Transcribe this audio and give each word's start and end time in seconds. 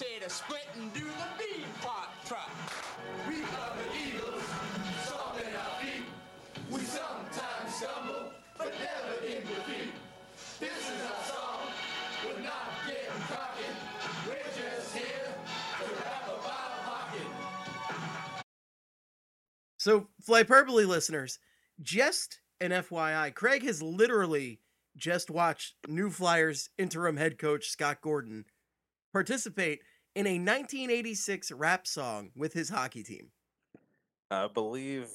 I'm 0.00 0.06
just 0.06 0.22
to 0.22 0.30
split 0.30 0.66
and 0.76 0.92
do 0.94 1.00
the 1.00 1.28
bean 1.38 1.64
pot 1.80 2.10
trot. 2.24 2.50
We 3.26 3.36
are 3.36 3.74
the 3.74 4.16
Eagles, 4.16 4.42
salt 5.04 5.40
in 5.40 5.56
our 5.56 5.80
feet. 5.80 6.04
We 6.70 6.80
sometimes 6.80 7.74
stumble, 7.74 8.30
but 8.56 8.72
never 8.78 9.26
in 9.26 9.40
defeat. 9.40 9.92
This 10.60 10.70
is 10.70 11.02
our 11.02 11.24
song. 11.24 11.62
We're 12.24 12.42
not 12.44 12.70
getting 12.86 13.22
cocky. 13.26 13.64
We're 14.28 14.36
just 14.36 14.94
here 14.94 15.34
to 15.78 15.94
rap 15.94 16.26
about 16.26 16.74
hockey. 16.84 17.24
So, 19.78 20.06
Flyperbole 20.28 20.86
listeners, 20.86 21.40
just 21.82 22.40
an 22.60 22.70
FYI, 22.70 23.34
Craig 23.34 23.64
has 23.64 23.82
literally 23.82 24.60
just 24.96 25.28
watched 25.28 25.74
New 25.88 26.10
Flyers 26.10 26.70
interim 26.78 27.16
head 27.16 27.36
coach 27.36 27.68
Scott 27.68 28.00
Gordon 28.00 28.44
participate 29.12 29.80
in 30.14 30.26
a 30.26 30.38
1986 30.38 31.52
rap 31.52 31.86
song 31.86 32.30
with 32.36 32.52
his 32.52 32.68
hockey 32.68 33.02
team. 33.02 33.30
I 34.30 34.46
believe 34.46 35.08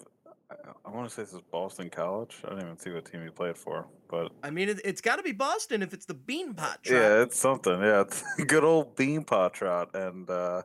I, 0.86 0.90
want 0.90 1.08
to 1.08 1.14
say 1.14 1.24
this 1.24 1.34
is 1.34 1.42
Boston 1.52 1.90
College. 1.90 2.42
I 2.46 2.50
didn't 2.50 2.66
even 2.66 2.78
see 2.78 2.92
what 2.92 3.06
team 3.06 3.24
he 3.24 3.30
played 3.30 3.58
for, 3.58 3.88
but 4.10 4.32
I 4.44 4.50
mean, 4.50 4.70
it, 4.70 4.82
it's 4.84 5.02
got 5.02 5.18
to 5.18 5.24
be 5.24 5.32
Boston 5.32 5.82
if 5.82 5.94
it's 5.94 6.06
the 6.06 6.14
Beanpot 6.14 6.82
Trot. 6.82 6.86
yeah, 6.86 7.22
it's 7.22 7.40
something. 7.40 7.80
Yeah, 7.80 8.02
it's 8.02 8.24
good 8.48 8.64
old 8.64 8.96
Beanpot 8.96 9.54
trot. 9.54 9.90
And 9.94 10.30
uh, 10.30 10.64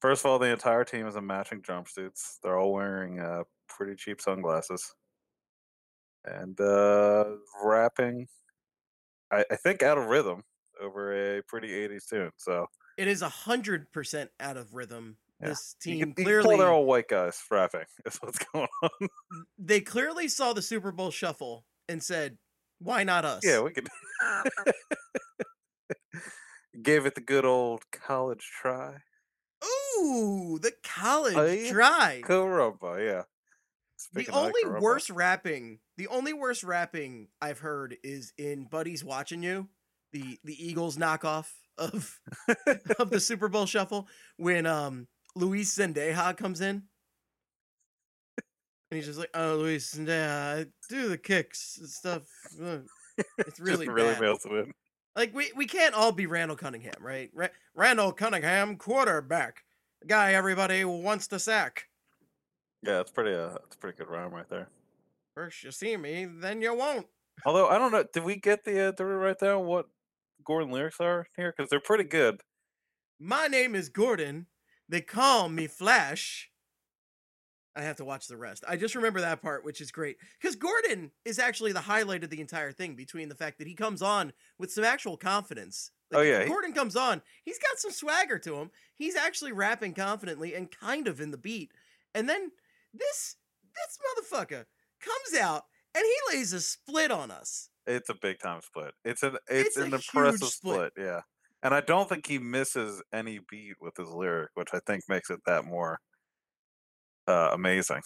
first 0.00 0.24
of 0.24 0.30
all, 0.30 0.38
the 0.38 0.50
entire 0.50 0.84
team 0.84 1.06
is 1.06 1.16
in 1.16 1.26
matching 1.26 1.62
jumpsuits. 1.62 2.38
They're 2.42 2.58
all 2.58 2.72
wearing 2.72 3.20
uh, 3.20 3.44
pretty 3.68 3.94
cheap 3.94 4.20
sunglasses, 4.20 4.94
and 6.24 6.60
uh, 6.60 7.24
rapping. 7.62 8.26
I, 9.32 9.44
I 9.50 9.56
think 9.56 9.82
out 9.82 9.98
of 9.98 10.06
rhythm 10.06 10.42
over 10.80 11.38
a 11.38 11.42
pretty 11.42 11.68
80s 11.68 12.08
tune. 12.08 12.30
So 12.36 12.66
It 13.00 13.08
is 13.08 13.22
100% 13.22 14.28
out 14.40 14.58
of 14.58 14.74
rhythm. 14.74 15.16
Yeah. 15.40 15.48
This 15.48 15.74
you 15.86 15.92
team 15.92 16.00
can, 16.00 16.08
you 16.10 16.14
can 16.16 16.24
clearly 16.26 16.58
they're 16.58 16.68
all 16.68 16.84
white 16.84 17.08
guys 17.08 17.42
rapping. 17.50 17.86
Is 18.04 18.18
what's 18.20 18.38
going 18.52 18.68
on. 18.82 19.08
they 19.58 19.80
clearly 19.80 20.28
saw 20.28 20.52
the 20.52 20.60
Super 20.60 20.92
Bowl 20.92 21.10
shuffle 21.10 21.64
and 21.88 22.02
said, 22.02 22.36
"Why 22.78 23.04
not 23.04 23.24
us?" 23.24 23.40
Yeah, 23.42 23.62
we 23.62 23.70
could. 23.70 23.88
Gave 26.82 27.06
it 27.06 27.14
the 27.14 27.22
good 27.22 27.46
old 27.46 27.90
college 27.90 28.46
try. 28.60 28.96
Ooh, 29.64 30.58
the 30.60 30.72
college 30.84 31.62
yeah. 31.62 31.72
dry. 31.72 32.20
Caramba, 32.22 33.02
yeah. 33.02 33.22
The 33.22 33.24
Speaking 33.96 34.34
of 34.34 34.44
only 34.44 34.78
worst 34.78 35.08
rapping, 35.08 35.78
the 35.96 36.08
only 36.08 36.34
worst 36.34 36.64
rapping 36.64 37.28
I've 37.40 37.60
heard 37.60 37.96
is 38.04 38.34
in 38.36 38.66
Buddy's 38.66 39.02
Watching 39.02 39.42
You, 39.42 39.70
the 40.12 40.38
the 40.44 40.62
Eagles 40.62 40.98
knockoff 40.98 41.46
of 41.80 42.20
of 42.98 43.10
the 43.10 43.20
Super 43.20 43.48
Bowl 43.48 43.66
shuffle 43.66 44.08
when 44.36 44.66
um 44.66 45.08
Luis 45.34 45.76
Zendeja 45.76 46.36
comes 46.36 46.60
in. 46.60 46.82
And 48.90 48.96
he's 48.96 49.06
just 49.06 49.18
like, 49.18 49.30
"Oh, 49.34 49.56
Luis 49.56 49.94
Zendeja, 49.94 50.70
do 50.88 51.08
the 51.08 51.18
kicks 51.18 51.78
and 51.78 51.88
stuff. 51.88 52.22
It's 53.38 53.60
really 53.60 53.86
Just 53.86 53.94
really 53.94 54.14
bad." 54.14 54.38
in. 54.46 54.72
Like 55.16 55.34
we 55.34 55.52
we 55.56 55.66
can't 55.66 55.94
all 55.94 56.12
be 56.12 56.26
Randall 56.26 56.56
Cunningham, 56.56 56.94
right? 57.00 57.30
Ra- 57.34 57.48
Randall 57.74 58.12
Cunningham, 58.12 58.76
quarterback, 58.76 59.64
the 60.00 60.08
guy 60.08 60.34
everybody 60.34 60.84
wants 60.84 61.28
to 61.28 61.38
sack. 61.38 61.86
Yeah, 62.82 63.00
it's 63.00 63.10
pretty. 63.10 63.34
Uh, 63.34 63.56
it's 63.66 63.76
pretty 63.76 63.96
good 63.98 64.08
rhyme 64.08 64.32
right 64.32 64.48
there. 64.48 64.68
First 65.34 65.62
you 65.62 65.70
see 65.70 65.96
me, 65.96 66.24
then 66.26 66.60
you 66.60 66.74
won't. 66.74 67.06
Although 67.44 67.68
I 67.68 67.78
don't 67.78 67.92
know, 67.92 68.04
did 68.12 68.24
we 68.24 68.36
get 68.36 68.64
the? 68.64 68.88
Uh, 68.88 68.92
we 68.98 69.04
write 69.04 69.38
down 69.38 69.66
what 69.66 69.86
Gordon 70.50 70.72
lyrics 70.72 70.98
are 70.98 71.28
here? 71.36 71.54
Because 71.56 71.70
they're 71.70 71.78
pretty 71.78 72.02
good. 72.02 72.40
My 73.20 73.46
name 73.46 73.76
is 73.76 73.88
Gordon. 73.88 74.46
They 74.88 75.00
call 75.00 75.48
me 75.48 75.68
Flash. 75.68 76.50
I 77.76 77.82
have 77.82 77.98
to 77.98 78.04
watch 78.04 78.26
the 78.26 78.36
rest. 78.36 78.64
I 78.66 78.74
just 78.74 78.96
remember 78.96 79.20
that 79.20 79.42
part, 79.42 79.64
which 79.64 79.80
is 79.80 79.92
great. 79.92 80.16
Because 80.42 80.56
Gordon 80.56 81.12
is 81.24 81.38
actually 81.38 81.70
the 81.70 81.82
highlight 81.82 82.24
of 82.24 82.30
the 82.30 82.40
entire 82.40 82.72
thing 82.72 82.96
between 82.96 83.28
the 83.28 83.36
fact 83.36 83.58
that 83.58 83.68
he 83.68 83.76
comes 83.76 84.02
on 84.02 84.32
with 84.58 84.72
some 84.72 84.82
actual 84.82 85.16
confidence. 85.16 85.92
Oh, 86.12 86.20
yeah, 86.20 86.44
Gordon 86.48 86.72
comes 86.72 86.96
on. 86.96 87.22
He's 87.44 87.60
got 87.60 87.78
some 87.78 87.92
swagger 87.92 88.40
to 88.40 88.56
him. 88.56 88.72
He's 88.96 89.14
actually 89.14 89.52
rapping 89.52 89.94
confidently 89.94 90.56
and 90.56 90.68
kind 90.68 91.06
of 91.06 91.20
in 91.20 91.30
the 91.30 91.38
beat. 91.38 91.70
And 92.12 92.28
then 92.28 92.50
this 92.92 93.36
this 93.76 93.98
motherfucker 94.02 94.64
comes 95.00 95.40
out 95.40 95.66
and 95.94 96.04
he 96.04 96.36
lays 96.36 96.52
a 96.52 96.60
split 96.60 97.12
on 97.12 97.30
us. 97.30 97.68
It's 97.96 98.08
a 98.08 98.14
big 98.14 98.38
time 98.38 98.60
split. 98.62 98.92
It's 99.04 99.22
an. 99.22 99.36
It's, 99.48 99.76
It's 99.76 99.76
an 99.76 99.92
impressive 99.94 100.48
split. 100.48 100.92
split. 100.92 100.92
Yeah, 100.96 101.20
and 101.62 101.74
I 101.74 101.80
don't 101.80 102.08
think 102.08 102.26
he 102.26 102.38
misses 102.38 103.02
any 103.12 103.40
beat 103.50 103.74
with 103.80 103.96
his 103.96 104.08
lyric, 104.08 104.50
which 104.54 104.68
I 104.72 104.80
think 104.86 105.02
makes 105.08 105.30
it 105.30 105.40
that 105.46 105.64
more 105.64 105.98
uh, 107.26 107.50
amazing. 107.52 108.02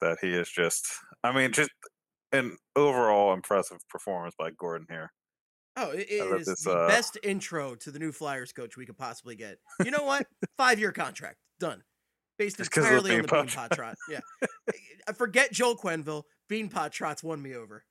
That 0.00 0.18
he 0.20 0.34
is 0.34 0.50
just. 0.50 0.86
I 1.22 1.32
mean, 1.32 1.52
just 1.52 1.70
an 2.32 2.56
overall 2.76 3.32
impressive 3.32 3.78
performance 3.88 4.34
by 4.38 4.50
Gordon 4.50 4.86
here. 4.90 5.12
Oh, 5.76 5.90
it 5.90 6.06
it 6.08 6.44
this, 6.46 6.62
the 6.64 6.72
uh, 6.72 6.88
best 6.88 7.18
intro 7.22 7.74
to 7.76 7.90
the 7.90 7.98
new 7.98 8.12
Flyers 8.12 8.52
coach 8.52 8.76
we 8.76 8.86
could 8.86 8.98
possibly 8.98 9.34
get. 9.36 9.58
You 9.84 9.90
know 9.90 10.04
what? 10.04 10.26
Five 10.56 10.78
year 10.78 10.92
contract 10.92 11.38
done, 11.58 11.82
based 12.38 12.58
Just 12.58 12.70
'cause 12.70 12.84
the 12.84 12.90
entirely 12.90 13.16
on 13.16 13.22
the 13.22 13.28
Beanpot 13.28 13.68
Beanpot 13.68 13.70
Trot. 13.76 13.94
Yeah, 14.08 14.20
I 15.08 15.12
forget 15.12 15.52
Joel 15.52 15.76
Quenneville. 15.76 16.24
Beanpot 16.50 16.90
Trot's 16.92 17.24
won 17.24 17.40
me 17.42 17.54
over. 17.54 17.84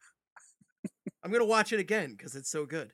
I'm 1.23 1.31
gonna 1.31 1.45
watch 1.45 1.71
it 1.71 1.79
again 1.79 2.11
because 2.11 2.35
it's 2.35 2.49
so 2.49 2.65
good. 2.65 2.91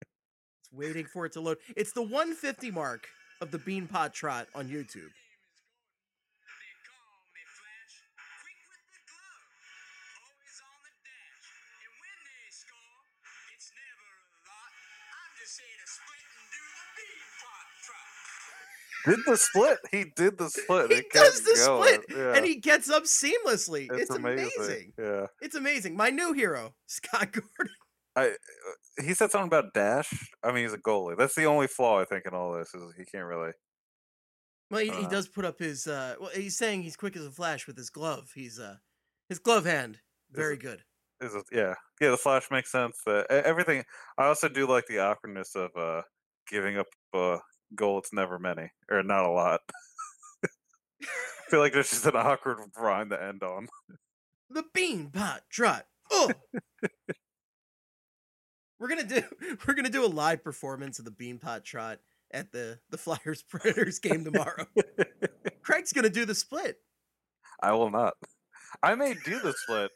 It's 0.00 0.72
waiting 0.72 1.06
for 1.06 1.26
it 1.26 1.32
to 1.32 1.40
load. 1.40 1.58
It's 1.76 1.92
the 1.92 2.02
150 2.02 2.70
mark 2.70 3.06
of 3.40 3.50
the 3.50 3.58
Beanpot 3.58 4.12
Trot 4.12 4.48
on 4.54 4.68
YouTube. 4.68 5.10
Did 19.06 19.20
the 19.26 19.36
split? 19.36 19.78
He 19.90 20.04
did 20.16 20.38
the 20.38 20.48
split. 20.50 20.90
He 20.90 20.98
It 20.98 21.06
does 21.12 21.40
the 21.42 21.54
going, 21.66 22.02
split, 22.02 22.18
yeah. 22.18 22.34
and 22.36 22.44
he 22.44 22.56
gets 22.56 22.90
up 22.90 23.04
seamlessly. 23.04 23.88
It's, 23.92 24.02
It's, 24.02 24.10
amazing. 24.10 24.92
Yeah. 24.98 25.26
It's 25.40 25.54
amazing. 25.54 25.96
My 25.96 26.10
new 26.10 26.32
hero, 26.32 26.74
Scott 26.86 27.32
Gordon. 27.32 27.74
I 28.16 28.28
uh, 28.30 28.32
he 29.04 29.14
said 29.14 29.30
something 29.30 29.46
about 29.46 29.74
dash. 29.74 30.12
I 30.42 30.50
mean, 30.52 30.64
he's 30.64 30.72
a 30.72 30.78
goalie. 30.78 31.16
That's 31.16 31.34
the 31.36 31.44
only 31.44 31.68
flaw 31.68 32.00
I 32.00 32.04
think 32.04 32.26
in 32.26 32.34
all 32.34 32.52
this 32.52 32.74
is 32.74 32.82
he 32.96 33.04
can't 33.04 33.24
really. 33.26 33.52
Well, 34.70 34.80
he, 34.80 34.90
he 34.90 35.06
Uh, 35.06 35.08
does 35.08 35.28
put 35.28 35.44
up 35.44 35.58
his. 35.58 35.86
uh 35.86 36.16
Well, 36.20 36.30
he's 36.34 36.56
saying 36.58 36.82
he's 36.82 36.96
quick 36.96 37.16
as 37.16 37.24
a 37.24 37.30
flash 37.30 37.66
with 37.66 37.76
his 37.76 37.90
glove. 37.90 38.32
He's 38.34 38.58
uh 38.58 38.76
his 39.28 39.38
glove 39.38 39.64
hand 39.64 40.00
very 40.32 40.54
it- 40.54 40.60
good. 40.60 40.82
Is 41.20 41.34
it, 41.34 41.44
yeah, 41.50 41.74
yeah. 42.00 42.10
The 42.10 42.16
flash 42.16 42.48
makes 42.50 42.70
sense. 42.70 43.00
Uh, 43.06 43.22
everything. 43.30 43.84
I 44.18 44.26
also 44.26 44.48
do 44.48 44.66
like 44.68 44.86
the 44.86 44.98
awkwardness 45.00 45.54
of 45.56 45.70
uh 45.76 46.02
giving 46.48 46.76
up 46.78 46.86
a 47.14 47.38
goal. 47.74 47.98
It's 47.98 48.12
never 48.12 48.38
many 48.38 48.70
or 48.90 49.02
not 49.02 49.24
a 49.24 49.30
lot. 49.30 49.60
I 50.44 51.50
feel 51.50 51.60
like 51.60 51.72
there's 51.72 51.90
just 51.90 52.06
an 52.06 52.16
awkward 52.16 52.58
rhyme 52.76 53.08
to 53.10 53.22
end 53.22 53.42
on. 53.42 53.68
The 54.50 54.64
bean 54.74 55.10
pot 55.10 55.42
trot. 55.50 55.86
Oh. 56.10 56.30
we're 58.78 58.88
gonna 58.88 59.04
do 59.04 59.22
we're 59.66 59.74
gonna 59.74 59.90
do 59.90 60.04
a 60.04 60.06
live 60.08 60.42
performance 60.44 60.98
of 60.98 61.04
the 61.04 61.10
bean 61.10 61.38
pot 61.38 61.64
trot 61.64 61.98
at 62.32 62.52
the 62.52 62.78
the 62.90 62.98
Flyers 62.98 63.42
Predators 63.42 63.98
game 63.98 64.24
tomorrow. 64.24 64.66
Craig's 65.62 65.92
gonna 65.92 66.10
do 66.10 66.24
the 66.24 66.34
split. 66.34 66.76
I 67.62 67.72
will 67.72 67.90
not. 67.90 68.14
I 68.82 68.94
may 68.94 69.14
do 69.24 69.40
the 69.40 69.52
split. 69.54 69.90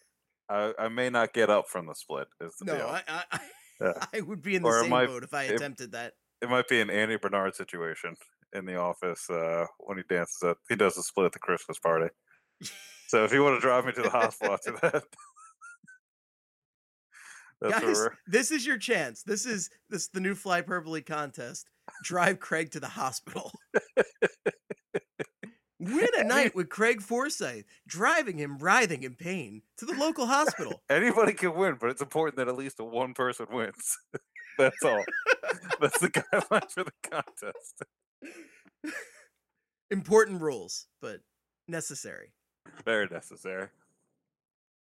I, 0.48 0.72
I 0.78 0.88
may 0.88 1.08
not 1.10 1.32
get 1.32 1.48
up 1.50 1.68
from 1.68 1.86
the 1.86 1.94
split. 1.94 2.26
Is 2.40 2.54
the 2.58 2.64
No, 2.66 2.76
deal. 2.76 2.86
I 2.86 3.02
I, 3.08 3.24
I, 3.32 3.40
Yeah. 3.80 3.92
I 4.14 4.20
would 4.20 4.42
be 4.42 4.56
in 4.56 4.62
the 4.62 4.68
Or 4.68 4.80
same 4.80 4.90
might- 4.90 5.06
boat 5.08 5.22
if 5.22 5.32
I 5.34 5.44
it- 5.44 5.54
attempted 5.56 5.92
that. 5.92 6.14
It 6.42 6.50
might 6.50 6.68
be 6.68 6.80
an 6.80 6.90
Andy 6.90 7.16
Bernard 7.16 7.54
situation 7.54 8.16
in 8.52 8.66
the 8.66 8.76
office 8.76 9.30
uh, 9.30 9.66
when 9.78 9.96
he 9.96 10.04
dances 10.08 10.42
at 10.42 10.56
he 10.68 10.76
does 10.76 10.98
a 10.98 11.02
split 11.02 11.26
at 11.26 11.32
the 11.32 11.38
Christmas 11.38 11.78
party. 11.78 12.08
So 13.08 13.24
if 13.24 13.32
you 13.32 13.42
want 13.42 13.56
to 13.56 13.60
drive 13.60 13.84
me 13.84 13.92
to 13.92 14.02
the 14.02 14.10
hospital 14.10 14.54
after 14.54 14.72
that, 14.82 15.04
that's 17.60 17.80
Guys, 17.80 18.08
this 18.26 18.50
is 18.50 18.66
your 18.66 18.78
chance. 18.78 19.22
This 19.22 19.46
is 19.46 19.70
this 19.88 20.08
the 20.08 20.20
new 20.20 20.34
Flyperbole 20.34 21.06
contest. 21.06 21.68
Drive 22.02 22.40
Craig 22.40 22.70
to 22.72 22.80
the 22.80 22.88
hospital. 22.88 23.52
Win 25.78 26.08
a 26.16 26.22
night 26.22 26.54
with 26.54 26.68
Craig 26.68 27.02
Forsyth, 27.02 27.64
driving 27.88 28.38
him 28.38 28.56
writhing 28.58 29.02
in 29.02 29.16
pain 29.16 29.62
to 29.78 29.84
the 29.84 29.94
local 29.94 30.26
hospital. 30.26 30.80
anybody 30.90 31.32
can 31.32 31.56
win, 31.56 31.76
but 31.80 31.90
it's 31.90 32.00
important 32.00 32.36
that 32.36 32.46
at 32.46 32.56
least 32.56 32.78
one 32.78 33.14
person 33.14 33.46
wins. 33.50 33.98
That's 34.58 34.82
all. 34.84 35.04
that's 35.80 35.98
the 36.00 36.08
guideline 36.08 36.70
for 36.70 36.84
the 36.84 36.92
contest. 37.02 37.82
Important 39.90 40.40
rules, 40.40 40.86
but 41.00 41.20
necessary. 41.68 42.32
Very 42.84 43.06
necessary. 43.10 43.68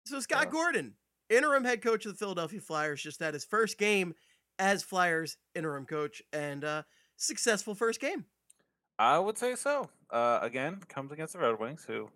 So 0.05 0.21
Scott 0.21 0.45
Yeah. 0.47 0.51
Gordon, 0.51 0.95
interim 1.31 1.65
head 1.65 1.83
coach 1.83 2.07
of 2.07 2.13
the 2.13 2.19
Philadelphia 2.19 2.61
Flyers, 2.61 3.03
just 3.03 3.21
had 3.21 3.35
his 3.35 3.45
first 3.45 3.79
game 3.79 4.15
as 4.59 4.83
Flyers 4.83 5.37
interim 5.55 5.85
coach 5.87 6.23
and 6.33 6.65
uh 6.65 6.83
successful 7.17 7.75
first 7.75 8.01
game. 8.01 8.25
I 8.99 9.19
would 9.19 9.37
say 9.39 9.55
so. 9.55 9.91
Uh, 10.11 10.39
again, 10.43 10.81
comes 10.89 11.13
against 11.13 11.35
the 11.35 11.39
Red 11.39 11.59
Wings, 11.59 11.85
who 11.87 12.09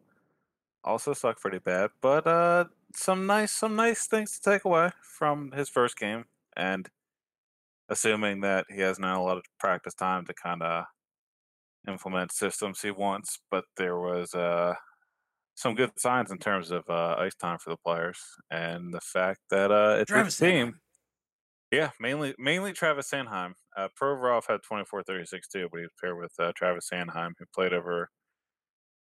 also 0.85 1.13
suck 1.13 1.39
pretty 1.41 1.59
bad, 1.59 1.91
but 2.01 2.27
uh, 2.27 2.65
some 2.95 3.27
nice, 3.27 3.53
some 3.53 3.77
nice 3.77 4.07
things 4.07 4.39
to 4.39 4.51
take 4.51 4.65
away 4.65 4.91
from 5.03 5.53
his 5.53 5.69
first 5.69 5.99
game, 5.99 6.25
and 6.57 6.89
assuming 7.91 8.41
that 8.41 8.67
he 8.71 8.81
hasn't 8.81 9.05
had 9.05 9.17
a 9.17 9.21
lot 9.21 9.37
of 9.37 9.45
practice 9.59 9.95
time 9.95 10.25
to 10.27 10.35
kind 10.35 10.63
of 10.63 10.85
implement 11.89 12.33
systems 12.33 12.81
he 12.81 12.91
wants, 12.91 13.41
but 13.51 13.65
there 13.77 13.99
was 13.99 14.35
uh, 14.35 14.75
some 15.55 15.75
good 15.75 15.91
signs 15.99 16.31
in 16.31 16.39
terms 16.39 16.71
of 16.71 16.85
uh, 16.89 17.17
ice 17.19 17.35
time 17.35 17.59
for 17.59 17.71
the 17.71 17.77
players, 17.85 18.19
and 18.51 18.95
the 18.95 19.01
fact 19.01 19.41
that 19.51 19.71
uh, 19.71 19.97
it's 20.01 20.11
Travis 20.11 20.39
his 20.39 20.49
team. 20.49 20.67
Sanheim. 20.69 20.73
Yeah, 21.73 21.91
mainly 22.01 22.35
mainly 22.39 22.73
Travis 22.73 23.11
Sanheim. 23.11 23.53
Uh, 23.77 23.89
Provorov 24.01 24.43
had 24.49 24.61
24 24.67 25.05
36 25.05 25.49
too, 25.49 25.69
but 25.71 25.79
he 25.79 25.85
was 25.85 25.93
paired 26.01 26.19
with 26.19 26.33
uh, 26.39 26.53
Travis 26.57 26.89
Sanheim, 26.93 27.33
who 27.39 27.45
played 27.55 27.73
over 27.73 28.11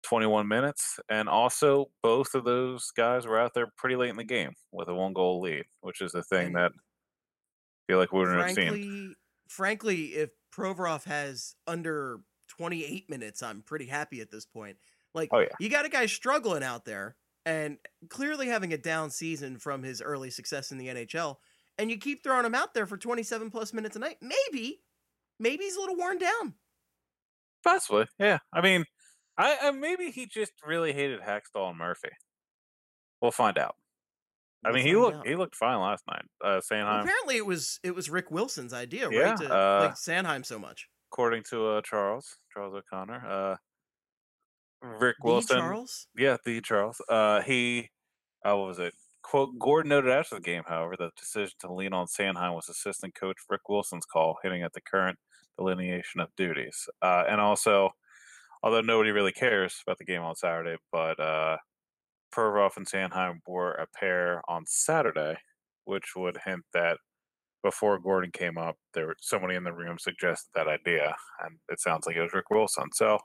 21 0.03 0.47
minutes. 0.47 0.99
And 1.09 1.29
also, 1.29 1.87
both 2.03 2.35
of 2.35 2.45
those 2.45 2.91
guys 2.97 3.27
were 3.27 3.39
out 3.39 3.53
there 3.55 3.69
pretty 3.77 3.97
late 3.97 4.11
in 4.11 4.17
the 4.17 4.25
game 4.25 4.53
with 4.73 4.89
a 4.89 4.95
one 4.95 5.13
goal 5.13 5.41
lead, 5.41 5.65
which 5.81 6.01
is 6.01 6.13
the 6.13 6.23
thing 6.23 6.53
that 6.55 6.73
feel 7.89 7.99
like 7.99 8.13
we 8.13 8.21
wouldn't 8.21 8.39
have 8.39 8.53
seen. 8.53 8.69
Frankly, 8.69 9.15
frankly, 9.49 10.05
if 10.15 10.31
Provorov 10.55 11.05
has 11.05 11.57
under 11.67 12.21
28 12.49 13.11
minutes, 13.11 13.43
I'm 13.43 13.63
pretty 13.63 13.87
happy 13.87 14.21
at 14.21 14.31
this 14.31 14.47
point. 14.47 14.77
Like, 15.15 15.31
Oh, 15.33 15.41
yeah. 15.41 15.49
you 15.59 15.69
got 15.69 15.87
a 15.87 15.89
guy 15.89 16.07
struggling 16.07 16.63
out 16.63 16.85
there 16.85 17.17
and 17.47 17.79
clearly 18.11 18.47
having 18.47 18.73
a 18.73 18.79
down 18.79 19.11
season 19.11 19.59
from 19.59 19.83
his 19.83 20.03
early 20.03 20.31
success 20.31 20.71
in 20.71 20.79
the 20.79 20.89
NHL, 20.89 21.37
and 21.79 21.91
you 21.91 21.97
keep 21.97 22.23
throwing 22.23 22.45
him 22.45 22.55
out 22.55 22.75
there 22.75 22.87
for 22.87 22.97
27 22.99 23.51
plus 23.51 23.73
minutes 23.73 23.97
a 23.97 23.99
night. 23.99 24.19
Maybe, 24.21 24.83
maybe 25.41 25.65
he's 25.65 25.77
a 25.77 25.81
little 25.81 25.97
worn 25.97 26.19
down. 26.19 26.55
Possibly, 27.65 28.07
yeah. 28.19 28.39
I 28.53 28.61
mean, 28.61 28.85
I, 29.39 29.57
I 29.63 29.71
maybe 29.71 30.11
he 30.11 30.27
just 30.27 30.53
really 30.67 30.93
hated 30.93 31.21
Hakstol 31.21 31.71
and 31.71 31.79
Murphy. 31.79 32.11
We'll 33.23 33.31
find 33.31 33.57
out. 33.59 33.77
I 34.69 34.73
mean, 34.73 34.87
he 34.87 34.95
looked 34.97 35.17
out. 35.19 35.27
he 35.27 35.35
looked 35.35 35.57
fine 35.57 35.79
last 35.81 36.05
night. 36.07 36.23
Uh, 36.43 36.47
Well, 36.49 36.61
Sanheim, 36.61 37.01
apparently, 37.03 37.37
it 37.37 37.47
was 37.47 37.81
it 37.83 37.95
was 37.95 38.09
Rick 38.11 38.31
Wilson's 38.31 38.73
idea, 38.73 39.09
Yeah, 39.11 39.21
right? 39.31 39.37
To 39.39 39.45
uh, 39.47 39.81
like 39.89 39.95
Sanheim 39.95 40.45
so 40.45 40.59
much. 40.59 40.89
according 41.13 41.43
to 41.51 41.67
uh, 41.69 41.83
Charles 41.83 42.37
Charles 42.53 42.75
O'Connor, 42.75 43.27
uh, 43.27 43.57
Rick 44.83 45.17
The 45.23 45.27
Wilson. 45.29 45.59
Charles. 45.59 46.07
Yeah, 46.17 46.37
the 46.45 46.61
Charles. 46.61 47.01
Uh, 47.09 47.41
he, 47.43 47.89
uh, 48.45 48.57
what 48.57 48.69
was 48.69 48.79
it? 48.79 48.95
Quote: 49.23 49.59
Gordon 49.59 49.91
noted 49.91 50.11
after 50.13 50.37
the 50.37 50.41
game, 50.41 50.63
however, 50.67 50.97
that 50.99 51.05
the 51.17 51.21
decision 51.21 51.55
to 51.61 51.73
lean 51.73 51.93
on 51.93 52.07
Sanheim 52.07 52.55
was 52.55 52.69
assistant 52.69 53.15
coach 53.15 53.37
Rick 53.51 53.69
Wilson's 53.69 54.07
call, 54.07 54.39
hitting 54.43 54.63
at 54.63 54.73
the 54.73 54.81
current 54.81 55.19
delineation 55.59 56.21
of 56.21 56.29
duties. 56.37 56.89
Uh, 57.03 57.25
and 57.29 57.41
also, 57.41 57.91
although 58.63 58.81
nobody 58.81 59.11
really 59.11 59.33
cares 59.33 59.83
about 59.87 59.99
the 59.99 60.05
game 60.05 60.23
on 60.23 60.37
Saturday, 60.37 60.77
but 60.93 61.19
uh, 61.19 61.57
Provorov 62.35 62.77
and 62.77 62.87
Sanheim 62.87 63.41
were 63.47 63.73
a 63.73 63.87
pair 63.87 64.43
on 64.49 64.65
Saturday, 64.67 65.37
which 65.85 66.13
would 66.17 66.39
hint 66.45 66.65
that 66.75 66.99
before 67.63 67.99
Gordon 67.99 68.31
came 68.31 68.57
up, 68.57 68.77
there 68.95 69.15
somebody 69.21 69.55
in 69.57 69.65
the 69.65 69.73
room 69.73 69.99
suggested 69.99 70.51
that 70.55 70.69
idea, 70.69 71.15
and 71.45 71.59
it 71.69 71.81
sounds 71.81 72.07
like 72.07 72.17
it 72.17 72.23
was 72.23 72.33
Rick 72.33 72.51
Wilson. 72.51 72.91
So, 72.93 73.19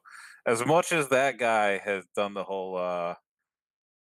as 0.45 0.65
much 0.65 0.91
as 0.91 1.09
that 1.09 1.37
guy 1.37 1.77
has 1.77 2.03
done 2.15 2.33
the 2.33 2.43
whole, 2.43 2.77
uh, 2.77 3.15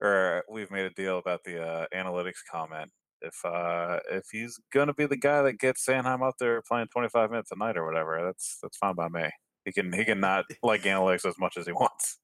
or 0.00 0.44
we've 0.50 0.70
made 0.70 0.84
a 0.84 0.90
deal 0.90 1.18
about 1.18 1.44
the 1.44 1.62
uh, 1.62 1.86
analytics 1.94 2.40
comment, 2.50 2.90
if 3.22 3.34
uh, 3.44 4.00
if 4.10 4.24
he's 4.30 4.58
gonna 4.72 4.94
be 4.94 5.06
the 5.06 5.16
guy 5.16 5.42
that 5.42 5.58
gets 5.58 5.84
Sanheim 5.86 6.24
out 6.24 6.34
there 6.38 6.62
playing 6.62 6.88
25 6.88 7.30
minutes 7.30 7.50
a 7.52 7.56
night 7.56 7.76
or 7.76 7.86
whatever, 7.86 8.22
that's 8.24 8.58
that's 8.62 8.76
fine 8.76 8.94
by 8.94 9.08
me. 9.08 9.30
He 9.64 9.72
can 9.72 9.92
he 9.92 10.04
can 10.04 10.20
not 10.20 10.44
like 10.62 10.82
analytics 10.82 11.26
as 11.28 11.38
much 11.38 11.56
as 11.56 11.66
he 11.66 11.72
wants. 11.72 12.18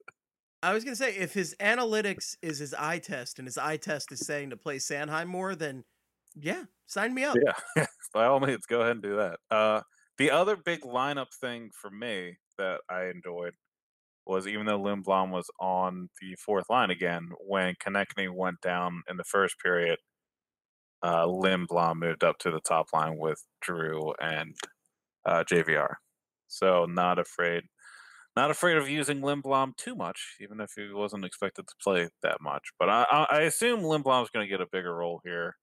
I 0.65 0.73
was 0.73 0.83
gonna 0.83 0.97
say 0.97 1.15
if 1.15 1.35
his 1.35 1.55
analytics 1.61 2.37
is 2.41 2.59
his 2.59 2.73
eye 2.73 2.99
test 2.99 3.39
and 3.39 3.47
his 3.47 3.59
eye 3.59 3.77
test 3.77 4.11
is 4.13 4.27
saying 4.27 4.51
to 4.51 4.57
play 4.57 4.79
Sanheim 4.79 5.27
more, 5.27 5.55
then 5.55 5.85
yeah, 6.35 6.65
sign 6.87 7.13
me 7.13 7.23
up. 7.25 7.37
Yeah, 7.77 7.87
by 8.15 8.25
all 8.25 8.41
means, 8.41 8.65
go 8.67 8.81
ahead 8.81 8.93
and 8.93 9.03
do 9.03 9.17
that. 9.17 9.39
Uh, 9.51 9.83
the 10.17 10.31
other 10.31 10.57
big 10.57 10.81
lineup 10.81 11.35
thing 11.39 11.71
for 11.79 11.91
me 11.91 12.39
that 12.57 12.81
I 12.89 13.07
enjoyed 13.07 13.53
was 14.27 14.47
even 14.47 14.65
though 14.65 14.81
Lindblom 14.81 15.31
was 15.31 15.51
on 15.61 16.09
the 16.23 16.35
fourth 16.37 16.71
line 16.71 16.91
again, 16.91 17.29
when 17.47 17.75
Konecny 17.75 18.35
went 18.35 18.61
down 18.63 19.03
in 19.09 19.19
the 19.19 19.25
first 19.25 19.57
period, 19.61 19.99
uh, 21.03 21.27
Lindblom 21.27 21.97
moved 21.97 22.25
up 22.25 22.39
to 22.39 22.51
the 22.51 22.61
top 22.61 22.87
line 22.95 23.19
with 23.19 23.45
Drew 23.61 24.15
and 24.19 24.55
uh, 25.27 25.45
JVR. 25.45 25.97
So 26.49 26.87
not 26.87 27.19
afraid, 27.19 27.65
not 28.37 28.51
afraid 28.51 28.77
of 28.77 28.89
using 28.89 29.21
Lindblom 29.21 29.77
too 29.77 29.95
much, 29.95 30.37
even 30.41 30.61
if 30.61 30.73
he 30.77 30.93
wasn't 30.93 31.25
expected 31.25 31.69
to 31.69 31.75
play 31.83 32.09
that 32.23 32.41
much. 32.41 32.73
But 32.79 32.89
I, 32.89 33.27
I, 33.31 33.41
assume 33.43 33.81
Lindblom's 33.81 34.31
going 34.31 34.45
to 34.45 34.51
get 34.51 34.61
a 34.61 34.67
bigger 34.67 34.95
role 34.95 35.21
here 35.25 35.57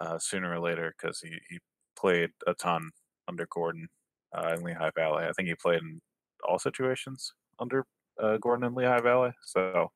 uh, 0.00 0.18
sooner 0.18 0.52
or 0.54 0.60
later 0.60 0.94
because 0.96 1.20
he, 1.20 1.38
he 1.50 1.58
played 1.98 2.30
a 2.46 2.54
ton 2.54 2.90
under 3.28 3.46
Gordon 3.50 3.88
uh, 4.36 4.54
in 4.56 4.64
Lehigh 4.64 4.90
Valley. 4.96 5.26
I 5.26 5.32
think 5.32 5.48
he 5.48 5.54
played 5.54 5.82
in 5.82 6.00
all 6.48 6.58
situations 6.58 7.32
under 7.58 7.84
uh, 8.22 8.38
Gordon 8.38 8.66
in 8.66 8.74
Lehigh 8.74 9.02
Valley. 9.02 9.32
So 9.44 9.90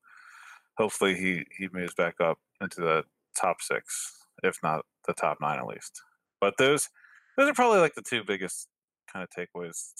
hopefully 0.76 1.14
he, 1.14 1.45
he 1.57 1.69
moves 1.73 1.95
back 1.95 2.17
up 2.21 2.38
into 2.61 2.81
the 2.81 3.05
top 3.40 3.62
six, 3.62 4.19
if 4.43 4.59
not 4.62 4.85
the 5.07 5.14
top 5.14 5.38
nine 5.40 5.59
at 5.59 5.67
least. 5.67 6.02
But 6.40 6.55
those 6.59 6.88
those 7.37 7.49
are 7.49 7.55
probably 7.55 7.78
like 7.78 7.95
the 7.95 8.02
two 8.02 8.23
biggest 8.25 8.69
kind 9.12 9.25
of 9.25 9.31
takeaways 9.31 9.93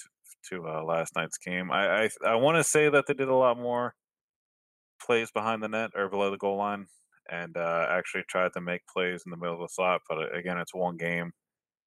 to, 0.51 0.67
uh, 0.67 0.83
last 0.83 1.15
night's 1.17 1.39
game. 1.39 1.71
I 1.71 2.05
I, 2.05 2.11
I 2.27 2.35
want 2.37 2.57
to 2.57 2.65
say 2.65 2.89
that 2.89 3.07
they 3.07 3.15
did 3.15 3.29
a 3.29 3.35
lot 3.35 3.59
more 3.59 3.95
plays 5.01 5.31
behind 5.31 5.63
the 5.63 5.69
net 5.69 5.91
or 5.95 6.09
below 6.09 6.31
the 6.31 6.39
goal 6.39 6.57
line 6.57 6.87
and 7.31 7.57
uh, 7.57 7.87
actually 7.91 8.25
tried 8.29 8.53
to 8.55 8.61
make 8.61 8.87
plays 8.87 9.23
in 9.27 9.31
the 9.31 9.37
middle 9.37 9.55
of 9.55 9.61
the 9.61 9.69
slot. 9.69 10.01
But 10.09 10.19
uh, 10.19 10.31
again, 10.31 10.59
it's 10.59 10.75
one 10.75 10.97
game. 10.97 11.33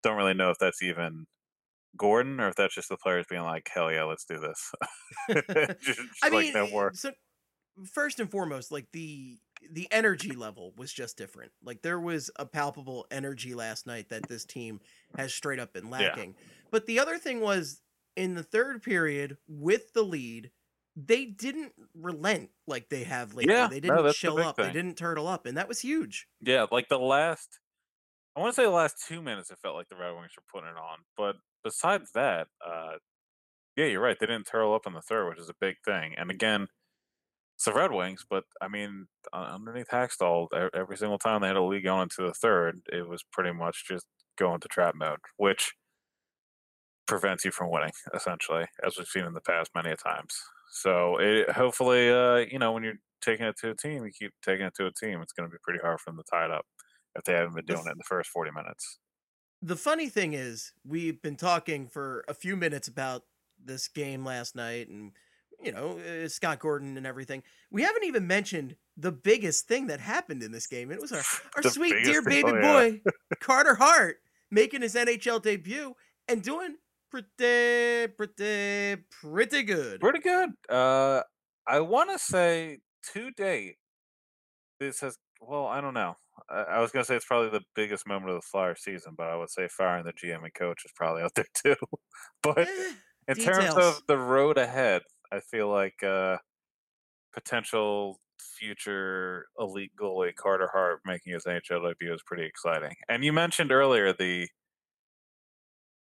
Don't 0.04 0.18
really 0.18 0.34
know 0.34 0.50
if 0.50 0.58
that's 0.60 0.82
even 0.82 1.26
Gordon 1.98 2.40
or 2.40 2.48
if 2.48 2.56
that's 2.56 2.76
just 2.76 2.90
the 2.90 2.98
players 2.98 3.26
being 3.30 3.44
like, 3.44 3.70
"Hell 3.74 3.92
yeah, 3.92 4.04
let's 4.04 4.26
do 4.26 4.40
this." 4.40 4.72
just, 5.30 5.80
just 5.82 6.00
I 6.24 6.30
like 6.30 6.54
mean, 6.54 6.54
no 6.54 6.90
so 6.94 7.12
first 7.92 8.20
and 8.20 8.30
foremost, 8.30 8.72
like 8.72 8.88
the 8.92 9.38
the 9.72 9.88
energy 9.92 10.32
level 10.32 10.74
was 10.76 10.92
just 10.92 11.18
different. 11.18 11.52
Like 11.64 11.82
there 11.82 12.00
was 12.00 12.32
a 12.38 12.46
palpable 12.46 13.06
energy 13.12 13.54
last 13.54 13.86
night 13.86 14.10
that 14.10 14.28
this 14.28 14.44
team 14.46 14.80
has 15.18 15.34
straight 15.34 15.60
up 15.60 15.74
been 15.74 15.90
lacking. 15.90 16.36
But 16.72 16.88
the 16.88 17.00
other 17.00 17.18
thing 17.18 17.42
was 17.42 17.82
in 18.16 18.36
the 18.36 18.44
third 18.44 18.84
period 18.84 19.38
with 19.48 19.94
the 19.94 20.04
lead, 20.04 20.52
they 20.96 21.26
didn't 21.26 21.74
relent 21.94 22.50
like 22.68 22.90
they 22.90 23.04
have 23.04 23.34
lately. 23.34 23.54
Yeah, 23.54 23.68
they 23.68 23.80
didn't 23.80 24.04
that's 24.04 24.22
the 24.22 24.34
up. 24.34 24.58
They 24.58 24.72
didn't 24.72 24.96
turtle 24.98 25.28
up, 25.28 25.46
and 25.46 25.58
that 25.58 25.68
was 25.68 25.80
huge. 25.80 26.28
Yeah, 26.42 26.66
like 26.72 26.90
the 26.90 27.00
last, 27.00 27.60
I 28.36 28.40
want 28.40 28.54
to 28.54 28.62
say 28.62 28.66
the 28.66 28.72
last 28.72 29.06
two 29.08 29.22
minutes, 29.22 29.52
it 29.52 29.60
felt 29.62 29.76
like 29.76 29.90
the 29.90 29.96
Red 29.96 30.12
Wings 30.12 30.32
were 30.36 30.44
putting 30.52 30.70
it 30.70 30.78
on. 30.78 31.00
But 31.18 31.38
besides 31.64 32.12
that, 32.14 32.48
uh, 32.66 32.94
yeah, 33.76 33.86
you're 33.86 34.02
right. 34.02 34.18
They 34.20 34.26
didn't 34.28 34.46
turtle 34.48 34.74
up 34.74 34.86
in 34.88 34.94
the 34.94 35.02
third, 35.02 35.30
which 35.30 35.40
is 35.40 35.50
a 35.50 35.56
big 35.60 35.78
thing. 35.86 36.14
And 36.18 36.30
again, 36.30 36.68
it's 37.56 37.66
the 37.66 37.74
Red 37.74 37.92
Wings, 37.92 38.26
but 38.30 38.44
I 38.62 38.68
mean, 38.68 39.08
underneath 39.34 39.90
Hakstol, 39.90 40.48
every 40.74 40.98
single 40.98 41.20
time 41.20 41.42
they 41.42 41.48
had 41.48 41.58
a 41.58 41.64
lead 41.64 41.84
going 41.84 42.04
into 42.04 42.24
the 42.26 42.34
third, 42.34 42.82
it 42.92 43.08
was 43.08 43.24
pretty 43.32 43.54
much 43.54 43.86
just 43.88 44.08
going 44.38 44.60
to 44.62 44.68
trap 44.68 44.96
mode, 44.96 45.20
which 45.38 45.74
prevents 47.12 47.44
you 47.44 47.52
from 47.52 47.70
winning, 47.70 47.92
essentially, 48.16 48.66
as 48.86 48.98
we've 48.98 49.08
seen 49.08 49.26
in 49.26 49.34
the 49.34 49.42
past 49.42 49.72
many 49.76 49.92
a 49.92 49.98
times. 49.98 50.34
So 50.72 51.18
it, 51.20 51.52
hopefully, 51.52 52.10
uh, 52.10 52.46
you 52.50 52.58
know, 52.58 52.72
when 52.72 52.84
you're 52.84 53.00
taking 53.22 53.46
it 53.46 53.58
to 53.58 53.72
a 53.72 53.76
team, 53.76 54.06
you 54.06 54.12
keep 54.18 54.32
taking 54.44 54.66
it 54.66 54.74
to 54.76 54.88
a 54.88 54.94
team. 54.94 55.22
It's 55.22 55.34
going 55.34 55.48
to 55.48 55.52
be 55.52 55.60
pretty 55.62 55.80
hard 55.82 56.00
for 56.00 56.12
them 56.12 56.18
to 56.18 56.24
tie 56.32 56.46
it 56.46 56.52
up 56.52 56.66
if 57.16 57.26
they 57.26 57.34
haven't 57.34 57.56
been 57.56 57.66
doing 57.66 57.84
it 57.86 57.92
in 57.92 57.98
the 57.98 58.06
first 58.06 58.30
40 58.30 58.52
minutes. 58.52 59.00
The 59.62 59.76
funny 59.76 60.08
thing 60.08 60.32
is, 60.34 60.72
we've 60.88 61.22
been 61.22 61.36
talking 61.36 61.88
for 61.88 62.24
a 62.30 62.34
few 62.34 62.56
minutes 62.56 62.88
about 62.88 63.24
this 63.64 63.90
game 63.90 64.24
last 64.24 64.56
night, 64.56 64.88
and 64.88 65.12
you 65.62 65.74
know, 65.74 66.00
uh, 66.00 66.30
Scott 66.30 66.60
Gordon 66.60 66.96
and 66.96 67.06
everything. 67.06 67.44
We 67.70 67.84
haven't 67.84 68.06
even 68.06 68.26
mentioned 68.26 68.78
the 68.96 69.12
biggest 69.12 69.68
thing 69.68 69.88
that 69.88 70.00
happened 70.00 70.42
in 70.42 70.52
this 70.52 70.66
game. 70.66 70.92
It 70.92 71.02
was 71.02 71.12
our, 71.12 71.22
our 71.58 71.70
sweet 71.70 71.94
dear 72.06 72.24
thing- 72.24 72.44
baby 72.44 72.58
oh, 72.58 72.62
yeah. 72.62 72.90
boy, 72.90 73.02
Carter 73.42 73.76
Hart, 73.76 74.22
making 74.50 74.82
his 74.82 74.96
NHL 74.96 75.42
debut 75.42 75.94
and 76.30 76.42
doing 76.42 76.78
pretty, 77.12 78.08
pretty, 78.18 79.04
pretty 79.12 79.64
good. 79.64 80.00
Pretty 80.00 80.20
good. 80.20 80.50
Uh, 80.70 81.22
I 81.68 81.80
want 81.82 82.10
to 82.12 82.20
say 82.20 82.80
to 83.14 83.32
date, 83.32 83.76
this 84.80 85.02
has. 85.02 85.18
Well, 85.40 85.66
I 85.66 85.82
don't 85.82 85.94
know. 85.94 86.16
I, 86.50 86.62
I 86.62 86.80
was 86.80 86.92
gonna 86.92 87.06
say 87.06 87.16
it's 87.16 87.26
probably 87.26 87.50
the 87.50 87.66
biggest 87.76 88.08
moment 88.08 88.30
of 88.32 88.38
the 88.38 88.48
Flyer 88.52 88.76
season, 88.76 89.14
but 89.18 89.28
I 89.28 89.36
would 89.36 89.50
say 89.50 89.68
firing 89.68 90.06
the 90.06 90.14
GM 90.14 90.44
and 90.44 90.54
coach 90.54 90.84
is 90.86 90.92
probably 90.96 91.24
out 91.24 91.34
there 91.36 91.46
too. 91.56 91.76
but 92.42 92.60
Eh, 92.60 92.94
in 93.28 93.38
terms 93.38 93.74
of 93.76 94.02
the 94.08 94.18
road 94.18 94.58
ahead, 94.58 95.04
I 95.32 95.40
feel 95.40 95.70
like 95.70 96.04
uh, 96.04 96.38
potential 97.34 98.20
future 98.40 99.46
elite 99.60 99.92
goalie 100.00 100.36
Carter 100.36 100.70
Hart 100.74 101.02
making 101.06 101.34
his 101.34 101.46
NHL 101.46 101.88
debut 101.88 102.14
is 102.14 102.24
pretty 102.26 102.46
exciting. 102.46 102.96
And 103.08 103.24
you 103.24 103.32
mentioned 103.34 103.72
earlier 103.72 104.14
the 104.14 104.48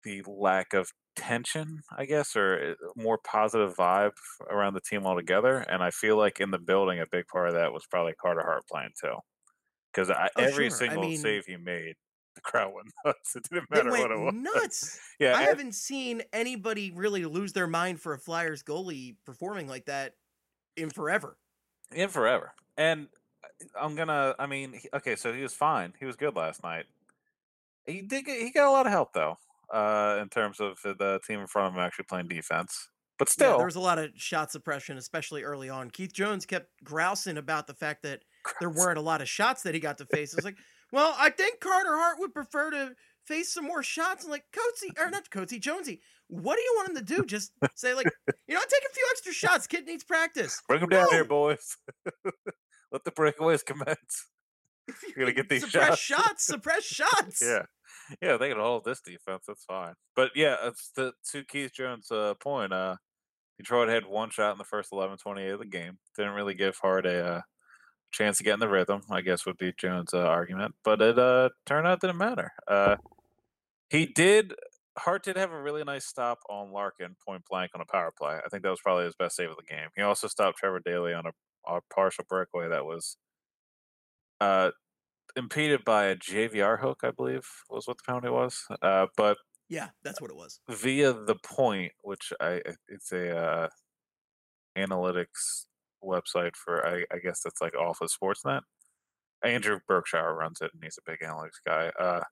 the 0.04 0.24
lack 0.28 0.74
of 0.74 0.90
tension, 1.16 1.82
I 1.98 2.06
guess, 2.06 2.36
or 2.36 2.72
uh, 2.82 2.86
more 2.96 3.18
positive 3.18 3.76
vibe 3.76 4.12
around 4.50 4.74
the 4.74 4.82
team 4.82 5.06
altogether. 5.06 5.58
And 5.58 5.84
I 5.84 5.92
feel 5.92 6.18
like 6.18 6.40
in 6.40 6.52
the 6.52 6.60
building, 6.60 7.00
a 7.00 7.06
big 7.12 7.28
part 7.28 7.50
of 7.50 7.56
that 7.56 7.74
was 7.74 7.86
probably 7.90 8.14
Carter 8.22 8.42
Hart 8.44 8.64
playing 8.72 8.92
too, 9.02 9.16
because 9.94 10.10
Oh, 10.10 10.28
every 10.38 10.70
sure. 10.70 10.76
I 10.78 10.80
single 10.80 11.02
mean- 11.04 11.18
save 11.18 11.46
he 11.46 11.58
made, 11.58 11.96
the 12.36 12.42
crowd 12.42 12.72
went 12.74 12.88
nuts. 13.06 13.36
It 13.36 13.44
didn't 13.52 13.70
matter 13.70 13.90
what 13.92 14.12
it 14.12 14.20
was. 14.20 14.34
nuts. 14.34 15.00
Yeah, 15.20 15.34
I 15.38 15.44
ev- 15.44 15.50
haven't 15.50 15.76
seen 15.76 16.22
anybody 16.32 16.92
really 16.92 17.26
lose 17.26 17.52
their 17.52 17.68
mind 17.68 18.00
for 18.00 18.14
a 18.14 18.18
Flyers 18.20 18.64
goalie 18.64 19.16
performing 19.26 19.68
like 19.68 19.86
that 19.86 20.14
in 20.78 20.90
forever. 20.90 21.38
in 21.92 22.08
forever. 22.08 22.54
And 22.78 23.08
uh, 23.44 23.78
I'm 23.82 23.96
gonna. 23.96 24.36
I 24.40 24.46
mean, 24.46 24.72
he- 24.74 24.90
okay, 24.94 25.18
so 25.18 25.34
he 25.34 25.42
was 25.42 25.54
fine. 25.54 25.94
He 26.00 26.06
was 26.06 26.16
good 26.16 26.38
last 26.38 26.64
night. 26.64 26.86
He 27.86 28.02
did. 28.02 28.24
Get, 28.26 28.40
he 28.40 28.52
got 28.52 28.68
a 28.70 28.72
lot 28.72 28.86
of 28.86 28.92
help 28.94 29.12
though, 29.14 29.38
uh, 29.72 30.20
in 30.22 30.30
terms 30.30 30.60
of 30.60 30.80
the 30.84 31.20
team 31.26 31.40
in 31.40 31.48
front 31.48 31.70
of 31.70 31.74
him 31.76 31.82
actually 31.82 32.06
playing 32.06 32.28
defense. 32.28 32.90
But 33.18 33.28
Yeah, 33.28 33.34
still, 33.34 33.58
there 33.58 33.66
was 33.66 33.76
a 33.76 33.82
lot 33.82 34.00
of 34.00 34.12
shot 34.16 34.52
suppression, 34.52 34.98
especially 34.98 35.44
early 35.44 35.70
on. 35.70 35.90
Keith 35.92 36.14
Jones 36.14 36.46
kept 36.46 36.70
grousing 36.84 37.38
about 37.38 37.68
the 37.68 37.74
fact 37.74 38.04
that 38.04 38.22
there 38.60 38.70
weren't 38.70 38.98
a 38.98 39.02
lot 39.02 39.22
of 39.22 39.28
shots 39.28 39.64
that 39.64 39.74
he 39.74 39.80
got 39.82 39.98
to 39.98 40.06
face. 40.06 40.34
It's 40.34 40.46
like, 40.46 40.58
well, 40.94 41.14
I 41.18 41.30
think 41.30 41.60
Carter 41.60 41.98
Hart 41.98 42.18
would 42.20 42.34
prefer 42.34 42.72
to 42.72 42.96
face 43.26 43.54
some 43.54 43.66
more 43.66 43.84
shots. 43.84 44.24
And 44.24 44.32
like, 44.32 44.46
Coatsy, 44.54 44.98
or 44.98 45.10
not 45.10 45.30
Coatsy, 45.30 45.60
Jonesy, 45.60 46.00
what 46.30 46.56
do 46.56 46.62
you 46.62 46.74
want 46.78 46.90
him 46.90 46.96
to 46.96 47.16
do? 47.16 47.26
Just 47.26 47.52
say, 47.76 47.94
like, 47.94 48.08
you 48.48 48.56
know, 48.56 48.62
take 48.62 48.90
a 48.90 48.94
few 48.94 49.08
extra 49.12 49.34
shots. 49.34 49.68
Kid 49.68 49.86
needs 49.86 50.06
practice. 50.06 50.62
bring 50.68 50.82
him 50.82 50.90
down 50.90 51.10
here, 51.12 51.26
boys. 51.26 51.76
Let 52.92 53.04
the 53.04 53.12
breakaways 53.12 53.66
commence. 53.66 54.28
You 54.88 54.94
You're 55.16 55.26
gonna 55.26 55.34
get 55.34 55.50
these 55.50 55.62
suppress 55.70 56.00
shots. 56.00 56.24
shots, 56.24 56.46
suppress 56.46 56.84
shots. 56.86 57.42
Yeah, 57.42 57.64
yeah, 58.22 58.38
they 58.38 58.50
can 58.50 58.60
hold 58.60 58.86
this 58.86 59.02
defense. 59.02 59.44
That's 59.48 59.66
fine. 59.66 59.94
But 60.16 60.32
yeah, 60.36 60.56
it's 60.64 60.92
the 60.96 61.14
to 61.32 61.44
Keith 61.44 61.74
Jones' 61.74 62.12
uh, 62.12 62.34
point. 62.42 62.74
Uh, 62.74 62.96
Detroit 63.58 63.90
had 63.90 64.06
one 64.06 64.30
shot 64.30 64.54
in 64.54 64.58
the 64.58 64.64
first 64.64 64.94
11, 64.94 65.18
28 65.18 65.50
of 65.50 65.60
the 65.60 65.66
game. 65.66 65.98
Didn't 66.16 66.34
really 66.34 66.54
give 66.54 66.78
Hart 66.78 67.06
a 67.06 67.26
uh, 67.26 67.42
chance 68.12 68.38
to 68.38 68.44
get 68.44 68.54
in 68.54 68.60
the 68.60 68.70
rhythm. 68.70 69.02
I 69.10 69.22
guess 69.22 69.46
would 69.46 69.58
be 69.58 69.74
Jones' 69.78 70.14
uh, 70.14 70.20
argument. 70.20 70.76
But 70.84 71.02
it 71.02 71.20
uh, 71.20 71.50
turned 71.66 71.88
out 71.88 72.02
didn't 72.02 72.18
matter. 72.18 72.52
Uh, 72.68 72.96
he 73.90 74.06
did. 74.06 74.54
Hart 74.98 75.24
did 75.24 75.38
have 75.38 75.52
a 75.52 75.62
really 75.62 75.84
nice 75.84 76.06
stop 76.06 76.40
on 76.50 76.72
Larkin, 76.72 77.16
point 77.26 77.44
blank 77.50 77.72
on 77.74 77.82
a 77.82 77.86
power 77.86 78.12
play. 78.18 78.38
I 78.44 78.50
think 78.50 78.64
that 78.64 78.70
was 78.70 78.82
probably 78.82 79.06
his 79.06 79.16
best 79.16 79.36
save 79.36 79.50
of 79.50 79.56
the 79.58 79.64
game. 79.64 79.90
He 79.96 80.02
also 80.02 80.28
stopped 80.28 80.58
Trevor 80.58 80.82
Daley 80.84 81.14
on 81.14 81.26
a, 81.26 81.32
a 81.72 81.80
partial 81.94 82.26
breakaway 82.28 82.68
that 82.70 82.86
was 82.86 83.16
uh, 84.42 84.72
impeded 85.36 85.84
by 85.86 86.06
a 86.06 86.16
JVR 86.16 86.80
hook, 86.80 87.00
I 87.04 87.12
believe 87.12 87.48
was 87.70 87.88
what 87.88 87.98
the 87.98 88.04
penalty 88.04 88.30
was. 88.30 88.66
Uh, 88.82 89.08
but 89.18 89.38
Yeah, 89.70 89.90
that's 90.04 90.22
what 90.22 90.32
it 90.32 90.36
was. 90.38 90.60
via 90.70 91.14
the 91.14 91.36
point, 91.44 91.94
which 92.04 92.34
I 92.40 92.62
it's 92.88 93.12
a 93.12 93.38
uh, 93.38 93.70
analytics 94.78 95.66
website 96.04 96.56
for 96.56 96.86
I, 96.88 97.06
I 97.14 97.20
guess 97.20 97.42
that's 97.44 97.62
like 97.62 97.76
off 97.76 98.02
of 98.02 98.10
Sportsnet. 98.10 98.62
Andrew 99.44 99.80
Berkshire 99.88 100.34
runs 100.34 100.62
it, 100.62 100.72
and 100.74 100.84
he's 100.84 100.98
a 100.98 101.10
big 101.10 101.20
analytics 101.20 101.62
guy. 101.66 101.92
Uh, 102.00 102.24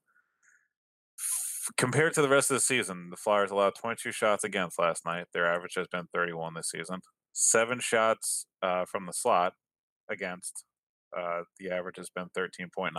f- 1.17 1.69
compared 1.77 2.13
to 2.13 2.21
the 2.21 2.29
rest 2.29 2.51
of 2.51 2.55
the 2.55 2.61
season, 2.61 3.09
the 3.09 3.15
Flyers 3.17 3.51
allowed 3.51 3.75
22 3.75 4.11
shots 4.11 4.43
against 4.43 4.79
last 4.79 5.05
night. 5.05 5.27
Their 5.33 5.45
average 5.51 5.75
has 5.75 5.87
been 5.87 6.07
31 6.13 6.53
this 6.55 6.69
season. 6.71 6.99
Seven 7.33 7.79
shots 7.79 8.45
uh, 8.61 8.85
from 8.85 9.05
the 9.05 9.13
slot 9.13 9.53
against. 10.09 10.65
Uh, 11.17 11.43
the 11.59 11.71
average 11.71 11.97
has 11.97 12.09
been 12.09 12.27
13.9. 12.37 12.91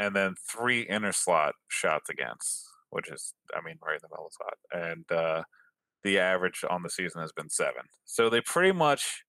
And 0.00 0.14
then 0.14 0.34
three 0.50 0.82
inner 0.82 1.12
slot 1.12 1.54
shots 1.68 2.08
against, 2.08 2.64
which 2.90 3.10
is, 3.10 3.34
I 3.54 3.60
mean, 3.64 3.76
right 3.84 3.94
in 3.94 4.00
the 4.02 4.08
middle 4.10 4.26
of 4.26 4.32
the 4.32 4.36
slot. 4.36 4.88
And 4.88 5.12
uh, 5.12 5.42
the 6.04 6.18
average 6.18 6.64
on 6.68 6.82
the 6.82 6.90
season 6.90 7.20
has 7.20 7.32
been 7.32 7.50
seven. 7.50 7.82
So 8.04 8.30
they 8.30 8.40
pretty 8.40 8.72
much 8.72 9.24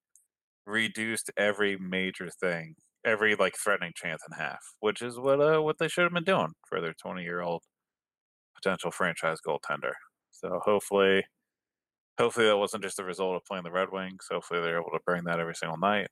reduced 0.66 1.30
every 1.36 1.76
major 1.76 2.30
thing, 2.30 2.76
every 3.04 3.34
like 3.34 3.54
threatening 3.56 3.92
chance 3.96 4.22
in 4.30 4.38
half, 4.38 4.60
which 4.80 5.02
is 5.02 5.18
what 5.18 5.40
uh, 5.40 5.60
what 5.60 5.78
they 5.78 5.88
should 5.88 6.04
have 6.04 6.12
been 6.12 6.24
doing 6.24 6.52
for 6.68 6.80
their 6.80 6.94
20 6.94 7.22
year 7.22 7.40
old 7.40 7.62
potential 8.54 8.90
franchise 8.90 9.38
goaltender. 9.46 9.92
So 10.30 10.60
hopefully, 10.64 11.24
hopefully 12.18 12.46
that 12.46 12.56
wasn't 12.58 12.84
just 12.84 12.96
the 12.96 13.04
result 13.04 13.36
of 13.36 13.44
playing 13.44 13.64
the 13.64 13.72
Red 13.72 13.88
Wings. 13.92 14.26
Hopefully 14.30 14.60
they're 14.60 14.78
able 14.80 14.90
to 14.92 15.00
bring 15.04 15.24
that 15.24 15.40
every 15.40 15.54
single 15.54 15.78
night. 15.78 16.08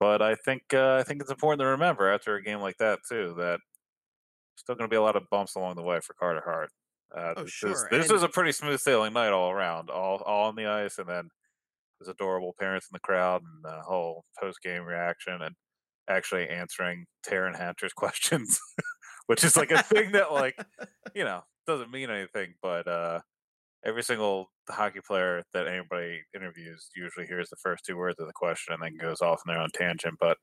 But 0.00 0.22
I 0.22 0.36
think 0.36 0.62
uh, 0.72 0.96
I 0.96 1.02
think 1.02 1.20
it's 1.20 1.30
important 1.30 1.60
to 1.60 1.66
remember 1.66 2.10
after 2.12 2.36
a 2.36 2.42
game 2.42 2.60
like 2.60 2.76
that 2.78 3.00
too 3.08 3.34
that 3.38 3.60
still 4.56 4.74
going 4.74 4.88
to 4.88 4.92
be 4.92 4.96
a 4.96 5.02
lot 5.02 5.16
of 5.16 5.24
bumps 5.30 5.54
along 5.56 5.76
the 5.76 5.82
way 5.82 6.00
for 6.00 6.14
Carter 6.14 6.42
Hart. 6.44 6.70
Uh, 7.16 7.34
Oh, 7.36 7.42
this 7.44 7.52
sure, 7.52 7.88
this 7.90 8.12
was 8.12 8.22
a 8.22 8.28
pretty 8.28 8.52
smooth 8.52 8.80
sailing 8.80 9.12
night 9.14 9.32
all 9.32 9.50
around, 9.50 9.90
all 9.90 10.22
all 10.24 10.48
on 10.48 10.56
the 10.56 10.66
ice, 10.66 10.98
and 10.98 11.08
then 11.08 11.28
there's 11.98 12.08
adorable 12.08 12.54
parents 12.60 12.86
in 12.90 12.94
the 12.94 13.00
crowd 13.00 13.42
and 13.42 13.64
the 13.64 13.82
whole 13.82 14.24
post 14.40 14.60
game 14.62 14.84
reaction 14.84 15.40
and 15.42 15.54
actually 16.08 16.48
answering 16.48 17.06
Taryn 17.26 17.56
Hatcher's 17.56 17.92
questions, 17.96 18.60
which 19.26 19.42
is 19.42 19.56
like 19.56 19.70
a 19.70 19.82
thing 19.82 20.12
that 20.12 20.32
like 20.32 20.56
you 21.14 21.24
know 21.24 21.42
doesn't 21.66 21.90
mean 21.90 22.10
anything, 22.10 22.54
but 22.62 22.86
uh, 22.86 23.20
every 23.84 24.02
single 24.02 24.50
hockey 24.72 25.00
player 25.06 25.42
that 25.52 25.66
anybody 25.66 26.20
interviews 26.34 26.88
usually 26.96 27.26
hears 27.26 27.48
the 27.50 27.56
first 27.56 27.84
two 27.84 27.96
words 27.96 28.18
of 28.20 28.26
the 28.26 28.32
question 28.34 28.74
and 28.74 28.82
then 28.82 28.96
goes 28.96 29.20
off 29.20 29.40
on 29.46 29.52
their 29.54 29.62
own 29.62 29.70
tangent. 29.74 30.14
But 30.20 30.36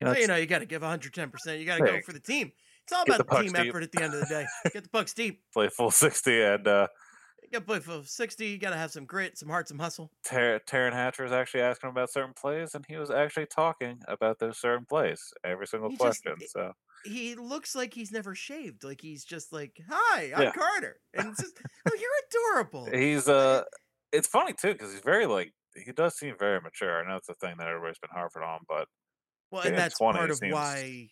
you 0.00 0.06
know, 0.06 0.12
Well, 0.12 0.20
you 0.20 0.26
know, 0.26 0.36
you 0.36 0.46
got 0.46 0.60
to 0.60 0.66
give 0.66 0.82
110%. 0.82 1.58
You 1.58 1.64
got 1.66 1.78
to 1.78 1.84
go 1.84 2.00
for 2.04 2.12
the 2.12 2.20
team. 2.20 2.52
It's 2.84 2.92
all 2.92 3.02
about 3.02 3.18
the 3.18 3.24
the, 3.24 3.42
team 3.42 3.52
deep. 3.52 3.66
effort 3.68 3.82
at 3.82 3.92
the 3.92 4.02
end 4.02 4.14
of 4.14 4.20
the 4.20 4.26
day. 4.26 4.46
Get 4.72 4.82
the 4.84 4.88
pucks 4.90 5.12
deep. 5.12 5.42
play 5.52 5.68
full 5.68 5.90
sixty 5.90 6.42
and. 6.42 6.66
Uh, 6.66 6.88
You 7.42 7.50
got 7.52 7.58
to 7.60 7.64
play 7.66 7.78
full 7.80 8.02
60. 8.02 8.46
You 8.46 8.58
got 8.58 8.70
to 8.70 8.76
have 8.76 8.90
some 8.90 9.04
grit, 9.04 9.36
some 9.38 9.48
heart, 9.48 9.68
some 9.68 9.78
hustle. 9.78 10.10
Tar- 10.24 10.60
Taryn 10.68 10.92
Hatcher 10.92 11.22
was 11.24 11.32
actually 11.32 11.60
asking 11.62 11.90
about 11.90 12.10
certain 12.10 12.32
plays, 12.34 12.74
and 12.74 12.84
he 12.88 12.96
was 12.96 13.10
actually 13.10 13.46
talking 13.46 13.98
about 14.08 14.38
those 14.38 14.58
certain 14.58 14.86
plays 14.86 15.20
every 15.44 15.66
single 15.66 15.90
He 15.90 15.96
just- 15.96 16.22
question. 16.22 16.34
so 16.48 16.72
He 17.04 17.34
looks 17.34 17.74
like 17.74 17.94
he's 17.94 18.12
never 18.12 18.34
shaved. 18.34 18.84
Like 18.84 19.00
he's 19.00 19.24
just 19.24 19.52
like, 19.52 19.80
"Hi, 19.88 20.32
I'm 20.34 20.42
Yeah. 20.42 20.52
Carter," 20.52 21.00
and 21.14 21.28
it's 21.28 21.40
just, 21.40 21.56
"Oh, 21.88 21.96
you're 21.98 22.10
adorable." 22.54 22.86
he's 22.92 23.28
uh, 23.28 23.64
it's 24.12 24.28
funny 24.28 24.52
too 24.52 24.72
because 24.72 24.92
he's 24.92 25.02
very 25.02 25.26
like 25.26 25.52
he 25.74 25.92
does 25.92 26.16
seem 26.18 26.34
very 26.38 26.60
mature. 26.60 27.02
I 27.04 27.08
know 27.08 27.16
it's 27.16 27.28
a 27.28 27.34
thing 27.34 27.54
that 27.58 27.68
everybody's 27.68 27.98
been 27.98 28.10
harping 28.12 28.42
on, 28.42 28.60
but 28.68 28.88
Well, 29.50 29.62
and 29.62 29.78
that's 29.78 29.98
20 29.98 30.18
part 30.18 30.30
of 30.30 30.36
seems- 30.38 30.52
why 30.52 31.08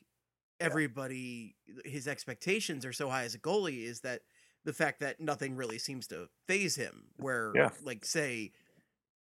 everybody 0.61 1.55
his 1.85 2.09
expectations 2.09 2.85
are 2.85 2.93
so 2.93 3.09
high 3.09 3.23
as 3.25 3.35
a 3.35 3.39
goalie 3.39 3.85
is 3.85 4.01
that 4.01 4.23
the 4.65 4.73
fact 4.73 5.01
that 5.01 5.21
nothing 5.21 5.55
really 5.55 5.79
seems 5.79 6.07
to 6.09 6.29
phase 6.49 6.75
him. 6.77 7.07
Where, 7.17 7.53
Yeah. 7.55 7.71
like, 7.83 8.05
say, 8.05 8.53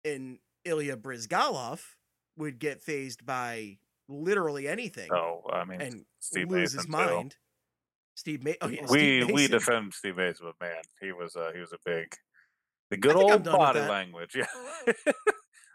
in 0.05 0.41
Ilya 0.65 0.97
Bryzgalov 0.97 1.81
would 2.37 2.59
get 2.59 2.83
phased 2.83 3.25
by 3.25 3.79
literally 4.13 4.69
anything 4.69 5.09
no, 5.11 5.43
I 5.53 5.65
mean 5.65 5.81
and 5.81 6.05
Steve 6.21 6.51
lose 6.51 6.75
Mason 6.75 6.79
his 6.79 6.87
too. 6.87 6.93
mind. 6.93 7.37
Steve, 8.15 8.45
Ma- 8.45 8.53
oh, 8.61 8.69
yeah, 8.69 8.83
we 8.83 8.87
Steve 8.89 9.27
we 9.29 9.33
Mason. 9.35 9.51
defend 9.53 9.95
Steve 9.95 10.17
Mason, 10.17 10.47
but 10.47 10.65
man, 10.67 10.83
he 11.01 11.13
was 11.13 11.35
uh, 11.35 11.51
he 11.55 11.61
was 11.61 11.73
a 11.73 11.79
big 11.85 12.15
the 12.91 12.97
good 12.99 13.17
old 13.17 13.45
body 13.45 13.81
language. 13.81 14.37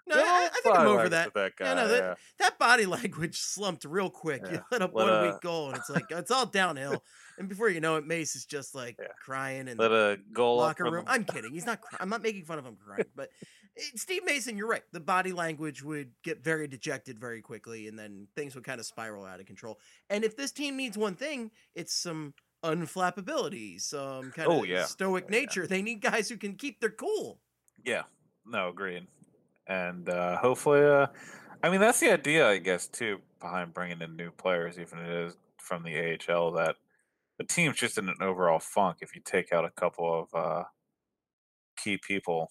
Yeah, 0.09 0.15
No, 0.15 0.23
I, 0.23 0.45
I 0.53 0.59
think 0.63 0.77
I'm 0.77 0.87
over 0.87 1.09
that. 1.09 1.33
that 1.33 1.57
guy. 1.57 1.65
Yeah, 1.65 1.73
no, 1.73 1.87
that, 1.89 1.97
yeah. 2.01 2.13
that 2.39 2.57
body 2.57 2.85
language 2.97 3.37
slumped 3.39 3.83
real 3.83 4.09
quick. 4.09 4.41
You 4.49 4.61
let 4.71 4.81
up 4.81 4.91
Let, 4.93 5.05
one 5.05 5.09
uh, 5.09 5.31
weak 5.33 5.41
goal, 5.41 5.67
and 5.67 5.75
it's 5.77 5.89
like 5.89 6.05
it's 6.11 6.31
all 6.31 6.45
downhill. 6.45 7.03
And 7.37 7.49
before 7.49 7.67
you 7.67 7.81
know 7.81 7.97
it, 7.97 8.07
Mace 8.07 8.37
is 8.37 8.45
just 8.45 8.73
like 8.73 8.97
crying 9.21 9.67
and 9.67 9.77
Let 9.77 9.91
a 9.91 10.17
goal 10.31 10.57
locker 10.57 10.85
room. 10.89 11.03
the- 11.03 11.11
I'm 11.11 11.25
kidding. 11.25 11.51
He's 11.51 11.65
not. 11.65 11.81
Cry- 11.81 11.97
I'm 11.99 12.07
not 12.07 12.21
making 12.23 12.45
fun 12.45 12.57
of 12.57 12.65
him 12.65 12.77
crying, 12.77 13.03
but 13.17 13.29
Steve 13.95 14.23
Mason, 14.25 14.57
you're 14.57 14.67
right. 14.67 14.83
The 14.91 14.99
body 14.99 15.31
language 15.31 15.83
would 15.83 16.11
get 16.23 16.43
very 16.43 16.67
dejected 16.67 17.19
very 17.19 17.41
quickly, 17.41 17.87
and 17.87 17.97
then 17.97 18.27
things 18.35 18.55
would 18.55 18.63
kind 18.63 18.79
of 18.79 18.85
spiral 18.85 19.25
out 19.25 19.39
of 19.39 19.45
control. 19.45 19.79
And 20.09 20.23
if 20.23 20.35
this 20.35 20.51
team 20.51 20.77
needs 20.77 20.97
one 20.97 21.15
thing, 21.15 21.51
it's 21.75 21.93
some 21.93 22.33
unflappability, 22.63 23.79
some 23.81 24.31
kind 24.31 24.47
Oh, 24.51 24.63
of 24.63 24.69
yeah. 24.69 24.85
stoic 24.85 25.25
Oh, 25.25 25.33
yeah. 25.33 25.39
nature. 25.39 25.67
They 25.67 25.81
need 25.81 26.01
guys 26.01 26.29
who 26.29 26.37
can 26.37 26.55
keep 26.55 26.79
their 26.79 26.91
cool. 26.91 27.39
Yeah, 27.83 28.03
no, 28.45 28.69
agreed. 28.69 29.07
And 29.67 30.09
uh, 30.09 30.37
hopefully, 30.37 30.83
uh, 30.83 31.07
I 31.63 31.69
mean, 31.69 31.79
that's 31.81 31.99
the 31.99 32.11
idea, 32.11 32.47
I 32.47 32.57
guess, 32.57 32.87
too, 32.87 33.19
behind 33.39 33.73
bringing 33.73 34.01
in 34.01 34.15
new 34.15 34.31
players, 34.31 34.79
even 34.79 34.99
if 34.99 35.05
it 35.07 35.25
is 35.27 35.37
from 35.59 35.83
the 35.83 36.17
AHL, 36.29 36.51
that 36.53 36.77
the 37.37 37.43
team's 37.43 37.75
just 37.77 37.97
in 37.97 38.07
an 38.09 38.15
overall 38.21 38.59
funk 38.59 38.97
if 39.01 39.13
you 39.15 39.21
take 39.23 39.51
out 39.51 39.65
a 39.65 39.69
couple 39.69 40.21
of 40.21 40.33
uh, 40.33 40.63
key 41.77 41.97
people 41.97 42.49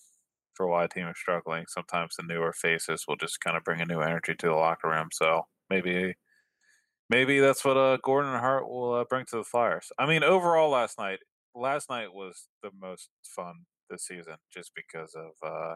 for 0.57 0.67
why 0.69 0.85
a 0.85 0.89
team 0.89 1.09
is 1.09 1.19
struggling. 1.19 1.67
Sometimes 1.69 2.17
the 2.17 2.25
newer 2.25 2.53
faces 2.53 3.05
will 3.09 3.17
just 3.17 3.41
kind 3.41 3.57
of 3.57 3.65
bring 3.65 3.81
a 3.81 3.87
new 3.87 4.01
energy 4.01 4.35
to 4.35 4.47
the 4.47 4.55
locker 4.55 4.89
room. 4.91 5.09
So 5.13 5.45
maybe 5.71 6.17
maybe 7.11 7.41
that's 7.41 7.65
what 7.65 7.77
uh, 7.77 7.99
Gordon 8.03 8.33
and 8.33 8.41
Hart 8.41 8.69
will 8.69 8.95
uh, 8.95 9.05
bring 9.05 9.27
to 9.27 9.37
the 9.37 9.45
Flyers. 9.45 9.93
I 9.99 10.07
mean, 10.07 10.23
overall, 10.25 10.71
last 10.71 10.99
night 10.99 11.21
last 11.55 11.89
night 11.91 12.13
was 12.13 12.49
the 12.63 12.71
most 12.75 13.11
fun 13.25 13.67
this 13.91 14.07
season, 14.07 14.37
just 14.53 14.73
because 14.75 15.15
of. 15.15 15.33
Uh, 15.43 15.75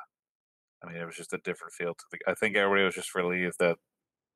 I 0.83 0.89
mean, 0.89 0.97
it 0.97 1.07
was 1.07 1.17
just 1.17 1.33
a 1.35 1.39
different 1.39 1.75
feel 1.75 1.95
to 1.95 2.05
the. 2.13 2.19
I 2.29 2.35
think 2.35 2.57
everybody 2.57 2.85
was 2.85 2.95
just 2.95 3.15
relieved 3.15 3.57
that 3.61 3.79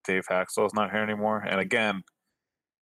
Dave 0.04 0.26
Hakstol 0.30 0.66
is 0.66 0.74
not 0.74 0.92
here 0.92 1.02
anymore. 1.02 1.42
And 1.42 1.60
again, 1.60 2.02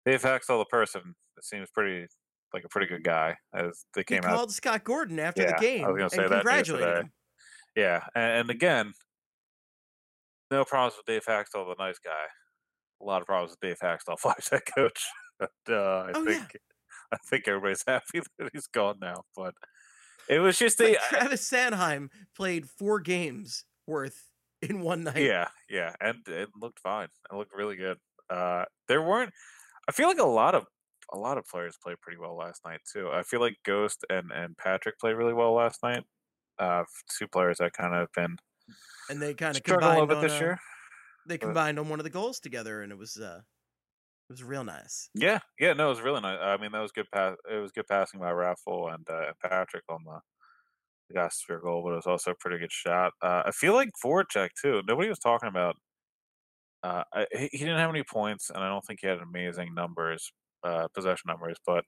Dave 0.05 0.23
Hakstol, 0.23 0.61
the 0.61 0.67
person, 0.67 1.15
seems 1.43 1.71
pretty 1.71 2.07
like 2.53 2.65
a 2.65 2.69
pretty 2.69 2.87
good 2.87 3.05
guy. 3.05 3.37
As 3.55 3.85
they 3.95 4.05
He 4.07 4.19
came 4.19 4.25
out, 4.25 4.41
called 4.41 4.53
Scott 4.53 4.85
Gordon 4.85 5.19
after 5.19 5.43
Yeah, 5.43 5.47
the 5.47 5.55
game 5.55 5.87
I 5.87 5.91
was 5.91 5.99
gonna 5.99 6.11
and 6.13 6.27
say 6.27 6.29
that 6.29 6.47
congratulated 6.49 6.97
him. 6.97 7.13
Yeah, 7.81 8.05
and, 8.15 8.33
and 8.41 8.51
again, 8.51 8.93
no 10.51 10.65
problems 10.65 10.97
with 10.97 11.07
Dave 11.07 11.25
Hakstol, 11.25 11.67
the 11.67 11.77
nice 11.83 11.99
guy. 11.99 12.27
A 13.01 13.05
lot 13.05 13.23
of 13.23 13.27
problems 13.27 13.53
with 13.53 13.61
Dave 13.61 13.79
Hakstol, 13.83 14.19
Flyers 14.21 14.49
head 14.51 14.63
coach. 14.75 15.07
But, 15.39 15.51
uh, 15.69 15.75
I 15.75 16.13
Oh, 16.15 16.23
yeah. 16.23 16.39
think 16.39 16.59
I 17.13 17.17
think 17.29 17.49
everybody's 17.49 17.85
happy 17.87 18.21
that 18.39 18.51
he's 18.53 18.67
gone 18.67 18.99
now. 19.01 19.25
But 19.37 19.55
it 20.29 20.41
was 20.41 20.59
just 20.59 20.79
the 20.79 20.99
Travis 21.09 21.49
Sanheim 21.49 22.09
played 22.37 22.69
four 22.69 23.01
games 23.01 23.65
worth 23.87 24.31
in 24.63 24.81
one 24.83 25.05
night. 25.05 25.17
Yeah, 25.17 25.49
yeah, 25.69 25.95
and 26.01 26.19
it 26.29 26.51
looked 26.61 26.81
fine. 26.81 27.09
It 27.33 27.35
looked 27.37 27.55
really 27.55 27.77
good. 27.77 27.99
Uh, 28.29 28.65
there 28.89 29.03
weren't. 29.03 29.33
I 29.89 29.93
feel 29.93 30.09
like 30.09 30.19
a 30.19 30.25
lot 30.25 30.55
of 30.55 30.67
a 31.13 31.19
lot 31.19 31.39
of 31.39 31.47
players 31.47 31.77
played 31.83 32.01
pretty 32.01 32.19
well 32.19 32.37
last 32.37 32.63
night 32.65 32.81
too. 32.93 33.11
I 33.11 33.23
feel 33.23 33.41
like 33.41 33.57
Ghost 33.65 34.05
and 34.11 34.31
and 34.33 34.57
Patrick 34.57 34.99
played 34.99 35.15
really 35.15 35.35
well 35.35 35.55
last 35.55 35.83
night. 35.83 36.05
Uh, 36.61 36.85
two 37.19 37.27
players 37.29 37.59
that 37.59 37.73
kind 37.73 37.95
of 37.95 38.09
been 38.15 38.37
And 39.09 39.21
they 39.21 39.35
kind 39.35 39.57
of 39.57 39.57
struggling 39.57 39.97
a 39.97 39.97
combined 39.97 40.01
little 40.01 40.07
bit 40.07 40.21
this 40.21 40.41
uh, 40.41 40.45
year. 40.45 40.61
They 41.27 41.39
but- 41.41 41.47
combined 41.47 41.79
on 41.79 41.89
one 41.89 42.01
of 42.01 42.05
the 42.05 42.11
goals 42.11 42.41
together, 42.41 42.83
and 42.83 42.93
it 42.93 42.99
was 42.99 43.17
uh, 43.17 43.41
it 44.29 44.33
was 44.33 44.45
real 44.45 44.65
nice. 44.65 45.11
Yeah, 45.15 45.41
yeah, 45.59 45.73
no, 45.73 45.87
it 45.87 45.91
was 45.91 46.01
really 46.01 46.21
nice. 46.21 46.39
I 46.41 46.57
mean, 46.57 46.73
that 46.73 46.81
was 46.81 46.93
good 46.93 47.11
pass. 47.13 47.37
It 47.51 47.57
was 47.57 47.73
good 47.73 47.87
passing 47.89 48.21
by 48.21 48.31
Raffl 48.33 48.95
and 48.95 49.09
uh, 49.11 49.33
Patrick 49.43 49.85
on 49.89 50.05
the 50.05 50.21
the 51.09 51.15
Gostisbehere 51.17 51.63
goal, 51.63 51.83
but 51.85 51.93
it 51.93 51.97
was 51.97 52.07
also 52.07 52.33
a 52.33 52.37
pretty 52.37 52.59
good 52.59 52.73
shot. 52.73 53.13
Uh, 53.23 53.43
I 53.47 53.51
feel 53.53 53.75
like 53.75 53.91
Voracek 54.05 54.51
too. 54.61 54.83
Nobody 54.89 55.09
was 55.09 55.19
talking 55.19 55.49
about. 55.49 55.77
Uh, 56.83 57.05
I, 57.13 57.27
he 57.33 57.49
he 57.53 57.59
didn't 57.59 57.79
have 57.79 57.91
any 57.91 58.05
points, 58.05 58.51
and 58.51 58.59
I 58.65 58.69
don't 58.69 58.85
think 58.85 59.01
he 59.03 59.07
had 59.07 59.19
amazing 59.19 59.75
numbers, 59.75 60.33
uh, 60.65 60.89
possession 60.95 61.29
numbers. 61.29 61.59
But 61.67 61.85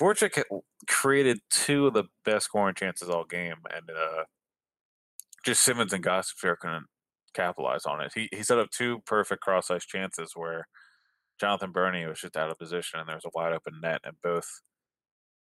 Voracek 0.00 0.42
created 0.88 1.40
two 1.50 1.86
of 1.86 1.94
the 1.94 2.04
best 2.24 2.46
scoring 2.46 2.74
chances 2.74 3.08
all 3.08 3.24
game, 3.24 3.56
and 3.74 3.90
uh, 3.90 4.24
just 5.44 5.62
Simmonds 5.62 5.92
and 5.92 6.04
Gostisbehere 6.04 6.58
couldn't 6.58 6.86
capitalize 7.34 7.84
on 7.86 8.00
it. 8.00 8.12
He 8.14 8.28
he 8.32 8.42
set 8.42 8.58
up 8.58 8.70
two 8.70 9.00
perfect 9.06 9.42
cross 9.42 9.70
ice 9.70 9.84
chances 9.84 10.32
where 10.34 10.66
Jonathan 11.40 11.72
Bernier 11.72 12.08
was 12.08 12.20
just 12.20 12.36
out 12.36 12.50
of 12.50 12.58
position, 12.58 13.00
and 13.00 13.08
there 13.08 13.16
was 13.16 13.24
a 13.24 13.30
wide 13.34 13.52
open 13.52 13.80
net, 13.82 14.00
and 14.04 14.16
both 14.22 14.46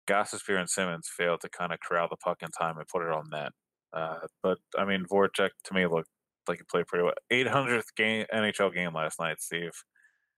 Gostisbehere 0.07 0.59
and 0.59 0.69
Simmonds 0.69 1.09
failed 1.09 1.41
to 1.41 1.49
kind 1.49 1.73
of 1.73 1.79
corral 1.79 2.07
the 2.09 2.17
puck 2.17 2.37
in 2.41 2.49
time 2.49 2.77
and 2.77 2.87
put 2.87 3.03
it 3.03 3.11
on 3.11 3.29
net. 3.31 3.51
Uh, 3.93 4.27
but 4.43 4.57
I 4.77 4.85
mean, 4.85 5.05
Voracek 5.11 5.49
to 5.65 5.73
me 5.73 5.87
looked 5.87 6.09
like 6.47 6.59
he 6.59 6.63
played 6.69 6.87
pretty 6.87 7.03
well. 7.03 7.13
800th 7.31 7.95
game 7.95 8.25
NHL 8.33 8.73
game 8.73 8.93
last 8.93 9.19
night, 9.19 9.37
Steve. 9.39 9.71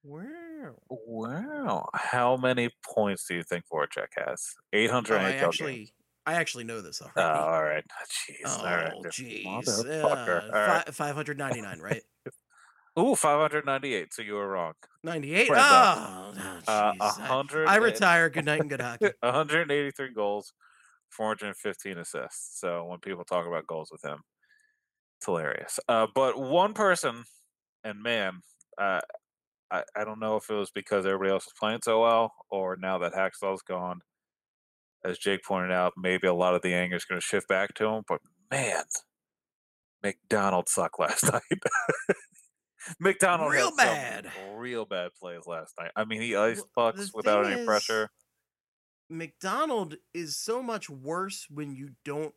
Wow. 0.07 0.75
Wow, 0.89 1.89
how 1.93 2.37
many 2.37 2.69
points 2.85 3.25
do 3.27 3.35
you 3.35 3.43
think 3.43 3.65
Voracek 3.71 4.07
has? 4.25 4.41
800 4.71 5.15
Oh, 5.15 5.17
I 5.19 5.31
actually, 5.31 5.93
I 6.25 6.33
actually 6.35 6.63
know 6.63 6.79
this 6.81 7.01
Oh, 7.01 7.09
already. 7.19 7.39
all 7.39 7.61
right. 7.61 7.83
Jeez. 8.29 8.35
Oh, 8.45 9.01
jeez. 9.09 9.45
Motherfucker. 9.45 10.43
All 10.53 10.67
right. 10.67 10.95
Five 10.95 11.15
hundred 11.15 11.37
ninety 11.37 11.61
nine, 11.61 11.79
right? 11.79 12.01
Ooh, 12.99 13.15
598. 13.15 14.13
So 14.13 14.21
you 14.21 14.33
were 14.35 14.47
wrong. 14.47 14.73
Ninety 15.03 15.33
eight. 15.35 15.49
Well 15.49 15.59
Oh, 15.61 16.33
oh, 16.37 16.71
Uh. 16.71 16.93
I- 16.99 17.07
100. 17.29 17.67
I 17.67 17.75
retire. 17.75 18.29
Good 18.29 18.45
night 18.45 18.61
and 18.61 18.69
good 18.69 18.81
hockey. 18.81 19.09
183 19.21 20.13
goals, 20.13 20.53
415 21.09 21.97
assists. 21.97 22.59
So 22.59 22.85
when 22.85 22.99
people 22.99 23.23
talk 23.25 23.45
about 23.45 23.67
goals 23.67 23.89
with 23.91 24.03
him, 24.03 24.19
it's 25.17 25.25
hilarious. 25.25 25.79
Uh, 25.89 26.07
but 26.15 26.39
one 26.39 26.73
person, 26.73 27.23
and 27.83 28.01
man, 28.01 28.41
uh, 28.81 29.01
I, 29.71 29.83
I 29.95 30.03
don't 30.03 30.19
know 30.19 30.35
if 30.37 30.49
it 30.49 30.53
was 30.53 30.71
because 30.71 31.05
everybody 31.05 31.31
else 31.31 31.45
was 31.45 31.53
playing 31.59 31.81
so 31.83 32.01
well 32.01 32.33
or 32.49 32.77
now 32.77 32.97
that 32.99 33.13
Hakstol's 33.13 33.61
gone. 33.61 34.01
As 35.05 35.17
Jake 35.19 35.43
pointed 35.43 35.71
out, 35.71 35.93
maybe 35.95 36.27
a 36.27 36.33
lot 36.33 36.55
of 36.55 36.61
the 36.61 36.73
anger 36.73 36.95
is 36.95 37.05
going 37.05 37.19
to 37.19 37.25
shift 37.25 37.47
back 37.47 37.73
to 37.75 37.85
him. 37.87 38.03
But 38.07 38.19
man, 38.51 38.83
MacDonald 40.03 40.69
sucked 40.69 40.99
last 40.99 41.31
night. 41.31 41.41
MacDonald 42.99 43.51
Real 43.51 43.75
bad. 43.75 44.31
real 44.55 44.85
bad 44.85 45.11
plays 45.19 45.45
last 45.45 45.73
night. 45.79 45.91
I 45.95 46.05
mean, 46.05 46.21
he 46.21 46.35
iced 46.35 46.65
Well, 46.75 46.91
pucks 46.93 47.11
the 47.11 47.17
without 47.17 47.45
any 47.45 47.61
is, 47.61 47.65
pressure. 47.65 48.09
MacDonald 49.09 49.95
is 50.13 50.37
so 50.37 50.61
much 50.63 50.89
worse 50.89 51.47
when 51.49 51.75
you 51.75 51.91
don't 52.03 52.33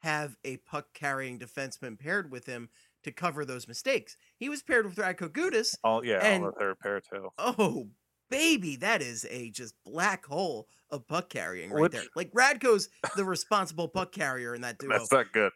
have 0.00 0.36
a 0.44 0.56
puck 0.58 0.88
carrying 0.94 1.38
defenseman 1.38 1.98
paired 1.98 2.30
with 2.30 2.46
him 2.46 2.68
to 3.04 3.12
cover 3.12 3.44
those 3.44 3.66
mistakes. 3.68 4.16
He 4.36 4.48
was 4.48 4.62
paired 4.62 4.86
with 4.86 4.96
Radko 4.96 5.28
Gudas. 5.28 5.74
Oh 5.84 6.02
yeah, 6.02 6.16
on 6.34 6.42
the 6.42 6.46
and- 6.48 6.56
third 6.58 6.78
pair 6.80 7.00
too. 7.00 7.28
Oh, 7.38 7.88
baby, 8.30 8.76
that 8.76 9.02
is 9.02 9.26
a 9.30 9.50
just 9.50 9.74
black 9.84 10.24
hole 10.26 10.68
of 10.90 11.06
puck 11.08 11.28
carrying 11.30 11.70
right 11.70 11.90
there. 11.90 12.02
Like 12.16 12.32
Radko's 12.32 12.88
the 13.16 13.24
responsible 13.24 13.88
puck 13.88 14.12
carrier 14.12 14.54
in 14.54 14.60
that 14.62 14.78
duo. 14.78 14.90
That's 14.90 15.12
not 15.12 15.32
good. 15.32 15.52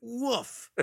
Woof. 0.00 0.70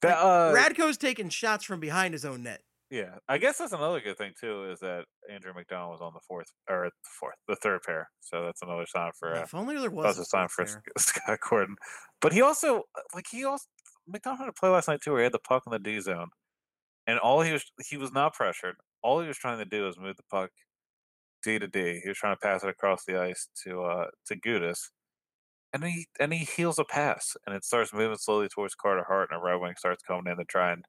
That, 0.00 0.18
uh, 0.18 0.52
Radko's 0.52 0.96
taking 0.98 1.28
shots 1.28 1.64
from 1.64 1.78
behind 1.78 2.14
his 2.14 2.24
own 2.24 2.42
net. 2.42 2.62
yeah, 2.90 3.14
I 3.28 3.38
guess 3.38 3.58
that's 3.58 3.72
another 3.72 4.00
good 4.00 4.18
thing 4.18 4.32
too 4.40 4.68
is 4.72 4.80
that 4.80 5.04
Andrew 5.32 5.52
MacDonald 5.54 5.92
was 5.92 6.00
on 6.00 6.12
the 6.14 6.20
fourth 6.26 6.48
or 6.68 6.86
the 6.86 6.90
fourth, 7.20 7.36
the 7.46 7.54
third 7.54 7.82
pair. 7.86 8.10
So 8.20 8.44
that's 8.44 8.60
another 8.62 8.86
sign 8.86 9.12
for 9.16 9.36
uh, 9.36 9.42
if 9.42 9.54
only 9.54 9.78
there 9.78 9.88
was 9.90 10.04
that's 10.04 10.18
a 10.18 10.22
a 10.22 10.24
sign 10.24 10.48
for 10.48 10.64
pair. 10.64 10.82
Scott 10.98 11.38
Gordon. 11.48 11.76
But 12.20 12.32
he 12.32 12.42
also 12.42 12.78
uh, 12.78 13.02
like 13.14 13.26
he 13.30 13.44
also 13.44 13.64
MacDonald 14.06 14.40
had 14.40 14.48
a 14.48 14.52
play 14.52 14.68
last 14.68 14.88
night 14.88 15.00
too 15.02 15.12
where 15.12 15.20
he 15.20 15.24
had 15.24 15.32
the 15.32 15.38
puck 15.38 15.64
in 15.66 15.72
the 15.72 15.78
D 15.78 16.00
zone, 16.00 16.28
and 17.06 17.18
all 17.18 17.42
he 17.42 17.52
was 17.52 17.64
he 17.88 17.96
was 17.96 18.12
not 18.12 18.34
pressured. 18.34 18.76
All 19.02 19.20
he 19.20 19.28
was 19.28 19.38
trying 19.38 19.58
to 19.58 19.64
do 19.64 19.84
was 19.84 19.98
move 19.98 20.16
the 20.16 20.22
puck 20.30 20.50
D 21.42 21.58
to 21.58 21.68
D. 21.68 22.00
He 22.02 22.08
was 22.08 22.18
trying 22.18 22.34
to 22.36 22.40
pass 22.40 22.62
it 22.64 22.70
across 22.70 23.04
the 23.04 23.20
ice 23.20 23.48
to 23.64 23.82
uh 23.84 24.06
to 24.26 24.36
Gudas. 24.36 24.90
And 25.72 25.84
he 25.84 26.06
and 26.20 26.32
he 26.32 26.44
heals 26.44 26.78
a 26.78 26.84
pass 26.84 27.36
and 27.46 27.56
it 27.56 27.64
starts 27.64 27.92
moving 27.94 28.18
slowly 28.18 28.48
towards 28.48 28.74
Carter 28.74 29.04
Hart 29.08 29.30
and 29.30 29.40
a 29.40 29.42
right 29.42 29.60
wing 29.60 29.74
starts 29.78 30.02
coming 30.02 30.30
in 30.30 30.38
to 30.38 30.44
try 30.44 30.72
and 30.72 30.84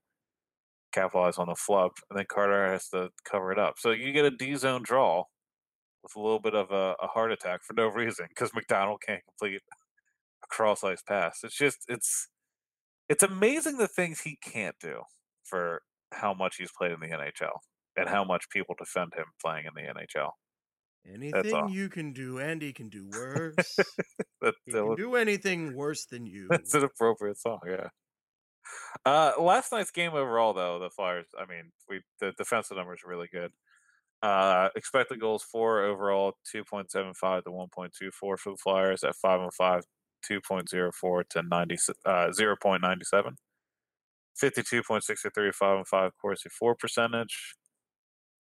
capitalize 0.93 1.38
on 1.38 1.47
the 1.47 1.56
flub 1.56 1.91
and 2.10 2.19
then 2.19 2.26
Carter 2.30 2.71
has 2.71 2.89
to 2.89 3.10
cover 3.26 3.52
it 3.52 3.60
up. 3.60 3.76
So 3.80 3.91
you 3.91 4.12
get 4.13 4.26
a 4.26 4.32
D 4.32 4.56
zone 4.56 4.82
draw 4.84 5.26
with 6.04 6.15
a 6.15 6.19
little 6.19 6.39
bit 6.39 6.56
of 6.56 6.71
a, 6.71 6.95
a 7.02 7.08
heart 7.08 7.32
attack 7.32 7.62
for 7.63 7.73
no 7.73 7.88
reason 7.88 8.28
because 8.30 8.52
MacDonald 8.56 9.02
can't 9.06 9.23
complete 9.26 9.62
a 10.43 10.47
cross 10.47 10.84
ice 10.84 11.02
pass. 11.02 11.39
It's 11.43 11.58
just 11.58 11.80
it's 11.88 12.28
it's 13.10 13.24
amazing 13.24 13.78
the 13.78 13.88
things 13.88 14.22
he 14.22 14.38
can't 14.42 14.76
do 14.80 15.02
for 15.44 15.82
how 16.12 16.34
much 16.34 16.58
he's 16.58 16.72
played 16.78 16.92
in 16.92 17.00
the 17.00 17.08
NHL 17.08 17.58
and 17.96 18.10
how 18.10 18.24
much 18.24 18.50
people 18.50 18.76
defend 18.78 19.13
him 19.16 19.26
playing 19.44 19.66
in 19.66 19.74
the 19.76 19.82
NHL. 19.82 20.32
Anything 21.12 21.68
you 21.70 21.89
can 21.89 22.13
do, 22.13 22.39
Andy 22.39 22.72
can 22.72 22.88
do 22.89 23.10
worse. 23.12 23.76
He 24.66 24.72
can 24.72 24.88
was- 24.88 24.98
do 24.98 25.16
anything 25.16 25.76
worse 25.76 26.06
than 26.06 26.26
you. 26.26 26.48
That's 26.50 26.74
an 26.74 26.84
appropriate 26.84 27.38
song, 27.38 27.60
yeah. 27.68 27.89
Uh, 29.06 29.34
last 29.38 29.72
night's 29.74 29.92
game 29.92 30.13
overall, 30.13 30.54
though, 30.54 30.80
the 30.80 30.89
Flyers. 30.89 31.26
I 31.38 31.46
mean, 31.46 31.72
we 31.89 32.02
the 32.22 32.32
defensive 32.38 32.78
numbers 32.78 33.02
are 33.06 33.10
really 33.10 33.28
good. 33.32 33.52
Uh, 34.22 34.70
expected 34.78 35.20
goals 35.20 35.44
for 35.44 35.84
overall 35.84 36.34
two 36.50 36.63
point 36.63 36.89
seven 36.89 37.13
five 37.13 37.44
to 37.44 37.52
one 37.52 37.68
point 37.68 37.92
two 37.98 38.10
four 38.10 38.38
for 38.38 38.52
the 38.52 38.58
Flyers 38.58 39.04
at 39.04 39.16
five 39.16 39.42
and 39.42 39.54
five, 39.54 39.84
two 40.26 40.42
point 40.42 40.70
zero 40.70 40.92
for 40.92 41.24
to 41.26 41.44
ninety 41.44 41.78
uh 42.06 42.32
zero 42.32 42.56
point 42.62 42.82
ninety 42.82 43.06
seven. 43.06 43.36
Fifty 44.36 44.64
two 44.64 44.82
point 44.84 45.04
sixty 45.04 45.30
three 45.34 45.52
five 45.52 45.78
and 45.78 45.88
five 45.88 46.12
Corsi 46.22 46.50
four 46.50 46.76
percentage. 46.76 47.56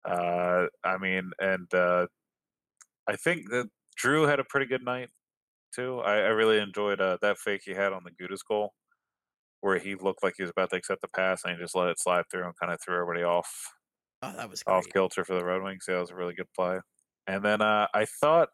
Uh, 0.05 0.67
I 0.85 0.99
mean, 0.99 1.31
and 1.39 1.73
uh, 1.75 2.07
I 3.09 3.17
think 3.17 3.51
that 3.51 3.69
Drew 3.97 4.25
had 4.25 4.41
a 4.41 4.45
pretty 4.45 4.67
good 4.67 4.85
night 4.85 5.11
too. 5.75 6.01
I, 6.01 6.15
I 6.15 6.29
really 6.29 6.59
enjoyed 6.59 7.01
uh, 7.01 7.19
that 7.23 7.39
fake 7.39 7.63
he 7.65 7.73
had 7.73 7.93
on 7.93 8.03
the 8.05 8.11
Gudas 8.11 8.41
goal, 8.47 8.75
where 9.61 9.79
he 9.79 9.95
looked 9.95 10.23
like 10.23 10.35
he 10.37 10.43
was 10.43 10.51
about 10.51 10.71
to 10.71 10.77
accept 10.77 11.03
the 11.03 11.09
pass 11.09 11.45
and 11.45 11.55
he 11.55 11.63
just 11.63 11.75
let 11.77 11.89
it 11.89 12.01
slide 12.01 12.25
through 12.31 12.45
and 12.45 12.55
kind 12.61 12.73
of 12.73 12.81
threw 12.81 12.95
everybody 13.01 13.23
off 13.25 13.73
Oh, 14.23 14.33
that 14.37 14.49
was 14.51 14.63
great. 14.63 14.75
off 14.75 14.87
kilter 14.93 15.25
for 15.25 15.35
the 15.35 15.45
Red 15.45 15.63
Wings. 15.63 15.85
Yeah, 15.89 15.95
that 15.95 16.01
was 16.03 16.11
a 16.11 16.17
really 16.17 16.35
good 16.35 16.53
play. 16.55 16.79
And 17.27 17.45
then 17.45 17.61
uh, 17.63 17.87
I 17.95 18.05
thought 18.05 18.49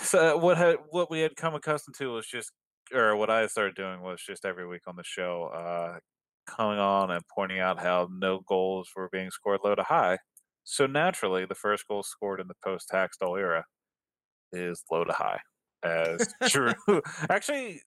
so 0.00 0.36
what 0.36 0.56
had 0.56 0.76
what 0.90 1.10
we 1.10 1.20
had 1.20 1.36
come 1.36 1.54
accustomed 1.54 1.96
to 1.98 2.12
was 2.12 2.26
just 2.26 2.50
or 2.92 3.16
what 3.16 3.30
I 3.30 3.46
started 3.46 3.74
doing 3.74 4.02
was 4.02 4.22
just 4.22 4.44
every 4.44 4.66
week 4.66 4.82
on 4.86 4.96
the 4.96 5.04
show, 5.04 5.50
uh, 5.54 5.98
coming 6.46 6.78
on 6.78 7.10
and 7.10 7.22
pointing 7.34 7.60
out 7.60 7.80
how 7.80 8.08
no 8.12 8.40
goals 8.46 8.90
were 8.94 9.08
being 9.10 9.30
scored 9.30 9.60
low 9.64 9.74
to 9.74 9.82
high. 9.82 10.18
So 10.64 10.86
naturally, 10.86 11.46
the 11.46 11.54
first 11.54 11.86
goal 11.88 12.02
scored 12.02 12.40
in 12.40 12.48
the 12.48 12.54
post 12.62 12.90
Hakstol 12.92 13.38
era 13.38 13.64
is 14.52 14.82
low 14.90 15.04
to 15.04 15.12
high. 15.12 15.40
As 15.82 16.32
true, 16.48 16.74
actually, 17.28 17.82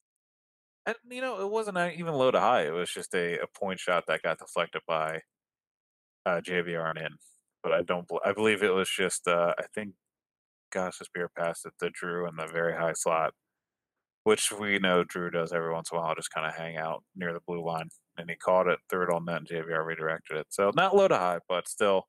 and 0.86 0.96
you 1.10 1.22
know, 1.22 1.42
it 1.42 1.50
wasn't 1.50 1.78
even 1.98 2.14
low 2.14 2.32
to 2.32 2.40
high. 2.40 2.68
It 2.68 2.74
was 2.74 2.92
just 2.92 3.14
a, 3.16 3.40
a 3.40 3.48
point 3.60 3.80
shot 3.80 4.06
that 4.08 4.22
got 4.22 4.38
deflected 4.40 4.82
by 4.88 5.22
uh, 6.26 6.42
JVR 6.42 6.92
and 6.92 7.00
in. 7.00 7.12
But 7.64 7.72
I 7.74 7.82
don't. 7.82 8.08
I 8.24 8.34
believe 8.34 8.62
it 8.62 8.74
was 8.74 8.90
just. 8.90 9.28
Uh, 9.28 9.54
I 9.58 9.64
think 9.74 9.94
Gosh 10.72 11.00
Beer 11.14 11.30
passed 11.38 11.66
it 11.66 11.74
to 11.80 11.90
Drew 11.90 12.28
in 12.28 12.36
the 12.36 12.48
very 12.48 12.76
high 12.76 12.94
slot, 12.94 13.34
which 14.24 14.52
we 14.52 14.80
know 14.80 15.04
Drew 15.04 15.30
does 15.30 15.54
every 15.54 15.72
once 15.72 15.90
in 15.92 15.98
a 15.98 16.02
while, 16.02 16.16
just 16.16 16.34
kind 16.34 16.48
of 16.48 16.56
hang 16.56 16.78
out 16.78 17.04
near 17.16 17.34
the 17.34 17.42
blue 17.48 17.64
line. 17.66 17.90
And 18.18 18.30
he 18.30 18.36
caught 18.36 18.68
it, 18.68 18.80
threw 18.90 19.04
it 19.04 19.14
on 19.14 19.26
net, 19.26 19.38
and 19.38 19.48
JVR 19.48 19.86
redirected 19.86 20.38
it. 20.38 20.48
So 20.50 20.72
not 20.76 20.96
low 20.96 21.08
to 21.08 21.18
high, 21.18 21.40
but 21.48 21.68
still 21.68 22.04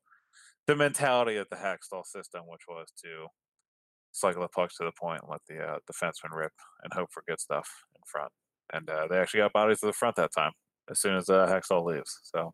the 0.67 0.75
mentality 0.75 1.37
of 1.37 1.47
the 1.49 1.57
Hakstol 1.57 2.05
system, 2.05 2.41
which 2.47 2.63
was 2.67 2.91
to 3.03 3.27
cycle 4.11 4.41
the 4.41 4.47
pucks 4.47 4.77
to 4.77 4.85
the 4.85 4.91
point 4.99 5.21
and 5.21 5.31
let 5.31 5.41
the 5.47 5.59
uh, 5.59 5.77
defenseman 5.91 6.35
rip 6.35 6.51
and 6.83 6.93
hope 6.93 7.09
for 7.11 7.23
good 7.27 7.39
stuff 7.39 7.69
in 7.95 8.01
front. 8.05 8.31
And 8.73 8.89
uh, 8.89 9.07
they 9.09 9.17
actually 9.17 9.41
got 9.41 9.53
bodies 9.53 9.79
to 9.79 9.87
the 9.87 9.93
front 9.93 10.15
that 10.17 10.31
time 10.35 10.51
as 10.89 10.99
soon 10.99 11.15
as 11.15 11.29
uh, 11.29 11.47
Hakstol 11.47 11.85
leaves. 11.85 12.19
So 12.23 12.53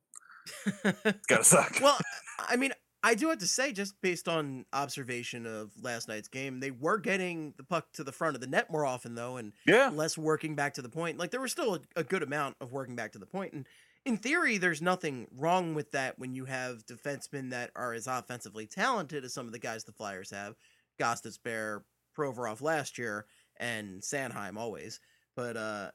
it's 0.66 1.26
gotta 1.28 1.44
suck. 1.44 1.80
well, 1.82 1.98
I 2.40 2.56
mean, 2.56 2.72
I 3.06 3.14
do 3.14 3.30
have 3.30 3.38
to 3.38 3.46
say, 3.48 3.72
just 3.72 4.02
based 4.02 4.28
on 4.28 4.66
observation 4.74 5.46
of 5.46 5.72
last 5.84 6.08
night's 6.08 6.28
game, 6.28 6.60
they 6.60 6.72
were 6.72 6.98
getting 6.98 7.54
the 7.56 7.64
puck 7.64 7.92
to 7.94 8.04
the 8.04 8.12
front 8.12 8.34
of 8.34 8.42
the 8.42 8.48
net 8.48 8.72
more 8.72 8.84
often, 8.84 9.14
though, 9.14 9.38
and 9.38 9.54
yeah, 9.68 9.92
less 9.94 10.18
working 10.18 10.56
back 10.56 10.74
to 10.74 10.82
the 10.82 10.90
point. 10.90 11.20
Like 11.20 11.30
there 11.30 11.40
was 11.40 11.52
still 11.52 11.76
a, 11.76 11.80
a 11.96 12.04
good 12.04 12.24
amount 12.24 12.58
of 12.60 12.72
working 12.74 12.96
back 12.96 13.12
to 13.12 13.20
the 13.20 13.28
point, 13.28 13.54
and 13.54 13.68
in 14.06 14.18
theory, 14.18 14.58
there's 14.58 14.82
nothing 14.82 15.28
wrong 15.38 15.76
with 15.76 15.92
that 15.92 16.18
when 16.18 16.34
you 16.34 16.46
have 16.46 16.84
defensemen 16.88 17.52
that 17.52 17.70
are 17.76 17.94
as 17.94 18.08
offensively 18.08 18.66
talented 18.66 19.24
as 19.24 19.34
some 19.34 19.46
of 19.46 19.52
the 19.52 19.60
guys 19.60 19.84
the 19.84 19.92
Flyers 19.92 20.32
have. 20.32 20.56
Gostisbehere, 21.00 21.84
Provorov 22.18 22.62
last 22.62 22.98
year, 22.98 23.28
and 23.58 24.02
Sanheim 24.02 24.58
always. 24.58 25.00
But 25.36 25.58
uh 25.58 25.92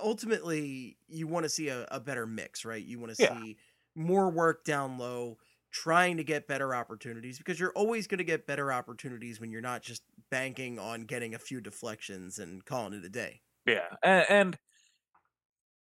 ultimately, 0.00 0.98
you 1.08 1.26
want 1.26 1.44
to 1.44 1.50
see 1.50 1.68
a, 1.68 1.86
a 1.90 2.00
better 2.00 2.26
mix, 2.26 2.64
right? 2.64 2.84
You 2.84 2.98
want 2.98 3.14
to 3.14 3.22
Yeah. 3.22 3.28
see 3.30 3.58
more 3.94 4.30
work 4.30 4.64
down 4.64 4.98
low, 4.98 5.38
trying 5.70 6.16
to 6.16 6.24
get 6.24 6.46
better 6.46 6.74
opportunities 6.74 7.38
because 7.38 7.60
you're 7.60 7.72
always 7.72 8.06
going 8.06 8.18
to 8.18 8.24
get 8.24 8.46
better 8.46 8.72
opportunities 8.72 9.40
when 9.40 9.50
you're 9.50 9.60
not 9.60 9.82
just 9.82 10.02
banking 10.30 10.78
on 10.78 11.02
getting 11.02 11.34
a 11.34 11.38
few 11.38 11.60
deflections 11.60 12.38
and 12.38 12.64
calling 12.64 12.94
it 12.94 13.04
a 13.04 13.08
day. 13.08 13.40
Yeah, 13.66 13.88
and, 14.02 14.26
and 14.28 14.58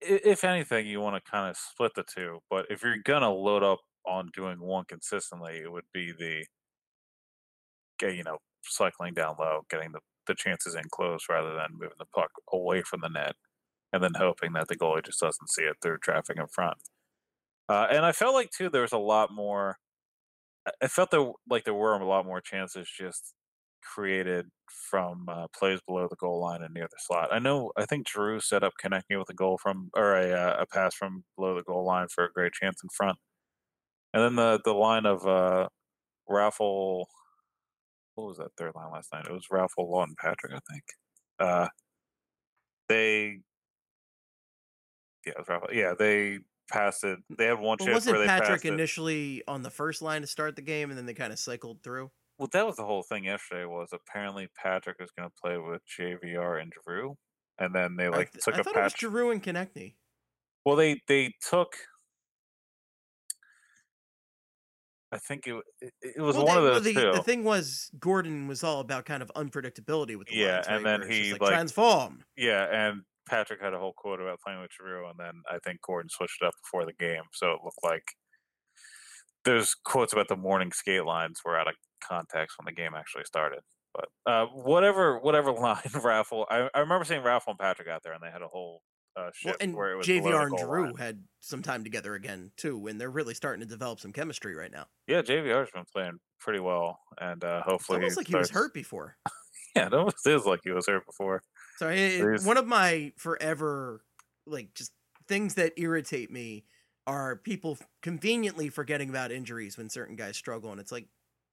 if 0.00 0.44
anything, 0.44 0.86
you 0.86 1.00
want 1.00 1.22
to 1.22 1.30
kind 1.30 1.50
of 1.50 1.56
split 1.56 1.92
the 1.94 2.04
two. 2.04 2.40
But 2.50 2.66
if 2.70 2.82
you're 2.82 2.98
gonna 2.98 3.32
load 3.32 3.62
up 3.62 3.80
on 4.06 4.30
doing 4.34 4.60
one 4.60 4.84
consistently, 4.86 5.58
it 5.58 5.70
would 5.70 5.84
be 5.92 6.12
the 6.12 6.44
you 8.02 8.22
know 8.22 8.38
cycling 8.62 9.14
down 9.14 9.36
low, 9.38 9.62
getting 9.68 9.92
the 9.92 10.00
the 10.26 10.34
chances 10.34 10.74
in 10.74 10.84
close 10.90 11.24
rather 11.28 11.54
than 11.54 11.72
moving 11.72 11.96
the 11.98 12.06
puck 12.14 12.30
away 12.52 12.82
from 12.82 13.00
the 13.00 13.08
net, 13.08 13.34
and 13.92 14.02
then 14.02 14.12
hoping 14.16 14.52
that 14.52 14.68
the 14.68 14.76
goalie 14.76 15.04
just 15.04 15.20
doesn't 15.20 15.50
see 15.50 15.62
it 15.62 15.76
through 15.82 15.98
traffic 15.98 16.38
in 16.38 16.46
front. 16.46 16.78
Uh, 17.70 17.86
and 17.92 18.06
I 18.06 18.12
felt 18.12 18.34
like 18.34 18.50
too 18.50 18.70
there 18.70 18.82
was 18.82 18.92
a 18.92 18.98
lot 18.98 19.32
more. 19.32 19.78
I- 20.82 20.88
felt 20.88 21.12
like 21.48 21.64
there 21.64 21.74
were 21.74 21.94
a 21.94 22.06
lot 22.06 22.26
more 22.26 22.40
chances 22.40 22.88
just 22.90 23.34
created 23.82 24.46
from 24.90 25.28
uh, 25.28 25.46
plays 25.56 25.80
below 25.86 26.06
the 26.08 26.16
goal 26.16 26.40
line 26.40 26.62
and 26.62 26.74
near 26.74 26.86
the 26.90 26.98
slot. 26.98 27.32
I 27.32 27.38
know. 27.38 27.72
I 27.76 27.86
think 27.86 28.06
Drew 28.06 28.40
set 28.40 28.62
up 28.64 28.74
connecting 28.78 29.18
with 29.18 29.30
a 29.30 29.34
goal 29.34 29.58
from 29.58 29.90
or 29.96 30.14
a 30.16 30.32
uh, 30.32 30.56
a 30.62 30.66
pass 30.66 30.94
from 30.94 31.24
below 31.36 31.54
the 31.56 31.62
goal 31.62 31.84
line 31.86 32.08
for 32.08 32.24
a 32.24 32.32
great 32.32 32.52
chance 32.54 32.82
in 32.82 32.88
front, 32.90 33.18
and 34.14 34.22
then 34.24 34.36
the 34.36 34.60
the 34.64 34.74
line 34.74 35.06
of 35.06 35.26
uh, 35.26 35.68
Raffl. 36.30 37.06
What 38.14 38.28
was 38.28 38.38
that 38.38 38.52
third 38.56 38.74
line 38.76 38.92
last 38.92 39.12
night? 39.12 39.26
It 39.26 39.32
was 39.32 39.48
Raffl, 39.50 39.88
Laughton, 39.90 40.16
Patrick. 40.18 40.52
I 40.52 40.60
think. 40.72 40.84
Uh, 41.40 41.68
they. 42.88 43.40
Yeah, 45.26 45.32
it 45.32 45.38
was 45.38 45.46
Raffl. 45.48 45.72
Yeah, 45.74 45.94
they 45.98 46.40
passed 46.70 47.04
it. 47.04 47.18
They 47.36 47.46
had 47.46 47.58
one 47.58 47.78
chance 47.78 47.86
where 47.86 47.94
wasn't 47.94 48.18
they 48.18 48.26
Patrick 48.26 48.48
passed 48.48 48.64
it. 48.64 48.72
initially 48.72 49.42
on 49.48 49.62
the 49.62 49.70
first 49.70 50.00
line 50.02 50.20
to 50.22 50.26
start 50.26 50.56
the 50.56 50.62
game, 50.62 50.90
and 50.90 50.98
then 50.98 51.06
they 51.06 51.14
kind 51.14 51.32
of 51.32 51.38
cycled 51.38 51.82
through? 51.82 52.10
Well, 52.38 52.48
that 52.52 52.66
was 52.66 52.76
the 52.76 52.84
whole 52.86 53.02
thing 53.02 53.24
yesterday. 53.24 53.64
Was 53.66 53.90
apparently 53.92 54.48
Patrick 54.56 54.98
was 54.98 55.10
going 55.16 55.28
to 55.28 55.34
play 55.42 55.58
with 55.58 55.82
JVR 55.98 56.60
and 56.62 56.72
Drew, 56.86 57.16
and 57.58 57.74
then 57.74 57.96
they 57.96 58.08
like 58.08 58.32
th- 58.32 58.42
took 58.44 58.54
I 58.54 58.60
a 58.60 58.64
thought 58.64 58.76
it 58.76 58.82
was 58.82 58.92
patch. 58.92 59.00
Giroux 59.00 59.30
and 59.30 59.42
Konecny. 59.42 59.94
Well, 60.64 60.76
they 60.76 61.00
they 61.06 61.34
took. 61.48 61.74
I 65.12 65.18
think 65.18 65.46
it 65.48 65.56
it, 65.80 65.92
it 66.16 66.20
was 66.20 66.36
Well, 66.36 66.46
one 66.46 66.54
they- 66.54 66.58
of 66.60 66.64
well, 66.64 66.74
those 66.74 66.84
the, 66.84 66.94
two. 66.94 67.12
the 67.12 67.22
thing 67.22 67.42
was, 67.44 67.90
Gordon 67.98 68.46
was 68.46 68.62
all 68.62 68.80
about 68.80 69.04
kind 69.06 69.22
of 69.22 69.30
unpredictability 69.34 70.16
with 70.16 70.28
the 70.28 70.36
Yeah, 70.36 70.54
lines, 70.56 70.66
and 70.68 70.84
right, 70.84 70.90
then 70.90 71.00
where 71.00 71.08
he, 71.10 71.32
like, 71.32 71.40
like- 71.40 71.50
transform. 71.50 72.24
Yeah, 72.36 72.66
and 72.70 73.02
Patrick 73.30 73.62
had 73.62 73.72
a 73.74 73.78
whole 73.78 73.92
quote 73.96 74.20
about 74.20 74.40
playing 74.44 74.60
with 74.60 74.72
Giroux, 74.76 75.08
and 75.08 75.18
then 75.18 75.42
I 75.48 75.58
think 75.64 75.80
Gordon 75.86 76.10
switched 76.10 76.42
it 76.42 76.46
up 76.46 76.54
before 76.64 76.84
the 76.84 76.92
game, 76.92 77.22
so 77.32 77.52
it 77.52 77.60
looked 77.64 77.84
like 77.84 78.02
those 79.44 79.74
quotes 79.84 80.12
about 80.12 80.28
the 80.28 80.36
morning 80.36 80.72
skate 80.72 81.04
lines 81.04 81.40
were 81.44 81.58
out 81.58 81.68
of 81.68 81.74
context 82.06 82.56
when 82.58 82.66
the 82.66 82.78
game 82.78 82.92
actually 82.94 83.24
started. 83.24 83.60
But 83.94 84.08
uh, 84.26 84.46
whatever, 84.46 85.18
whatever 85.18 85.52
line 85.66 85.76
Raffl, 85.84 86.44
I, 86.50 86.68
I 86.74 86.80
remember 86.80 87.04
seeing 87.04 87.22
Raffl 87.22 87.48
and 87.48 87.58
Patrick 87.58 87.88
out 87.88 88.02
there, 88.02 88.12
and 88.12 88.22
they 88.22 88.30
had 88.30 88.42
a 88.42 88.48
whole 88.48 88.82
uh, 89.16 89.22
Well, 89.22 89.32
shift 89.32 89.62
and 89.62 89.74
where 89.74 89.92
it 89.92 89.96
was 89.96 90.06
JVR 90.06 90.46
and 90.46 90.58
Drew 90.58 90.84
line. 90.86 90.96
had 90.96 91.24
some 91.40 91.62
time 91.62 91.84
together 91.84 92.14
again 92.14 92.52
too, 92.56 92.86
and 92.88 93.00
they're 93.00 93.10
really 93.10 93.34
starting 93.34 93.60
to 93.60 93.66
develop 93.66 94.00
some 94.00 94.12
chemistry 94.12 94.54
right 94.54 94.70
now. 94.70 94.86
Yeah, 95.06 95.22
JVR's 95.22 95.70
been 95.72 95.84
playing 95.92 96.18
pretty 96.38 96.60
well, 96.60 96.98
and 97.18 97.42
uh, 97.42 97.58
It's 97.58 97.70
hopefully 97.70 97.96
almost 97.96 98.16
like 98.16 98.28
he 98.28 98.36
was 98.36 98.50
hurt 98.50 98.74
before. 98.74 99.16
Yeah, 99.76 99.86
it 99.86 99.94
almost 99.94 100.26
is 100.26 100.46
like 100.46 100.58
he 100.64 100.72
was 100.72 100.88
hurt 100.88 101.06
before. 101.06 101.42
So 101.80 101.88
it, 101.88 102.42
one 102.42 102.58
of 102.58 102.66
my 102.66 103.10
forever 103.16 104.04
like 104.46 104.74
just 104.74 104.92
things 105.26 105.54
that 105.54 105.72
irritate 105.78 106.30
me 106.30 106.66
are 107.06 107.36
people 107.36 107.78
conveniently 108.02 108.68
forgetting 108.68 109.08
about 109.08 109.32
injuries 109.32 109.78
when 109.78 109.88
certain 109.88 110.14
guys 110.14 110.36
struggle, 110.36 110.72
and 110.72 110.78
it's 110.78 110.92
like, 110.92 111.08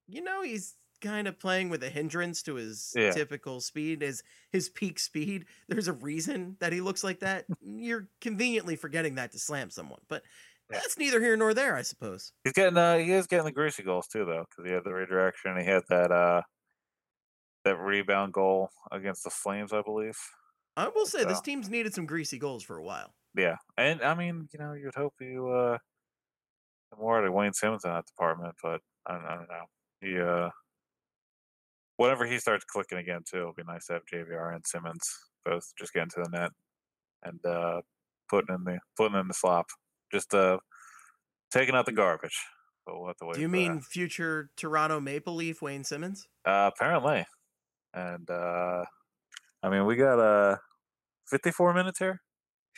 you 0.05 0.21
know, 0.21 0.41
he's 0.41 0.75
kind 0.99 1.29
of 1.29 1.39
playing 1.39 1.69
with 1.69 1.81
a 1.81 1.89
hindrance 1.89 2.43
to 2.43 2.55
his 2.55 2.93
Yeah. 2.93 3.13
typical 3.13 3.61
speed, 3.61 4.01
his 4.01 4.21
his 4.51 4.67
peak 4.67 4.99
speed. 4.99 5.45
There's 5.69 5.87
a 5.87 5.93
reason 5.93 6.57
that 6.59 6.73
he 6.73 6.81
looks 6.81 7.05
like 7.05 7.21
that. 7.21 7.45
You're 7.61 8.09
conveniently 8.19 8.75
forgetting 8.75 9.15
that 9.15 9.31
to 9.31 9.39
slam 9.39 9.69
someone, 9.69 10.01
but 10.09 10.23
Yeah. 10.69 10.79
that's 10.79 10.97
neither 10.97 11.21
here 11.21 11.37
nor 11.37 11.53
there, 11.53 11.73
I 11.73 11.83
suppose. 11.83 12.33
He's 12.43 12.51
getting, 12.51 12.77
uh, 12.77 12.97
he 12.97 13.13
is 13.13 13.27
getting 13.27 13.45
the 13.45 13.53
greasy 13.53 13.83
goals 13.83 14.07
too, 14.07 14.25
though, 14.25 14.43
because 14.49 14.65
he 14.65 14.73
had 14.73 14.83
the 14.83 14.93
redirection. 14.93 15.57
He 15.57 15.65
had 15.65 15.83
that, 15.87 16.11
uh, 16.11 16.41
that 17.67 17.77
rebound 17.77 18.33
goal 18.33 18.69
against 18.91 19.23
the 19.23 19.29
Flames, 19.29 19.73
I 19.73 19.81
believe. 19.81 20.17
I 20.75 20.87
will 20.89 21.05
say 21.05 21.23
this 21.23 21.41
team's 21.41 21.69
needed 21.69 21.93
some 21.93 22.05
greasy 22.05 22.37
goals 22.37 22.63
for 22.63 22.77
a 22.77 22.83
while. 22.83 23.13
Yeah, 23.35 23.55
and 23.77 24.01
I 24.01 24.15
mean, 24.15 24.47
you 24.53 24.59
know, 24.59 24.73
you'd 24.73 24.95
hope 24.95 25.13
you 25.19 25.49
uh, 25.49 25.77
more 26.99 27.17
out 27.17 27.25
of 27.25 27.33
Wayne 27.33 27.53
Simmonds 27.53 27.83
in 27.83 27.91
that 27.91 28.05
department, 28.05 28.55
but 28.61 28.81
I 29.05 29.13
don't, 29.13 29.25
I 29.25 29.35
don't 29.35 29.49
know. 29.49 29.65
He, 30.01 30.19
uh, 30.19 30.49
whenever 31.97 32.25
he 32.25 32.39
starts 32.39 32.63
clicking 32.65 32.99
again, 32.99 33.21
too, 33.29 33.39
it'll 33.39 33.53
be 33.53 33.63
nice 33.67 33.87
to 33.87 33.93
have 33.93 34.03
JVR 34.11 34.55
and 34.55 34.65
Simmonds 34.65 35.07
both 35.45 35.71
just 35.77 35.93
getting 35.93 36.09
to 36.09 36.23
the 36.23 36.37
net 36.37 36.51
and 37.23 37.45
uh, 37.45 37.81
putting 38.29 38.53
in 38.53 38.63
the 38.63 38.79
putting 38.95 39.19
in 39.19 39.27
the 39.27 39.33
slop, 39.33 39.67
just 40.11 40.33
uh, 40.33 40.57
taking 41.51 41.75
out 41.75 41.85
the 41.85 41.91
garbage. 41.91 42.37
But 42.85 42.97
we'll 42.97 43.07
have 43.07 43.17
to 43.17 43.25
wait. 43.25 43.35
Do 43.35 43.41
you 43.41 43.49
mean 43.49 43.75
that. 43.75 43.83
future 43.83 44.49
Toronto 44.55 44.99
Maple 44.99 45.35
Leaf 45.35 45.61
Wayne 45.61 45.83
Simmonds? 45.83 46.27
Uh, 46.45 46.71
apparently, 46.73 47.25
and 47.93 48.29
uh, 48.29 48.83
I 49.63 49.69
mean, 49.69 49.85
we 49.85 49.95
got 49.95 50.19
uh, 50.19 50.57
54 51.29 51.73
minutes 51.73 51.99
here. 51.99 52.21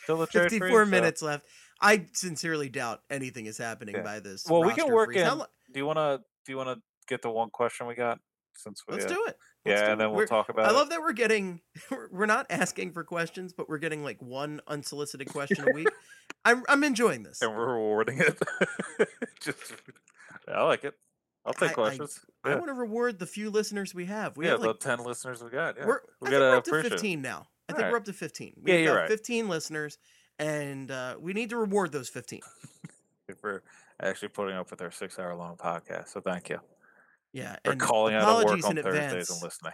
Still 0.03 0.17
the 0.17 0.27
trade 0.27 0.49
free, 0.49 0.59
54 0.59 0.85
so- 0.85 0.89
minutes 0.91 1.21
left. 1.21 1.45
I 1.81 2.07
sincerely 2.13 2.67
doubt 2.69 3.01
anything 3.09 3.45
is 3.45 3.57
happening 3.57 3.95
Yeah. 3.95 4.01
by 4.03 4.19
this. 4.19 4.45
Well, 4.49 4.63
we 4.63 4.73
can 4.73 4.91
work 4.91 5.13
freeze. 5.13 5.21
In- 5.21 5.37
Do 5.73 5.79
you 5.79 5.85
want 5.85 5.97
to? 5.97 6.19
Do 6.45 6.51
you 6.51 6.57
want 6.57 6.69
to 6.69 6.81
get 7.07 7.21
the 7.21 7.29
one 7.29 7.49
question 7.49 7.87
we 7.87 7.95
got? 7.95 8.19
Since 8.55 8.83
we, 8.87 8.95
Let's 8.95 9.05
uh, 9.05 9.09
do 9.09 9.23
it. 9.27 9.37
Let's 9.65 9.65
Yeah, 9.65 9.75
do 9.75 9.83
and 9.83 9.93
it. 9.93 9.97
then 9.99 10.07
we'll 10.09 10.17
We're- 10.17 10.27
talk 10.27 10.49
about. 10.49 10.65
I 10.65 10.69
it. 10.71 10.73
love 10.73 10.89
that 10.89 10.99
we're 10.99 11.13
getting 11.13 11.61
we're- 11.91 12.07
we're 12.11 12.25
not 12.25 12.47
asking 12.49 12.91
for 12.91 13.03
questions, 13.05 13.53
but 13.53 13.69
we're 13.69 13.77
getting 13.77 14.03
like 14.03 14.21
one 14.21 14.59
unsolicited 14.67 15.29
question 15.29 15.63
a 15.69 15.73
week. 15.73 15.87
I'm 16.45 16.63
I'm 16.67 16.83
enjoying 16.83 17.23
this. 17.23 17.41
and 17.41 17.55
we're 17.55 17.73
rewarding 17.73 18.19
it. 18.19 18.37
Just, 19.41 19.73
I 20.47 20.63
like 20.63 20.83
it. 20.83 20.95
I'll 21.45 21.53
I- 21.55 21.59
take 21.59 21.71
I- 21.71 21.73
questions. 21.73 22.19
I 22.43 22.49
yeah, 22.49 22.55
want 22.55 22.67
to 22.67 22.73
reward 22.73 23.19
the 23.19 23.25
few 23.25 23.49
listeners 23.49 23.93
we 23.93 24.05
have. 24.05 24.37
We 24.37 24.45
yeah 24.45 24.51
have 24.51 24.61
the 24.61 24.67
like 24.67 24.79
ten 24.79 24.99
listeners 25.03 25.43
we 25.43 25.49
got. 25.49 25.75
Yeah, 25.77 25.85
we're 25.87 25.99
we 26.21 26.29
I 26.29 26.31
gotta 26.31 26.45
we're 26.45 26.55
up 26.57 26.63
to 26.65 26.69
appreciate 26.71 26.93
it. 26.93 26.95
15 26.95 27.21
now. 27.21 27.47
I 27.67 27.73
think 27.73 27.77
Alright. 27.79 27.91
we're 27.91 27.97
up 27.97 28.05
to 28.05 28.13
15. 28.13 28.47
Yeah, 28.47 28.53
We've 28.75 28.83
you're 28.85 28.95
got 28.95 29.01
right. 29.01 29.09
15 29.09 29.49
listeners, 29.49 29.97
and 30.39 30.89
uh, 30.89 31.15
we 31.19 31.33
need 31.33 31.49
to 31.51 31.57
reward 31.57 31.91
those 31.91 32.09
15. 32.09 32.39
for 33.41 33.61
actually 34.01 34.29
putting 34.29 34.55
up 34.55 34.71
with 34.71 34.81
our 34.81 34.89
six-hour-long 34.89 35.57
podcast. 35.57 36.07
So 36.07 36.21
thank 36.21 36.49
you 36.49 36.59
Yeah, 37.33 37.57
for 37.63 37.71
and 37.73 37.79
calling 37.79 38.15
out 38.15 38.21
of 38.23 38.27
work 38.37 38.43
apologies 38.45 38.65
on 38.65 38.77
in 38.77 38.83
Thursdays 38.83 39.03
advance. 39.11 39.29
and 39.31 39.43
listening. 39.43 39.73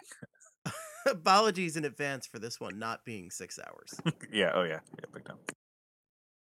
apologies 1.06 1.78
in 1.78 1.86
advance 1.86 2.26
for 2.28 2.40
this 2.40 2.60
one 2.60 2.80
not 2.80 3.06
being 3.06 3.30
six 3.30 3.60
hours. 3.60 3.94
yeah. 4.34 4.52
Oh 4.54 4.64
yeah. 4.64 4.80
Yeah. 5.00 5.06
Big 5.14 5.24
time. 5.26 5.38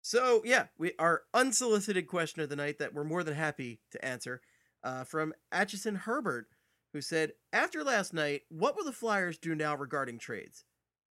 So 0.03 0.43
yeah, 0.45 0.67
we 0.79 0.93
our 0.99 1.23
unsolicited 1.33 2.07
question 2.09 2.43
of 2.43 2.49
the 2.49 2.57
night 2.57 2.79
that 2.79 2.93
we're 2.93 3.05
more 3.05 3.23
than 3.23 3.35
happy 3.35 3.81
to 3.93 4.05
answer 4.05 4.41
uh, 4.85 5.05
from 5.05 5.33
Atchison 5.53 5.95
Herbert, 5.95 6.49
who 6.93 7.01
said, 7.01 7.33
"After 7.53 7.85
last 7.85 8.13
night, 8.13 8.43
what 8.49 8.77
will 8.77 8.85
the 8.85 8.93
Flyers 8.93 9.39
do 9.39 9.55
now 9.55 9.77
regarding 9.77 10.19
trades? 10.19 10.65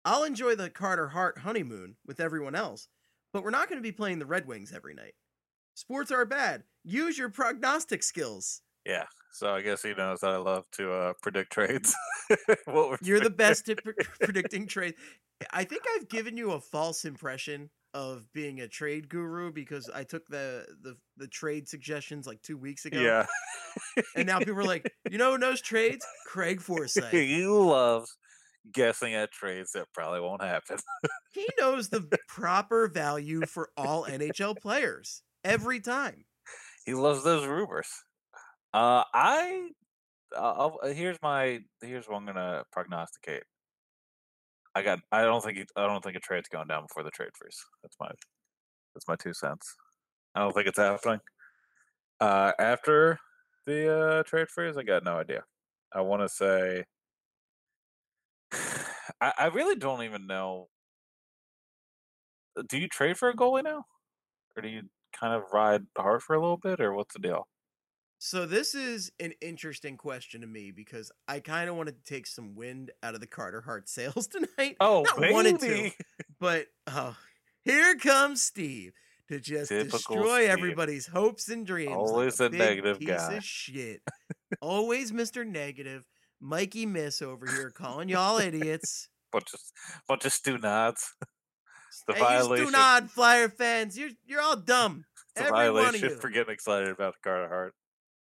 I'll 0.05 0.23
enjoy 0.23 0.55
the 0.55 0.69
Carter 0.69 1.09
Hart 1.09 1.39
honeymoon 1.39 1.95
with 2.05 2.19
everyone 2.19 2.55
else, 2.55 2.87
but 3.33 3.43
we're 3.43 3.49
not 3.49 3.67
going 3.69 3.79
to 3.79 3.83
be 3.83 3.91
playing 3.91 4.19
the 4.19 4.25
Red 4.25 4.47
Wings 4.47 4.71
every 4.73 4.93
night. 4.93 5.13
Sports 5.75 6.11
are 6.11 6.25
bad. 6.25 6.63
Use 6.83 7.17
your 7.17 7.29
prognostic 7.29 8.03
skills. 8.03 8.61
Yeah. 8.85 9.05
So 9.31 9.53
I 9.53 9.61
guess 9.61 9.83
he 9.83 9.93
knows 9.93 10.21
that 10.21 10.31
I 10.31 10.37
love 10.37 10.65
to 10.73 10.91
uh, 10.91 11.13
predict 11.21 11.51
trades. 11.51 11.95
You're 13.01 13.19
the 13.19 13.33
best 13.33 13.69
at 13.69 13.83
pre- 13.83 13.93
predicting 14.19 14.67
trades. 14.67 14.97
I 15.51 15.63
think 15.63 15.83
I've 15.95 16.09
given 16.09 16.35
you 16.35 16.51
a 16.51 16.59
false 16.59 17.05
impression 17.05 17.69
of 17.93 18.31
being 18.33 18.61
a 18.61 18.67
trade 18.67 19.09
guru 19.09 19.51
because 19.51 19.89
I 19.89 20.03
took 20.03 20.27
the 20.27 20.65
the, 20.81 20.95
the 21.17 21.27
trade 21.27 21.67
suggestions 21.67 22.27
like 22.27 22.41
two 22.41 22.57
weeks 22.57 22.85
ago. 22.85 22.99
Yeah. 22.99 23.25
And 24.15 24.27
now 24.27 24.39
people 24.39 24.57
are 24.57 24.63
like, 24.63 24.91
you 25.09 25.17
know 25.17 25.31
who 25.33 25.37
knows 25.37 25.61
trades? 25.61 26.05
Craig 26.27 26.61
Forsyth. 26.69 27.09
he 27.11 27.45
loves 27.45 28.15
guessing 28.71 29.13
at 29.15 29.31
trades 29.31 29.71
that 29.73 29.87
probably 29.93 30.19
won't 30.19 30.43
happen. 30.43 30.77
He 31.33 31.47
knows 31.59 31.89
the 31.89 32.07
proper 32.27 32.87
value 32.87 33.45
for 33.45 33.69
all 33.77 34.05
NHL 34.05 34.59
players 34.59 35.21
every 35.43 35.79
time. 35.79 36.25
he 36.85 36.93
loves 36.93 37.23
those 37.23 37.45
rumors. 37.45 37.87
Uh, 38.73 39.03
I, 39.13 39.69
I'll, 40.37 40.79
uh, 40.83 40.87
here's 40.89 41.17
my 41.21 41.59
here's 41.81 42.07
what 42.07 42.17
I'm 42.17 42.25
gonna 42.25 42.63
prognosticate. 42.71 43.43
I 44.75 44.81
got. 44.81 44.99
I 45.11 45.23
don't 45.23 45.43
think. 45.43 45.65
I 45.75 45.87
don't 45.87 46.03
think 46.03 46.15
a 46.15 46.19
trade's 46.19 46.49
going 46.49 46.67
down 46.67 46.83
before 46.83 47.03
the 47.03 47.11
trade 47.11 47.31
freeze. 47.35 47.57
That's 47.83 47.95
my. 47.99 48.11
That's 48.93 49.07
my 49.07 49.15
two 49.15 49.33
cents. 49.33 49.75
I 50.35 50.41
don't 50.41 50.53
think 50.53 50.67
it's 50.67 50.77
happening. 50.77 51.19
Uh, 52.19 52.51
after 52.59 53.19
the 53.65 53.97
uh, 53.97 54.23
trade 54.23 54.49
freeze, 54.49 54.77
I 54.77 54.83
got 54.83 55.03
no 55.03 55.17
idea. 55.17 55.43
I 55.93 56.01
want 56.01 56.21
to 56.21 56.29
say. 56.29 56.83
I, 59.21 59.33
I 59.37 59.45
really 59.47 59.75
don't 59.75 60.03
even 60.03 60.27
know. 60.27 60.67
Do 62.67 62.77
you 62.77 62.87
trade 62.87 63.17
for 63.17 63.29
a 63.29 63.35
goalie 63.35 63.63
now, 63.63 63.85
or 64.55 64.61
do 64.61 64.69
you 64.69 64.83
kind 65.13 65.33
of 65.33 65.43
ride 65.53 65.83
hard 65.97 66.21
for 66.21 66.35
a 66.35 66.39
little 66.39 66.57
bit, 66.57 66.79
or 66.79 66.93
what's 66.93 67.13
the 67.13 67.19
deal? 67.19 67.47
So 68.21 68.45
this 68.45 68.75
is 68.75 69.13
an 69.21 69.31
interesting 69.41 69.95
question 69.95 70.41
to 70.41 70.47
me 70.47 70.71
because 70.71 71.09
I 71.29 71.39
kind 71.39 71.69
of 71.69 71.77
wanted 71.77 72.03
to 72.03 72.13
take 72.13 72.27
some 72.27 72.53
wind 72.53 72.91
out 73.01 73.15
of 73.15 73.21
the 73.21 73.27
Carter 73.27 73.61
Hart 73.61 73.87
sails 73.87 74.27
tonight. 74.57 74.75
Oh, 74.81 75.05
Not 75.17 75.31
wanted 75.31 75.59
to, 75.61 75.91
but 76.39 76.67
oh, 76.87 77.15
here 77.63 77.95
comes 77.95 78.41
Steve 78.41 78.91
to 79.29 79.39
just 79.39 79.69
Typical 79.69 79.97
destroy 79.99 80.39
Steve. 80.41 80.49
everybody's 80.49 81.07
hopes 81.07 81.47
and 81.47 81.65
dreams. 81.65 81.91
like 81.91 81.97
Always 81.97 82.39
a 82.41 82.45
a 82.45 82.49
big 82.49 82.59
negative 82.59 82.99
piece 82.99 83.07
guy. 83.07 83.33
Of 83.35 83.43
shit. 83.45 84.01
Always 84.61 85.13
Mr. 85.13 85.47
Negative. 85.47 86.03
Mikey 86.41 86.85
Miss 86.85 87.21
over 87.21 87.47
here 87.47 87.69
calling 87.69 88.09
y'all 88.09 88.37
idiots. 88.37 89.07
bunch 89.31 89.53
of 89.53 89.59
bunch 90.09 90.25
of 90.25 90.33
stew 90.33 90.57
nods. 90.57 91.13
The 92.07 92.13
hey, 92.13 92.19
you 92.19 92.25
violation. 92.25 92.65
do 92.65 92.71
not 92.71 93.09
Flyer 93.09 93.47
fans. 93.49 93.97
You're 93.97 94.09
you're 94.25 94.41
all 94.41 94.55
dumb. 94.57 95.05
It's 95.35 95.45
a 95.45 95.47
Every 95.53 95.67
of 95.67 95.73
violation 95.75 96.09
you. 96.09 96.15
for 96.17 96.29
getting 96.29 96.53
excited 96.53 96.89
about 96.89 97.15
Carter 97.23 97.47
Hart. 97.47 97.73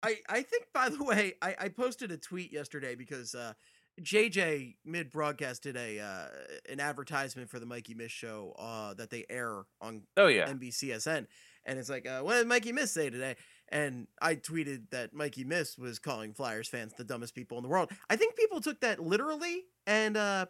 I, 0.03 0.17
I 0.29 0.41
think 0.41 0.65
by 0.73 0.89
the 0.89 1.03
way, 1.03 1.33
I, 1.41 1.55
I 1.59 1.69
posted 1.69 2.11
a 2.11 2.17
tweet 2.17 2.51
yesterday 2.51 2.93
because 2.95 3.33
uh, 3.33 3.53
JJ 4.01 4.75
mid 4.85 5.11
broadcast 5.11 5.63
did 5.63 5.77
a 5.77 5.99
uh, 5.99 6.25
an 6.69 6.79
advertisement 6.79 7.49
for 7.49 7.59
the 7.59 7.65
Mikey 7.65 7.93
Miss 7.93 8.11
show 8.11 8.53
uh, 8.59 8.93
that 8.95 9.09
they 9.09 9.25
air 9.29 9.63
on 9.81 10.03
Oh 10.17 10.27
yeah, 10.27 10.47
NBCSN, 10.49 11.27
and 11.65 11.79
it's 11.79 11.89
like, 11.89 12.07
uh, 12.07 12.21
what 12.21 12.33
did 12.35 12.47
Mikey 12.47 12.71
Miss 12.71 12.91
say 12.91 13.09
today? 13.09 13.35
And 13.69 14.07
I 14.21 14.35
tweeted 14.35 14.89
that 14.91 15.13
Mikey 15.13 15.45
Miss 15.45 15.77
was 15.77 15.97
calling 15.99 16.33
Flyers 16.33 16.67
fans 16.67 16.93
the 16.97 17.03
dumbest 17.03 17.33
people 17.33 17.57
in 17.57 17.63
the 17.63 17.69
world. 17.69 17.89
I 18.09 18.15
think 18.17 18.35
people 18.35 18.61
took 18.61 18.81
that 18.81 18.99
literally, 18.99 19.63
and 19.87 20.17
uh, 20.17 20.45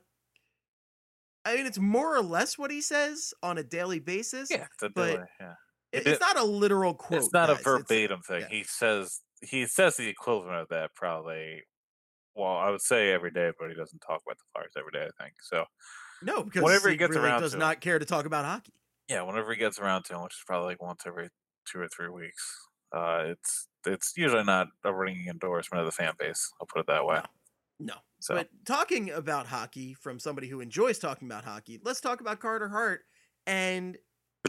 I 1.45 1.55
mean 1.55 1.65
it's 1.65 1.79
more 1.79 2.15
or 2.15 2.21
less 2.21 2.57
what 2.57 2.71
he 2.71 2.81
says 2.81 3.33
on 3.43 3.57
a 3.57 3.63
daily 3.63 3.99
basis. 3.99 4.49
yeah, 4.51 4.65
it's 4.73 4.83
a 4.83 4.89
but 4.89 5.11
delay, 5.11 5.25
yeah. 5.39 5.53
It- 5.91 5.99
it- 5.99 6.07
it's 6.07 6.21
not 6.21 6.37
a 6.39 6.43
literal 6.43 6.93
quote. 6.95 7.21
it's 7.21 7.33
not 7.33 7.49
guys. 7.49 7.57
a 7.57 7.59
It's- 7.59 7.65
verbatim 7.65 8.21
thing. 8.21 8.41
yeah. 8.41 8.47
He 8.49 8.63
says 8.63 9.19
he 9.43 9.65
says 9.65 9.97
the 9.97 10.07
equivalent 10.07 10.55
of 10.61 10.67
that 10.69 10.95
probably. 10.95 11.63
Well, 12.35 12.55
I 12.57 12.71
would 12.71 12.81
say 12.81 13.11
every 13.11 13.29
day, 13.29 13.51
but 13.59 13.69
he 13.69 13.75
doesn't 13.75 13.99
talk 13.99 14.21
about 14.25 14.37
the 14.39 14.43
Flyers 14.53 14.73
every 14.77 14.91
day. 14.91 15.05
I 15.05 15.23
think 15.23 15.35
so. 15.41 15.65
no, 16.23 16.43
because 16.43 16.63
whenever 16.63 16.89
he 16.89 16.95
he 16.95 16.97
gets 16.97 17.15
really 17.15 17.27
around 17.27 17.41
does 17.41 17.55
not 17.55 17.79
care 17.79 17.99
to 17.99 18.05
talk 18.05 18.25
about 18.25 18.45
hockey. 18.45 18.73
Yeah, 19.07 19.21
whenever 19.21 19.51
he 19.51 19.57
gets 19.59 19.79
around 19.79 20.03
to 20.05 20.15
him, 20.15 20.23
which 20.23 20.33
is 20.33 20.43
probably 20.47 20.69
like 20.69 20.81
once 20.81 21.03
every 21.05 21.29
two 21.71 21.79
or 21.79 21.87
three 21.87 22.09
weeks, 22.09 22.67
uh, 22.91 23.25
it's 23.27 23.67
it's 23.85 24.13
usually 24.17 24.43
not 24.43 24.67
a 24.83 24.93
ringing 24.93 25.27
endorsement 25.27 25.81
of 25.81 25.85
the 25.85 25.91
fan 25.91 26.13
base. 26.17 26.51
I'll 26.59 26.67
put 26.67 26.79
it 26.79 26.87
that 26.87 27.05
way. 27.05 27.21
No. 27.79 27.95
So 28.19 28.35
But 28.35 28.47
talking 28.65 29.11
about 29.11 29.47
hockey 29.47 29.93
from 29.93 30.19
somebody 30.19 30.47
who 30.47 30.61
enjoys 30.61 30.97
talking 30.97 31.27
about 31.27 31.43
hockey, 31.43 31.79
let's 31.83 31.99
talk 31.99 32.21
about 32.21 32.39
Carter 32.39 32.69
Hart. 32.69 33.01
And 33.45 33.97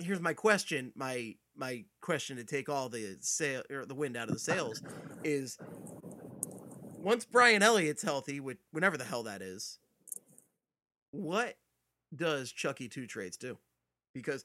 here's 0.03 0.21
my 0.21 0.33
question: 0.35 0.93
my 0.95 1.35
my 1.57 1.85
question 2.01 2.37
to 2.37 2.45
take 2.45 2.69
all 2.69 2.89
the 2.89 3.17
sail 3.21 3.63
or 3.71 3.87
the 3.87 3.95
wind 3.95 4.17
out 4.17 4.29
of 4.29 4.35
the 4.35 4.41
sails 4.41 4.83
is: 5.23 5.59
once 6.99 7.25
Brian 7.25 7.63
Elliott's 7.63 8.03
healthy, 8.03 8.41
which 8.41 8.59
whenever 8.73 8.97
the 8.97 9.05
hell 9.05 9.23
that 9.25 9.43
is, 9.43 9.79
what 11.11 11.57
does 12.15 12.53
Chucky 12.53 12.89
two 12.89 13.07
trades 13.07 13.37
do? 13.37 13.59
Because 14.15 14.45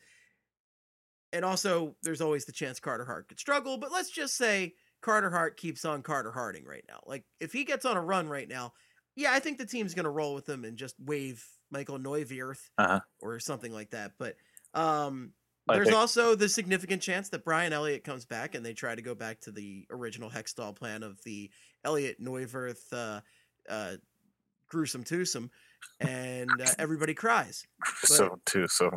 and 1.31 1.45
also 1.45 1.95
there's 2.01 2.21
always 2.21 2.45
the 2.45 2.51
chance 2.51 2.79
Carter 2.79 3.05
Hart 3.05 3.27
could 3.27 3.39
struggle, 3.39 3.77
but 3.77 3.91
let's 3.91 4.09
just 4.09 4.35
say 4.35 4.73
Carter 5.01 5.29
Hart 5.29 5.57
keeps 5.57 5.85
on 5.85 6.01
Carter 6.01 6.31
Harding 6.31 6.65
right 6.65 6.83
now. 6.87 6.99
Like 7.05 7.23
if 7.39 7.53
he 7.53 7.63
gets 7.63 7.85
on 7.85 7.97
a 7.97 8.01
run 8.01 8.27
right 8.27 8.47
now, 8.47 8.73
yeah, 9.15 9.31
I 9.31 9.39
think 9.39 9.57
the 9.57 9.65
team's 9.65 9.93
gonna 9.93 10.09
roll 10.09 10.33
with 10.33 10.49
him 10.49 10.65
and 10.65 10.77
just 10.77 10.95
wave 10.99 11.45
Michael 11.71 11.99
Neuvirth 11.99 12.69
Uh-huh. 12.77 12.99
or 13.21 13.39
something 13.39 13.71
like 13.71 13.91
that. 13.91 14.13
But 14.17 14.35
um 14.73 15.33
there's 15.73 15.87
think- 15.87 15.97
also 15.97 16.35
the 16.35 16.49
significant 16.49 17.01
chance 17.01 17.29
that 17.29 17.43
Brian 17.43 17.73
Elliott 17.73 18.03
comes 18.03 18.25
back 18.25 18.55
and 18.55 18.65
they 18.65 18.73
try 18.73 18.95
to 18.95 19.01
go 19.01 19.15
back 19.15 19.39
to 19.41 19.51
the 19.51 19.85
original 19.89 20.29
Hextall 20.29 20.75
plan 20.75 21.03
of 21.03 21.21
the 21.23 21.49
Elliott 21.83 22.21
Neuvirth 22.21 22.91
uh, 22.91 23.21
uh, 23.69 23.93
gruesome 24.67 25.03
twosome, 25.03 25.49
and 25.99 26.49
uh, 26.61 26.65
everybody 26.77 27.13
cries. 27.13 27.65
so 28.03 28.39
too. 28.45 28.67
So 28.67 28.91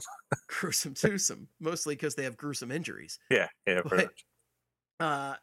Gruesome 0.49 0.95
twosome, 0.95 1.49
mostly 1.61 1.95
because 1.95 2.15
they 2.15 2.25
have 2.25 2.37
gruesome 2.37 2.71
injuries. 2.71 3.19
yeah, 3.31 3.49
yeah, 3.67 3.81
pretty 3.83 4.05
But- 4.05 4.05
much. 4.07 4.25
Uh, 5.01 5.35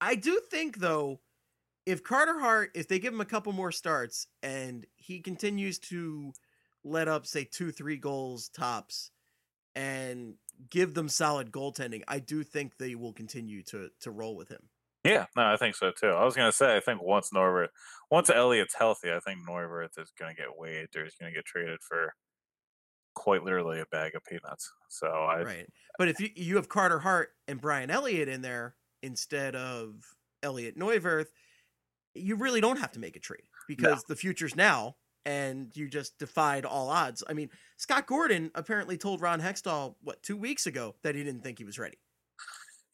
I 0.00 0.14
do 0.16 0.40
think 0.50 0.78
though, 0.78 1.20
if 1.86 2.02
Carter 2.02 2.38
Hart, 2.40 2.70
if 2.74 2.88
they 2.88 2.98
give 2.98 3.12
him 3.12 3.20
a 3.20 3.24
couple 3.26 3.52
more 3.52 3.70
starts 3.72 4.26
and 4.42 4.86
he 4.96 5.20
continues 5.20 5.78
to 5.80 6.32
let 6.84 7.06
up, 7.08 7.26
say 7.26 7.44
two, 7.44 7.70
three 7.72 7.96
goals 7.98 8.48
tops, 8.48 9.10
and 9.76 10.34
give 10.68 10.94
them 10.94 11.08
solid 11.08 11.50
goaltending, 11.50 12.02
I 12.08 12.18
do 12.18 12.42
think 12.42 12.76
they 12.76 12.94
will 12.94 13.12
continue 13.12 13.62
to 13.64 13.90
to 14.00 14.10
roll 14.10 14.36
with 14.36 14.48
him. 14.48 14.68
Yeah, 15.04 15.26
no, 15.34 15.44
I 15.44 15.56
think 15.56 15.76
so 15.76 15.92
too. 15.92 16.08
I 16.08 16.24
was 16.24 16.36
gonna 16.36 16.52
say, 16.52 16.76
I 16.76 16.80
think 16.80 17.02
once 17.02 17.32
Norbert, 17.32 17.70
once 18.10 18.28
Elliott's 18.28 18.74
healthy, 18.74 19.10
I 19.10 19.20
think 19.20 19.40
Norbert 19.46 19.92
is 19.96 20.12
gonna 20.18 20.34
get 20.34 20.56
waived 20.56 20.96
or 20.96 21.04
he's 21.04 21.14
gonna 21.14 21.32
get 21.32 21.46
traded 21.46 21.80
for 21.82 22.14
quite 23.14 23.42
literally 23.42 23.80
a 23.80 23.86
bag 23.86 24.14
of 24.14 24.24
peanuts. 24.24 24.70
So 24.88 25.06
I, 25.08 25.42
right. 25.42 25.66
But 25.98 26.08
if 26.08 26.20
you 26.20 26.28
you 26.34 26.56
have 26.56 26.68
Carter 26.68 26.98
Hart 26.98 27.30
and 27.48 27.60
Brian 27.60 27.90
Elliott 27.90 28.28
in 28.28 28.42
there 28.42 28.76
instead 29.02 29.56
of 29.56 29.94
Elliott 30.42 30.78
Neuvirth, 30.78 31.28
you 32.14 32.36
really 32.36 32.60
don't 32.60 32.78
have 32.78 32.92
to 32.92 33.00
make 33.00 33.16
a 33.16 33.20
trade 33.20 33.44
because 33.68 34.04
the 34.04 34.16
future's 34.16 34.56
now 34.56 34.96
and 35.26 35.70
you 35.74 35.88
just 35.88 36.18
defied 36.18 36.64
all 36.64 36.88
odds. 36.88 37.22
I 37.28 37.32
mean, 37.34 37.50
Scott 37.76 38.06
Gordon 38.06 38.50
apparently 38.54 38.96
told 38.96 39.20
Ron 39.20 39.40
Hextall 39.40 39.94
what 40.02 40.22
2 40.22 40.36
weeks 40.36 40.66
ago 40.66 40.94
that 41.02 41.14
he 41.14 41.22
didn't 41.24 41.42
think 41.42 41.58
he 41.58 41.64
was 41.64 41.78
ready. 41.78 41.98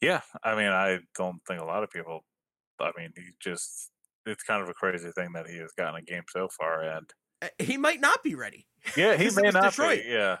yeah, 0.01 0.21
I 0.43 0.55
mean, 0.55 0.67
I 0.69 0.99
don't 1.15 1.39
think 1.47 1.61
a 1.61 1.65
lot 1.65 1.83
of 1.83 1.89
people. 1.91 2.23
I 2.79 2.91
mean, 2.97 3.11
he 3.15 3.23
just. 3.39 3.89
It's 4.25 4.43
kind 4.43 4.61
of 4.61 4.67
a 4.67 4.73
crazy 4.73 5.09
thing 5.11 5.31
that 5.35 5.47
he 5.47 5.57
has 5.59 5.71
gotten 5.77 5.95
a 5.95 6.01
game 6.01 6.23
so 6.29 6.49
far, 6.49 6.81
and 6.81 7.09
Uh, 7.41 7.47
He 7.59 7.77
might 7.77 8.01
not 8.01 8.23
be 8.23 8.35
ready. 8.35 8.67
yeah, 8.97 9.15
he 9.15 9.29
may 9.31 9.49
not 9.51 9.71
Detroit. 9.71 10.03
be. 10.03 10.09
Yeah, 10.09 10.37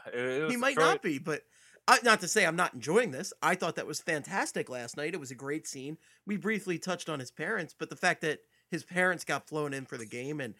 He 0.49 0.57
might 0.57 0.75
Detroit. 0.75 0.77
not 0.95 1.01
be, 1.01 1.19
but 1.19 1.43
I, 1.87 1.99
not 2.03 2.19
to 2.19 2.27
say 2.27 2.45
I'm 2.45 2.57
not 2.57 2.73
enjoying 2.73 3.11
this. 3.11 3.31
I 3.41 3.55
thought 3.55 3.77
that 3.77 3.87
was 3.87 4.01
fantastic 4.01 4.67
last 4.69 4.97
night. 4.97 5.13
It 5.13 5.21
was 5.21 5.31
a 5.31 5.35
great 5.35 5.65
scene. 5.67 5.97
We 6.25 6.35
briefly 6.35 6.77
touched 6.77 7.07
on 7.07 7.19
his 7.21 7.31
parents, 7.31 7.73
but 7.79 7.89
the 7.89 7.95
fact 7.95 8.19
that 8.21 8.39
his 8.69 8.83
parents 8.83 9.23
got 9.23 9.47
flown 9.47 9.73
in 9.73 9.85
for 9.85 9.95
the 9.97 10.05
game 10.05 10.41
and 10.41 10.53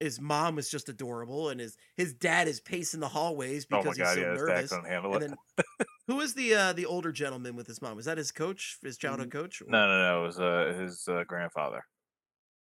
his 0.00 0.20
mom 0.20 0.56
was 0.56 0.68
just 0.70 0.88
adorable, 0.88 1.48
and 1.48 1.60
his 1.60 1.76
his 1.96 2.12
dad 2.12 2.48
is 2.48 2.60
pacing 2.60 3.00
the 3.00 3.08
hallways 3.08 3.66
Oh 3.72 3.78
because 3.82 3.98
my 3.98 4.04
god, 4.04 4.16
he's 4.16 4.24
so 4.24 4.30
yeah, 4.30 4.36
nervous. 4.36 4.72
And 4.72 5.22
then, 5.22 5.34
who 6.06 6.16
was 6.16 6.34
the 6.34 6.54
uh, 6.54 6.72
the 6.72 6.86
older 6.86 7.12
gentleman 7.12 7.56
with 7.56 7.66
his 7.66 7.80
mom? 7.80 7.96
Was 7.96 8.06
that 8.06 8.18
his 8.18 8.30
coach, 8.32 8.78
his 8.82 8.96
childhood 8.96 9.30
coach? 9.30 9.60
or- 9.62 9.66
No, 9.68 9.86
no, 9.86 9.98
no. 9.98 10.22
It 10.22 10.26
was 10.26 10.40
uh, 10.40 10.76
his 10.80 11.06
uh, 11.08 11.24
grandfather. 11.26 11.82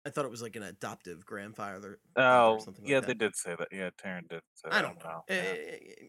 I 0.05 0.11
thought 0.11 0.23
it 0.23 0.31
was 0.31 0.41
like 0.41 0.55
an 0.55 0.63
adoptive 0.63 1.25
grandfather. 1.25 1.99
Oh, 2.15 2.53
or 2.53 2.59
something 2.61 2.83
like 2.85 2.89
yeah, 2.89 2.99
that. 3.01 3.07
they 3.07 3.13
did 3.13 3.35
say 3.35 3.53
that. 3.59 3.67
Yeah, 3.71 3.89
Taryn 4.03 4.27
did. 4.29 4.41
Say 4.55 4.69
I 4.71 4.81
don't 4.81 4.97
know. 5.03 5.23
Yeah. 5.29 5.53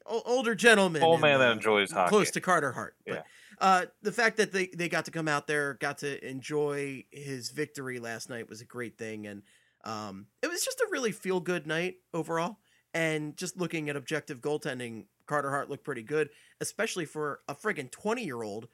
O- 0.06 0.22
older 0.26 0.54
gentleman. 0.54 1.02
Old 1.02 1.16
in 1.16 1.20
man 1.22 1.40
that 1.40 1.46
the- 1.46 1.52
enjoys 1.52 1.92
Close 1.92 2.10
hockey. 2.10 2.30
to 2.30 2.40
Carter 2.40 2.70
Hart. 2.72 2.94
But, 3.04 3.14
Yeah. 3.16 3.22
uh, 3.60 3.86
the 4.00 4.12
fact 4.12 4.36
that 4.36 4.52
they, 4.52 4.68
they 4.68 4.88
got 4.88 5.06
to 5.06 5.10
come 5.10 5.26
out 5.26 5.48
there, 5.48 5.74
got 5.74 5.98
to 5.98 6.24
enjoy 6.26 7.04
his 7.10 7.50
victory 7.50 7.98
last 7.98 8.30
night 8.30 8.48
was 8.48 8.60
a 8.60 8.64
great 8.64 8.96
thing. 8.96 9.26
And 9.26 9.42
um, 9.84 10.26
it 10.42 10.48
was 10.48 10.64
just 10.64 10.80
a 10.80 10.88
really 10.90 11.12
feel 11.12 11.40
good 11.40 11.66
night 11.66 11.96
overall. 12.14 12.58
And 12.92 13.36
just 13.36 13.56
looking 13.56 13.88
at 13.88 13.96
objective 13.96 14.40
goaltending, 14.40 15.04
Carter 15.26 15.50
Hart 15.50 15.70
looked 15.70 15.84
pretty 15.84 16.02
good, 16.02 16.30
especially 16.60 17.04
for 17.04 17.40
a 17.48 17.54
friggin' 17.54 17.90
20 17.90 18.24
year 18.24 18.42
old 18.42 18.68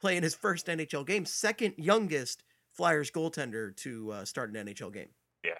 playing 0.00 0.22
his 0.22 0.34
first 0.34 0.66
NHL 0.66 1.06
game, 1.06 1.24
second 1.24 1.74
youngest 1.76 2.42
Flyers 2.72 3.10
goaltender 3.10 3.76
to 3.76 4.10
uh, 4.12 4.24
start 4.24 4.54
an 4.54 4.66
NHL 4.66 4.92
game. 4.92 5.08
Yeah. 5.44 5.52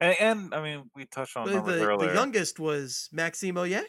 And, 0.00 0.16
and 0.20 0.54
I 0.54 0.62
mean, 0.62 0.90
we 0.96 1.06
touched 1.06 1.36
on 1.36 1.46
The, 1.46 1.60
the, 1.60 1.84
earlier. 1.86 2.08
the 2.08 2.14
youngest 2.14 2.58
was 2.58 3.08
Maxime 3.12 3.54
Ouellet. 3.54 3.84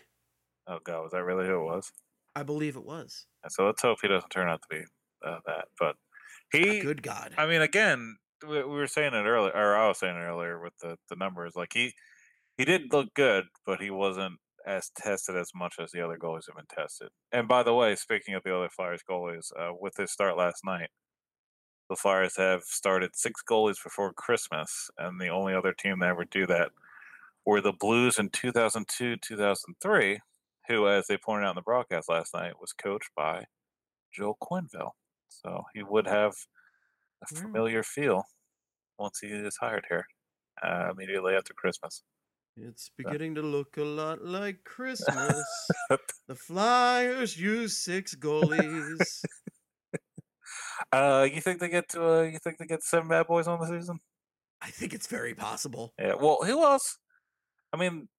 oh 0.67 0.79
god, 0.83 1.01
was 1.01 1.11
that 1.11 1.23
really 1.23 1.47
who 1.47 1.55
it 1.55 1.63
was? 1.63 1.91
I 2.35 2.43
believe 2.43 2.75
it 2.75 2.85
was. 2.85 3.25
So 3.49 3.65
let's 3.65 3.81
hope 3.81 3.97
he 4.01 4.07
doesn't 4.07 4.29
turn 4.29 4.47
out 4.49 4.61
to 4.61 4.67
be 4.69 4.83
uh, 5.25 5.39
that. 5.45 5.65
But 5.79 5.95
he, 6.51 6.79
Good 6.79 7.01
God. 7.03 7.33
I 7.37 7.45
mean, 7.47 7.61
again, 7.61 8.17
we, 8.47 8.63
we 8.63 8.75
were 8.75 8.87
saying 8.87 9.13
it 9.13 9.25
earlier, 9.25 9.53
or 9.53 9.75
I 9.75 9.87
was 9.87 9.99
saying 9.99 10.15
it 10.15 10.19
earlier 10.19 10.59
with 10.59 10.73
the 10.81 10.97
the 11.09 11.15
numbers. 11.15 11.55
Like 11.55 11.71
he, 11.73 11.93
he 12.57 12.65
did 12.65 12.91
look 12.91 13.13
good, 13.13 13.45
but 13.65 13.81
he 13.81 13.89
wasn't 13.89 14.39
as 14.65 14.91
tested 14.95 15.35
as 15.35 15.51
much 15.55 15.75
as 15.79 15.91
the 15.91 16.01
other 16.01 16.17
goalies 16.17 16.45
have 16.47 16.55
been 16.55 16.65
tested. 16.69 17.09
And 17.31 17.47
by 17.47 17.63
the 17.63 17.73
way, 17.73 17.95
speaking 17.95 18.35
of 18.35 18.43
the 18.43 18.55
other 18.55 18.69
Flyers 18.69 19.01
goalies, 19.09 19.51
uh, 19.57 19.73
with 19.79 19.97
his 19.97 20.11
start 20.11 20.37
last 20.37 20.63
night, 20.63 20.89
the 21.89 21.95
Flyers 21.95 22.37
have 22.37 22.63
started 22.63 23.15
six 23.15 23.41
goalies 23.49 23.83
before 23.83 24.13
Christmas, 24.13 24.89
and 24.97 25.19
the 25.19 25.29
only 25.29 25.53
other 25.53 25.73
team 25.73 25.99
that 25.99 26.09
ever 26.09 26.25
do 26.25 26.45
that 26.47 26.71
were 27.45 27.61
the 27.61 27.73
Blues 27.73 28.19
in 28.19 28.29
2002, 28.29 29.17
2003, 29.17 30.19
who, 30.67 30.87
as 30.87 31.07
they 31.07 31.17
pointed 31.17 31.45
out 31.45 31.51
in 31.51 31.55
the 31.55 31.61
broadcast 31.61 32.07
last 32.07 32.33
night, 32.33 32.61
was 32.61 32.73
coached 32.73 33.09
by 33.15 33.45
Joe 34.13 34.37
Quenneville. 34.41 34.91
So 35.29 35.63
he 35.73 35.83
would 35.83 36.07
have 36.07 36.33
a 37.21 37.33
Mm. 37.33 37.41
familiar 37.41 37.83
feel 37.83 38.23
once 38.97 39.19
he 39.19 39.27
is 39.27 39.57
hired 39.57 39.85
here 39.89 40.05
uh, 40.63 40.89
immediately 40.91 41.33
after 41.35 41.53
Christmas. 41.53 42.03
It's 42.57 42.89
beginning 42.97 43.35
to 43.35 43.41
look 43.41 43.77
a 43.77 43.83
lot 43.83 44.23
like 44.25 44.63
Christmas. 44.65 45.41
the 46.27 46.35
Flyers 46.35 47.37
use 47.37 47.77
six 47.77 48.13
goalies. 48.15 49.23
Uh, 50.91 51.27
you 51.31 51.39
think 51.41 51.59
they 51.59 51.69
get 51.69 51.87
to? 51.89 52.03
Uh, 52.03 52.21
you 52.23 52.39
think 52.43 52.57
they 52.57 52.65
get 52.65 52.83
seven 52.83 53.07
bad 53.07 53.27
boys 53.27 53.47
on 53.47 53.59
the 53.59 53.67
season? 53.67 53.99
I 54.61 54.69
think 54.69 54.93
it's 54.93 55.07
very 55.07 55.33
possible. 55.33 55.93
Yeah. 55.97 56.15
Well, 56.19 56.39
who 56.43 56.63
else? 56.63 56.97
I 57.71 57.77
mean, 57.77 58.09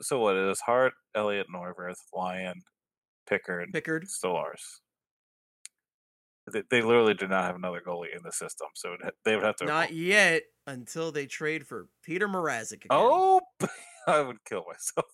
so 0.00 0.18
what? 0.18 0.36
It 0.36 0.50
is 0.50 0.60
Hart, 0.60 0.92
Elliott, 1.14 1.46
Neuvirth, 1.54 1.94
Lyon, 2.12 2.62
Pickard, 3.28 3.68
Pickard. 3.72 4.06
Stolarz. 4.06 4.80
They, 6.52 6.62
they 6.70 6.82
literally 6.82 7.14
do 7.14 7.28
not 7.28 7.44
have 7.44 7.56
another 7.56 7.82
goalie 7.86 8.16
in 8.16 8.22
the 8.24 8.32
system, 8.32 8.68
so 8.74 8.94
it, 8.94 9.14
they 9.24 9.36
would 9.36 9.44
have 9.44 9.56
to. 9.56 9.66
Not 9.66 9.92
yet 9.92 10.42
until 10.66 11.12
they 11.12 11.26
trade 11.26 11.66
for 11.66 11.88
Petr 12.06 12.22
Mrazek 12.22 12.84
again. 12.84 12.88
oh, 12.90 13.40
I 14.06 14.20
would 14.20 14.42
kill 14.44 14.64
myself. 14.66 15.06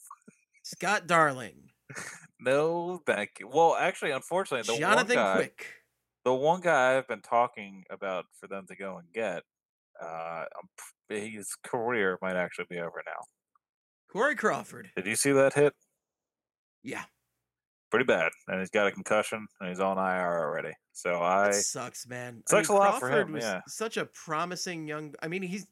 Scott 0.63 1.07
Darling. 1.07 1.71
No, 2.39 3.01
thank 3.07 3.31
you. 3.41 3.49
Well, 3.49 3.75
actually, 3.75 4.11
unfortunately, 4.11 4.71
the 4.71 4.79
Jonathan 4.79 5.17
one 5.17 5.25
guy, 5.25 5.35
Quick. 5.37 5.67
the 6.25 6.35
one 6.35 6.61
guy 6.61 6.97
I've 6.97 7.09
been 7.09 7.23
talking 7.23 7.85
about 7.91 8.27
for 8.39 8.47
them 8.47 8.67
to 8.69 8.77
go 8.77 8.99
and 8.99 9.11
get, 9.13 9.43
uh, 10.01 10.45
his 11.09 11.57
career 11.65 12.19
might 12.21 12.37
actually 12.37 12.67
be 12.69 12.79
over 12.79 13.03
now. 13.07 13.25
Corey 14.13 14.37
Crawford. 14.37 14.91
Did 14.97 15.07
you 15.07 15.17
see 15.17 15.33
that 15.33 15.55
hit? 15.55 15.73
Yeah. 16.83 17.05
Pretty 17.91 18.05
bad, 18.05 18.33
and 18.49 18.59
he's 18.59 18.71
got 18.71 18.89
a 18.89 18.93
concussion, 18.93 19.47
and 19.61 19.69
he's 19.69 19.79
on 19.79 19.97
IR 19.97 20.41
already. 20.41 20.73
So 20.93 21.21
I, 21.23 21.47
That 21.47 21.55
sucks, 21.55 22.07
man. 22.07 22.43
Sucks 22.49 22.69
a 22.69 22.73
lot 22.73 22.99
for 22.99 23.11
him, 23.11 23.33
was 23.33 23.45
yeah. 23.45 23.61
such 23.69 23.97
a 23.97 24.07
promising 24.07 24.89
young. 24.89 25.15
I 25.23 25.29
mean, 25.29 25.43
he's 25.43 25.67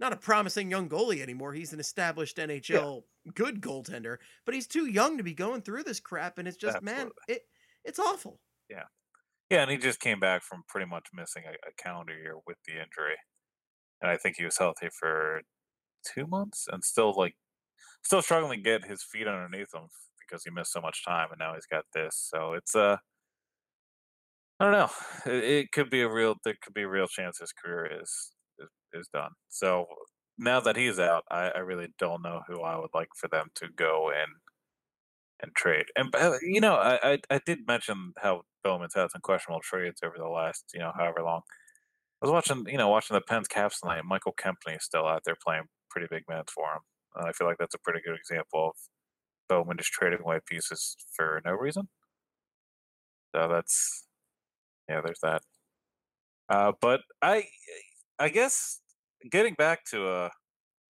not 0.00 0.12
a 0.12 0.16
promising 0.16 0.68
young 0.68 0.88
goalie 0.88 1.22
anymore. 1.22 1.52
He's 1.52 1.72
an 1.72 1.78
established 1.78 2.38
NHL 2.38 3.02
good 3.34 3.60
goaltender, 3.60 4.16
but 4.44 4.54
he's 4.54 4.66
too 4.66 4.86
young 4.86 5.16
to 5.18 5.22
be 5.22 5.32
going 5.32 5.62
through 5.62 5.84
this 5.84 6.00
crap. 6.00 6.38
And 6.38 6.48
it's 6.48 6.56
just, 6.56 6.82
man, 6.82 7.10
it 7.28 7.42
it's 7.84 8.00
awful. 8.00 8.40
Yeah, 8.68 8.84
yeah, 9.48 9.62
and 9.62 9.70
he 9.70 9.76
just 9.76 10.00
came 10.00 10.18
back 10.18 10.42
from 10.42 10.64
pretty 10.66 10.86
much 10.86 11.06
missing 11.14 11.44
a, 11.46 11.52
a 11.68 11.72
calendar 11.78 12.16
year 12.16 12.34
with 12.46 12.56
the 12.66 12.72
injury, 12.72 13.16
and 14.02 14.10
I 14.10 14.16
think 14.16 14.36
he 14.38 14.44
was 14.44 14.58
healthy 14.58 14.88
for 14.98 15.42
two 16.04 16.26
months 16.26 16.66
and 16.70 16.82
still 16.82 17.14
like 17.16 17.36
still 18.02 18.22
struggling 18.22 18.58
to 18.58 18.62
get 18.62 18.84
his 18.84 19.02
feet 19.02 19.26
underneath 19.26 19.72
him 19.72 19.88
because 20.28 20.44
he 20.44 20.50
missed 20.50 20.72
so 20.72 20.80
much 20.80 21.04
time, 21.04 21.28
and 21.30 21.38
now 21.38 21.54
he's 21.54 21.66
got 21.66 21.84
this. 21.94 22.28
So 22.32 22.54
it's 22.54 22.74
uh, 22.74 22.96
I 24.60 24.64
don't 24.64 24.72
know. 24.72 24.90
It, 25.32 25.44
it 25.44 25.72
could 25.72 25.90
be 25.90 26.02
a 26.02 26.08
real. 26.08 26.36
There 26.44 26.56
could 26.62 26.74
be 26.74 26.82
a 26.82 26.88
real 26.88 27.06
chance 27.06 27.38
his 27.38 27.52
career 27.52 27.88
is 28.02 28.32
is, 28.58 28.68
is 28.92 29.08
done. 29.12 29.30
So 29.48 29.86
now 30.38 30.60
that 30.60 30.76
he's 30.76 30.98
out, 30.98 31.24
I, 31.30 31.50
I 31.50 31.58
really 31.60 31.88
don't 31.98 32.22
know 32.22 32.42
who 32.48 32.62
I 32.62 32.76
would 32.76 32.90
like 32.94 33.08
for 33.16 33.28
them 33.28 33.48
to 33.56 33.68
go 33.74 34.10
and 34.10 34.32
and 35.42 35.54
trade. 35.54 35.86
And 35.96 36.14
uh, 36.14 36.34
you 36.42 36.60
know, 36.60 36.74
I, 36.76 37.12
I 37.14 37.18
I 37.30 37.40
did 37.46 37.66
mention 37.66 38.12
how 38.22 38.42
Bowman's 38.62 38.94
had 38.94 39.10
some 39.10 39.20
questionable 39.22 39.60
trades 39.62 40.00
over 40.04 40.16
the 40.18 40.28
last 40.28 40.64
you 40.74 40.80
know 40.80 40.92
however 40.96 41.22
long. 41.22 41.42
I 42.22 42.26
was 42.26 42.32
watching 42.32 42.64
you 42.68 42.78
know 42.78 42.88
watching 42.88 43.14
the 43.14 43.20
Pens 43.22 43.48
Caps 43.48 43.80
tonight. 43.80 44.02
Michael 44.04 44.34
Kempny 44.34 44.76
is 44.76 44.84
still 44.84 45.06
out 45.06 45.22
there 45.24 45.36
playing 45.44 45.64
pretty 45.90 46.08
big 46.10 46.24
minutes 46.28 46.52
for 46.52 46.64
him. 46.64 46.80
And 47.16 47.28
I 47.28 47.32
feel 47.32 47.46
like 47.46 47.58
that's 47.58 47.74
a 47.74 47.78
pretty 47.78 48.00
good 48.04 48.16
example 48.16 48.68
of 48.68 48.74
Bowman 49.48 49.76
just 49.76 49.92
trading 49.92 50.20
white 50.20 50.46
pieces 50.46 50.96
for 51.16 51.40
no 51.44 51.52
reason. 51.52 51.88
So 53.34 53.48
that's 53.48 54.06
yeah, 54.88 55.00
there's 55.04 55.20
that. 55.22 55.42
Uh, 56.48 56.72
but 56.80 57.00
I 57.22 57.44
I 58.18 58.28
guess 58.28 58.80
getting 59.30 59.54
back 59.54 59.84
to 59.90 60.06
uh 60.08 60.28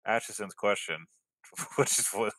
Atchison's 0.05 0.53
question, 0.53 1.05
which 1.75 1.99
is 1.99 2.09
what 2.13 2.33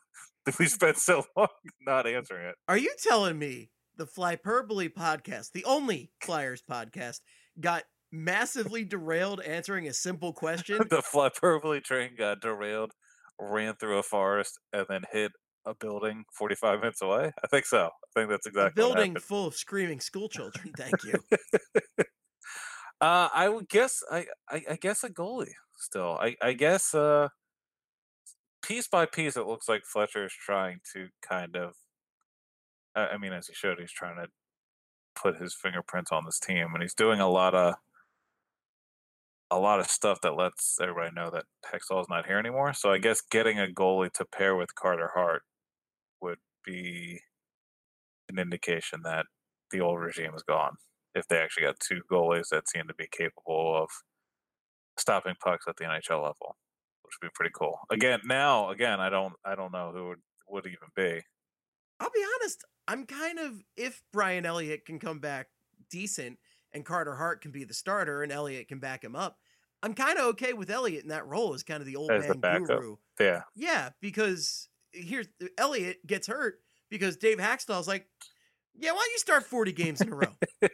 we 0.58 0.66
spent 0.66 0.98
so 0.98 1.24
long 1.36 1.48
not 1.86 2.06
answering 2.06 2.46
it. 2.46 2.54
Are 2.68 2.76
you 2.76 2.94
telling 2.98 3.38
me 3.38 3.70
the 3.96 4.06
Flyperbole 4.06 4.92
podcast, 4.92 5.52
the 5.52 5.64
only 5.64 6.10
Flyers 6.20 6.62
podcast, 6.68 7.20
got 7.60 7.84
massively 8.12 8.84
derailed 8.84 9.40
answering 9.40 9.88
a 9.88 9.92
simple 9.92 10.32
question? 10.34 10.78
the 10.90 11.02
hyperbole 11.12 11.80
train 11.80 12.10
got 12.18 12.40
derailed, 12.40 12.92
ran 13.40 13.74
through 13.76 13.98
a 13.98 14.02
forest, 14.02 14.58
and 14.72 14.86
then 14.88 15.02
hit 15.12 15.32
a 15.66 15.74
building 15.74 16.24
45 16.32 16.80
minutes 16.80 17.02
away. 17.02 17.32
I 17.42 17.46
think 17.46 17.66
so. 17.66 17.86
I 17.86 18.20
think 18.20 18.30
that's 18.30 18.46
exactly 18.46 18.82
what 18.82 18.94
building 18.94 19.16
full 19.16 19.46
of 19.46 19.54
screaming 19.54 20.00
school 20.00 20.28
children. 20.28 20.72
Thank 20.76 21.04
you. 21.04 21.14
Uh, 23.00 23.28
I 23.34 23.48
would 23.48 23.68
guess. 23.68 24.02
I, 24.10 24.26
I 24.48 24.62
I 24.70 24.76
guess 24.76 25.04
a 25.04 25.10
goalie 25.10 25.52
still. 25.76 26.16
I 26.20 26.36
I 26.40 26.52
guess. 26.52 26.94
Uh, 26.94 27.28
piece 28.62 28.88
by 28.88 29.04
piece, 29.04 29.36
it 29.36 29.46
looks 29.46 29.68
like 29.68 29.82
Fletcher 29.84 30.24
is 30.24 30.32
trying 30.32 30.78
to 30.94 31.08
kind 31.20 31.56
of. 31.56 31.74
I, 32.94 33.08
I 33.08 33.18
mean, 33.18 33.32
as 33.32 33.48
he 33.48 33.54
showed, 33.54 33.78
he's 33.78 33.92
trying 33.92 34.16
to 34.16 34.28
put 35.14 35.36
his 35.36 35.54
fingerprints 35.54 36.12
on 36.12 36.24
this 36.24 36.38
team, 36.38 36.68
and 36.72 36.82
he's 36.82 36.94
doing 36.94 37.20
a 37.20 37.28
lot 37.28 37.54
of. 37.54 37.74
A 39.50 39.58
lot 39.58 39.78
of 39.78 39.86
stuff 39.86 40.20
that 40.22 40.34
lets 40.36 40.78
everybody 40.80 41.14
know 41.14 41.30
that 41.30 41.44
Hextall's 41.70 42.08
not 42.08 42.26
here 42.26 42.38
anymore. 42.38 42.72
So 42.72 42.90
I 42.90 42.98
guess 42.98 43.20
getting 43.20 43.60
a 43.60 43.66
goalie 43.66 44.10
to 44.14 44.24
pair 44.24 44.56
with 44.56 44.74
Carter 44.74 45.10
Hart 45.14 45.42
be 46.64 47.20
an 48.28 48.38
indication 48.38 49.00
that 49.04 49.26
the 49.70 49.80
old 49.80 50.00
regime 50.00 50.32
is 50.34 50.42
gone 50.42 50.76
if 51.14 51.26
they 51.28 51.38
actually 51.38 51.64
got 51.64 51.78
two 51.80 52.00
goalies 52.10 52.48
that 52.50 52.68
seem 52.68 52.88
to 52.88 52.94
be 52.94 53.08
capable 53.10 53.80
of 53.82 53.88
stopping 54.98 55.34
pucks 55.42 55.66
at 55.68 55.76
the 55.76 55.84
NHL 55.84 56.22
level, 56.22 56.56
which 57.02 57.14
would 57.20 57.28
be 57.28 57.32
pretty 57.34 57.52
cool. 57.56 57.78
Again, 57.90 58.20
now 58.24 58.70
again, 58.70 59.00
I 59.00 59.10
don't 59.10 59.34
I 59.44 59.54
don't 59.54 59.72
know 59.72 59.92
who 59.94 60.12
it 60.12 60.18
would 60.48 60.66
even 60.66 60.88
be. 60.96 61.22
I'll 62.00 62.10
be 62.10 62.24
honest. 62.40 62.64
I'm 62.86 63.06
kind 63.06 63.38
of 63.38 63.62
if 63.76 64.02
Brian 64.12 64.44
Elliott 64.44 64.84
can 64.84 64.98
come 64.98 65.20
back 65.20 65.48
decent 65.90 66.38
and 66.72 66.84
Carter 66.84 67.14
Hart 67.14 67.40
can 67.40 67.52
be 67.52 67.64
the 67.64 67.74
starter 67.74 68.22
and 68.22 68.32
Elliott 68.32 68.68
can 68.68 68.80
back 68.80 69.04
him 69.04 69.16
up. 69.16 69.38
I'm 69.82 69.94
kind 69.94 70.18
of 70.18 70.24
okay 70.26 70.54
with 70.54 70.70
Elliott 70.70 71.02
in 71.02 71.10
that 71.10 71.26
role 71.26 71.54
as 71.54 71.62
kind 71.62 71.80
of 71.80 71.86
the 71.86 71.96
old 71.96 72.10
As 72.10 72.26
the 72.26 72.34
man 72.34 72.40
backup. 72.40 72.66
guru. 72.66 72.96
Yeah, 73.20 73.42
Yeah, 73.54 73.90
because 74.00 74.68
here's 74.92 75.28
Elliott 75.58 76.04
gets 76.06 76.26
hurt 76.26 76.56
because 76.90 77.16
Dave 77.16 77.38
Hakstol's 77.38 77.88
like, 77.88 78.06
yeah, 78.76 78.90
why 78.90 78.98
don't 78.98 79.12
you 79.12 79.18
start 79.18 79.44
40 79.44 79.72
games 79.72 80.00
in 80.00 80.12
a 80.12 80.16
row? 80.16 80.34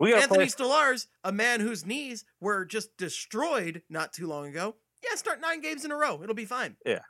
we 0.00 0.14
Anthony 0.14 0.46
play. 0.46 0.46
Stolarz, 0.46 1.06
a 1.24 1.32
man 1.32 1.60
whose 1.60 1.84
knees 1.84 2.24
were 2.40 2.64
just 2.64 2.96
destroyed 2.96 3.82
not 3.90 4.12
too 4.12 4.26
long 4.26 4.46
ago. 4.46 4.76
Yeah, 5.02 5.16
start 5.16 5.40
nine 5.40 5.60
games 5.60 5.84
in 5.84 5.90
a 5.90 5.96
row. 5.96 6.22
It'll 6.22 6.34
be 6.34 6.44
fine. 6.44 6.76
Yeah. 6.84 7.00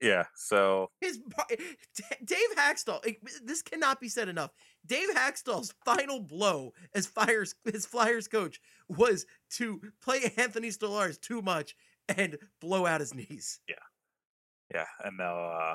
Yeah. 0.00 0.24
So 0.34 0.90
His 1.00 1.18
Dave 2.24 2.56
Hakstol. 2.56 3.00
This 3.44 3.62
cannot 3.62 4.00
be 4.00 4.08
said 4.08 4.28
enough. 4.28 4.50
Dave 4.86 5.08
Hakstol's 5.14 5.74
final 5.84 6.20
blow 6.20 6.72
as 6.94 7.06
Flyers 7.06 7.54
as 7.72 7.86
Flyers 7.86 8.28
coach 8.28 8.60
was 8.88 9.26
to 9.52 9.80
play 10.02 10.32
Anthony 10.36 10.68
Stolarz 10.68 11.20
too 11.20 11.42
much 11.42 11.74
and 12.08 12.38
blow 12.60 12.86
out 12.86 13.00
his 13.00 13.14
knees. 13.14 13.60
Yeah. 13.68 13.74
Yeah, 14.74 14.86
and 15.04 15.16
now 15.16 15.36
uh 15.38 15.74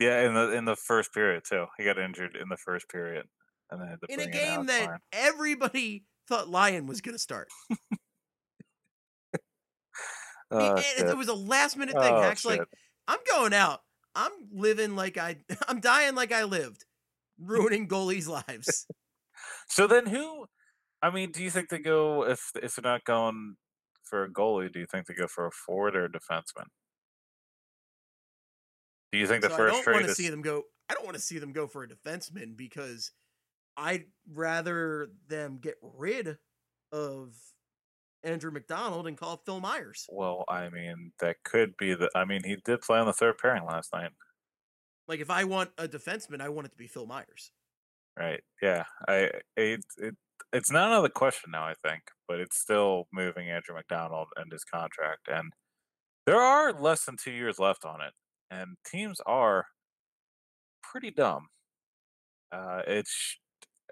yeah, 0.00 0.26
in 0.26 0.34
the 0.34 0.52
in 0.52 0.64
the 0.64 0.76
first 0.76 1.12
period 1.12 1.44
too. 1.48 1.66
He 1.78 1.84
got 1.84 1.98
injured 1.98 2.36
in 2.36 2.48
the 2.48 2.56
first 2.56 2.88
period, 2.88 3.26
and 3.70 3.80
then 3.80 3.98
In 4.08 4.20
a 4.20 4.26
game 4.26 4.66
that 4.66 5.00
everybody 5.12 6.04
thought 6.28 6.48
Lyon 6.48 6.86
was 6.86 7.00
going 7.00 7.14
to 7.14 7.18
start. 7.18 7.48
It- 9.34 9.40
Oh, 10.50 10.76
it, 10.76 11.08
it 11.08 11.16
was 11.16 11.28
a 11.28 11.34
last 11.34 11.76
minute 11.76 11.96
thing. 12.00 12.14
Oh, 12.14 12.20
Hack's 12.20 12.44
like. 12.44 12.60
I'm 13.08 13.18
going 13.28 13.52
out. 13.52 13.80
I'm 14.14 14.30
living 14.52 14.94
like 14.94 15.16
I 15.18 15.38
I'm 15.68 15.80
dying 15.80 16.14
like 16.14 16.32
I 16.32 16.44
lived. 16.44 16.84
Ruining 17.38 17.88
goalies' 17.88 18.28
lives. 18.28 18.86
So 19.68 19.86
then 19.86 20.06
who? 20.06 20.46
I 21.02 21.10
mean, 21.10 21.32
do 21.32 21.42
you 21.42 21.50
think 21.50 21.68
they 21.68 21.78
go 21.80 22.24
if 22.24 22.52
if 22.62 22.76
they're 22.76 22.90
not 22.90 23.04
going 23.04 23.56
for 24.04 24.24
a 24.24 24.30
goalie? 24.32 24.72
Do 24.72 24.78
you 24.80 24.86
think 24.86 25.06
they 25.06 25.14
go 25.14 25.26
for 25.26 25.46
a 25.46 25.50
forward 25.50 25.96
or 25.96 26.04
a 26.06 26.10
defenseman? 26.10 26.68
Do 29.14 29.20
you 29.20 29.28
think 29.28 29.42
the 29.42 29.48
So 29.48 29.54
I 29.54 29.70
don't 29.70 29.86
want 29.86 30.04
to 30.06 30.10
is 30.10 30.16
see 30.16 30.28
them 30.28 30.42
go. 30.42 30.64
I 30.90 30.94
don't 30.94 31.04
want 31.04 31.16
to 31.16 31.22
see 31.22 31.38
them 31.38 31.52
go 31.52 31.68
for 31.68 31.84
a 31.84 31.88
defenseman 31.88 32.56
because 32.56 33.12
I'd 33.76 34.06
rather 34.32 35.10
them 35.28 35.60
get 35.62 35.76
rid 35.80 36.36
of 36.90 37.36
Andrew 38.24 38.50
MacDonald 38.50 39.06
and 39.06 39.16
call 39.16 39.40
Phil 39.46 39.60
Myers. 39.60 40.04
well? 40.10 40.44
I 40.48 40.68
mean, 40.68 41.12
that 41.20 41.36
could 41.44 41.76
be 41.76 41.94
the. 41.94 42.10
I 42.16 42.24
mean, 42.24 42.42
he 42.42 42.56
did 42.64 42.80
play 42.80 42.98
on 42.98 43.06
the 43.06 43.12
third 43.12 43.38
pairing 43.38 43.64
last 43.64 43.92
night, 43.92 44.10
Like 45.06 45.20
if 45.20 45.30
I 45.30 45.44
want 45.44 45.70
a 45.78 45.86
defenseman, 45.86 46.40
I 46.40 46.48
want 46.48 46.66
it 46.66 46.72
to 46.72 46.76
be 46.76 46.88
Phil 46.88 47.06
Myers. 47.06 47.52
right? 48.18 48.40
Yeah, 48.60 48.82
I 49.06 49.30
it, 49.56 49.84
it 49.98 50.16
it's 50.52 50.72
not 50.72 50.88
another 50.88 51.08
question 51.08 51.52
now. 51.52 51.62
I 51.62 51.74
think, 51.86 52.02
but 52.26 52.40
it's 52.40 52.60
still 52.60 53.06
moving 53.12 53.48
Andrew 53.48 53.76
MacDonald 53.76 54.26
and 54.34 54.50
his 54.50 54.64
contract, 54.64 55.28
and 55.28 55.52
there 56.26 56.40
are 56.40 56.72
less 56.72 57.04
than 57.04 57.16
two 57.16 57.30
years 57.30 57.60
left 57.60 57.84
on 57.84 58.00
it, 58.00 58.12
and 58.60 58.76
teams 58.86 59.20
are 59.26 59.66
pretty 60.82 61.10
dumb. 61.10 61.48
Uh, 62.52 62.82
it's 62.86 63.38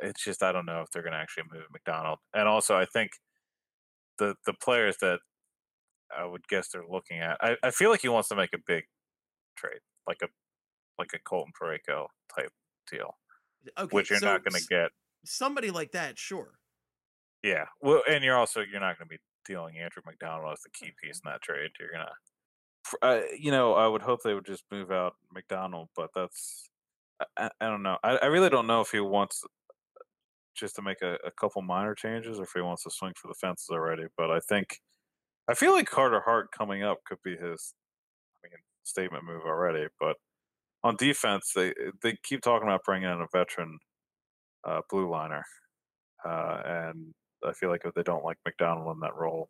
it's 0.00 0.24
just 0.24 0.42
I 0.42 0.52
don't 0.52 0.66
know 0.66 0.82
if 0.82 0.88
they're 0.90 1.02
going 1.02 1.12
to 1.12 1.18
actually 1.18 1.44
move 1.52 1.64
MacDonald, 1.72 2.18
and 2.34 2.48
also 2.48 2.76
I 2.76 2.86
think 2.86 3.12
the 4.18 4.34
the 4.46 4.54
players 4.54 4.96
that 5.00 5.20
I 6.16 6.24
would 6.24 6.46
guess 6.48 6.68
they're 6.68 6.86
looking 6.88 7.18
at, 7.18 7.38
I, 7.40 7.56
I 7.62 7.70
feel 7.70 7.90
like 7.90 8.02
he 8.02 8.08
wants 8.08 8.28
to 8.28 8.36
make 8.36 8.52
a 8.54 8.58
big 8.66 8.84
trade, 9.56 9.80
like 10.06 10.18
a 10.22 10.28
like 10.98 11.10
a 11.14 11.18
Colton 11.18 11.52
Parayko 11.60 12.06
type 12.34 12.52
deal, 12.90 13.16
Okay, 13.78 13.88
which 13.90 14.10
you're 14.10 14.18
so 14.18 14.26
not 14.26 14.44
going 14.44 14.60
to 14.60 14.66
get. 14.68 14.90
Somebody 15.24 15.70
like 15.70 15.92
that, 15.92 16.18
sure. 16.18 16.58
Yeah, 17.42 17.66
well, 17.80 18.02
and 18.08 18.22
you're 18.22 18.36
also 18.36 18.60
you're 18.60 18.80
not 18.80 18.98
going 18.98 19.08
to 19.08 19.14
be 19.14 19.20
dealing 19.44 19.78
Andrew 19.78 20.02
MacDonald 20.06 20.52
as 20.52 20.60
the 20.62 20.70
key 20.70 20.92
piece 21.02 21.20
in 21.24 21.30
that 21.30 21.42
trade. 21.42 21.70
You're 21.78 21.90
gonna, 21.92 22.12
uh, 23.02 23.20
you 23.38 23.50
know, 23.50 23.74
I 23.74 23.86
would 23.86 24.02
hope 24.02 24.22
they 24.22 24.34
would 24.34 24.46
just 24.46 24.64
move 24.70 24.90
out 24.90 25.14
MacDonald, 25.32 25.88
but 25.96 26.10
that's 26.14 26.68
I, 27.36 27.50
I, 27.60 27.68
don't 27.68 27.82
know. 27.82 27.98
I, 28.02 28.16
I 28.16 28.26
really 28.26 28.50
don't 28.50 28.66
know 28.66 28.80
if 28.80 28.90
he 28.90 29.00
wants 29.00 29.44
just 30.54 30.76
to 30.76 30.82
make 30.82 31.02
a, 31.02 31.14
a 31.24 31.30
couple 31.30 31.62
minor 31.62 31.94
changes 31.94 32.38
or 32.38 32.44
if 32.44 32.52
he 32.54 32.60
wants 32.60 32.84
to 32.84 32.90
swing 32.90 33.12
for 33.16 33.28
the 33.28 33.34
fences 33.34 33.68
already. 33.70 34.04
But 34.16 34.30
I 34.30 34.40
think 34.40 34.80
I 35.48 35.54
feel 35.54 35.72
like 35.72 35.88
Carter 35.88 36.20
Hart 36.20 36.50
coming 36.56 36.82
up 36.82 36.98
could 37.04 37.18
be 37.24 37.36
his, 37.36 37.74
I 38.44 38.48
mean, 38.48 38.58
statement 38.84 39.24
move 39.24 39.42
already. 39.44 39.86
But 39.98 40.16
on 40.84 40.96
defense, 40.96 41.52
they 41.54 41.74
they 42.02 42.16
keep 42.22 42.42
talking 42.42 42.68
about 42.68 42.84
bringing 42.84 43.10
in 43.10 43.20
a 43.20 43.26
veteran 43.32 43.78
uh, 44.64 44.80
blue 44.90 45.08
liner, 45.10 45.44
uh, 46.24 46.62
and 46.64 47.14
I 47.44 47.52
feel 47.52 47.70
like 47.70 47.82
if 47.84 47.94
they 47.94 48.02
don't 48.02 48.24
like 48.24 48.38
MacDonald 48.44 48.94
in 48.94 49.00
that 49.00 49.16
role, 49.16 49.48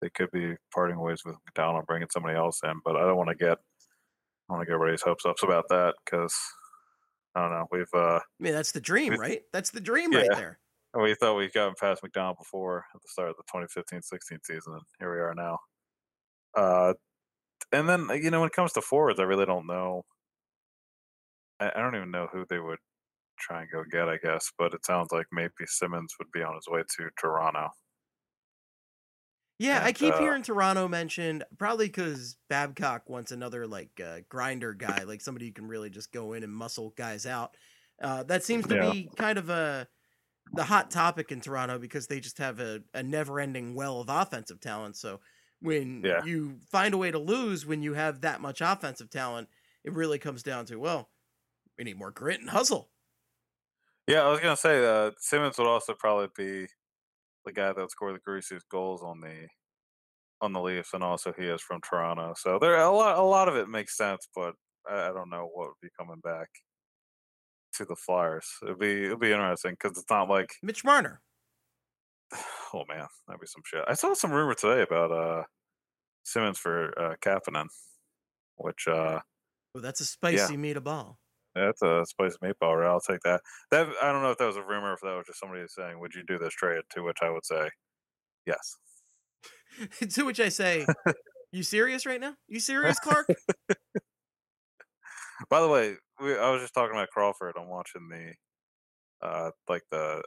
they 0.00 0.10
could 0.10 0.30
be 0.30 0.54
parting 0.72 0.98
ways 1.00 1.22
with 1.24 1.36
MacDonald, 1.46 1.86
bringing 1.86 2.08
somebody 2.12 2.36
else 2.36 2.60
in. 2.64 2.80
But 2.84 2.96
I 2.96 3.00
don't 3.00 3.16
want 3.16 3.30
to 3.30 3.34
get 3.34 3.58
I 4.48 4.52
want 4.52 4.62
to 4.62 4.66
get 4.66 4.74
everybody's 4.74 5.02
hopes 5.02 5.26
up 5.26 5.36
about 5.42 5.68
that 5.68 5.94
because 6.04 6.34
I 7.34 7.40
don't 7.42 7.50
know. 7.50 7.66
We've 7.70 7.86
uh, 7.94 8.18
I 8.18 8.20
mean, 8.40 8.52
that's 8.52 8.72
the 8.72 8.80
dream, 8.80 9.14
right? 9.14 9.42
That's 9.52 9.70
the 9.70 9.80
dream 9.80 10.12
right 10.12 10.26
Yeah. 10.30 10.36
there. 10.36 10.60
we 10.94 11.14
thought 11.14 11.36
we'd 11.36 11.52
gotten 11.52 11.74
past 11.78 12.02
MacDonald 12.02 12.38
before 12.38 12.86
at 12.94 13.02
the 13.02 13.08
start 13.08 13.30
of 13.30 13.36
the 13.36 13.44
2015-16 13.44 14.40
season, 14.44 14.72
and 14.74 14.82
here 14.98 15.12
we 15.12 15.20
are 15.20 15.34
now. 15.34 15.58
Uh, 16.56 16.94
and 17.72 17.88
then 17.88 18.08
you 18.22 18.30
know 18.30 18.40
when 18.40 18.48
it 18.48 18.54
comes 18.54 18.72
to 18.74 18.82
forwards, 18.82 19.20
I 19.20 19.24
really 19.24 19.46
don't 19.46 19.66
know. 19.66 20.04
I, 21.60 21.70
I 21.74 21.80
don't 21.80 21.94
even 21.96 22.10
know 22.10 22.28
who 22.32 22.44
they 22.48 22.58
would 22.58 22.78
try 23.38 23.62
and 23.62 23.70
go 23.70 23.84
get. 23.90 24.08
I 24.08 24.18
guess, 24.18 24.52
but 24.58 24.74
it 24.74 24.84
sounds 24.86 25.12
like 25.12 25.26
maybe 25.32 25.52
Simmonds 25.66 26.14
would 26.18 26.30
be 26.32 26.42
on 26.42 26.54
his 26.56 26.68
way 26.68 26.82
to 26.96 27.10
Toronto. 27.20 27.68
Yeah, 29.58 29.80
I 29.82 29.92
keep 29.92 30.16
uh, 30.16 30.18
hearing 30.18 30.42
Toronto 30.42 30.86
mentioned, 30.86 31.44
probably 31.58 31.86
because 31.86 32.36
Babcock 32.48 33.08
wants 33.08 33.32
another 33.32 33.66
like 33.66 33.98
uh, 34.00 34.20
grinder 34.28 34.72
guy, 34.72 35.02
like 35.02 35.20
somebody 35.20 35.46
who 35.46 35.52
can 35.52 35.66
really 35.66 35.90
just 35.90 36.12
go 36.12 36.32
in 36.32 36.44
and 36.44 36.52
muscle 36.52 36.90
guys 36.90 37.26
out. 37.26 37.56
Uh, 38.00 38.22
that 38.24 38.44
seems 38.44 38.68
to 38.68 38.76
Yeah. 38.76 38.76
be 38.76 39.10
kind 39.16 39.36
of 39.36 39.48
a 39.50 39.88
the 40.52 40.64
hot 40.64 40.90
topic 40.90 41.32
in 41.32 41.40
Toronto 41.40 41.78
because 41.78 42.08
they 42.08 42.20
just 42.20 42.38
have 42.38 42.60
a, 42.60 42.82
a 42.94 43.02
never-ending 43.02 43.74
well 43.74 44.00
of 44.00 44.08
offensive 44.10 44.60
talent. 44.60 44.96
So 44.96 45.20
when 45.60 46.04
Yeah. 46.04 46.20
you 46.20 46.60
find 46.70 46.94
a 46.94 46.98
way 46.98 47.10
to 47.10 47.18
lose 47.18 47.66
when 47.66 47.82
you 47.82 47.94
have 47.94 48.22
that 48.22 48.40
much 48.40 48.60
offensive 48.62 49.10
talent, 49.10 49.48
it 49.84 49.92
really 49.94 50.18
comes 50.18 50.42
down 50.42 50.66
to 50.66 50.76
well, 50.78 51.10
we 51.78 51.84
need 51.84 51.98
more 51.98 52.12
grit 52.12 52.40
and 52.40 52.50
hustle. 52.50 52.90
Yeah, 54.06 54.22
I 54.24 54.30
was 54.30 54.40
gonna 54.40 54.56
say 54.56 54.84
uh, 54.84 55.12
Simmonds 55.18 55.58
would 55.58 55.66
also 55.66 55.94
probably 55.94 56.28
be 56.34 56.68
the 57.44 57.52
guy 57.52 57.72
that 57.72 57.90
scored 57.90 58.14
the 58.14 58.20
greasiest 58.20 58.68
goals 58.68 59.02
on 59.02 59.20
the 59.20 59.48
on 60.40 60.52
the 60.52 60.60
Leafs, 60.60 60.94
and 60.94 61.02
also 61.02 61.32
he 61.36 61.46
is 61.46 61.60
from 61.62 61.80
Toronto. 61.80 62.34
So 62.36 62.58
there 62.58 62.76
a 62.76 62.90
lot 62.90 63.18
a 63.18 63.22
lot 63.22 63.48
of 63.48 63.56
it 63.56 63.68
makes 63.68 63.96
sense, 63.96 64.28
but 64.34 64.54
I, 64.88 65.08
I 65.08 65.12
don't 65.12 65.30
know 65.30 65.48
what 65.52 65.68
would 65.68 65.80
be 65.82 65.88
coming 65.98 66.20
back 66.22 66.48
to 67.74 67.84
the 67.84 67.96
Flyers. 67.96 68.46
It'd 68.62 68.78
be 68.78 69.04
it'd 69.06 69.20
be 69.20 69.32
interesting 69.32 69.72
because 69.72 69.98
it's 69.98 70.10
not 70.10 70.28
like 70.28 70.50
Mitch 70.62 70.84
Marner. 70.84 71.20
oh 72.74 72.84
man, 72.88 73.06
that'd 73.26 73.40
be 73.40 73.46
some 73.46 73.62
shit. 73.64 73.84
I 73.86 73.94
saw 73.94 74.14
some 74.14 74.32
rumor 74.32 74.54
today 74.54 74.82
about 74.82 75.12
uh 75.12 75.44
Simmonds 76.24 76.58
for 76.58 76.98
uh 76.98 77.16
Kapanen, 77.16 77.68
which 78.56 78.88
uh 78.88 79.20
Oh, 79.74 79.80
that's 79.80 80.00
a 80.00 80.06
spicy 80.06 80.56
meatball. 80.56 81.16
That's 81.58 81.82
a 81.82 82.04
spicy 82.06 82.36
meatball. 82.42 82.76
Right? 82.78 82.88
I'll 82.88 83.00
take 83.00 83.20
that. 83.24 83.40
That 83.70 83.88
I 84.02 84.12
don't 84.12 84.22
know 84.22 84.30
if 84.30 84.38
that 84.38 84.46
was 84.46 84.56
a 84.56 84.62
rumor, 84.62 84.90
or 84.90 84.94
if 84.94 85.00
that 85.02 85.16
was 85.16 85.26
just 85.26 85.40
somebody 85.40 85.64
saying, 85.68 85.98
"Would 86.00 86.14
you 86.14 86.22
do 86.26 86.38
this 86.38 86.54
trade?" 86.54 86.82
To 86.90 87.02
which 87.02 87.18
I 87.22 87.30
would 87.30 87.44
say, 87.44 87.70
yes. 88.46 88.76
to 90.10 90.24
which 90.24 90.40
I 90.40 90.48
say, 90.48 90.86
"You 91.52 91.62
serious 91.62 92.06
right 92.06 92.20
now? 92.20 92.34
You 92.48 92.60
serious, 92.60 92.98
Clark?" 92.98 93.28
By 95.48 95.60
the 95.60 95.68
way, 95.68 95.94
we, 96.20 96.36
I 96.36 96.50
was 96.50 96.62
just 96.62 96.74
talking 96.74 96.96
about 96.96 97.10
Crawford. 97.10 97.54
I'm 97.56 97.68
watching 97.68 98.08
the, 98.08 98.34
uh, 99.26 99.50
like 99.68 99.84
the 99.90 100.20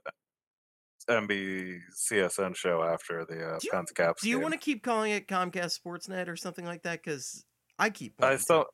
NBCSN 1.09 2.55
show 2.55 2.81
after 2.83 3.25
the 3.25 3.55
uh, 3.55 3.59
Do 3.59 3.67
you- 3.67 3.71
Pens 3.71 3.91
Caps. 3.91 4.21
Do 4.21 4.29
you 4.29 4.39
want 4.39 4.53
to 4.53 4.59
keep 4.59 4.83
calling 4.83 5.11
it 5.11 5.27
Comcast 5.27 5.79
Sportsnet 5.85 6.27
or 6.27 6.37
something 6.37 6.65
like 6.65 6.83
that? 6.83 7.03
Because 7.03 7.43
I 7.77 7.89
keep. 7.89 8.13
I 8.23 8.37
still, 8.37 8.65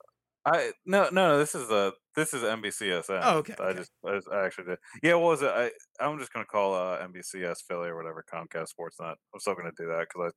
I 0.47 0.71
no 0.85 1.03
no 1.11 1.29
no. 1.29 1.37
This 1.37 1.55
is 1.55 1.67
the 1.67 1.93
this 2.15 2.33
is 2.33 2.41
NBCSN. 2.43 3.19
Oh, 3.23 3.37
okay, 3.39 3.53
I 3.59 3.63
okay. 3.63 3.79
just 3.79 3.91
I, 4.05 4.15
just- 4.15 4.29
I 4.31 4.45
actually 4.45 4.65
did. 4.65 4.77
Yeah, 5.03 5.15
what 5.15 5.31
was 5.31 5.41
it? 5.41 5.49
I 5.49 5.71
I'm 5.99 6.17
just 6.19 6.31
gonna 6.31 6.45
call 6.45 6.73
uh, 6.73 6.99
NBCS 7.05 7.57
Philly 7.67 7.89
or 7.89 7.97
whatever 7.97 8.23
Comcast 8.33 8.69
Sportsnet. 8.79 9.15
I'm 9.33 9.39
still 9.39 9.55
gonna 9.55 9.71
do 9.77 9.87
that 9.87 10.07
because 10.09 10.31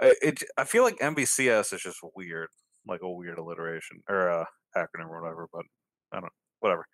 I, 0.00 0.06
I 0.06 0.14
it 0.22 0.42
I 0.56 0.64
feel 0.64 0.84
like 0.84 0.98
NBCS 0.98 1.72
is 1.72 1.80
just 1.82 1.98
weird, 2.14 2.48
like 2.86 3.00
a 3.02 3.10
weird 3.10 3.38
alliteration 3.38 4.00
or 4.08 4.30
uh, 4.30 4.44
acronym 4.76 5.08
or 5.08 5.20
whatever. 5.20 5.48
But 5.52 5.64
I 6.12 6.20
don't 6.20 6.32
whatever. 6.60 6.86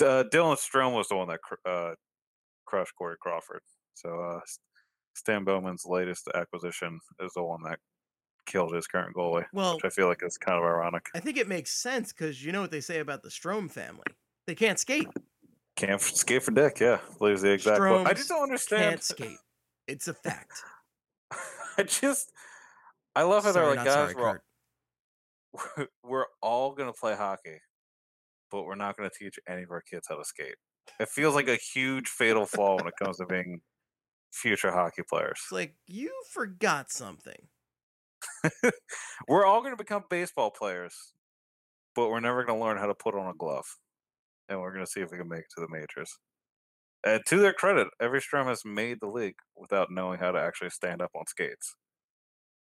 Uh, 0.00 0.24
Dylan 0.32 0.56
Strome 0.56 0.94
was 0.94 1.08
the 1.08 1.16
one 1.16 1.28
that 1.28 1.40
cr- 1.42 1.68
uh, 1.68 1.94
crushed 2.66 2.94
Corey 2.98 3.16
Crawford. 3.20 3.60
So 3.94 4.08
uh, 4.20 4.40
Stan 5.14 5.44
Bowman's 5.44 5.84
latest 5.86 6.28
acquisition 6.34 6.98
is 7.20 7.32
the 7.36 7.44
one 7.44 7.60
that 7.64 7.78
killed 8.46 8.74
his 8.74 8.86
current 8.86 9.14
goalie 9.14 9.44
Well, 9.52 9.74
which 9.74 9.84
I 9.84 9.88
feel 9.90 10.08
like 10.08 10.22
is 10.22 10.38
kind 10.38 10.58
of 10.58 10.64
ironic. 10.64 11.08
I 11.14 11.20
think 11.20 11.36
it 11.36 11.48
makes 11.48 11.70
sense 11.72 12.12
because 12.12 12.44
you 12.44 12.52
know 12.52 12.60
what 12.60 12.70
they 12.70 12.80
say 12.80 13.00
about 13.00 13.22
the 13.22 13.28
Strome 13.28 13.70
family. 13.70 14.04
They 14.46 14.54
can't 14.54 14.78
skate. 14.78 15.08
Can't 15.76 15.92
f- 15.92 16.14
skate 16.14 16.42
for 16.42 16.50
dick, 16.50 16.80
yeah. 16.80 16.98
Believes 17.18 17.42
the 17.42 17.52
exact 17.52 17.78
quote. 17.78 18.06
I 18.06 18.12
just 18.12 18.28
don't 18.28 18.42
understand. 18.42 18.82
Can't 18.82 19.02
skate. 19.02 19.38
It's 19.86 20.08
a 20.08 20.14
fact. 20.14 20.62
I 21.78 21.84
just, 21.84 22.32
I 23.14 23.22
love 23.22 23.44
how 23.44 23.52
sorry, 23.52 23.76
they're 23.76 23.76
like, 23.76 23.84
guys, 23.84 23.94
sorry, 23.94 24.14
we're, 24.14 24.28
all, 25.78 25.86
we're 26.04 26.26
all 26.40 26.74
gonna 26.74 26.92
play 26.92 27.14
hockey, 27.14 27.58
but 28.50 28.64
we're 28.64 28.74
not 28.74 28.96
gonna 28.96 29.10
teach 29.16 29.38
any 29.48 29.62
of 29.62 29.70
our 29.70 29.80
kids 29.80 30.06
how 30.08 30.16
to 30.16 30.24
skate. 30.24 30.56
It 31.00 31.08
feels 31.08 31.34
like 31.34 31.48
a 31.48 31.56
huge 31.56 32.08
fatal 32.08 32.44
flaw 32.44 32.76
when 32.76 32.86
it 32.86 32.94
comes 33.02 33.16
to 33.18 33.26
being 33.26 33.60
future 34.32 34.72
hockey 34.72 35.02
players. 35.08 35.40
It's 35.44 35.52
like 35.52 35.74
you 35.86 36.12
forgot 36.32 36.90
something. 36.90 37.48
we're 39.28 39.44
all 39.44 39.60
going 39.60 39.72
to 39.72 39.82
become 39.82 40.04
baseball 40.10 40.50
players, 40.50 41.14
but 41.94 42.08
we're 42.08 42.20
never 42.20 42.44
going 42.44 42.58
to 42.58 42.64
learn 42.64 42.78
how 42.78 42.86
to 42.86 42.94
put 42.94 43.14
on 43.14 43.28
a 43.28 43.34
glove. 43.34 43.64
And 44.48 44.60
we're 44.60 44.72
going 44.72 44.84
to 44.84 44.90
see 44.90 45.00
if 45.00 45.10
we 45.10 45.18
can 45.18 45.28
make 45.28 45.40
it 45.40 45.46
to 45.56 45.60
the 45.60 45.68
majors. 45.70 46.18
And 47.04 47.22
to 47.26 47.38
their 47.38 47.52
credit, 47.52 47.88
every 48.00 48.20
Strome 48.20 48.46
has 48.46 48.64
made 48.64 48.98
the 49.00 49.08
league 49.08 49.36
without 49.56 49.88
knowing 49.90 50.20
how 50.20 50.30
to 50.30 50.38
actually 50.38 50.70
stand 50.70 51.02
up 51.02 51.10
on 51.14 51.26
skates. 51.26 51.74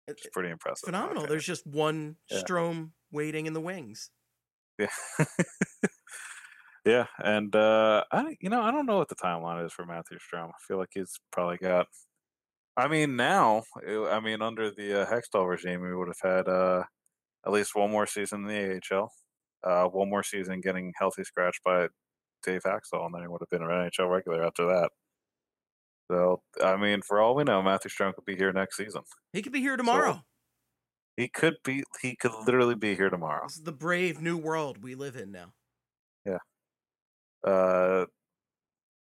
It's 0.06 0.26
pretty 0.32 0.50
impressive. 0.50 0.86
Phenomenal. 0.86 1.24
opinion. 1.24 1.30
There's 1.30 1.46
just 1.46 1.66
one 1.66 2.16
Yeah. 2.30 2.42
Strome 2.42 2.90
waiting 3.10 3.46
in 3.46 3.54
the 3.54 3.60
wings. 3.60 4.10
Yeah. 4.78 4.88
yeah, 6.84 7.06
and 7.18 7.54
uh 7.56 8.04
I 8.12 8.36
you 8.40 8.50
know, 8.50 8.62
I 8.62 8.70
don't 8.70 8.86
know 8.86 8.98
what 8.98 9.08
the 9.08 9.16
timeline 9.16 9.64
is 9.64 9.72
for 9.72 9.84
Matthew 9.86 10.18
Strome. 10.18 10.50
I 10.50 10.58
feel 10.66 10.76
like 10.78 10.90
he's 10.92 11.18
probably 11.32 11.56
got 11.56 11.86
I 12.76 12.88
mean, 12.88 13.16
now, 13.16 13.64
I 13.86 14.20
mean, 14.20 14.42
under 14.42 14.70
the 14.70 15.02
uh, 15.02 15.06
Hextall 15.06 15.48
regime, 15.48 15.80
we 15.80 15.94
would 15.94 16.08
have 16.08 16.20
had 16.22 16.48
uh 16.48 16.84
at 17.46 17.52
least 17.52 17.74
one 17.76 17.90
more 17.90 18.06
season 18.06 18.48
in 18.48 18.48
the 18.48 18.80
AHL, 18.94 19.12
uh 19.64 19.88
one 19.88 20.10
more 20.10 20.22
season 20.22 20.60
getting 20.60 20.92
healthy 20.98 21.24
scratched 21.24 21.62
by 21.64 21.88
Dave 22.44 22.62
Hextall, 22.64 23.06
and 23.06 23.14
then 23.14 23.22
he 23.22 23.28
would 23.28 23.42
have 23.42 23.50
been 23.50 23.62
an 23.62 23.70
NHL 23.70 24.10
regular 24.10 24.44
after 24.44 24.66
that. 24.66 24.90
So, 26.10 26.42
I 26.62 26.76
mean, 26.76 27.02
for 27.02 27.20
all 27.20 27.34
we 27.34 27.44
know, 27.44 27.62
Matthew 27.62 27.90
Strome 27.90 28.14
could 28.14 28.24
be 28.24 28.36
here 28.36 28.52
next 28.52 28.76
season. 28.76 29.02
He 29.32 29.42
could 29.42 29.52
be 29.52 29.60
here 29.60 29.76
tomorrow. 29.76 30.22
He 31.16 31.28
could 31.28 31.56
be. 31.64 31.82
He 32.00 32.14
could 32.14 32.32
literally 32.32 32.74
be 32.74 32.94
here 32.94 33.10
tomorrow. 33.10 33.46
This 33.46 33.56
is 33.56 33.62
the 33.64 33.72
brave 33.72 34.20
new 34.20 34.36
world 34.36 34.82
we 34.82 34.94
live 34.94 35.16
in 35.16 35.32
now. 35.32 35.52
Yeah. 36.24 36.38
Uh, 37.44 38.06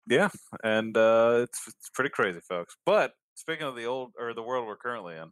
yeah, 0.07 0.29
and 0.63 0.95
uh, 0.97 1.41
it's 1.43 1.67
it's 1.67 1.89
pretty 1.93 2.09
crazy, 2.09 2.39
folks. 2.39 2.75
But 2.85 3.13
speaking 3.39 3.65
of 3.65 3.75
the 3.75 3.85
old 3.85 4.11
or 4.19 4.33
the 4.33 4.43
world 4.43 4.67
we're 4.67 4.75
currently 4.75 5.15
in, 5.15 5.31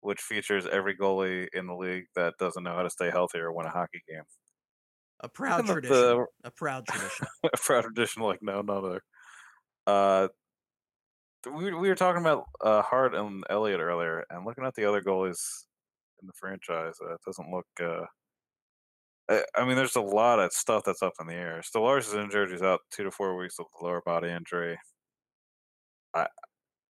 which 0.00 0.20
features 0.20 0.66
every 0.66 0.94
goalie 0.96 1.46
in 1.54 1.66
the 1.66 1.74
league 1.74 2.04
that 2.14 2.34
doesn't 2.38 2.62
know 2.62 2.74
how 2.74 2.82
to 2.82 2.90
stay 2.90 3.10
healthy 3.10 3.38
or 3.38 3.52
win 3.52 3.66
a 3.66 3.70
hockey 3.70 4.02
game, 4.08 4.22
A 5.20 5.28
proud 5.28 5.66
the- 5.66 5.72
tradition. 5.72 6.26
A 6.44 6.50
proud 6.50 6.86
tradition. 6.86 7.26
a 7.44 7.56
proud 7.56 7.82
tradition 7.82 8.22
like 8.22 8.40
no 8.42 8.60
another. 8.60 9.00
Uh, 9.86 10.28
we 11.46 11.72
we 11.72 11.88
were 11.88 11.94
talking 11.94 12.20
about 12.20 12.44
uh, 12.60 12.82
Hart 12.82 13.14
and 13.14 13.44
Elliott 13.48 13.80
earlier, 13.80 14.24
and 14.30 14.44
looking 14.44 14.64
at 14.64 14.74
the 14.74 14.84
other 14.84 15.00
goalies 15.00 15.40
in 16.20 16.26
the 16.26 16.32
franchise, 16.38 16.94
uh, 17.02 17.14
it 17.14 17.20
doesn't 17.24 17.50
look. 17.50 17.66
Uh, 17.80 18.04
I, 19.56 19.64
mean, 19.64 19.76
there's 19.76 19.96
a 19.96 20.00
lot 20.00 20.38
of 20.38 20.52
stuff 20.52 20.82
that's 20.84 21.02
up 21.02 21.14
in 21.20 21.26
the 21.26 21.34
air. 21.34 21.60
Stolarz 21.62 22.08
is 22.08 22.14
injured; 22.14 22.50
he's 22.50 22.62
out 22.62 22.80
two 22.90 23.04
to 23.04 23.10
four 23.10 23.36
weeks 23.36 23.56
with 23.58 23.68
a 23.80 23.84
lower 23.84 24.02
body 24.04 24.28
injury. 24.28 24.76
I 26.14 26.26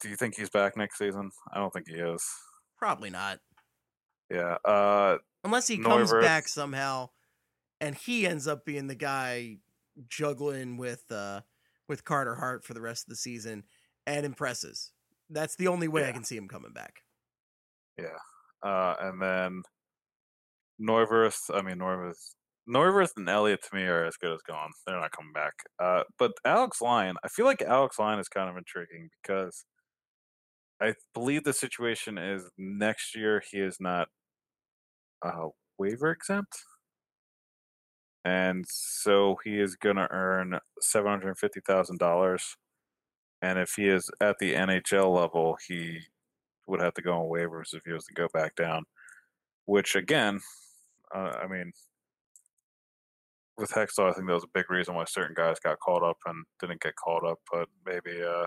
do 0.01 0.09
you 0.09 0.17
think 0.17 0.37
he's 0.37 0.51
back 0.51 0.77
next 0.77 0.99
season? 0.99 1.31
I 1.53 1.59
don't 1.59 1.73
think 1.73 1.89
he 1.89 1.95
is. 1.95 2.25
Probably 2.79 3.11
not. 3.11 3.39
Yeah. 4.31 4.57
Uh, 4.65 5.19
Unless 5.45 5.69
he 5.69 5.79
comes 5.79 6.13
back 6.13 6.49
somehow 6.49 7.11
and 7.81 7.95
he 7.95 8.27
ends 8.27 8.47
up 8.47 8.65
being 8.65 8.87
the 8.87 8.95
guy 8.95 9.59
juggling 10.09 10.77
with 10.77 11.05
uh 11.11 11.41
with 11.89 12.05
Carter 12.05 12.35
Hart 12.35 12.65
for 12.65 12.75
the 12.75 12.81
rest 12.81 13.05
of 13.05 13.11
the 13.11 13.17
season 13.17 13.65
and 14.07 14.27
impresses. 14.27 14.93
That's 15.31 15.57
the 15.57 15.69
only 15.69 15.89
way 15.89 16.09
I 16.09 16.13
can 16.13 16.25
see 16.25 16.37
him 16.37 16.49
coming 16.49 16.73
back. 16.73 17.03
Yeah. 17.99 18.19
Uh, 18.63 18.95
and 19.01 19.23
then 19.23 19.63
Neuvirth. 20.81 21.39
I 21.53 21.63
mean, 21.63 21.79
Neuvirth, 21.79 22.35
Neuvirth 22.69 23.11
and 23.17 23.29
Elliott 23.29 23.63
to 23.63 23.77
me 23.77 23.85
are 23.85 24.05
as 24.05 24.17
good 24.17 24.33
as 24.33 24.43
gone. 24.43 24.71
They're 24.87 25.01
not 25.01 25.13
coming 25.13 25.33
back. 25.33 25.53
Uh, 25.83 26.03
but 26.19 26.33
Alex 26.45 26.81
Lyon, 26.81 27.17
I 27.25 27.29
feel 27.29 27.47
like 27.47 27.63
Alex 27.63 27.99
Lyon 27.99 28.19
is 28.19 28.29
kind 28.29 28.51
of 28.51 28.57
intriguing 28.57 29.11
because 29.23 29.65
I 30.81 30.95
believe 31.15 31.45
the 31.45 31.53
situation 31.53 32.19
is 32.19 32.51
next 32.59 33.17
year 33.17 33.43
he 33.51 33.59
is 33.59 33.79
not 33.81 34.09
uh, 35.25 35.49
waiver 35.79 36.11
exempt. 36.11 36.59
And 38.25 38.65
so 38.69 39.37
he 39.45 39.61
is 39.61 39.77
going 39.77 39.97
to 39.97 40.09
earn 40.11 40.59
$750,000. 40.83 42.39
And 43.41 43.59
if 43.59 43.75
he 43.77 43.89
is 43.89 44.11
at 44.21 44.37
the 44.41 44.55
NHL 44.55 45.15
level, 45.15 45.57
he 45.69 46.01
would 46.67 46.81
have 46.81 46.95
to 46.95 47.03
go 47.03 47.13
on 47.13 47.31
waivers 47.31 47.73
if 47.73 47.83
he 47.87 47.93
was 47.93 48.05
to 48.07 48.15
go 48.15 48.27
back 48.35 48.57
down. 48.57 48.85
Which 49.67 49.95
again, 49.95 50.41
uh, 51.15 51.33
I 51.43 51.47
mean, 51.47 51.73
with 53.57 53.71
Hextall, 53.71 54.11
I 54.11 54.13
think 54.13 54.27
that 54.27 54.35
was 54.35 54.45
a 54.45 54.49
big 54.53 54.71
reason 54.71 54.95
why 54.95 55.05
certain 55.05 55.35
guys 55.37 55.61
got 55.61 55.79
called 55.79 56.03
up 56.03 56.19
and 56.27 56.45
didn't 56.61 56.83
get 56.83 56.97
called 56.97 57.25
up. 57.25 57.39
But 57.51 57.69
maybe 57.87 58.23
uh, 58.23 58.47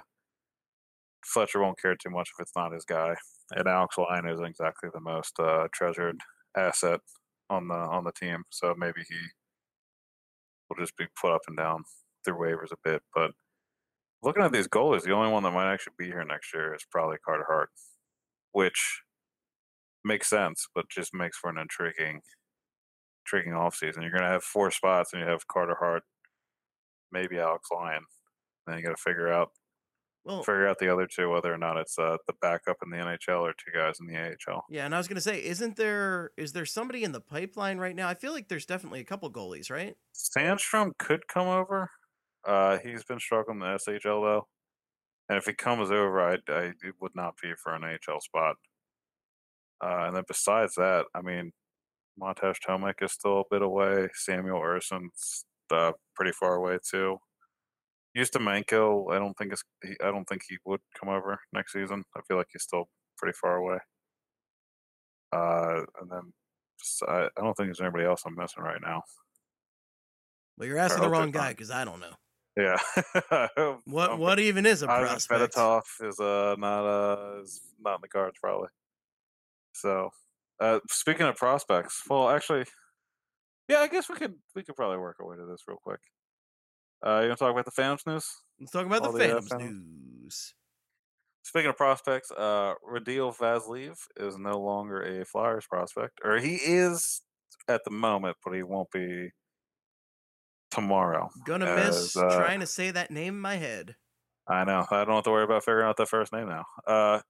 Fletcher 1.26 1.62
won't 1.62 1.80
care 1.80 1.96
too 1.96 2.10
much 2.10 2.30
if 2.34 2.42
it's 2.42 2.56
not 2.56 2.74
his 2.74 2.86
guy. 2.86 3.16
And 3.52 3.68
Alex 3.68 3.98
Lyon 3.98 4.30
isn't 4.30 4.46
exactly 4.46 4.90
the 4.94 5.02
most 5.02 5.40
uh, 5.40 5.68
treasured 5.74 6.18
asset 6.56 7.02
on 7.50 7.68
the 7.68 7.76
on 7.76 8.04
the 8.04 8.12
team, 8.12 8.44
so 8.50 8.76
maybe 8.78 9.02
he 9.08 9.16
will 10.70 10.78
just 10.78 10.96
be 10.98 11.06
put 11.20 11.34
up 11.34 11.42
and 11.48 11.58
down 11.58 11.84
through 12.24 12.38
waivers 12.38 12.72
a 12.72 12.78
bit. 12.84 13.02
But 13.14 13.32
looking 14.22 14.44
at 14.44 14.52
these 14.52 14.68
goalies, 14.68 15.04
the 15.04 15.14
only 15.14 15.32
one 15.32 15.44
that 15.44 15.52
might 15.52 15.72
actually 15.72 15.94
be 15.98 16.06
here 16.06 16.24
next 16.24 16.54
year 16.54 16.74
is 16.74 16.86
probably 16.90 17.18
Carter 17.26 17.46
Hart, 17.48 17.70
which 18.52 19.02
makes 20.04 20.30
sense, 20.30 20.68
but 20.76 20.90
just 20.90 21.14
makes 21.14 21.38
for 21.38 21.50
an 21.50 21.58
intriguing, 21.58 22.22
intriguing 23.26 23.54
offseason. 23.54 24.02
You're 24.02 24.12
going 24.12 24.24
to 24.24 24.30
have 24.30 24.44
four 24.44 24.72
spots, 24.72 25.12
and 25.14 25.22
you 25.22 25.28
have 25.28 25.48
Carter 25.48 25.78
Hart, 25.80 26.04
maybe 27.12 27.40
Alex 27.40 27.70
Lyon. 27.74 28.04
Then 28.68 28.78
you 28.78 28.84
got 28.84 28.96
to 28.96 29.02
figure 29.02 29.32
out 29.32 29.50
Well, 30.26 30.44
figure 30.44 30.68
out 30.68 30.80
the 30.80 30.92
other 30.92 31.08
two, 31.08 31.30
whether 31.30 31.54
or 31.54 31.58
not 31.58 31.78
it's 31.78 31.98
uh, 31.98 32.18
the 32.28 32.34
backup 32.42 32.78
in 32.84 32.90
the 32.90 32.98
NHL 32.98 33.42
or 33.42 33.54
two 33.54 33.72
guys 33.74 34.00
in 34.00 34.08
the 34.08 34.18
AHL. 34.18 34.66
yeah, 34.70 34.86
and 34.86 34.94
I 34.94 34.98
was 34.98 35.08
gonna 35.08 35.22
say, 35.22 35.44
isn't 35.44 35.76
there 35.76 36.32
is 36.38 36.54
there 36.54 36.66
somebody 36.66 37.04
in 37.04 37.12
the 37.12 37.22
pipeline 37.22 37.78
right 37.78 37.96
now? 37.96 38.08
I 38.10 38.14
feel 38.16 38.34
like 38.34 38.48
there's 38.48 38.66
definitely 38.66 39.00
a 39.00 39.06
couple 39.06 39.32
goalies, 39.32 39.72
right? 39.72 39.96
Sandstrom 40.14 40.92
could 40.98 41.28
come 41.28 41.48
over. 41.48 41.90
Uh, 42.46 42.78
he's 42.84 43.04
been 43.04 43.20
struggling 43.20 43.62
in 43.62 43.62
the 43.62 43.78
SHL 43.78 44.04
though, 44.24 44.48
and 45.30 45.38
if 45.38 45.46
he 45.46 45.54
comes 45.54 45.92
over, 45.92 46.22
I, 46.22 46.34
I 46.50 46.62
it 46.84 46.96
would 47.02 47.16
not 47.16 47.36
be 47.42 47.54
for 47.62 47.74
an 47.74 47.84
AHL 47.84 48.22
spot. 48.22 48.56
Uh, 49.82 50.06
and 50.08 50.16
then 50.16 50.24
besides 50.28 50.76
that, 50.76 51.06
I 51.16 51.22
mean, 51.22 51.52
Matej 52.22 52.56
Tomek 52.68 53.02
is 53.02 53.14
still 53.14 53.42
a 53.42 53.44
bit 53.50 53.62
away. 53.62 54.10
Samuel 54.14 54.60
Ersson's 54.60 55.46
uh, 55.72 55.94
pretty 56.16 56.32
far 56.32 56.56
away 56.56 56.78
too. 56.90 57.18
Manko, 58.16 59.12
I 59.14 59.20
don't 59.20 59.34
think 59.36 59.54
it's, 59.54 59.64
he, 59.84 59.96
I 60.04 60.12
don't 60.12 60.26
think 60.26 60.42
he 60.48 60.58
would 60.66 60.82
come 61.00 61.10
over 61.10 61.40
next 61.54 61.74
season. 61.74 62.04
I 62.16 62.22
feel 62.28 62.38
like 62.38 62.48
he's 62.52 62.64
still 62.64 62.90
pretty 63.18 63.36
far 63.40 63.58
away. 63.58 63.78
Uh, 65.32 65.84
and 66.02 66.10
then 66.12 66.34
just, 66.80 67.04
I, 67.08 67.26
I 67.26 67.42
don't 67.42 67.54
think 67.56 67.68
there's 67.68 67.82
anybody 67.82 68.06
else 68.06 68.24
I'm 68.26 68.36
missing 68.36 68.64
right 68.64 68.82
now. 68.82 69.04
Well, 70.58 70.68
you're 70.68 70.78
asking 70.78 71.04
the 71.04 71.10
wrong 71.10 71.32
guy 71.32 71.52
because 71.52 71.72
I 71.72 71.86
don't 71.86 72.00
know 72.00 72.16
Yeah. 72.58 72.78
what 73.86 74.12
Um, 74.12 74.20
what 74.20 74.40
even 74.40 74.66
is 74.66 74.82
a 74.82 74.88
prospect. 74.88 75.54
Fedotov 75.56 75.84
is 76.02 76.20
uh 76.20 76.56
not 76.58 76.86
uh 76.86 77.42
is 77.42 77.62
not 77.80 77.96
in 77.96 78.02
the 78.02 78.08
cards 78.10 78.38
probably. 78.42 78.70
So, 79.74 80.10
uh 80.60 80.80
speaking 80.90 81.28
of 81.28 81.38
prospects, 81.38 82.04
well, 82.10 82.30
actually, 82.30 82.66
yeah, 83.70 83.80
I 83.80 83.88
guess 83.88 84.10
we 84.10 84.16
could 84.16 84.36
we 84.56 84.64
could 84.64 84.76
probably 84.76 84.98
work 84.98 85.18
our 85.22 85.28
way 85.28 85.38
to 85.38 85.46
this 85.46 85.62
real 85.68 85.78
quick. 85.82 86.00
Uh, 87.06 87.22
you 87.22 87.28
want 87.28 87.40
to 87.40 87.46
talk 87.46 87.52
about 87.52 87.66
the 87.66 87.72
Phantoms 87.72 88.06
news? 88.06 88.28
Let's 88.60 88.72
talk 88.72 88.86
about 88.86 89.04
the 89.04 89.08
all 89.10 89.14
the, 89.14 89.38
uh, 89.38 89.42
Phantoms. 89.42 89.62
news. 89.62 90.54
Speaking 91.44 91.70
of 91.70 91.78
prospects, 91.78 92.32
uh, 92.32 92.74
Radel 92.88 93.36
Fazleev 93.36 93.98
is 94.18 94.38
no 94.38 94.60
longer 94.60 95.02
a 95.02 95.26
Flyers 95.26 95.66
prospect, 95.68 96.20
or 96.24 96.38
he 96.38 96.56
is 96.56 97.22
at 97.68 97.84
the 97.86 97.92
moment, 97.92 98.38
but 98.44 98.54
he 98.54 98.64
won't 98.64 98.92
be 98.92 99.30
tomorrow. 100.70 101.30
Gonna 101.46 101.74
miss 101.76 102.16
uh, 102.16 102.36
trying 102.36 102.60
to 102.60 102.68
say 102.68 102.92
that 102.92 103.12
name 103.12 103.36
in 103.36 103.42
my 103.42 103.56
head. 103.56 103.96
I 104.48 104.64
know. 104.64 104.86
I 104.92 105.06
don't 105.06 105.16
have 105.16 105.24
to 105.24 105.32
worry 105.32 105.44
about 105.44 105.64
figuring 105.64 105.88
out 105.88 105.98
that 105.98 106.10
first 106.10 106.34
name 106.34 106.50
now. 106.50 106.66
Uh, 106.86 107.22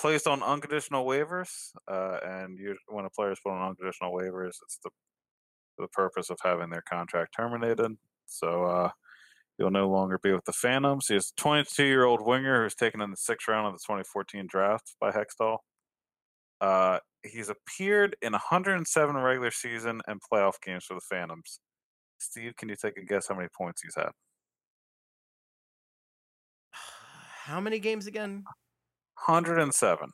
placed 0.00 0.26
on 0.26 0.42
unconditional 0.42 1.04
waivers, 1.04 1.50
uh, 1.90 2.18
and 2.24 2.58
you, 2.58 2.76
when 2.88 3.04
a 3.04 3.10
player 3.10 3.32
is 3.32 3.40
put 3.44 3.52
on 3.52 3.68
unconditional 3.68 4.12
waivers, 4.12 4.54
it's 4.62 4.78
the 4.82 4.90
the 5.78 5.88
purpose 5.88 6.30
of 6.30 6.38
having 6.42 6.70
their 6.70 6.82
contract 6.82 7.34
terminated. 7.36 7.96
So 8.26 8.64
uh, 8.64 8.90
he'll 9.58 9.70
no 9.70 9.88
longer 9.88 10.18
be 10.22 10.32
with 10.32 10.44
the 10.44 10.52
Phantoms. 10.52 11.08
He's 11.08 11.32
a 11.36 11.40
22 11.40 11.84
year 11.84 12.04
old 12.04 12.24
winger 12.24 12.62
who's 12.62 12.74
taken 12.74 13.00
in 13.00 13.10
the 13.10 13.16
sixth 13.16 13.48
round 13.48 13.66
of 13.66 13.74
the 13.74 13.80
2014 13.80 14.46
draft 14.48 14.94
by 15.00 15.10
Hextall. 15.10 15.58
Uh, 16.60 16.98
he's 17.24 17.50
appeared 17.50 18.16
in 18.22 18.32
107 18.32 19.16
regular 19.16 19.50
season 19.50 20.00
and 20.06 20.20
playoff 20.32 20.54
games 20.64 20.84
for 20.84 20.94
the 20.94 21.00
Phantoms. 21.00 21.60
Steve, 22.18 22.56
can 22.56 22.68
you 22.68 22.76
take 22.76 22.96
a 22.96 23.04
guess 23.04 23.28
how 23.28 23.34
many 23.34 23.48
points 23.56 23.82
he's 23.82 23.94
had? 23.94 24.10
How 27.44 27.60
many 27.60 27.78
games 27.78 28.06
again? 28.06 28.44
107. 29.26 30.10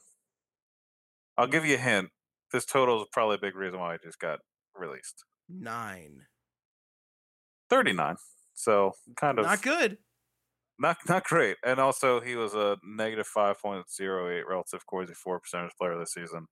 I'll 1.37 1.47
give 1.47 1.65
you 1.65 1.75
a 1.75 1.79
hint. 1.79 2.11
This 2.53 2.65
total 2.65 3.03
is 3.03 3.09
probably 3.13 3.37
a 3.37 3.41
big 3.41 3.57
reason 3.57 3.81
why 3.81 3.93
he 3.93 3.99
just 4.07 4.21
got 4.21 4.39
released. 4.77 5.25
Nine. 5.49 6.21
39. 7.71 8.17
So 8.55 8.93
kind 9.17 9.39
of 9.39 9.47
Not 9.47 9.63
good. 9.63 9.99
not 10.79 10.97
not 11.09 11.25
great. 11.25 11.57
And 11.65 11.79
also 11.81 12.21
he 12.21 12.37
was 12.37 12.55
a 12.55 12.77
negative 12.85 13.29
5.08 13.37 14.45
relative 14.49 14.87
Corsi 14.87 15.15
For 15.15 15.41
percentage 15.41 15.73
player 15.81 15.99
this 15.99 16.13
season. 16.15 16.47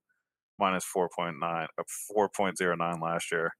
minus 0.59 0.85
4.9, 0.85 1.67
uh, 1.77 1.83
4.09 2.15 3.01
last 3.01 3.31
year. 3.31 3.51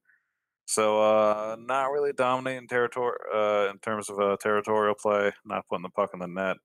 So 0.66 1.02
uh, 1.02 1.56
not 1.60 1.90
really 1.92 2.12
dominating 2.12 2.68
territory 2.68 3.16
uh, 3.34 3.68
in 3.70 3.78
terms 3.80 4.10
of 4.10 4.20
uh, 4.20 4.36
territorial 4.40 4.94
play, 4.94 5.32
not 5.44 5.66
putting 5.68 5.82
the 5.82 5.90
puck 5.90 6.10
in 6.14 6.20
the 6.20 6.28
net. 6.28 6.56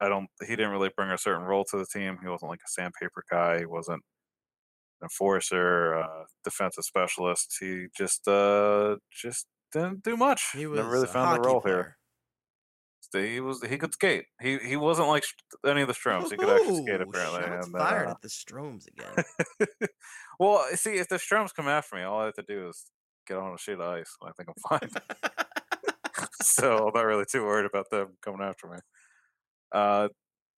I 0.00 0.08
don't. 0.08 0.28
He 0.40 0.48
didn't 0.56 0.72
really 0.72 0.90
bring 0.96 1.10
a 1.10 1.18
certain 1.18 1.44
role 1.44 1.64
to 1.70 1.76
the 1.78 1.86
team. 1.86 2.18
He 2.22 2.28
wasn't 2.28 2.50
like 2.50 2.60
a 2.66 2.70
sandpaper 2.70 3.24
guy. 3.30 3.58
He 3.60 3.66
wasn't 3.66 4.02
an 5.00 5.06
enforcer, 5.06 5.96
uh, 5.96 6.24
defensive 6.44 6.84
specialist. 6.84 7.56
He 7.60 7.86
just 7.96 8.26
uh, 8.28 8.96
just 9.12 9.46
didn't 9.74 10.02
do 10.02 10.16
much. 10.16 10.50
He 10.54 10.66
was 10.66 10.78
Never 10.78 10.90
really 10.90 11.04
a 11.04 11.12
found 11.12 11.28
hockey 11.28 11.48
a 11.48 11.50
role 11.50 11.60
player. 11.60 11.74
here. 11.74 11.96
He 13.12 13.40
was 13.40 13.62
he 13.62 13.76
could 13.76 13.92
skate. 13.92 14.24
He 14.40 14.58
he 14.58 14.76
wasn't 14.76 15.08
like 15.08 15.24
sh- 15.24 15.34
any 15.64 15.82
of 15.82 15.88
the 15.88 15.94
Stromes. 15.94 16.30
He 16.30 16.36
could 16.36 16.48
actually 16.48 16.82
skate 16.82 17.00
apparently. 17.00 17.42
Shots 17.42 17.66
and, 17.66 17.76
fired 17.76 18.08
uh, 18.08 18.10
at 18.10 18.20
the 18.22 18.28
Stromes 18.28 18.86
again. 18.88 19.88
well, 20.40 20.64
see, 20.74 20.94
if 20.94 21.08
the 21.08 21.16
Stromes 21.16 21.54
come 21.54 21.68
after 21.68 21.94
me, 21.94 22.02
all 22.02 22.20
I 22.20 22.24
have 22.26 22.34
to 22.34 22.42
do 22.42 22.68
is 22.68 22.86
get 23.28 23.36
on 23.36 23.54
a 23.54 23.58
sheet 23.58 23.74
of 23.74 23.82
ice, 23.82 24.16
and 24.20 24.30
I 24.30 24.32
think 24.32 24.48
I'm 24.48 24.78
fine. 24.80 24.90
so 26.42 26.88
I'm 26.88 26.92
not 26.94 27.06
really 27.06 27.24
too 27.30 27.44
worried 27.44 27.66
about 27.66 27.90
them 27.90 28.16
coming 28.20 28.40
after 28.42 28.66
me. 28.68 28.78
Uh, 29.70 30.08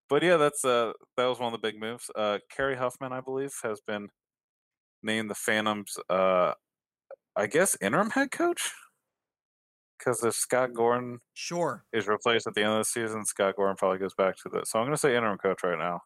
but 0.09 0.23
yeah, 0.23 0.37
that's 0.37 0.65
uh, 0.65 0.93
that 1.17 1.27
was 1.27 1.39
one 1.39 1.53
of 1.53 1.61
the 1.61 1.67
big 1.67 1.79
moves. 1.79 2.11
Uh, 2.15 2.39
Kerry 2.55 2.77
Huffman, 2.77 3.13
I 3.13 3.21
believe, 3.21 3.53
has 3.65 3.81
been 3.87 4.09
named 5.03 5.29
the 5.29 5.35
Phantoms. 5.35 5.97
Uh, 6.09 6.53
I 7.37 7.47
guess 7.49 7.77
interim 7.83 8.11
head 8.11 8.31
coach 8.31 8.73
because 9.99 10.23
if 10.25 10.35
Scott 10.35 10.73
Gordon 10.75 11.21
sure. 11.35 11.85
is 11.93 12.07
replaced 12.07 12.47
at 12.47 12.55
the 12.55 12.63
end 12.63 12.73
of 12.73 12.79
the 12.79 12.85
season, 12.85 13.25
Scott 13.25 13.57
Gordon 13.57 13.77
probably 13.77 13.99
goes 13.99 14.15
back 14.15 14.37
to 14.37 14.49
the. 14.49 14.65
So 14.65 14.79
I'm 14.79 14.87
going 14.87 14.95
to 14.95 14.99
say 14.99 15.17
interim 15.17 15.39
coach 15.39 15.63
right 15.65 15.79
now. 15.79 16.01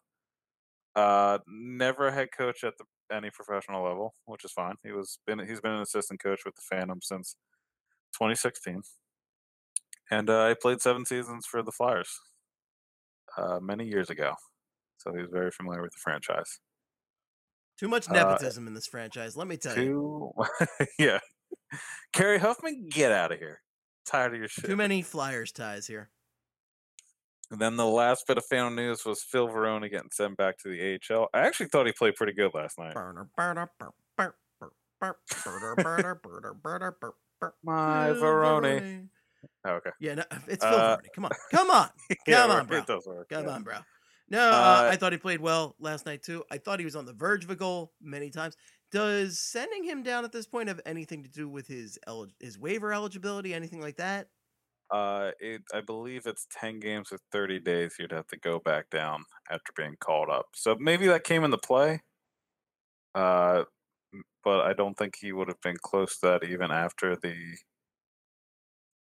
Uh, 0.95 1.37
never 1.47 2.07
a 2.07 2.11
head 2.11 2.29
coach 2.35 2.63
at 2.63 2.73
the, 2.77 3.15
any 3.15 3.29
professional 3.29 3.83
level, 3.83 4.13
which 4.25 4.43
is 4.43 4.51
fine. 4.51 4.75
He 4.83 4.91
was 4.91 5.19
been 5.25 5.39
he's 5.39 5.61
been 5.61 5.71
an 5.71 5.81
assistant 5.81 6.21
coach 6.21 6.41
with 6.45 6.55
the 6.55 6.61
Phantom 6.69 6.99
since 7.01 7.35
2016, 8.13 8.81
and 10.09 10.29
uh, 10.29 10.49
he 10.49 10.55
played 10.55 10.81
seven 10.81 11.05
seasons 11.05 11.45
for 11.45 11.63
the 11.63 11.71
Flyers 11.71 12.19
uh, 13.37 13.59
many 13.61 13.87
years 13.87 14.09
ago. 14.09 14.33
So 14.97 15.13
he 15.13 15.21
was 15.21 15.29
very 15.31 15.51
familiar 15.51 15.81
with 15.81 15.91
the 15.91 15.99
franchise. 16.01 16.59
Too 17.79 17.87
much 17.87 18.09
Uh, 18.09 18.13
nepotism 18.13 18.67
in 18.67 18.73
this 18.73 18.87
franchise, 18.87 19.35
let 19.35 19.47
me 19.47 19.57
tell 19.57 19.77
you. 19.77 20.31
Yeah, 20.99 21.19
Kerry 22.13 22.37
Huffman, 22.37 22.87
get 22.89 23.11
out 23.11 23.31
of 23.31 23.39
here. 23.39 23.61
Tired 24.05 24.33
of 24.33 24.39
your 24.39 24.47
shit. 24.47 24.65
Too 24.65 24.75
many 24.75 25.01
Flyers 25.01 25.51
ties 25.51 25.87
here. 25.87 26.09
And 27.51 27.59
then 27.59 27.75
the 27.75 27.85
last 27.85 28.25
bit 28.27 28.37
of 28.37 28.45
Phantom 28.45 28.75
news 28.75 29.05
was 29.05 29.21
Phil 29.23 29.47
Verona 29.47 29.89
getting 29.89 30.09
sent 30.11 30.37
back 30.37 30.57
to 30.59 30.69
the 30.69 30.99
AHL. 31.13 31.27
I 31.33 31.41
actually 31.41 31.67
thought 31.67 31.85
he 31.85 31.91
played 31.91 32.15
pretty 32.15 32.33
good 32.33 32.53
last 32.53 32.79
night. 32.79 32.95
My 32.95 33.01
Phil 38.13 38.21
Varone. 38.21 38.61
Varone. 38.61 39.07
Oh, 39.65 39.69
okay. 39.71 39.89
Yeah, 39.99 40.15
no, 40.15 40.23
it's 40.47 40.63
Phil 40.63 40.73
Uh, 40.73 40.97
Varone. 40.97 41.05
Come 41.15 41.25
on. 41.25 41.31
Come 41.51 41.71
on. 41.71 41.89
Yeah, 42.27 42.41
Come 42.41 42.51
it 42.51 42.53
on, 42.53 42.65
bro. 42.67 42.81
does 42.83 43.05
work. 43.07 43.29
Come 43.29 43.45
yeah. 43.45 43.51
on, 43.51 43.63
bro. 43.63 43.75
No, 44.29 44.39
uh, 44.49 44.53
Uh, 44.53 44.89
I 44.91 44.95
thought 44.95 45.11
he 45.11 45.17
played 45.17 45.41
well 45.41 45.75
last 45.79 46.05
night 46.05 46.23
too. 46.23 46.43
I 46.51 46.57
thought 46.57 46.79
he 46.79 46.85
was 46.85 46.95
on 46.95 47.05
the 47.05 47.13
verge 47.13 47.43
of 47.43 47.49
a 47.49 47.55
goal 47.55 47.91
many 48.01 48.29
times. 48.29 48.55
Does 48.91 49.39
sending 49.39 49.83
him 49.85 50.03
down 50.03 50.25
at 50.25 50.33
this 50.33 50.45
point 50.45 50.67
have 50.67 50.81
anything 50.85 51.23
to 51.23 51.29
do 51.29 51.47
with 51.47 51.67
his 51.67 51.97
elig- 52.07 52.33
his 52.39 52.59
waiver 52.59 52.93
eligibility, 52.93 53.53
anything 53.53 53.79
like 53.79 53.97
that? 53.97 54.27
Uh, 54.91 55.31
it, 55.39 55.61
I 55.73 55.79
believe 55.79 56.27
it's 56.27 56.47
10 56.51 56.81
games 56.81 57.11
with 57.11 57.21
30 57.31 57.59
days 57.61 57.95
you'd 57.97 58.11
have 58.11 58.27
to 58.27 58.37
go 58.37 58.59
back 58.59 58.89
down 58.89 59.23
after 59.49 59.71
being 59.75 59.95
called 60.01 60.29
up. 60.29 60.47
So 60.53 60.75
maybe 60.77 61.07
that 61.07 61.23
came 61.23 61.45
into 61.45 61.57
play. 61.57 62.01
Uh, 63.15 63.63
but 64.43 64.61
I 64.61 64.73
don't 64.73 64.97
think 64.97 65.15
he 65.19 65.31
would 65.31 65.47
have 65.47 65.61
been 65.61 65.77
close 65.81 66.19
to 66.19 66.27
that 66.27 66.43
even 66.43 66.71
after 66.71 67.15
the 67.15 67.57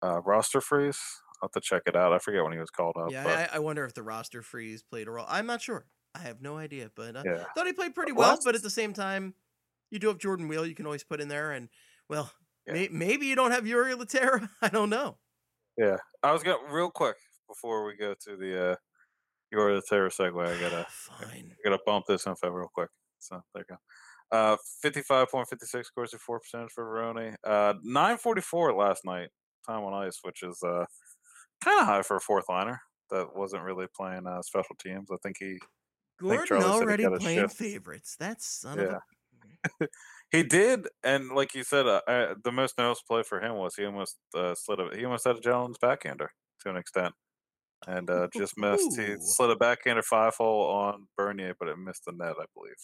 uh, 0.03 0.21
roster 0.21 0.59
freeze. 0.61 0.99
I'll 1.41 1.47
have 1.47 1.51
to 1.51 1.61
check 1.61 1.83
it 1.85 1.95
out. 1.95 2.11
I 2.11 2.19
forget 2.19 2.43
when 2.43 2.51
he 2.51 2.59
was 2.59 2.69
called 2.69 2.95
up. 2.99 3.11
yeah, 3.11 3.47
I, 3.51 3.55
I 3.55 3.59
wonder 3.59 3.85
if 3.85 3.93
the 3.93 4.03
roster 4.03 4.41
freeze 4.41 4.83
played 4.83 5.07
a 5.07 5.11
role. 5.11 5.25
I'm 5.29 5.45
not 5.45 5.61
sure. 5.61 5.85
I 6.13 6.19
have 6.19 6.41
no 6.41 6.57
idea, 6.57 6.91
but 6.93 7.15
uh, 7.15 7.23
yeah. 7.25 7.45
thought 7.55 7.67
he 7.67 7.73
played 7.73 7.95
pretty 7.95 8.11
Well, 8.11 8.29
well. 8.29 8.39
But 8.43 8.55
at 8.55 8.63
the 8.63 8.69
same 8.69 8.93
time, 8.93 9.35
you 9.91 9.99
do 9.99 10.07
have 10.07 10.17
Jordan 10.19 10.47
Weal. 10.47 10.65
You 10.65 10.75
can 10.75 10.85
always 10.85 11.03
put 11.03 11.21
in 11.21 11.27
there, 11.27 11.51
and 11.51 11.69
well, 12.09 12.31
Yeah. 12.67 12.73
may, 12.73 12.87
maybe 12.91 13.25
you 13.27 13.35
don't 13.35 13.51
have 13.51 13.63
Jori 13.63 13.93
Lehtera. 13.93 14.49
I 14.61 14.69
don't 14.69 14.89
know. 14.89 15.17
Yeah. 15.77 15.97
I 16.23 16.31
was 16.33 16.43
going 16.43 16.57
to, 16.65 16.73
real 16.73 16.89
quick, 16.91 17.15
before 17.47 17.85
we 17.85 17.95
go 17.95 18.13
to 18.13 18.35
the, 18.35 18.71
uh, 18.71 18.75
your 19.51 19.73
the 19.73 19.81
terror 19.87 20.09
segue, 20.09 20.45
I 20.45 20.59
gotta, 20.59 20.85
Fine. 20.91 21.55
I 21.65 21.69
gotta 21.69 21.81
bump 21.85 22.05
this 22.07 22.27
info 22.27 22.49
real 22.49 22.69
quick. 22.73 22.89
So 23.19 23.41
there 23.53 23.65
you 23.69 23.75
go. 23.75 24.37
Uh, 24.37 24.57
fifty-five 24.83 25.27
point 25.29 25.47
fifty-six 25.49 25.87
scores 25.87 26.11
to 26.11 26.19
four 26.19 26.39
percentage 26.39 26.69
for 26.71 26.85
Veroni. 26.85 27.35
Uh, 27.43 27.73
nine 27.83 28.15
forty-four 28.17 28.73
last 28.75 29.03
night, 29.03 29.29
time 29.67 29.81
on 29.83 29.93
ice, 30.05 30.19
which 30.21 30.43
is 30.43 30.61
uh 30.63 30.85
kind 31.63 31.79
of 31.81 31.87
high 31.87 32.03
for 32.03 32.17
a 32.17 32.21
fourth 32.21 32.45
liner 32.47 32.79
that 33.09 33.35
wasn't 33.35 33.63
really 33.63 33.87
playing 33.95 34.27
uh, 34.27 34.41
special 34.43 34.75
teams. 34.79 35.09
I 35.11 35.15
think 35.23 35.37
he 35.39 35.57
Gordon 36.21 36.57
he 36.59 36.63
already 36.63 37.07
playing 37.17 37.39
shift. 37.39 37.55
favorites. 37.57 38.15
That 38.19 38.39
son 38.41 38.77
of 38.79 38.85
Yeah. 38.91 38.97
a. 38.97 38.99
he 40.31 40.43
did, 40.43 40.87
and 41.03 41.29
like 41.31 41.53
you 41.53 41.63
said, 41.63 41.85
uh, 41.87 42.01
uh, 42.07 42.35
the 42.43 42.51
most 42.51 42.77
noticeable 42.77 43.05
play 43.07 43.23
for 43.23 43.41
him 43.41 43.55
was 43.55 43.75
he 43.75 43.85
almost 43.85 44.17
uh, 44.35 44.55
slid 44.55 44.79
a 44.79 44.89
he 44.95 45.05
almost 45.05 45.25
had 45.25 45.37
a 45.37 45.41
gentleman's 45.41 45.77
backhander 45.77 46.31
to 46.61 46.69
an 46.69 46.77
extent, 46.77 47.13
and 47.87 48.09
uh, 48.09 48.27
just 48.37 48.57
missed. 48.57 48.99
He 48.99 49.15
slid 49.19 49.51
a 49.51 49.55
backhander 49.55 50.03
five 50.03 50.35
hole 50.35 50.69
on 50.69 51.07
Bernier, 51.17 51.55
but 51.59 51.69
it 51.69 51.77
missed 51.77 52.03
the 52.05 52.13
net, 52.13 52.35
I 52.39 52.45
believe. 52.53 52.75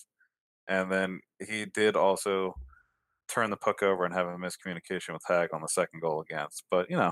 And 0.67 0.91
then 0.91 1.19
he 1.47 1.65
did 1.65 1.95
also 1.95 2.55
turn 3.27 3.49
the 3.49 3.57
puck 3.57 3.83
over 3.83 4.05
and 4.05 4.13
have 4.13 4.27
a 4.27 4.37
miscommunication 4.37 5.13
with 5.13 5.23
Hagg 5.27 5.49
on 5.53 5.61
the 5.61 5.67
second 5.67 6.01
goal 6.01 6.21
against. 6.21 6.63
But 6.71 6.89
you 6.89 6.97
know, 6.97 7.11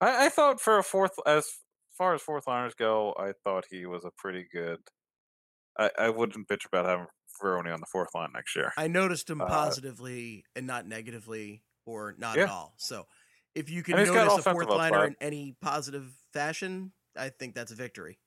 I, 0.00 0.26
I 0.26 0.28
thought 0.28 0.60
for 0.60 0.78
a 0.78 0.82
fourth, 0.82 1.12
as 1.26 1.48
far 1.96 2.14
as 2.14 2.22
fourth 2.22 2.46
liners 2.46 2.74
go, 2.74 3.14
I 3.18 3.32
thought 3.44 3.66
he 3.70 3.86
was 3.86 4.04
a 4.04 4.10
pretty 4.16 4.46
good. 4.52 4.78
I, 5.78 5.90
I 5.98 6.10
wouldn't 6.10 6.48
bitch 6.48 6.66
about 6.66 6.86
having 6.86 7.06
Veroni 7.40 7.72
on 7.72 7.80
the 7.80 7.86
fourth 7.86 8.14
line 8.14 8.30
next 8.32 8.54
year. 8.56 8.72
I 8.76 8.86
noticed 8.88 9.28
him 9.30 9.40
Uh, 9.40 9.46
positively 9.46 10.44
and 10.54 10.66
not 10.66 10.86
negatively 10.86 11.64
or 11.86 12.14
not 12.18 12.36
Yeah. 12.36 12.44
at 12.44 12.50
all. 12.50 12.74
So 12.78 13.06
if 13.54 13.68
you 13.70 13.82
can 13.82 13.98
And 13.98 14.12
notice 14.12 14.46
a 14.46 14.52
fourth 14.52 14.68
liner 14.68 14.98
upside. 14.98 15.08
in 15.12 15.16
any 15.20 15.52
positive 15.60 16.12
fashion, 16.32 16.92
I 17.16 17.30
think 17.30 17.54
that's 17.54 17.72
a 17.72 17.74
victory. 17.74 18.20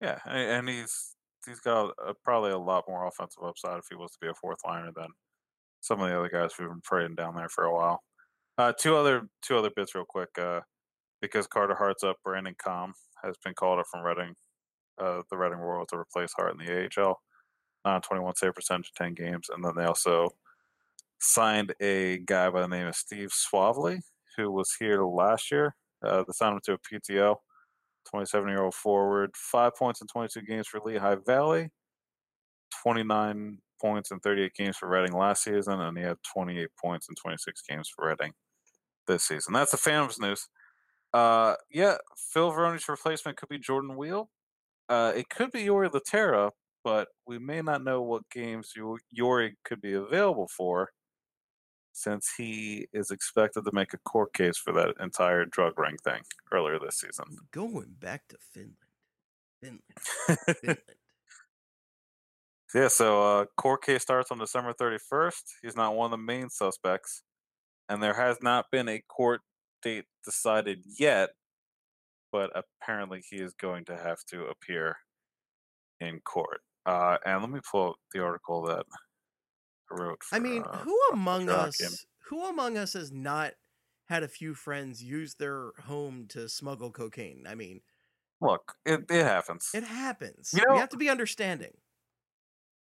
Yeah, 0.00 0.18
and 0.26 0.68
he's 0.68 1.16
he's 1.46 1.60
got 1.60 1.94
a, 1.98 2.14
probably 2.14 2.50
a 2.52 2.58
lot 2.58 2.84
more 2.88 3.06
offensive 3.06 3.42
upside 3.42 3.78
if 3.78 3.84
he 3.88 3.94
was 3.96 4.12
to 4.12 4.18
be 4.20 4.28
a 4.28 4.34
fourth 4.34 4.58
liner 4.64 4.92
than 4.92 5.08
some 5.80 6.00
of 6.00 6.08
the 6.08 6.18
other 6.18 6.28
guys 6.28 6.52
who've 6.54 6.68
been 6.68 6.80
parading 6.82 7.14
down 7.16 7.34
there 7.36 7.48
for 7.48 7.64
a 7.64 7.74
while. 7.74 8.02
Uh, 8.58 8.72
two 8.72 8.96
other 8.96 9.28
two 9.42 9.56
other 9.56 9.70
bits 9.74 9.94
real 9.94 10.04
quick. 10.08 10.30
Uh, 10.38 10.60
because 11.20 11.46
Carter 11.48 11.74
Hart's 11.74 12.04
up, 12.04 12.16
Brandon 12.22 12.54
Com 12.62 12.94
has 13.24 13.36
been 13.44 13.54
called 13.54 13.80
up 13.80 13.86
from 13.90 14.04
Reading, 14.04 14.34
uh, 14.98 15.22
the 15.30 15.36
Reading 15.36 15.58
Royals 15.58 15.88
to 15.88 15.96
replace 15.98 16.32
Hart 16.36 16.52
in 16.52 16.64
the 16.64 16.72
AHL. 16.72 17.20
Uh, 17.84 18.00
21 18.00 18.34
save 18.34 18.54
percentage, 18.54 18.90
in 19.00 19.14
10 19.14 19.14
games, 19.14 19.48
and 19.48 19.64
then 19.64 19.72
they 19.76 19.84
also 19.84 20.30
signed 21.20 21.74
a 21.80 22.18
guy 22.18 22.50
by 22.50 22.60
the 22.60 22.68
name 22.68 22.86
of 22.86 22.94
Steve 22.94 23.30
Swavely, 23.30 24.00
who 24.36 24.50
was 24.50 24.74
here 24.78 25.02
last 25.04 25.50
year. 25.50 25.74
Uh, 26.02 26.18
they 26.26 26.32
signed 26.32 26.54
him 26.54 26.60
to 26.64 26.72
a 26.74 26.78
PTO. 26.78 27.36
27 28.10 28.48
year 28.48 28.62
old 28.62 28.74
forward, 28.74 29.30
five 29.36 29.74
points 29.76 30.00
in 30.00 30.06
22 30.06 30.42
games 30.42 30.66
for 30.66 30.80
Lehigh 30.80 31.16
Valley, 31.26 31.70
29 32.82 33.58
points 33.80 34.10
in 34.10 34.20
38 34.20 34.54
games 34.54 34.76
for 34.76 34.88
Reading 34.88 35.16
last 35.16 35.44
season, 35.44 35.80
and 35.80 35.96
he 35.96 36.02
had 36.02 36.16
28 36.32 36.68
points 36.80 37.08
in 37.08 37.14
26 37.14 37.62
games 37.68 37.88
for 37.88 38.08
Reading 38.08 38.32
this 39.06 39.24
season. 39.24 39.52
That's 39.52 39.72
the 39.72 39.76
Phantoms 39.76 40.18
news. 40.18 40.48
Uh, 41.12 41.54
yeah, 41.70 41.96
Phil 42.16 42.50
Veroni's 42.50 42.88
replacement 42.88 43.36
could 43.36 43.48
be 43.48 43.58
Jordan 43.58 43.96
Weal. 43.96 44.30
Uh, 44.88 45.12
it 45.14 45.28
could 45.28 45.52
be 45.52 45.64
Jori 45.64 45.90
Lehtera, 45.90 46.50
but 46.88 47.08
we 47.26 47.38
may 47.38 47.60
not 47.60 47.84
know 47.84 48.00
what 48.00 48.30
games 48.30 48.72
Yo- 48.74 48.96
Jori 49.14 49.52
could 49.62 49.82
be 49.82 49.92
available 49.92 50.48
for 50.48 50.88
since 51.92 52.32
he 52.38 52.88
is 52.94 53.10
expected 53.10 53.66
to 53.66 53.72
make 53.74 53.92
a 53.92 53.98
court 53.98 54.32
case 54.32 54.56
for 54.56 54.72
that 54.72 54.94
entire 54.98 55.44
drug 55.44 55.78
ring 55.78 55.98
thing 56.02 56.22
earlier 56.50 56.78
this 56.78 57.00
season. 57.00 57.26
Going 57.52 57.94
back 58.00 58.22
to 58.28 58.38
Finland. 58.54 58.76
Finland. 59.60 59.82
Finland. 60.62 60.78
Yeah, 62.74 62.88
so 62.88 63.22
uh, 63.22 63.44
court 63.58 63.82
case 63.82 64.00
starts 64.00 64.30
on 64.30 64.38
December 64.38 64.72
31st. 64.72 65.42
He's 65.60 65.76
not 65.76 65.94
one 65.94 66.06
of 66.06 66.10
the 66.12 66.24
main 66.24 66.48
suspects, 66.48 67.22
and 67.90 68.02
there 68.02 68.14
has 68.14 68.38
not 68.40 68.70
been 68.70 68.88
a 68.88 69.02
court 69.08 69.42
date 69.82 70.06
decided 70.24 70.82
yet, 70.98 71.30
but 72.32 72.50
apparently 72.54 73.22
he 73.28 73.36
is 73.36 73.52
going 73.52 73.84
to 73.86 73.96
have 73.96 74.24
to 74.30 74.46
appear 74.46 74.96
in 76.00 76.20
court. 76.20 76.60
Uh, 76.88 77.18
and 77.26 77.42
let 77.42 77.50
me 77.50 77.60
pull 77.70 77.90
up 77.90 77.96
the 78.14 78.20
article 78.22 78.62
that 78.62 78.86
I 79.90 79.94
wrote. 80.02 80.18
I 80.32 80.38
mean, 80.38 80.62
uh, 80.62 80.78
who 80.78 80.98
among 81.12 81.50
us 81.50 82.06
who 82.30 82.46
among 82.46 82.78
us 82.78 82.94
has 82.94 83.12
not 83.12 83.52
had 84.06 84.22
a 84.22 84.28
few 84.28 84.54
friends 84.54 85.02
use 85.02 85.34
their 85.34 85.72
home 85.84 86.24
to 86.30 86.48
smuggle 86.48 86.90
cocaine? 86.90 87.44
I 87.46 87.54
mean, 87.54 87.80
Look, 88.40 88.72
it, 88.86 89.04
it 89.10 89.24
happens. 89.24 89.68
it 89.74 89.84
happens. 89.84 90.50
You 90.54 90.62
we 90.66 90.74
know- 90.74 90.80
have 90.80 90.88
to 90.90 90.96
be 90.96 91.10
understanding. 91.10 91.72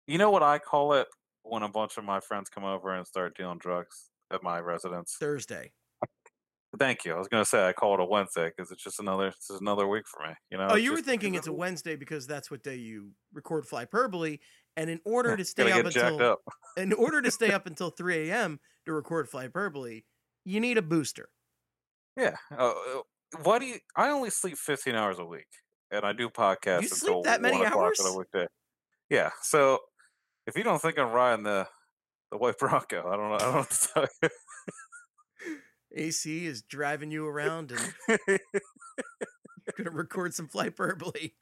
You 0.09 0.19
know 0.19 0.31
what 0.33 0.43
I 0.43 0.59
call 0.59 0.95
it 0.95 1.07
when 1.45 1.63
a 1.63 1.69
bunch 1.69 1.97
of 1.97 2.03
my 2.03 2.19
friends 2.19 2.49
come 2.49 2.65
over 2.65 2.93
and 2.93 3.07
start 3.07 3.37
dealing 3.37 3.59
drugs 3.59 4.11
at 4.33 4.43
my 4.43 4.59
residence? 4.59 5.17
Thursday. 5.21 5.71
Thank 6.79 7.05
you. 7.05 7.13
I 7.15 7.19
was 7.19 7.29
gonna 7.29 7.45
say 7.45 7.69
I 7.69 7.73
call 7.73 7.95
it 7.95 8.01
a 8.01 8.05
Wednesday 8.05 8.51
because 8.55 8.71
it's 8.71 8.83
just 8.83 8.99
another 8.99 9.27
it's 9.29 9.49
just 9.49 9.61
another 9.61 9.87
week 9.87 10.05
for 10.09 10.27
me. 10.27 10.35
You 10.51 10.59
know. 10.59 10.69
Oh, 10.71 10.77
you 10.77 10.91
were 10.91 10.97
just- 10.99 11.09
thinking 11.09 11.35
it's 11.35 11.47
a 11.47 11.53
Wednesday 11.53 11.97
because 11.97 12.27
that's 12.27 12.51
what 12.51 12.63
day 12.63 12.77
you 12.77 13.11
record 13.33 13.67
Flyperbole, 13.67 14.39
and 14.77 14.89
in 14.89 15.01
order 15.05 15.37
to 15.37 15.45
stay 15.45 15.71
up 15.71 15.85
until 15.85 16.23
up. 16.23 16.41
in 16.77 16.93
order 16.95 17.21
to 17.21 17.31
stay 17.31 17.51
up 17.53 17.67
until 17.67 17.91
3 17.91 18.31
a.m. 18.31 18.59
to 18.87 18.93
record 18.93 19.29
Flyperbole, 19.31 20.05
you 20.45 20.61
need 20.61 20.79
a 20.79 20.83
booster. 20.83 21.29
Yeah. 22.17 22.37
Uh, 22.57 22.73
why 23.43 23.59
do 23.59 23.67
you? 23.67 23.79
I 23.97 24.09
only 24.09 24.31
sleep 24.31 24.57
15 24.57 24.95
hours 24.95 25.19
a 25.19 25.25
week, 25.27 25.49
and 25.91 26.05
I 26.07 26.13
do 26.15 26.31
podcasts 26.31 26.83
You 26.83 26.89
sleep 26.89 27.25
that 27.25 27.43
many 27.43 27.59
1 27.59 27.67
o'clock 27.67 27.85
hours? 27.85 28.01
on 28.01 28.15
a 28.15 28.19
weekday. 28.19 28.47
Yeah. 29.11 29.31
So 29.43 29.79
if 30.47 30.57
you 30.57 30.63
don't 30.63 30.81
think 30.81 30.99
I'm 30.99 31.13
riding 31.13 31.45
the 31.45 31.67
the 32.31 32.39
white 32.39 32.57
Bronco, 32.59 33.07
I 33.07 33.17
don't 33.17 33.29
know. 33.29 33.35
I 33.35 33.39
don't 33.39 33.53
know 33.53 33.59
what 33.59 33.71
to 33.71 33.89
tell 33.93 34.07
you. 34.23 34.29
AC 35.95 36.47
is 36.47 36.63
driving 36.63 37.11
you 37.11 37.27
around 37.27 37.73
and 37.73 37.95
you're 38.29 38.39
gonna 39.77 39.91
record 39.91 40.35
some 40.35 40.49
Flyperbole. 40.49 41.15
Is 41.25 41.33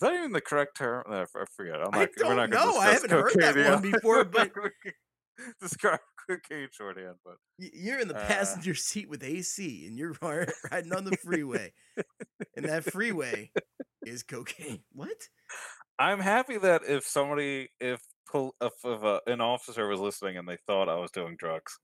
that 0.00 0.14
even 0.14 0.32
the 0.32 0.40
correct 0.40 0.76
term? 0.76 1.04
I 1.08 1.22
I 1.22 1.44
forget. 1.54 1.74
I'm 1.76 1.88
I 1.92 2.00
not, 2.00 2.08
we're 2.16 2.24
don't 2.24 2.36
not 2.36 2.50
gonna 2.50 2.72
know. 2.72 2.78
I 2.78 2.90
haven't 2.92 3.10
heard 3.10 3.32
that 3.34 3.56
one 3.72 3.82
before, 3.90 4.24
but- 4.24 4.50
describe 5.60 6.00
cocaine 6.28 6.68
shorthand, 6.70 7.16
but 7.24 7.36
You're 7.58 7.98
in 7.98 8.08
the 8.08 8.16
Uh. 8.16 8.26
passenger 8.26 8.74
seat 8.74 9.08
with 9.08 9.22
AC, 9.22 9.86
and 9.86 9.98
you're 9.98 10.14
riding 10.22 10.92
on 10.94 11.04
the 11.04 11.16
freeway, 11.16 11.72
and 12.56 12.66
that 12.66 12.84
freeway 12.84 13.50
is 14.04 14.22
cocaine. 14.22 14.82
What? 14.92 15.16
I'm 15.98 16.20
happy 16.20 16.56
that 16.58 16.82
if 16.86 17.06
somebody, 17.06 17.68
if 17.80 18.02
if, 18.34 18.72
if 18.84 19.04
uh, 19.04 19.20
an 19.26 19.40
officer 19.40 19.88
was 19.88 19.98
listening 20.00 20.36
and 20.38 20.46
they 20.48 20.58
thought 20.66 20.88
I 20.88 20.96
was 20.96 21.10
doing 21.10 21.36
drugs, 21.38 21.78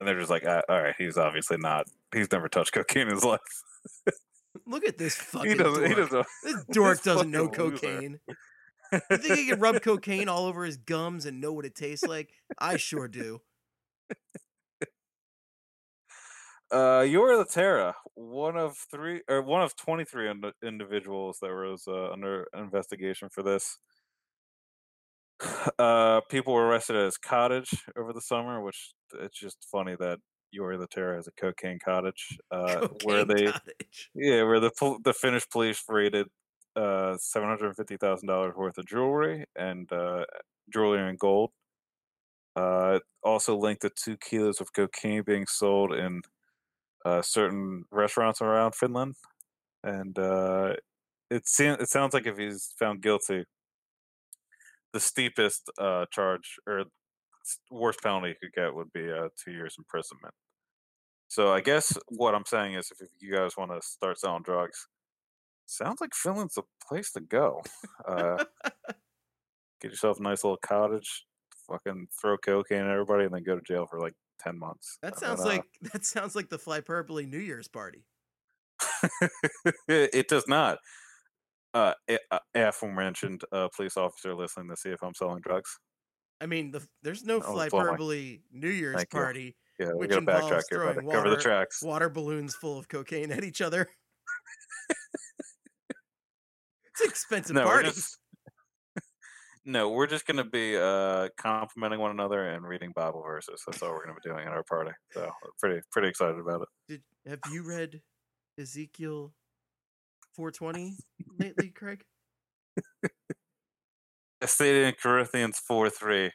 and 0.00 0.08
they're 0.08 0.18
just 0.18 0.30
like, 0.30 0.44
"Ah, 0.46 0.62
all 0.68 0.82
right, 0.82 0.94
he's 0.98 1.16
obviously 1.18 1.58
not. 1.58 1.86
He's 2.12 2.32
never 2.32 2.48
touched 2.48 2.72
cocaine 2.72 3.08
in 3.08 3.14
his 3.14 3.24
life. 3.24 3.40
Look 4.66 4.86
at 4.86 4.98
this 4.98 5.14
fucking 5.16 5.50
he 5.50 5.56
doesn't. 5.56 5.84
He 5.84 5.94
dork. 5.94 6.10
doesn't. 6.10 6.26
This 6.42 6.64
dork 6.72 6.96
this 6.96 7.04
doesn't 7.04 7.30
know 7.30 7.48
cocaine. 7.48 8.20
You 8.92 9.16
think 9.16 9.38
he 9.38 9.46
can 9.48 9.60
rub 9.60 9.82
cocaine 9.82 10.28
all 10.28 10.46
over 10.46 10.64
his 10.64 10.76
gums 10.76 11.26
and 11.26 11.40
know 11.40 11.52
what 11.52 11.64
it 11.64 11.74
tastes 11.74 12.06
like? 12.06 12.30
I 12.58 12.76
sure 12.76 13.06
do. 13.06 13.40
Uh, 16.72 17.02
the 17.02 17.08
Lehtera, 17.08 17.94
one 18.14 18.56
of 18.56 18.76
three 18.90 19.22
or 19.28 19.42
one 19.42 19.62
of 19.62 19.74
twenty-three 19.76 20.30
ind- 20.30 20.52
individuals 20.62 21.38
that 21.42 21.50
was 21.50 21.84
uh, 21.88 22.12
under 22.12 22.46
investigation 22.56 23.28
for 23.28 23.42
this. 23.42 23.78
Uh, 25.78 26.20
people 26.28 26.52
were 26.52 26.66
arrested 26.66 26.96
at 26.96 27.06
his 27.06 27.16
cottage 27.16 27.70
over 27.96 28.12
the 28.12 28.20
summer, 28.20 28.60
which 28.60 28.92
it's 29.14 29.38
just 29.38 29.66
funny 29.70 29.96
that 29.96 30.20
Jori 30.54 30.78
Lehtera 30.78 31.16
has 31.16 31.28
a 31.28 31.32
cocaine 31.32 31.78
cottage, 31.78 32.38
uh, 32.50 32.82
where 33.02 33.24
they 33.24 33.52
cottage. 33.52 34.10
Yeah, 34.14 34.44
where 34.44 34.60
the 34.60 34.72
the 35.04 35.14
Finnish 35.14 35.48
police 35.50 35.82
raided 35.88 36.28
uh 36.76 37.16
seven 37.18 37.48
hundred 37.48 37.76
fifty 37.76 37.96
thousand 37.96 38.28
dollars 38.28 38.54
worth 38.56 38.78
of 38.78 38.86
jewelry 38.86 39.46
and 39.56 39.90
uh 39.92 40.24
jewelry 40.72 41.08
and 41.08 41.18
gold. 41.18 41.52
Uh, 42.56 42.98
also 43.22 43.56
linked 43.56 43.82
to 43.82 43.90
two 43.90 44.16
kilos 44.16 44.60
of 44.60 44.72
cocaine 44.72 45.22
being 45.22 45.46
sold 45.46 45.92
in 45.92 46.20
uh, 47.04 47.22
certain 47.22 47.84
restaurants 47.90 48.42
around 48.42 48.74
Finland, 48.74 49.16
and 49.84 50.18
uh, 50.18 50.74
it 51.30 51.48
seems 51.48 51.78
it 51.80 51.88
sounds 51.88 52.14
like 52.14 52.26
if 52.26 52.38
he's 52.38 52.74
found 52.78 53.02
guilty, 53.02 53.44
the 54.92 55.00
steepest 55.00 55.70
uh, 55.78 56.06
charge 56.10 56.56
or 56.66 56.80
s- 56.80 56.86
worst 57.70 58.02
penalty 58.02 58.28
you 58.28 58.34
could 58.40 58.52
get 58.52 58.74
would 58.74 58.92
be 58.92 59.10
uh, 59.10 59.28
two 59.42 59.52
years 59.52 59.76
imprisonment. 59.78 60.34
So 61.28 61.52
I 61.52 61.60
guess 61.60 61.96
what 62.08 62.34
I'm 62.34 62.44
saying 62.44 62.74
is, 62.74 62.90
if, 62.90 63.08
you 63.20 63.32
guys 63.32 63.56
want 63.56 63.70
to 63.70 63.80
start 63.86 64.18
selling 64.18 64.42
drugs, 64.42 64.88
sounds 65.66 66.00
like 66.00 66.12
Finland's 66.12 66.54
the 66.54 66.62
place 66.88 67.12
to 67.12 67.20
go. 67.20 67.62
Uh, 68.06 68.44
get 69.80 69.92
yourself 69.92 70.18
a 70.18 70.22
nice 70.22 70.42
little 70.42 70.58
cottage, 70.58 71.24
fucking 71.68 72.08
throw 72.20 72.36
cocaine 72.36 72.84
at 72.84 72.90
everybody, 72.90 73.24
and 73.24 73.32
then 73.32 73.44
go 73.44 73.54
to 73.54 73.62
jail 73.62 73.86
for 73.88 74.00
like 74.00 74.14
ten 74.40 74.58
months. 74.58 74.98
That 75.02 75.20
sounds 75.20 75.44
like 75.44 75.64
that 75.92 76.04
sounds 76.04 76.34
like 76.34 76.48
the 76.48 76.58
Flyperbole 76.58 77.28
New 77.28 77.38
Year's 77.38 77.68
party. 77.68 78.04
it 79.88 80.28
does 80.28 80.48
not. 80.48 80.78
Uh, 81.72 81.94
a- 82.08 82.18
uh, 82.32 82.38
aforementioned 82.56 83.42
uh, 83.52 83.68
police 83.76 83.96
officer 83.96 84.34
listening 84.34 84.68
to 84.68 84.76
see 84.76 84.88
if 84.88 85.00
I'm 85.04 85.14
selling 85.14 85.40
drugs. 85.40 85.78
I 86.40 86.46
mean, 86.46 86.70
the, 86.70 86.86
there's 87.02 87.24
no 87.24 87.36
Oh, 87.36 87.52
blow 87.52 87.56
my- 87.56 87.68
Flyperbole 87.68 88.40
New 88.52 88.68
Year's 88.70 88.96
Thank 88.96 89.08
you. 89.12 89.18
party. 89.20 89.56
Yeah, 89.78 89.88
Which 89.94 90.12
involves 90.12 90.46
here, 90.70 90.78
brother. 90.78 91.00
throwing 91.00 91.10
Cover 91.10 91.28
the 91.30 91.36
water- 91.36 91.40
tracks. 91.42 91.82
Water 91.82 92.08
balloons 92.10 92.54
full 92.54 92.78
of 92.78 92.88
cocaine 92.88 93.30
at 93.32 93.44
each 93.44 93.60
other. 93.62 93.88
it's 96.84 97.00
an 97.00 97.08
expensive 97.08 97.54
No, 97.56 97.64
we're 97.64 97.72
party. 97.82 97.88
just 97.88 98.18
no, 99.64 99.88
we're 99.90 100.06
just 100.06 100.26
gonna 100.26 100.44
be 100.44 100.76
uh, 100.76 101.28
complimenting 101.38 102.00
one 102.00 102.10
another 102.10 102.44
and 102.48 102.64
reading 102.66 102.92
Bible 102.94 103.22
verses. 103.22 103.62
That's 103.66 103.82
all 103.82 103.90
we're 103.92 104.04
gonna 104.04 104.18
be 104.22 104.28
doing 104.28 104.46
at 104.46 104.52
our 104.52 104.64
party. 104.64 104.90
So 105.12 105.20
we're 105.22 105.50
pretty 105.60 105.80
pretty 105.92 106.08
excited 106.08 106.38
about 106.38 106.62
it. 106.62 106.68
Did 106.88 107.02
have 107.26 107.40
you 107.52 107.62
read 107.66 108.02
Ezekiel 108.58 109.32
420 110.36 110.96
lately, 111.38 111.68
Craig? 111.70 112.04
Stated 114.44 114.86
in 114.86 114.94
Corinthians 114.94 115.58
four 115.58 115.90
three, 115.90 116.32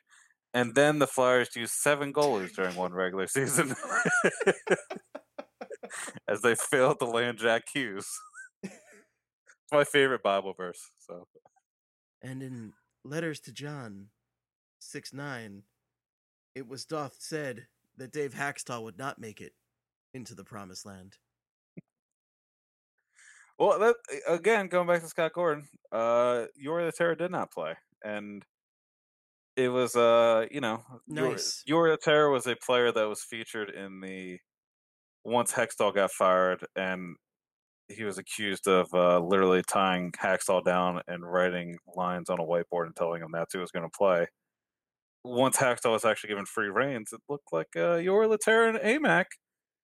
and 0.53 0.75
then 0.75 0.99
the 0.99 1.07
Flyers 1.07 1.55
used 1.55 1.73
seven 1.73 2.13
goalies 2.13 2.53
during 2.53 2.75
one 2.75 2.93
regular 2.93 3.27
season, 3.27 3.75
as 6.27 6.41
they 6.41 6.55
failed 6.55 6.99
to 6.99 7.05
land 7.05 7.39
Jack 7.39 7.63
Hughes. 7.73 8.07
It's 8.63 9.71
my 9.71 9.83
favorite 9.83 10.21
Bible 10.21 10.53
verse. 10.55 10.91
So 10.99 11.27
And 12.21 12.43
in 12.43 12.73
letters 13.03 13.39
to 13.41 13.51
John 13.51 14.09
6 14.79 15.13
9, 15.13 15.63
it 16.53 16.67
was 16.67 16.85
doth 16.85 17.15
said 17.19 17.67
that 17.97 18.11
Dave 18.11 18.33
Hakstol 18.33 18.83
would 18.83 18.97
not 18.99 19.19
make 19.19 19.41
it 19.41 19.53
into 20.13 20.35
the 20.35 20.43
promised 20.43 20.85
land. 20.85 21.17
Well, 23.57 23.79
that 23.79 23.95
again, 24.27 24.67
going 24.67 24.87
back 24.87 25.01
to 25.01 25.07
Scott 25.07 25.33
Gordon, 25.33 25.67
uh, 25.91 26.45
Yori 26.55 26.85
the 26.85 26.91
Terror 26.91 27.15
did 27.15 27.31
not 27.31 27.51
play, 27.51 27.73
and 28.05 28.45
it 29.57 29.69
was, 29.69 29.95
uh, 29.95 30.45
you 30.51 30.61
know, 30.61 30.83
Nice. 31.07 31.63
Yori 31.65 31.91
the 31.91 31.97
Terror 31.97 32.29
was 32.29 32.45
a 32.45 32.55
player 32.55 32.91
that 32.91 33.09
was 33.09 33.23
featured 33.23 33.69
in 33.69 34.01
the 34.01 34.39
once 35.23 35.53
Hextall 35.53 35.95
got 35.95 36.11
fired, 36.11 36.65
and 36.75 37.15
he 37.87 38.03
was 38.03 38.17
accused 38.17 38.67
of 38.67 38.87
uh, 38.93 39.19
literally 39.19 39.63
tying 39.67 40.11
Hakstol 40.11 40.63
down 40.63 41.01
and 41.07 41.25
writing 41.25 41.77
lines 41.95 42.29
on 42.29 42.39
a 42.39 42.43
whiteboard 42.43 42.85
and 42.85 42.95
telling 42.95 43.21
him 43.21 43.29
that's 43.31 43.53
who 43.53 43.59
was 43.59 43.71
going 43.71 43.85
to 43.85 43.97
play. 43.97 44.27
Once 45.23 45.57
Hakstol 45.57 45.91
was 45.91 46.05
actually 46.05 46.29
given 46.29 46.45
free 46.45 46.69
reigns, 46.69 47.11
it 47.11 47.21
looked 47.29 47.51
like 47.51 47.69
uh, 47.75 47.97
Jori 47.97 48.27
Lehtera 48.27 48.69
and 48.69 48.79
Amac 48.79 49.25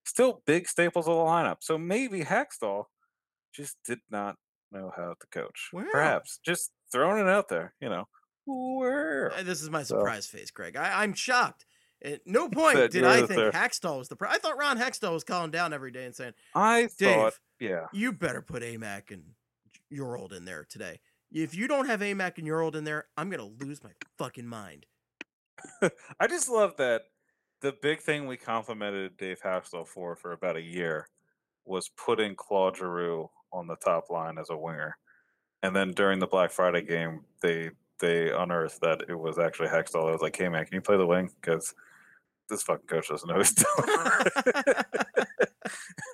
still 0.05 0.41
big 0.45 0.67
staples 0.67 1.07
of 1.07 1.15
the 1.15 1.21
lineup. 1.21 1.57
So 1.61 1.77
maybe 1.77 2.21
Hakstol 2.21 2.85
just 3.53 3.77
did 3.85 3.99
not 4.09 4.35
know 4.71 4.91
how 4.95 5.15
to 5.19 5.27
coach. 5.31 5.69
Well. 5.73 5.85
Perhaps 5.91 6.39
just 6.45 6.71
throwing 6.91 7.19
it 7.25 7.29
out 7.29 7.47
there, 7.49 7.73
you 7.81 7.89
know. 7.89 8.07
Uh, 8.47 9.43
This 9.43 9.61
is 9.61 9.69
my 9.69 9.83
So- 9.83 9.97
surprise 9.97 10.27
face, 10.27 10.51
Greg. 10.51 10.75
I, 10.75 11.03
I'm 11.03 11.13
shocked. 11.13 11.65
At 12.03 12.21
no 12.25 12.49
point 12.49 12.77
That 12.77 12.91
did 12.91 13.03
I 13.03 13.25
think. 13.25 13.53
Hakstol 13.53 13.99
was 13.99 14.09
the. 14.09 14.15
Pro- 14.15 14.29
I 14.29 14.37
thought 14.37 14.57
Ron 14.57 14.77
Hextall 14.79 15.13
was 15.13 15.23
calling 15.23 15.51
down 15.51 15.71
every 15.73 15.91
day 15.91 16.05
and 16.05 16.15
saying, 16.15 16.33
I 16.55 16.89
Dave, 16.97 17.15
thought, 17.15 17.33
yeah, 17.59 17.85
"You 17.93 18.11
better 18.11 18.41
put 18.41 18.63
Amac 18.63 19.11
and 19.11 19.23
your 19.89 20.17
old 20.17 20.33
in 20.33 20.45
there 20.45 20.65
today. 20.67 20.99
If 21.31 21.53
you 21.55 21.67
don't 21.67 21.85
have 21.85 21.99
Amac 21.99 22.37
and 22.39 22.47
your 22.47 22.61
old 22.61 22.75
in 22.75 22.83
there, 22.85 23.05
I'm 23.17 23.29
gonna 23.29 23.45
lose 23.45 23.83
my 23.83 23.91
fucking 24.17 24.47
mind." 24.47 24.87
I 26.19 26.25
just 26.27 26.49
love 26.49 26.75
that 26.77 27.03
the 27.61 27.73
big 27.83 27.99
thing 28.01 28.25
we 28.25 28.35
complimented 28.35 29.15
Dave 29.17 29.39
Hakstol 29.41 29.87
for 29.87 30.15
for 30.15 30.31
about 30.31 30.55
a 30.57 30.61
year 30.61 31.07
was 31.65 31.87
putting 31.89 32.35
Claude 32.35 32.77
Giroux 32.77 33.29
on 33.53 33.67
the 33.67 33.75
top 33.75 34.09
line 34.09 34.39
as 34.39 34.49
a 34.49 34.57
winger, 34.57 34.97
and 35.63 35.75
then 35.75 35.91
during 35.91 36.19
the 36.19 36.27
Black 36.27 36.51
Friday 36.51 36.81
game, 36.81 37.21
they 37.41 37.71
they 37.99 38.31
unearthed 38.31 38.81
that 38.81 39.03
it 39.07 39.15
was 39.15 39.37
actually 39.37 39.69
Hackstall. 39.69 40.09
I 40.09 40.11
was 40.11 40.21
like, 40.21 40.35
"Hey 40.35 40.49
man, 40.49 40.65
can 40.65 40.73
you 40.75 40.81
play 40.81 40.97
the 40.97 41.05
wing?" 41.05 41.29
Because 41.39 41.73
this 42.49 42.63
fucking 42.63 42.87
coach 42.87 43.09
doesn't 43.09 43.29
know 43.29 43.37
he's 43.37 43.53
doing. 43.53 43.89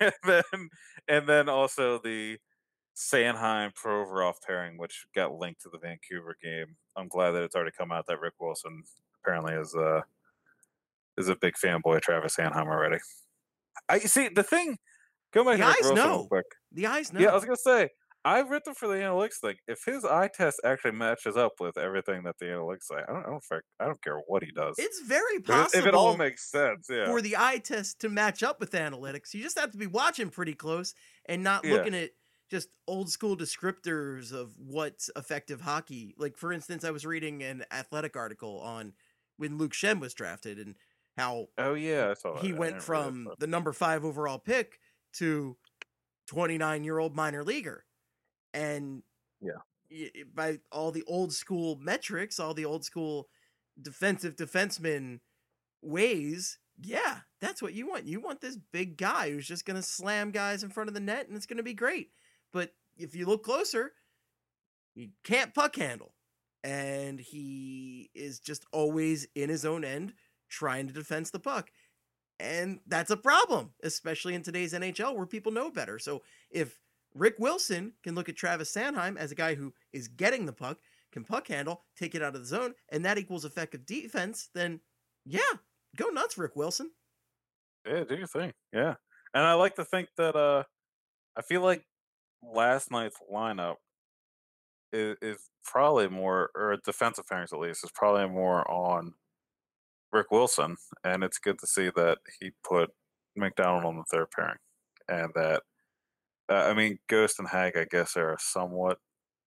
and 0.00 0.12
then 0.24 0.70
and 1.08 1.28
then 1.28 1.48
also 1.48 1.98
the 1.98 2.38
Sanheim 2.96 3.72
Provorov 3.74 4.34
pairing, 4.46 4.76
which 4.76 5.06
got 5.14 5.32
linked 5.34 5.62
to 5.62 5.68
the 5.70 5.78
Vancouver 5.78 6.36
game. 6.42 6.76
I'm 6.96 7.08
glad 7.08 7.32
that 7.32 7.42
it's 7.42 7.56
already 7.56 7.72
come 7.76 7.92
out 7.92 8.06
that 8.06 8.20
Rick 8.20 8.34
Wilson 8.40 8.82
apparently 9.22 9.54
is 9.54 9.74
uh 9.74 10.02
is 11.16 11.28
a 11.28 11.36
big 11.36 11.54
fanboy 11.54 11.96
of 11.96 12.02
Travis 12.02 12.36
Sanheim 12.36 12.66
already. 12.66 12.98
I 13.88 13.98
see 14.00 14.28
the 14.28 14.42
thing. 14.42 14.78
Go 15.32 15.44
back 15.44 15.58
The 15.58 15.64
eyes 15.64 15.92
know. 15.92 16.26
quick. 16.28 16.46
the 16.72 16.86
eyes 16.86 17.12
know. 17.12 17.20
Yeah, 17.20 17.28
I 17.30 17.34
was 17.34 17.44
gonna 17.44 17.56
say. 17.56 17.90
I've 18.24 18.50
written 18.50 18.74
for 18.74 18.88
the 18.88 18.94
analytics 18.94 19.38
thing. 19.40 19.56
If 19.66 19.84
his 19.86 20.04
eye 20.04 20.28
test 20.28 20.60
actually 20.64 20.92
matches 20.92 21.36
up 21.36 21.52
with 21.60 21.78
everything 21.78 22.24
that 22.24 22.38
the 22.38 22.46
analytics 22.46 22.84
say, 22.84 22.96
I 23.08 23.12
don't, 23.12 23.24
I 23.24 23.30
don't, 23.30 23.44
I 23.80 23.84
don't 23.86 24.02
care 24.02 24.18
what 24.26 24.42
he 24.42 24.50
does. 24.50 24.74
It's 24.78 25.00
very 25.00 25.40
possible 25.40 25.78
if 25.80 25.86
it 25.86 25.94
all 25.94 26.16
makes 26.16 26.50
sense, 26.50 26.88
yeah. 26.90 27.06
for 27.06 27.22
the 27.22 27.36
eye 27.36 27.58
test 27.58 28.00
to 28.00 28.08
match 28.08 28.42
up 28.42 28.60
with 28.60 28.72
analytics. 28.72 29.32
You 29.34 29.42
just 29.42 29.58
have 29.58 29.70
to 29.72 29.78
be 29.78 29.86
watching 29.86 30.30
pretty 30.30 30.54
close 30.54 30.94
and 31.26 31.42
not 31.42 31.64
Yeah. 31.64 31.74
looking 31.74 31.94
at 31.94 32.10
just 32.50 32.68
old 32.86 33.10
school 33.10 33.36
descriptors 33.36 34.32
of 34.32 34.56
what's 34.58 35.10
effective 35.16 35.60
hockey. 35.60 36.14
Like 36.18 36.36
for 36.36 36.52
instance, 36.52 36.84
I 36.84 36.90
was 36.90 37.06
reading 37.06 37.42
an 37.42 37.64
athletic 37.70 38.16
article 38.16 38.58
on 38.60 38.94
when 39.36 39.58
Luke 39.58 39.72
Schenn 39.72 40.00
was 40.00 40.14
drafted 40.14 40.58
and 40.58 40.74
how 41.16 41.48
oh 41.58 41.74
yeah, 41.74 42.10
I 42.10 42.14
saw 42.14 42.34
that. 42.34 42.42
he 42.42 42.52
went 42.52 42.76
didn't 42.76 42.88
read 42.88 42.98
it, 42.98 43.02
from 43.02 43.28
the 43.38 43.46
number 43.46 43.72
five 43.72 44.04
overall 44.04 44.38
pick 44.38 44.78
to 45.14 45.56
29 46.26 46.84
year 46.84 46.98
old 46.98 47.14
minor 47.14 47.44
leaguer. 47.44 47.84
And 48.54 49.02
Yeah. 49.40 49.60
by 50.34 50.60
all 50.70 50.90
the 50.92 51.04
old 51.04 51.32
school 51.32 51.76
metrics, 51.76 52.38
all 52.38 52.54
the 52.54 52.64
old 52.64 52.84
school 52.84 53.28
defensive 53.80 54.36
defenseman 54.36 55.20
ways, 55.82 56.58
yeah, 56.80 57.20
that's 57.40 57.62
what 57.62 57.74
you 57.74 57.86
want. 57.88 58.06
You 58.06 58.20
want 58.20 58.40
this 58.40 58.56
big 58.72 58.96
guy 58.96 59.30
who's 59.30 59.46
just 59.48 59.64
going 59.64 59.76
to 59.76 59.82
slam 59.82 60.30
guys 60.30 60.62
in 60.62 60.70
front 60.70 60.88
of 60.88 60.94
the 60.94 61.00
net 61.00 61.28
and 61.28 61.36
it's 61.36 61.46
going 61.46 61.56
to 61.58 61.62
be 61.62 61.74
great. 61.74 62.10
But 62.52 62.74
if 62.96 63.14
you 63.14 63.26
look 63.26 63.44
closer, 63.44 63.92
he 64.94 65.12
can't 65.24 65.54
puck 65.54 65.76
handle. 65.76 66.14
And 66.64 67.20
he 67.20 68.10
is 68.14 68.40
just 68.40 68.64
always 68.72 69.26
in 69.34 69.48
his 69.48 69.64
own 69.64 69.84
end 69.84 70.14
trying 70.48 70.88
to 70.88 70.92
defense 70.92 71.30
the 71.30 71.38
puck. 71.38 71.70
And 72.40 72.80
that's 72.86 73.10
a 73.10 73.16
problem, 73.16 73.72
especially 73.82 74.34
in 74.34 74.42
today's 74.42 74.72
NHL 74.72 75.16
where 75.16 75.26
people 75.26 75.52
know 75.52 75.70
better. 75.70 75.98
So 75.98 76.22
if 76.50 76.78
Rick 77.18 77.36
Wilson 77.38 77.92
can 78.02 78.14
look 78.14 78.28
at 78.28 78.36
Travis 78.36 78.72
Sanheim 78.72 79.16
as 79.16 79.32
a 79.32 79.34
guy 79.34 79.54
who 79.54 79.72
is 79.92 80.08
getting 80.08 80.46
the 80.46 80.52
puck, 80.52 80.78
can 81.12 81.24
puck 81.24 81.48
handle, 81.48 81.82
take 81.96 82.14
it 82.14 82.22
out 82.22 82.34
of 82.34 82.40
the 82.40 82.46
zone, 82.46 82.74
and 82.90 83.04
that 83.04 83.18
equals 83.18 83.44
effective 83.44 83.84
defense, 83.86 84.50
then 84.54 84.80
yeah, 85.24 85.40
go 85.96 86.06
nuts, 86.08 86.38
Rick 86.38 86.56
Wilson. 86.56 86.90
Yeah, 87.86 88.04
do 88.04 88.16
your 88.16 88.26
thing. 88.26 88.52
Yeah. 88.72 88.94
And 89.34 89.44
I 89.44 89.54
like 89.54 89.74
to 89.76 89.84
think 89.84 90.08
that 90.16 90.36
uh 90.36 90.64
I 91.36 91.42
feel 91.42 91.62
like 91.62 91.84
last 92.42 92.90
night's 92.90 93.18
lineup 93.32 93.76
is, 94.92 95.16
is 95.20 95.48
probably 95.64 96.08
more 96.08 96.50
or 96.54 96.78
defensive 96.84 97.26
pairings 97.26 97.52
at 97.52 97.58
least 97.58 97.84
is 97.84 97.90
probably 97.94 98.28
more 98.28 98.68
on 98.70 99.14
Rick 100.12 100.30
Wilson. 100.30 100.76
And 101.04 101.22
it's 101.22 101.38
good 101.38 101.58
to 101.58 101.66
see 101.66 101.90
that 101.94 102.18
he 102.40 102.50
put 102.66 102.90
MacDonald 103.36 103.84
on 103.84 103.96
the 103.96 104.04
third 104.10 104.30
pairing. 104.30 104.58
And 105.08 105.30
that 105.34 105.62
uh, 106.50 106.54
I 106.70 106.74
mean 106.74 106.98
Ghost 107.08 107.38
and 107.38 107.48
Hagg 107.48 107.76
I 107.76 107.86
guess 107.90 108.16
are 108.16 108.34
a 108.34 108.38
somewhat 108.40 108.98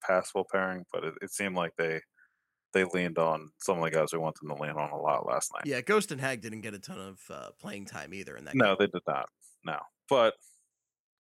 passable 0.06 0.46
pairing, 0.52 0.86
but 0.92 1.04
it, 1.04 1.14
it 1.22 1.32
seemed 1.32 1.56
like 1.56 1.74
they 1.78 2.02
they 2.74 2.86
leaned 2.86 3.18
on 3.18 3.52
some 3.60 3.78
of 3.78 3.84
the 3.84 3.92
guys 3.92 4.14
we 4.14 4.20
wanted 4.20 4.42
them 4.42 4.56
to 4.56 4.62
lean 4.62 4.72
on 4.78 4.92
a 4.92 4.98
lot 4.98 5.26
last 5.26 5.52
night. 5.56 5.66
Yeah, 5.66 5.82
Ghost 5.82 6.12
and 6.12 6.22
Hagg 6.22 6.42
didn't 6.42 6.62
get 6.62 6.74
a 6.74 6.80
ton 6.80 7.00
of 7.00 7.20
uh, 7.30 7.52
playing 7.60 7.86
time 7.86 8.14
either 8.14 8.38
in 8.38 8.46
that 8.46 8.56
No, 8.56 8.68
game. 8.68 8.76
they 8.80 8.88
did 8.88 9.04
not. 9.08 9.30
No, 9.66 9.80
but 10.10 10.36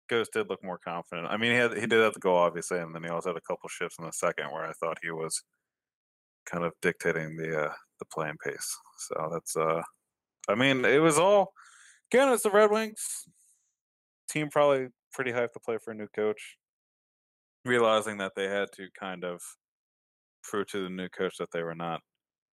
Ghost 0.08 0.32
did 0.32 0.48
look 0.48 0.62
more 0.64 0.78
confident. 0.78 1.28
I 1.28 1.36
mean, 1.36 1.52
he 1.52 1.56
had 1.58 1.72
he 1.74 1.86
did 1.86 2.00
have 2.02 2.14
to 2.14 2.20
go 2.20 2.36
obviously, 2.36 2.78
and 2.78 2.94
then 2.94 3.04
he 3.04 3.10
also 3.10 3.30
had 3.30 3.36
a 3.36 3.40
couple 3.42 3.68
shifts 3.68 3.98
in 3.98 4.04
the 4.04 4.12
second 4.12 4.50
where 4.52 4.66
I 4.66 4.72
thought 4.72 4.98
he 5.02 5.10
was 5.10 5.42
kind 6.46 6.64
of 6.64 6.72
dictating 6.82 7.36
the 7.36 7.66
uh, 7.66 7.74
the 7.98 8.04
playing 8.06 8.36
pace. 8.44 8.76
So 8.98 9.28
that's 9.32 9.56
uh, 9.56 9.82
I 10.48 10.54
mean, 10.54 10.84
it 10.84 10.98
was 11.00 11.18
all 11.18 11.52
again. 12.12 12.32
It's 12.32 12.44
the 12.44 12.50
Red 12.50 12.70
Wings 12.70 13.24
team, 14.28 14.48
probably 14.50 14.88
pretty 15.12 15.32
hyped 15.32 15.52
to 15.52 15.60
play 15.60 15.78
for 15.82 15.90
a 15.90 15.94
new 15.94 16.08
coach, 16.08 16.56
realizing 17.64 18.18
that 18.18 18.32
they 18.36 18.48
had 18.48 18.68
to 18.74 18.88
kind 18.98 19.24
of 19.24 19.40
prove 20.42 20.66
to 20.68 20.82
the 20.82 20.90
new 20.90 21.08
coach 21.08 21.36
that 21.38 21.50
they 21.52 21.62
were 21.62 21.74
not 21.74 22.00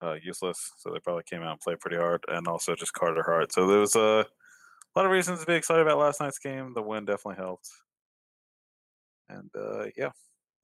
uh, 0.03 0.17
useless. 0.23 0.73
So 0.79 0.91
they 0.91 1.01
probably 1.01 1.25
came 1.29 1.43
out 1.43 1.53
and 1.53 1.61
played 1.61 1.81
pretty 1.81 1.97
hard, 1.97 2.25
and 2.29 2.47
also 2.49 2.75
just 2.75 2.93
Carter 2.93 3.23
Hart. 3.23 3.53
So 3.53 3.67
there 3.67 3.81
was 3.81 3.95
a 3.95 4.25
lot 4.95 5.05
of 5.07 5.11
reasons 5.13 5.41
to 5.41 5.47
be 5.47 5.55
excited 5.55 5.83
about 5.83 5.99
last 5.99 6.21
night's 6.21 6.39
game. 6.39 6.73
The 6.75 6.83
win 6.83 7.05
definitely 7.05 7.43
helped, 7.43 7.69
and 9.29 9.51
uh, 9.57 9.87
yeah, 9.97 10.11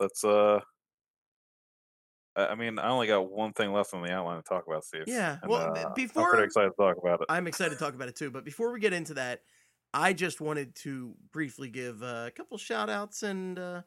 let's. 0.00 0.24
Uh, 0.24 0.60
I 2.34 2.54
mean, 2.54 2.78
I 2.78 2.88
only 2.88 3.06
got 3.08 3.30
one 3.30 3.52
thing 3.52 3.72
left 3.74 3.92
on 3.92 4.02
the 4.02 4.10
outline 4.10 4.38
to 4.38 4.42
talk 4.42 4.64
about, 4.66 4.84
Steve. 4.84 5.04
Yeah, 5.06 5.36
and, 5.42 5.50
well, 5.50 5.76
uh, 5.76 5.84
I'm 5.84 5.94
pretty 5.94 6.44
excited 6.44 6.70
to 6.70 6.76
talk 6.78 6.96
about 6.96 7.20
it. 7.20 7.26
I'm 7.28 7.46
excited 7.46 7.74
to 7.74 7.78
talk 7.78 7.94
about 7.94 8.08
it 8.08 8.16
too. 8.16 8.30
But 8.30 8.42
before 8.42 8.72
we 8.72 8.80
get 8.80 8.94
into 8.94 9.12
that, 9.14 9.40
I 9.94 10.12
just 10.12 10.40
wanted 10.40 10.74
to 10.76 11.14
briefly 11.32 11.68
give 11.68 12.02
uh, 12.02 12.24
a 12.26 12.30
couple 12.30 12.56
shout 12.58 12.88
outs 12.88 13.22
and 13.22 13.58
uh, 13.58 13.82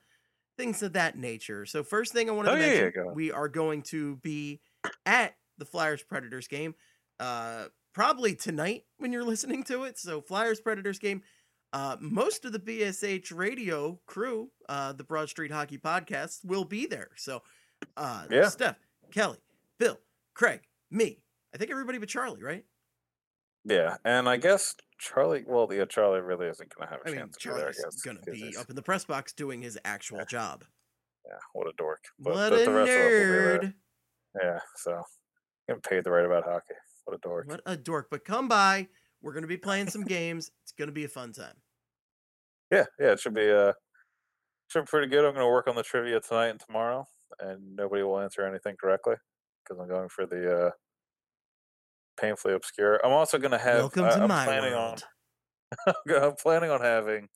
things 0.58 0.84
of 0.84 0.93
that 0.93 1.18
nature. 1.18 1.66
So, 1.66 1.84
first 1.84 2.14
thing 2.14 2.30
I 2.30 2.34
wanted 2.34 2.51
Oh, 2.51 2.56
to 2.56 2.62
yeah, 2.62 2.68
yeah, 2.74 2.82
mention, 2.84 3.03
go 3.06 3.14
we 3.14 3.32
are 3.32 3.49
going 3.49 3.82
to 3.84 4.18
be 4.18 4.62
at 5.06 5.36
the 5.58 5.66
Flyers 5.66 6.03
Predators 6.03 6.47
game 6.47 6.76
uh, 7.20 7.66
probably 7.93 8.36
tonight 8.36 8.84
when 8.97 9.12
you're 9.12 9.24
listening 9.24 9.64
to 9.66 9.84
it. 9.86 9.97
So, 9.97 10.22
Flyers 10.22 10.60
Predators 10.62 10.99
game. 10.99 11.24
Uh, 11.74 11.97
most 11.99 12.45
of 12.45 12.53
the 12.53 12.60
BSH 12.60 13.36
radio 13.36 13.99
crew, 14.06 14.49
uh, 14.70 14.93
the 14.93 15.03
Broad 15.03 15.28
Street 15.28 15.51
Hockey 15.51 15.78
Podcast, 15.78 16.45
will 16.45 16.64
be 16.64 16.86
there. 16.86 17.10
So, 17.18 17.41
uh, 17.97 18.28
Yeah. 18.32 18.47
Steph, 18.47 18.78
Kelly, 19.12 19.39
Bill, 19.78 19.99
Craig, 20.36 20.62
me. 20.89 21.20
I 21.53 21.58
think 21.58 21.72
everybody 21.72 21.97
but 21.97 22.08
Charlie, 22.08 22.43
right? 22.43 22.64
Yeah, 23.66 23.97
and 24.06 24.30
I 24.30 24.38
guess 24.38 24.76
Charlie. 24.99 25.43
Well, 25.47 25.67
yeah, 25.71 25.85
Charlie 25.85 26.21
really 26.21 26.47
isn't 26.47 26.73
going 26.75 26.87
to 26.87 26.93
have 26.93 27.01
a 27.05 27.09
I 27.09 27.11
mean, 27.11 27.19
chance 27.19 27.37
to 27.37 27.49
be 27.49 27.55
there. 27.55 27.69
I 27.69 27.71
Charlie's 27.71 27.83
guess 27.83 28.01
going 28.01 28.17
to 28.17 28.31
be 28.31 28.57
up 28.57 28.69
in 28.69 28.75
the 28.75 28.81
press 28.81 29.05
box 29.05 29.33
doing 29.33 29.61
his 29.61 29.77
actual 29.85 30.25
job. 30.25 30.63
Yeah, 31.25 31.37
what 31.53 31.67
a 31.67 31.71
dork. 31.77 32.03
But, 32.19 32.33
what 32.33 32.49
but 32.51 32.61
a 32.61 32.65
the 32.65 32.71
rest 32.71 32.91
of 32.91 32.97
us 32.97 33.01
will 33.01 33.09
be 33.09 33.25
there. 33.25 33.59
nerd! 33.59 33.73
Yeah, 34.41 34.59
so 34.75 35.01
getting 35.67 35.81
paid 35.81 36.03
to 36.03 36.11
write 36.11 36.25
about 36.25 36.43
hockey. 36.43 36.75
What 37.05 37.15
a 37.15 37.19
dork. 37.19 37.47
What 37.47 37.61
a 37.65 37.77
dork! 37.77 38.07
But 38.11 38.25
come 38.25 38.47
by. 38.47 38.87
We're 39.21 39.33
gonna 39.33 39.47
be 39.47 39.57
playing 39.57 39.89
some 39.89 40.03
games. 40.03 40.51
It's 40.63 40.71
gonna 40.71 40.91
be 40.91 41.05
a 41.05 41.09
fun 41.09 41.33
time. 41.33 41.55
Yeah, 42.71 42.85
yeah, 42.99 43.13
it 43.13 43.19
should 43.19 43.33
be 43.33 43.49
uh 43.49 43.73
should 44.67 44.81
be 44.81 44.87
pretty 44.87 45.07
good. 45.07 45.25
I'm 45.25 45.33
gonna 45.33 45.47
work 45.47 45.67
on 45.67 45.75
the 45.75 45.83
trivia 45.83 46.19
tonight 46.19 46.49
and 46.49 46.59
tomorrow, 46.59 47.05
and 47.39 47.75
nobody 47.75 48.03
will 48.03 48.19
answer 48.19 48.45
anything 48.45 48.75
correctly 48.79 49.15
because 49.63 49.81
I'm 49.81 49.87
going 49.87 50.09
for 50.09 50.27
the 50.27 50.67
uh 50.67 50.71
painfully 52.18 52.53
obscure. 52.53 52.99
I'm 53.05 53.11
also 53.11 53.38
gonna 53.38 53.57
have. 53.57 53.80
Welcome 53.80 54.05
I, 54.05 54.09
to 54.11 54.22
am 54.24 54.28
my 54.28 54.45
planning 54.45 54.74
world. 54.74 55.03
on. 55.88 55.93
I'm 56.09 56.36
planning 56.36 56.70
on 56.70 56.82
having 56.82 57.28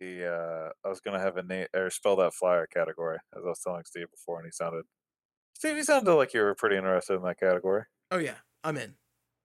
the. 0.00 0.26
uh 0.26 0.68
I 0.84 0.88
was 0.88 1.00
gonna 1.00 1.20
have 1.20 1.36
a 1.36 1.42
name 1.42 1.66
or 1.74 1.90
spell 1.90 2.16
that 2.16 2.34
flyer 2.34 2.66
category 2.66 3.18
as 3.36 3.44
I 3.44 3.48
was 3.48 3.60
telling 3.60 3.84
Steve 3.84 4.10
before, 4.10 4.38
and 4.38 4.46
he 4.46 4.52
sounded. 4.52 4.84
Steve, 5.54 5.76
you 5.76 5.82
sounded 5.82 6.14
like 6.14 6.34
you 6.34 6.40
were 6.40 6.54
pretty 6.54 6.76
interested 6.76 7.14
in 7.14 7.22
that 7.22 7.40
category. 7.40 7.84
Oh 8.10 8.18
yeah, 8.18 8.36
I'm 8.62 8.76
in. 8.76 8.94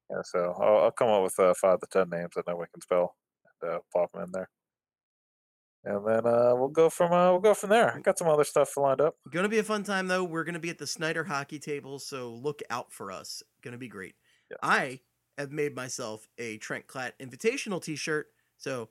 Yeah, 0.09 0.21
so 0.23 0.53
I'll, 0.59 0.83
I'll 0.85 0.91
come 0.91 1.09
up 1.09 1.23
with 1.23 1.39
uh, 1.39 1.53
five 1.53 1.79
to 1.79 1.87
ten 1.89 2.09
names 2.09 2.33
that 2.35 2.47
no 2.47 2.55
one 2.55 2.67
can 2.71 2.81
spell 2.81 3.15
and 3.61 3.71
uh, 3.71 3.79
plop 3.91 4.11
them 4.11 4.23
in 4.23 4.31
there, 4.31 4.49
and 5.85 6.05
then 6.07 6.25
uh, 6.25 6.53
we'll 6.55 6.69
go 6.69 6.89
from 6.89 7.11
uh, 7.11 7.31
we'll 7.31 7.41
go 7.41 7.53
from 7.53 7.69
there. 7.69 7.95
I 7.95 7.99
got 7.99 8.17
some 8.17 8.29
other 8.29 8.43
stuff 8.43 8.77
lined 8.77 9.01
up. 9.01 9.15
Gonna 9.31 9.49
be 9.49 9.59
a 9.59 9.63
fun 9.63 9.83
time 9.83 10.07
though. 10.07 10.23
We're 10.23 10.43
gonna 10.43 10.59
be 10.59 10.69
at 10.69 10.77
the 10.77 10.87
Snider 10.87 11.23
Hockey 11.23 11.59
Table, 11.59 11.99
so 11.99 12.31
look 12.31 12.61
out 12.69 12.91
for 12.93 13.11
us. 13.11 13.43
Gonna 13.61 13.77
be 13.77 13.89
great. 13.89 14.15
Yes. 14.61 14.71
I 14.71 14.99
have 15.37 15.51
made 15.51 15.75
myself 15.75 16.27
a 16.37 16.57
Trent 16.57 16.87
Klatt 16.87 17.11
Invitational 17.21 17.81
T-shirt, 17.81 18.27
so 18.57 18.89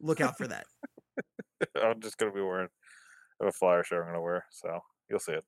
look 0.00 0.20
out 0.20 0.36
for 0.38 0.46
that. 0.46 0.66
I'm 1.82 2.00
just 2.00 2.18
gonna 2.18 2.32
be 2.32 2.40
wearing 2.40 2.68
a 3.40 3.52
flyer 3.52 3.84
shirt. 3.84 4.02
I'm 4.02 4.08
gonna 4.08 4.22
wear, 4.22 4.44
so 4.50 4.80
you'll 5.08 5.18
see 5.18 5.32
it. 5.32 5.44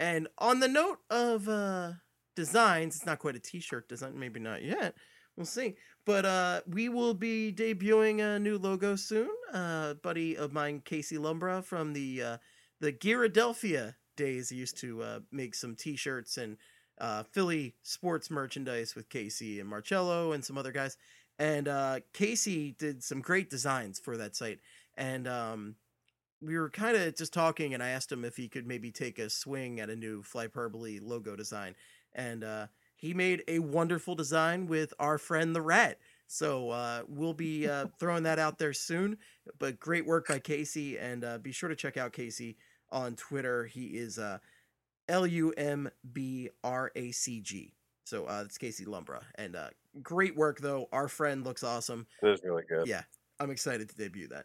And 0.00 0.28
on 0.38 0.60
the 0.60 0.68
note 0.68 0.98
of 1.10 1.48
uh 1.48 1.92
designs, 2.34 2.96
it's 2.96 3.06
not 3.06 3.18
quite 3.18 3.36
a 3.36 3.40
t-shirt 3.40 3.88
design, 3.88 4.18
maybe 4.18 4.40
not 4.40 4.62
yet. 4.62 4.94
We'll 5.36 5.46
see. 5.46 5.76
But 6.04 6.24
uh 6.24 6.60
we 6.66 6.88
will 6.88 7.14
be 7.14 7.52
debuting 7.52 8.20
a 8.20 8.38
new 8.38 8.58
logo 8.58 8.96
soon. 8.96 9.30
Uh 9.52 9.94
buddy 9.94 10.36
of 10.36 10.52
mine, 10.52 10.82
Casey 10.84 11.16
Lumbra 11.16 11.64
from 11.64 11.92
the 11.92 12.22
uh 12.22 12.36
the 12.80 12.92
Ghiradelphia 12.92 13.94
days 14.16 14.50
used 14.50 14.78
to 14.78 15.02
uh 15.02 15.20
make 15.30 15.54
some 15.54 15.76
t-shirts 15.76 16.36
and 16.36 16.56
uh 16.98 17.22
Philly 17.32 17.74
sports 17.82 18.30
merchandise 18.30 18.94
with 18.94 19.08
Casey 19.08 19.60
and 19.60 19.68
Marcello 19.68 20.32
and 20.32 20.44
some 20.44 20.58
other 20.58 20.72
guys. 20.72 20.96
And 21.38 21.68
uh 21.68 22.00
Casey 22.12 22.74
did 22.78 23.02
some 23.02 23.20
great 23.20 23.50
designs 23.50 23.98
for 23.98 24.16
that 24.16 24.36
site. 24.36 24.60
And 24.96 25.26
um 25.26 25.76
we 26.42 26.58
were 26.58 26.70
kind 26.70 26.96
of 26.96 27.16
just 27.16 27.32
talking, 27.32 27.72
and 27.72 27.82
I 27.82 27.90
asked 27.90 28.10
him 28.10 28.24
if 28.24 28.36
he 28.36 28.48
could 28.48 28.66
maybe 28.66 28.90
take 28.90 29.18
a 29.18 29.30
swing 29.30 29.80
at 29.80 29.90
a 29.90 29.96
new 29.96 30.22
Flyperbole 30.22 31.00
logo 31.02 31.36
design, 31.36 31.74
and 32.14 32.42
uh, 32.42 32.66
he 32.96 33.14
made 33.14 33.42
a 33.48 33.60
wonderful 33.60 34.14
design 34.14 34.66
with 34.66 34.92
our 34.98 35.18
friend 35.18 35.54
the 35.54 35.62
Rat. 35.62 35.98
So 36.26 36.70
uh, 36.70 37.02
we'll 37.08 37.34
be 37.34 37.68
uh, 37.68 37.86
throwing 38.00 38.24
that 38.24 38.38
out 38.38 38.58
there 38.58 38.72
soon. 38.72 39.18
But 39.58 39.78
great 39.78 40.06
work 40.06 40.28
by 40.28 40.40
Casey, 40.40 40.98
and 40.98 41.24
uh, 41.24 41.38
be 41.38 41.52
sure 41.52 41.68
to 41.68 41.76
check 41.76 41.96
out 41.96 42.12
Casey 42.12 42.56
on 42.90 43.14
Twitter. 43.14 43.66
He 43.66 43.86
is 43.86 44.18
uh, 44.18 44.38
L 45.08 45.26
U 45.26 45.52
M 45.56 45.90
B 46.12 46.50
R 46.64 46.90
A 46.96 47.10
C 47.12 47.40
G. 47.40 47.74
So 48.04 48.26
uh, 48.26 48.42
it's 48.44 48.58
Casey 48.58 48.84
Lumbra, 48.84 49.22
and 49.36 49.54
uh, 49.56 49.68
great 50.02 50.36
work 50.36 50.60
though. 50.60 50.86
Our 50.92 51.08
friend 51.08 51.44
looks 51.44 51.62
awesome. 51.62 52.06
It 52.22 52.28
is 52.28 52.40
really 52.44 52.64
good. 52.68 52.86
Yeah, 52.86 53.02
I'm 53.40 53.50
excited 53.50 53.88
to 53.90 53.96
debut 53.96 54.28
that. 54.28 54.44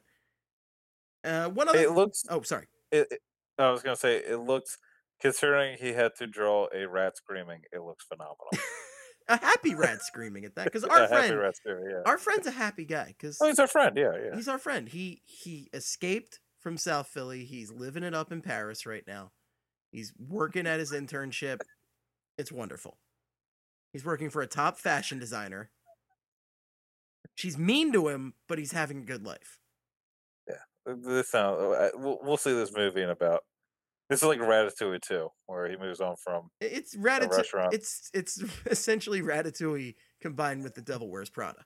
Uh, 1.24 1.50
one 1.50 1.68
other. 1.68 1.80
It 1.80 1.92
looks. 1.92 2.24
oh, 2.30 2.42
sorry. 2.42 2.68
It, 2.92 3.08
it- 3.12 3.22
I 3.60 3.72
was 3.72 3.82
gonna 3.82 3.96
say 3.96 4.18
it 4.18 4.38
looks. 4.38 4.78
Considering 5.20 5.78
he 5.80 5.94
had 5.94 6.12
to 6.20 6.28
draw 6.28 6.68
a 6.72 6.88
rat 6.88 7.18
screaming, 7.18 7.62
it 7.74 7.82
looks 7.82 8.06
phenomenal. 8.06 8.38
A 9.30 9.36
happy 9.38 9.74
rat 9.76 10.04
screaming 10.04 10.46
at 10.46 10.54
that 10.56 10.66
because 10.66 10.84
A 10.86 10.90
our 10.92 11.00
happy 11.08 11.34
friend, 11.36 11.52
yeah. 11.66 12.02
our 12.06 12.18
friend's 12.20 12.46
a 12.48 12.52
happy 12.52 12.86
guy 12.86 13.08
because 13.08 13.40
Oh, 13.42 13.48
he's 13.48 13.58
our 13.60 13.68
friend. 13.68 13.98
Yeah, 13.98 14.12
yeah. 14.14 14.36
he's 14.36 14.48
our 14.48 14.60
friend. 14.60 14.88
He 14.88 15.24
he 15.26 15.70
escaped 15.74 16.40
from 16.60 16.78
South 16.78 17.08
Philly. 17.08 17.44
He's 17.46 17.72
living 17.72 18.04
it 18.04 18.14
up 18.14 18.32
in 18.32 18.42
Paris 18.42 18.86
right 18.86 19.04
now. 19.08 19.32
He's 19.92 20.14
working 20.20 20.68
at 20.68 20.80
his 20.80 20.92
internship. 20.92 21.62
It's 22.38 22.52
wonderful. 22.52 22.98
He's 23.94 24.06
working 24.06 24.30
for 24.30 24.42
a 24.42 24.48
top 24.48 24.78
fashion 24.78 25.18
designer. 25.20 25.72
She's 27.36 27.58
mean 27.58 27.92
to 27.94 28.08
him, 28.10 28.34
but 28.48 28.58
he's 28.58 28.72
having 28.72 29.00
a 29.00 29.06
good 29.06 29.24
life. 29.26 29.60
Yeah, 30.48 30.94
This 30.96 31.30
sound. 31.30 31.60
uh, 31.62 31.90
We'll, 31.96 32.20
we'll 32.22 32.38
see 32.38 32.54
this 32.54 32.74
movie 32.76 33.02
in 33.02 33.10
about. 33.10 33.44
This 34.10 34.22
is 34.22 34.28
like 34.28 34.40
Ratatouille 34.40 35.02
too, 35.02 35.30
where 35.48 35.70
he 35.70 35.76
moves 35.76 36.00
on 36.00 36.16
from. 36.16 36.50
It's 36.62 36.96
ratatouille. 36.96 37.74
It's 37.74 38.10
it's 38.14 38.42
essentially 38.66 39.22
ratatouille 39.22 39.96
combined 40.22 40.64
with 40.64 40.76
the 40.76 40.82
Devil 40.82 41.10
Wears 41.10 41.30
Prada. 41.30 41.66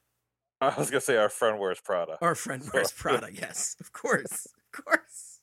I 0.60 0.74
was 0.78 0.90
gonna 0.90 1.02
say 1.02 1.18
our 1.18 1.30
friend 1.30 1.60
wears 1.60 1.80
Prada. 1.82 2.18
Our 2.22 2.36
friend 2.36 2.64
wears 2.74 2.92
Prada. 2.92 3.28
Yes, 3.32 3.76
of 3.80 3.94
course, 3.94 4.48
of 4.74 4.84
course. 4.86 5.40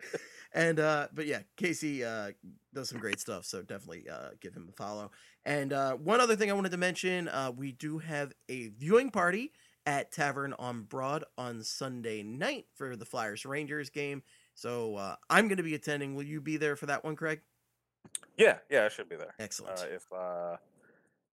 And 0.52 0.80
uh, 0.80 1.08
but 1.12 1.26
yeah, 1.26 1.40
Casey 1.56 2.04
uh 2.04 2.32
does 2.74 2.88
some 2.88 2.98
great 2.98 3.20
stuff, 3.20 3.44
so 3.44 3.62
definitely 3.62 4.08
uh 4.08 4.30
give 4.40 4.54
him 4.54 4.68
a 4.68 4.72
follow. 4.72 5.10
And 5.44 5.72
uh 5.72 5.94
one 5.94 6.20
other 6.20 6.36
thing 6.36 6.50
I 6.50 6.54
wanted 6.54 6.72
to 6.72 6.78
mention, 6.78 7.28
uh 7.28 7.52
we 7.54 7.72
do 7.72 7.98
have 7.98 8.32
a 8.48 8.68
viewing 8.68 9.10
party 9.10 9.52
at 9.86 10.10
Tavern 10.12 10.54
on 10.58 10.82
Broad 10.82 11.24
on 11.36 11.62
Sunday 11.62 12.22
night 12.22 12.66
for 12.74 12.96
the 12.96 13.04
Flyers 13.04 13.44
Rangers 13.44 13.90
game. 13.90 14.22
So 14.54 14.96
uh 14.96 15.16
I'm 15.28 15.48
gonna 15.48 15.62
be 15.62 15.74
attending. 15.74 16.14
Will 16.14 16.24
you 16.24 16.40
be 16.40 16.56
there 16.56 16.76
for 16.76 16.86
that 16.86 17.04
one, 17.04 17.16
Craig? 17.16 17.40
Yeah, 18.36 18.58
yeah, 18.70 18.84
I 18.84 18.88
should 18.88 19.08
be 19.08 19.16
there. 19.16 19.34
Excellent. 19.38 19.80
Uh, 19.80 19.86
if 19.90 20.06
uh, 20.12 20.56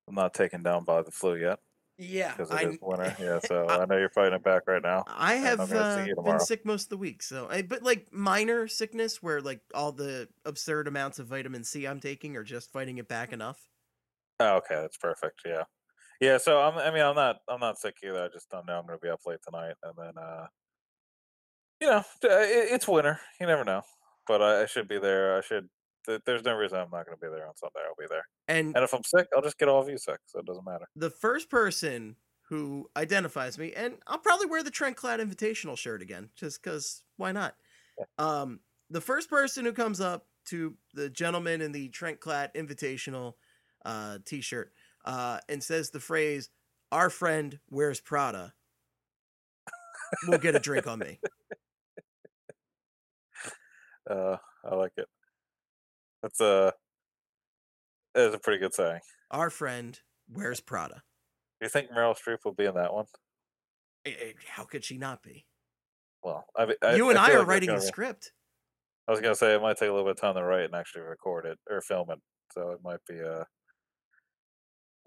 I'm 0.07 0.15
not 0.15 0.33
taken 0.33 0.63
down 0.63 0.83
by 0.83 1.01
the 1.03 1.11
flu 1.11 1.35
yet, 1.35 1.59
yeah, 1.97 2.31
because 2.31 2.51
it 2.51 2.55
I 2.55 2.63
is 2.63 2.77
winter. 2.81 3.15
Yeah, 3.19 3.39
so 3.39 3.67
I 3.69 3.85
know 3.85 3.97
you're 3.97 4.09
fighting 4.09 4.33
it 4.33 4.43
back 4.43 4.63
right 4.67 4.81
now. 4.81 5.03
I 5.07 5.35
have 5.35 5.71
uh, 5.71 6.05
been 6.23 6.39
sick 6.39 6.65
most 6.65 6.83
of 6.83 6.89
the 6.89 6.97
week, 6.97 7.23
so 7.23 7.47
I, 7.49 7.61
but 7.61 7.83
like 7.83 8.11
minor 8.11 8.67
sickness 8.67 9.23
where 9.23 9.41
like 9.41 9.61
all 9.73 9.91
the 9.91 10.27
absurd 10.43 10.87
amounts 10.87 11.19
of 11.19 11.27
vitamin 11.27 11.63
C 11.63 11.85
I'm 11.85 11.99
taking 11.99 12.35
are 12.35 12.43
just 12.43 12.71
fighting 12.71 12.97
it 12.97 13.07
back 13.07 13.31
enough. 13.31 13.69
Oh, 14.39 14.57
okay, 14.57 14.75
that's 14.75 14.97
perfect. 14.97 15.41
Yeah, 15.45 15.63
yeah. 16.21 16.37
So 16.37 16.61
I'm. 16.61 16.77
I 16.77 16.91
mean, 16.91 17.03
I'm 17.03 17.15
not. 17.15 17.37
I'm 17.49 17.59
not 17.59 17.79
sick 17.79 17.97
either. 18.03 18.23
I 18.25 18.29
just 18.29 18.49
don't 18.49 18.67
know. 18.67 18.79
I'm 18.79 18.85
gonna 18.87 18.99
be 18.99 19.09
up 19.09 19.21
late 19.25 19.39
tonight, 19.43 19.75
and 19.83 19.93
then, 19.97 20.17
uh, 20.17 20.47
you 21.81 21.87
know, 21.87 21.99
it, 22.23 22.73
it's 22.73 22.87
winter. 22.87 23.19
You 23.39 23.47
never 23.47 23.63
know, 23.63 23.81
but 24.27 24.41
I, 24.41 24.63
I 24.63 24.65
should 24.65 24.87
be 24.87 24.99
there. 24.99 25.37
I 25.37 25.41
should. 25.41 25.69
Th- 26.05 26.21
There's 26.25 26.43
no 26.43 26.55
reason 26.55 26.77
I'm 26.79 26.89
not 26.91 27.05
gonna 27.05 27.17
be 27.17 27.27
there 27.27 27.47
on 27.47 27.55
Sunday. 27.55 27.79
I'll 27.87 27.95
be 27.97 28.07
there. 28.09 28.25
And 28.47 28.75
And 28.75 28.83
if 28.83 28.93
I'm 28.93 29.03
sick, 29.03 29.27
I'll 29.35 29.41
just 29.41 29.57
get 29.57 29.67
all 29.69 29.81
of 29.81 29.89
you 29.89 29.97
sick, 29.97 30.19
so 30.25 30.39
it 30.39 30.45
doesn't 30.45 30.65
matter. 30.65 30.85
the 30.95 31.09
first 31.09 31.49
person 31.49 32.15
who 32.49 32.87
identifies 32.95 33.57
me, 33.57 33.73
and 33.73 33.97
I'll 34.07 34.19
probably 34.19 34.45
wear 34.45 34.61
the 34.63 34.69
Trent 34.71 34.95
Clad 34.97 35.19
Invitational 35.19 35.77
shirt 35.77 36.01
again, 36.03 36.29
just 36.35 36.61
because 36.61 37.03
why 37.17 37.31
not? 37.31 37.55
Um, 38.19 38.59
the 38.91 39.01
first 39.01 39.29
person 39.29 39.65
who 39.65 39.73
comes 39.73 39.99
up 39.99 40.27
to 40.49 40.75
the 40.93 41.09
gentleman 41.09 41.61
in 41.61 41.71
the 41.71 41.89
Trent 41.89 42.19
Clad 42.19 42.53
Invitational 42.53 43.33
uh, 43.83 44.19
t-shirt 44.25 44.71
uh, 45.05 45.39
and 45.49 45.63
says 45.63 45.89
the 45.89 45.99
phrase 45.99 46.49
"Our 46.91 47.09
friend 47.09 47.59
wears 47.71 47.99
Prada," 47.99 48.53
will 50.27 50.37
get 50.37 50.53
a 50.55 50.59
drink 50.59 50.85
on 50.87 50.99
me. 50.99 51.19
Uh, 54.09 54.37
I 54.63 54.75
like 54.75 54.91
it. 54.97 55.07
That's 56.23 56.39
a. 56.39 56.73
That 58.13 58.27
is 58.29 58.33
a 58.33 58.39
pretty 58.39 58.59
good 58.59 58.73
saying. 58.73 58.99
Our 59.31 59.49
friend 59.49 59.99
wears 60.29 60.61
Prada. 60.61 60.95
Do 61.59 61.65
you 61.65 61.69
think 61.69 61.89
Meryl 61.91 62.15
Streep 62.15 62.37
will 62.45 62.53
be 62.53 62.65
in 62.65 62.75
that 62.75 62.93
one? 62.93 63.05
Eh, 64.05 64.11
eh, 64.11 64.31
How 64.47 64.63
could 64.63 64.83
she 64.85 64.97
not 64.97 65.21
be? 65.21 65.45
Well, 66.23 66.45
I, 66.57 66.65
mean, 66.65 66.75
I 66.81 66.95
you 66.95 67.09
and 67.09 67.19
I, 67.19 67.27
feel 67.27 67.35
are 67.35 67.39
like 67.39 67.47
writing 67.47 67.69
the 67.69 67.75
be- 67.75 67.81
script. 67.81 68.31
I 69.07 69.11
was 69.11 69.21
gonna 69.21 69.35
say 69.35 69.53
it 69.53 69.61
might 69.61 69.77
take 69.77 69.89
a 69.89 69.91
little 69.91 70.05
bit 70.07 70.17
of 70.17 70.21
time 70.21 70.35
to 70.35 70.43
write 70.43 70.63
and 70.65 70.73
actually 70.75 71.01
record 71.03 71.45
it 71.45 71.59
or 71.69 71.81
film 71.81 72.09
it, 72.09 72.19
so 72.53 72.71
it 72.71 72.79
might 72.83 72.99
be 73.07 73.21
uh. 73.21 73.43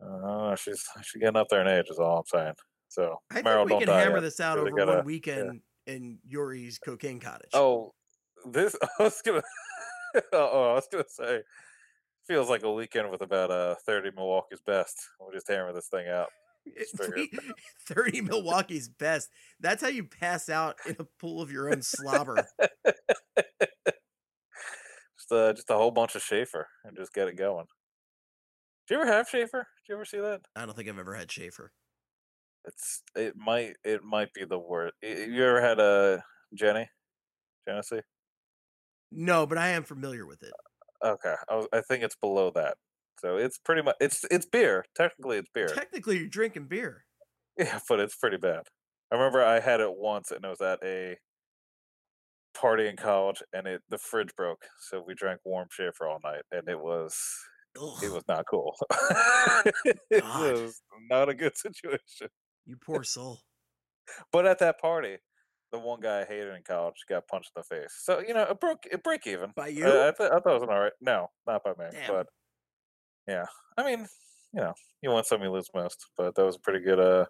Uh, 0.00 0.54
she's 0.54 0.84
she's 1.02 1.20
getting 1.20 1.36
up 1.36 1.48
there 1.48 1.61
in 1.61 1.66
age, 1.66 1.86
is 1.90 1.98
all 1.98 2.18
I'm 2.18 2.24
saying. 2.26 2.54
So 2.88 3.16
I 3.30 3.34
think 3.34 3.46
Meryl, 3.46 3.64
we 3.64 3.70
don't 3.70 3.84
can 3.84 3.88
hammer 3.94 4.16
yet. 4.16 4.20
this 4.20 4.40
out 4.40 4.59
over 4.59 4.70
gotta- 4.70 4.96
one 4.98 5.04
weekend 5.04 5.61
in 5.86 6.18
Yuri's 6.24 6.78
cocaine 6.78 7.18
cottage. 7.20 7.50
Oh, 7.54 7.92
this 8.46 8.76
I 9.00 9.02
was 9.02 9.20
gonna. 9.22 9.42
oh, 10.32 10.70
I 10.70 10.74
was 10.74 10.88
gonna 10.90 11.04
say, 11.09 11.42
feels 12.26 12.48
like 12.48 12.62
a 12.62 12.72
weekend 12.72 13.11
with 13.11 13.22
about 13.22 13.50
uh 13.50 13.74
30 13.86 14.11
Milwaukee's 14.16 14.61
best. 14.61 14.96
We'll 15.20 15.32
just 15.32 15.48
hammer 15.48 15.72
this 15.72 15.88
thing 15.88 16.09
out. 16.09 16.28
We- 17.16 17.30
30 17.88 18.20
Milwaukee's 18.22 18.88
best. 18.88 19.30
That's 19.61 19.82
how 19.82 19.88
you 19.88 20.04
pass 20.04 20.48
out 20.48 20.76
in 20.86 20.96
a 20.98 21.04
pool 21.18 21.40
of 21.40 21.50
your 21.50 21.70
own 21.70 21.82
slobber. 21.82 22.46
Just 25.16 25.32
uh, 25.32 25.52
just 25.52 25.70
a 25.70 25.74
whole 25.74 25.90
bunch 25.90 26.14
of 26.14 26.22
Schaefer 26.22 26.68
and 26.84 26.96
just 26.96 27.12
get 27.12 27.26
it 27.28 27.36
going. 27.36 27.66
Did 28.86 28.94
you 28.94 29.00
ever 29.02 29.11
have 29.12 29.28
Schaefer? 29.28 29.66
Did 29.84 29.88
you 29.88 29.94
ever 29.96 30.04
see 30.04 30.20
that? 30.20 30.42
I 30.54 30.64
don't 30.64 30.76
think 30.76 30.88
I've 30.88 30.98
ever 30.98 31.14
had 31.14 31.30
Schaefer. 31.30 31.72
It's 32.64 33.02
it 33.16 33.34
might 33.36 33.74
it 33.84 34.04
might 34.04 34.32
be 34.32 34.44
the 34.44 34.59
worst. 34.59 34.94
You 35.02 35.44
ever 35.44 35.61
had 35.61 35.80
a 35.80 36.22
Jenny? 36.54 36.88
Genesee? 37.66 38.00
No, 39.11 39.46
but 39.46 39.59
I 39.59 39.68
am 39.68 39.84
familiar 39.84 40.26
with 40.26 40.42
it. 40.42 40.52
Okay, 41.04 41.34
I, 41.48 41.56
was, 41.56 41.66
I 41.72 41.80
think 41.80 42.02
it's 42.02 42.16
below 42.16 42.50
that. 42.54 42.76
So 43.20 43.36
it's 43.36 43.59
pretty 43.59 43.82
much 43.82 43.96
it's 44.00 44.24
it's 44.30 44.46
beer. 44.46 44.84
Technically, 44.96 45.38
it's 45.38 45.50
beer. 45.52 45.68
Technically, 45.68 46.18
you're 46.18 46.28
drinking 46.28 46.66
beer. 46.68 47.04
Yeah, 47.56 47.80
but 47.88 48.00
it's 48.00 48.16
pretty 48.16 48.36
bad. 48.36 48.62
I 49.11 49.16
remember 49.16 49.42
I 49.42 49.61
had 49.61 49.80
it 49.80 49.96
once, 49.96 50.30
and 50.30 50.44
it 50.44 50.48
was 50.48 50.61
at 50.61 50.78
a 50.84 51.16
party 52.54 52.86
in 52.86 52.96
college, 52.96 53.42
and 53.52 53.66
it 53.66 53.82
the 53.88 53.98
fridge 53.98 54.34
broke, 54.36 54.66
so 54.78 55.02
we 55.04 55.14
drank 55.14 55.40
warm 55.44 55.68
shit 55.70 55.94
for 55.96 56.09
all 56.09 56.20
night, 56.22 56.42
and 56.52 56.68
it 56.68 56.78
was 56.78 57.16
it 58.02 58.12
was 58.12 58.24
not 58.28 58.44
cool. 58.48 58.74
it 60.11 60.24
was 60.24 60.80
not 61.11 61.28
a 61.28 61.34
good 61.34 61.56
situation. 61.56 62.28
you 62.66 62.76
poor 62.76 63.02
soul. 63.04 63.40
But 64.32 64.46
at 64.46 64.59
that 64.61 64.80
party, 64.80 65.18
the 65.73 65.79
one 65.79 66.01
guy 66.01 66.21
I 66.21 66.25
hated 66.25 66.55
in 66.55 66.62
college 66.62 67.05
got 67.09 67.27
punched 67.29 67.51
in 67.57 67.61
the 67.61 67.77
face. 67.77 67.95
So 68.03 68.21
you 68.21 68.35
know, 68.35 68.43
it 68.43 68.61
broke 68.61 68.87
it 68.91 69.03
break 69.03 69.27
even. 69.27 69.51
By 69.55 69.66
Uh, 69.66 69.71
you? 69.71 69.87
I, 69.87 70.12
th- 70.16 70.31
I 70.31 70.39
thought 70.41 70.51
it 70.51 70.55
was 70.55 70.62
an 70.62 70.71
all 70.71 70.81
right. 70.81 70.93
No, 71.01 71.29
not 71.47 71.62
by 71.64 71.71
me. 71.71 71.91
Damn. 71.93 72.11
But 72.12 72.27
yeah, 73.27 73.47
I 73.77 73.85
mean, 73.85 74.07
you 74.55 74.61
know, 74.62 74.73
you 75.03 75.11
win 75.11 75.25
some, 75.25 75.43
you 75.43 75.51
lose 75.51 75.69
most. 75.75 76.07
But 76.16 76.35
that 76.35 76.45
was 76.45 76.57
a 76.57 76.61
pretty 76.61 76.81
good. 76.85 76.99
Uh, 76.99 77.27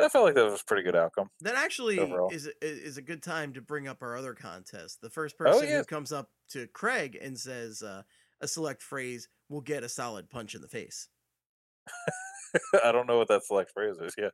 I 0.00 0.08
felt 0.08 0.26
like 0.26 0.34
that 0.36 0.44
was 0.44 0.60
a 0.60 0.64
pretty 0.64 0.82
good 0.84 0.94
outcome. 0.94 1.28
That 1.40 1.56
actually 1.56 1.98
overall. 1.98 2.30
is 2.30 2.46
a- 2.46 2.52
is 2.62 2.98
a 2.98 3.02
good 3.02 3.22
time 3.22 3.52
to 3.54 3.60
bring 3.60 3.88
up 3.88 4.02
our 4.02 4.16
other 4.16 4.34
contest. 4.34 5.00
The 5.00 5.10
first 5.10 5.34
Oh, 5.40 5.44
person 5.44 5.68
who 5.68 5.82
comes 5.84 6.12
up 6.12 6.30
to 6.50 6.66
Craig 6.68 7.18
and 7.20 7.36
says 7.38 7.82
uh, 7.82 8.02
a 8.40 8.46
select 8.46 8.82
phrase 8.82 9.28
will 9.48 9.60
get 9.62 9.82
a 9.82 9.88
solid 9.88 10.28
punch 10.30 10.54
in 10.54 10.60
the 10.60 10.68
face. 10.68 11.08
I 12.84 12.92
don't 12.92 13.06
know 13.06 13.18
what 13.18 13.28
that 13.28 13.44
select 13.44 13.72
phrase 13.72 13.96
is 14.00 14.14
yet. 14.16 14.32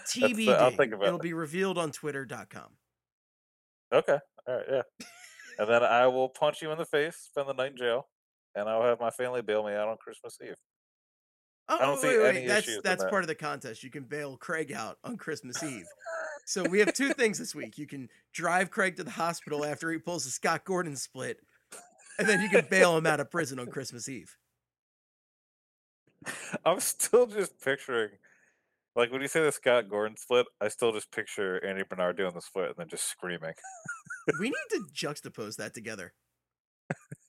TBD. 0.00 0.48
uh, 0.48 0.52
I'll 0.52 0.70
think 0.70 0.92
about 0.92 1.06
It'll 1.06 1.18
it. 1.18 1.22
be 1.22 1.32
revealed 1.34 1.78
on 1.78 1.90
twitter.com. 1.92 2.68
Okay, 3.92 4.18
all 4.48 4.54
right, 4.54 4.64
yeah. 4.70 4.82
and 5.58 5.68
then 5.68 5.82
I 5.82 6.06
will 6.06 6.28
punch 6.28 6.62
you 6.62 6.70
in 6.72 6.78
the 6.78 6.86
face, 6.86 7.16
spend 7.16 7.48
the 7.48 7.52
night 7.52 7.72
in 7.72 7.76
jail, 7.76 8.08
and 8.54 8.68
I'll 8.68 8.82
have 8.82 9.00
my 9.00 9.10
family 9.10 9.42
bail 9.42 9.64
me 9.64 9.74
out 9.74 9.88
on 9.88 9.96
Christmas 9.98 10.38
Eve. 10.42 10.54
Oh, 11.68 11.78
don't 11.78 11.92
wait, 11.92 12.00
see 12.00 12.18
wait, 12.18 12.36
any 12.36 12.46
That's 12.46 12.66
issues 12.66 12.82
that's 12.82 13.02
that. 13.02 13.10
part 13.10 13.22
of 13.22 13.28
the 13.28 13.34
contest. 13.34 13.82
You 13.84 13.90
can 13.90 14.04
bail 14.04 14.36
Craig 14.36 14.72
out 14.72 14.98
on 15.04 15.16
Christmas 15.16 15.62
Eve. 15.62 15.86
So 16.44 16.64
we 16.64 16.80
have 16.80 16.92
two 16.92 17.12
things 17.12 17.38
this 17.38 17.54
week. 17.54 17.78
You 17.78 17.86
can 17.86 18.08
drive 18.34 18.70
Craig 18.70 18.96
to 18.96 19.04
the 19.04 19.10
hospital 19.10 19.64
after 19.64 19.92
he 19.92 19.98
pulls 19.98 20.26
a 20.26 20.30
Scott 20.30 20.64
Gordon 20.64 20.96
split, 20.96 21.38
and 22.18 22.28
then 22.28 22.40
you 22.40 22.48
can 22.48 22.66
bail 22.70 22.96
him 22.96 23.06
out 23.06 23.20
of 23.20 23.30
prison 23.30 23.58
on 23.58 23.68
Christmas 23.68 24.08
Eve. 24.08 24.36
I'm 26.64 26.80
still 26.80 27.26
just 27.26 27.60
picturing, 27.60 28.10
like 28.96 29.10
when 29.12 29.22
you 29.22 29.28
say 29.28 29.42
the 29.42 29.52
Scott 29.52 29.88
Gordon 29.88 30.16
split, 30.16 30.46
I 30.60 30.68
still 30.68 30.92
just 30.92 31.10
picture 31.12 31.64
Andy 31.64 31.82
Bernard 31.88 32.16
doing 32.16 32.34
the 32.34 32.40
split 32.40 32.68
and 32.68 32.76
then 32.78 32.88
just 32.88 33.04
screaming. 33.04 33.54
We 34.40 34.50
need 34.50 34.54
to 34.70 34.86
juxtapose 34.94 35.56
that 35.56 35.74
together. 35.74 36.14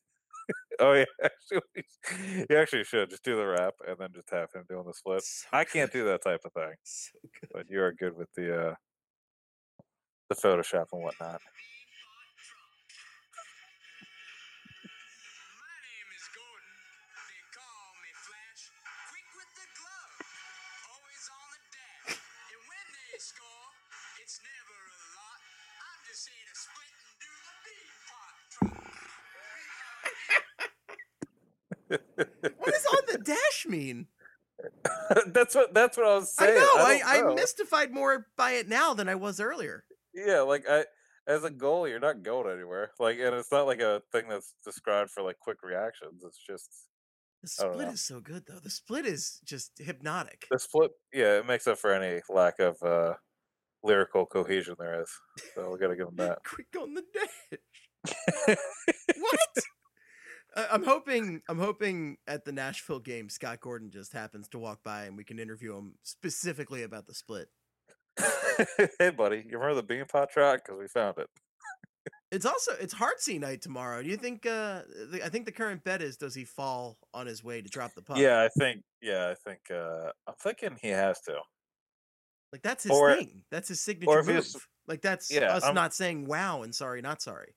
Oh 0.80 0.94
yeah, 0.94 1.06
actually, 1.24 1.86
you 2.50 2.58
actually 2.58 2.84
should 2.84 3.10
just 3.10 3.24
do 3.24 3.36
the 3.36 3.46
rap 3.46 3.76
and 3.88 3.98
then 3.98 4.10
just 4.14 4.30
have 4.32 4.52
him 4.54 4.66
doing 4.68 4.86
the 4.86 4.94
split. 4.94 5.24
So 5.24 5.48
I 5.52 5.64
can't 5.66 5.92
good. 5.92 6.00
do 6.00 6.06
that 6.06 6.24
type 6.24 6.42
of 6.46 6.54
thing, 6.54 6.74
So 6.84 7.20
but 7.54 7.70
you 7.70 7.82
are 7.82 7.92
good 7.94 8.16
with 8.18 8.30
the 8.36 8.70
uh 8.72 8.76
the 10.30 10.36
Photoshop 10.36 10.88
and 10.92 11.04
whatnot. 11.04 11.42
What 32.16 32.74
does 32.74 32.86
on 32.86 33.02
the 33.12 33.18
dash 33.20 33.66
mean? 33.68 34.08
that's 35.28 35.56
what 35.56 35.74
that's 35.74 35.98
what 35.98 36.08
I 36.08 36.16
was 36.16 36.36
saying. 36.36 36.58
I 36.58 36.60
know. 36.60 36.84
I, 36.84 37.18
don't 37.20 37.30
I'm 37.30 37.36
mystified 37.36 37.92
more 37.92 38.28
by 38.38 38.52
it 38.52 38.68
now 38.70 38.94
than 38.94 39.10
I 39.10 39.16
was 39.16 39.40
earlier. 39.40 39.84
Yeah, 40.14 40.42
like 40.42 40.66
I 40.70 40.86
as 41.28 41.44
a 41.44 41.50
goalie, 41.50 41.90
you're 41.90 42.00
not 42.00 42.24
going 42.24 42.52
anywhere. 42.52 42.92
Like, 43.00 43.18
and 43.20 43.34
it's 43.36 43.52
not 43.52 43.66
like 43.66 43.80
a 43.80 44.02
thing 44.12 44.26
that's 44.30 44.54
described 44.64 45.12
for 45.12 45.24
like 45.24 45.40
quick 45.40 45.64
reactions. 45.64 46.24
It's 46.26 46.38
just 46.38 46.70
The 47.42 47.48
split 47.48 47.88
is 47.88 48.06
so 48.06 48.20
good 48.20 48.44
though. 48.48 48.60
The 48.60 48.70
split 48.70 49.06
is 49.06 49.40
just 49.46 49.72
hypnotic. 49.78 50.46
the 50.52 50.60
split. 50.60 50.92
Yeah, 51.14 51.40
it 51.40 51.48
makes 51.48 51.68
up 51.68 51.78
for 51.78 51.94
any 51.94 52.22
lack 52.30 52.60
of 52.60 52.82
uh 52.84 53.14
lyrical 53.84 54.26
cohesion 54.26 54.76
there 54.80 55.02
is. 55.02 55.10
So 55.56 55.72
we 55.72 55.80
gotta 55.80 55.96
give 55.96 56.08
them 56.08 56.16
that. 56.18 56.40
Quick 56.44 56.68
on 56.80 56.94
the 56.94 57.04
dash. 57.14 58.58
what? 59.18 59.64
Uh, 60.56 60.68
I'm 60.72 60.84
hoping. 60.84 61.42
I'm 61.50 61.60
hoping 61.60 62.18
at 62.28 62.46
the 62.46 62.52
Nashville 62.52 63.00
game, 63.00 63.30
Scott 63.30 63.60
Gordon 63.60 63.90
just 63.92 64.14
happens 64.14 64.48
to 64.50 64.60
walk 64.60 64.80
by 64.84 65.06
and 65.06 65.18
we 65.18 65.24
can 65.24 65.40
interview 65.40 65.76
him 65.76 65.96
specifically 66.04 66.84
about 66.84 67.08
the 67.08 67.14
split. 67.14 67.48
hey, 69.00 69.10
buddy, 69.10 69.38
you 69.50 69.58
remember 69.58 69.76
the 69.76 69.84
bean 69.84 70.06
pot 70.06 70.30
track? 70.30 70.64
Because 70.66 70.80
we 70.80 70.88
found 70.88 71.18
it. 71.18 71.28
It's 72.32 72.46
also 72.46 72.72
it's 72.80 72.94
Hartsy 72.96 73.40
night 73.40 73.62
tomorrow. 73.62 74.02
Do 74.02 74.10
you 74.10 74.18
think? 74.18 74.46
Uh, 74.46 74.82
the, 75.12 75.22
I 75.24 75.30
think 75.30 75.46
the 75.46 75.52
current 75.52 75.84
bet 75.84 76.02
is 76.02 76.18
does 76.18 76.34
he 76.34 76.46
fall 76.46 76.98
on 77.14 77.28
his 77.28 77.44
way 77.44 77.62
to 77.62 77.70
drop 77.70 77.94
the 77.96 78.02
puck? 78.02 78.18
Yeah, 78.18 78.42
I 78.42 78.50
think. 78.60 78.82
Yeah, 79.02 79.30
I 79.30 79.36
think. 79.48 79.60
uh 79.72 80.12
I'm 80.28 80.34
thinking 80.42 80.78
he 80.82 80.90
has 80.90 81.20
to. 81.22 81.38
like 82.52 82.62
that's 82.64 82.84
his 82.84 82.92
or- 82.92 83.16
thing. 83.16 83.44
That's 83.52 83.68
his 83.70 83.84
signature 83.84 84.24
move. 84.24 84.46
Like 84.88 85.02
that's 85.02 85.32
Yeah, 85.32 85.54
us 85.56 85.64
I'm- 85.64 85.76
not 85.76 85.94
saying 85.94 86.26
wow 86.28 86.64
and 86.64 86.74
sorry, 86.74 87.02
not 87.02 87.22
sorry. 87.22 87.56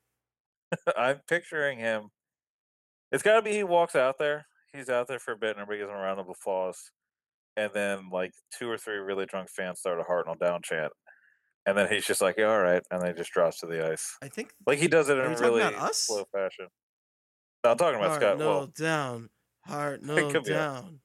I'm 0.97 1.21
picturing 1.29 1.79
him. 1.79 2.11
It's 3.13 3.23
got 3.23 3.37
to 3.37 3.43
be 3.43 3.53
he 3.53 3.65
walks 3.65 3.95
out 3.95 4.17
there. 4.19 4.47
He's 4.73 4.89
out 4.89 5.09
there 5.09 5.19
for 5.19 5.33
a 5.33 5.37
bit, 5.37 5.51
and 5.51 5.61
everybody 5.61 5.79
gives 5.79 5.91
him 5.91 5.97
a 5.97 6.01
round 6.03 6.21
of 6.21 6.29
applause. 6.29 6.91
And 7.57 7.71
then, 7.73 8.11
like, 8.11 8.33
two 8.59 8.69
or 8.69 8.77
three 8.77 8.97
really 8.97 9.25
drunk 9.27 9.49
fans 9.49 9.79
start 9.79 9.99
a 9.99 10.03
heart 10.03 10.27
Hartnell 10.27 10.39
down 10.39 10.61
chant. 10.63 10.93
And 11.65 11.77
then 11.77 11.89
he's 11.91 12.05
just 12.05 12.21
like, 12.21 12.37
yeah, 12.39 12.47
all 12.47 12.61
right. 12.61 12.83
And 12.91 13.01
then 13.01 13.09
he 13.09 13.17
just 13.17 13.33
drops 13.33 13.61
to 13.61 13.67
the 13.67 13.91
ice. 13.91 14.17
I 14.23 14.29
think 14.29 14.53
Like, 14.67 14.79
he 14.79 14.89
does 14.89 15.09
it 15.09 15.19
in 15.19 15.25
a 15.25 15.37
really 15.37 15.63
slow 15.93 16.25
fashion. 16.33 16.69
No, 17.65 17.71
I'm 17.71 17.77
talking 17.77 17.97
about 17.99 18.11
heart 18.11 18.23
Scott. 18.23 18.39
no 18.39 18.49
Well, 18.49 18.67
down, 18.67 19.31
heart 19.67 20.03
no 20.03 20.31
down. 20.31 21.01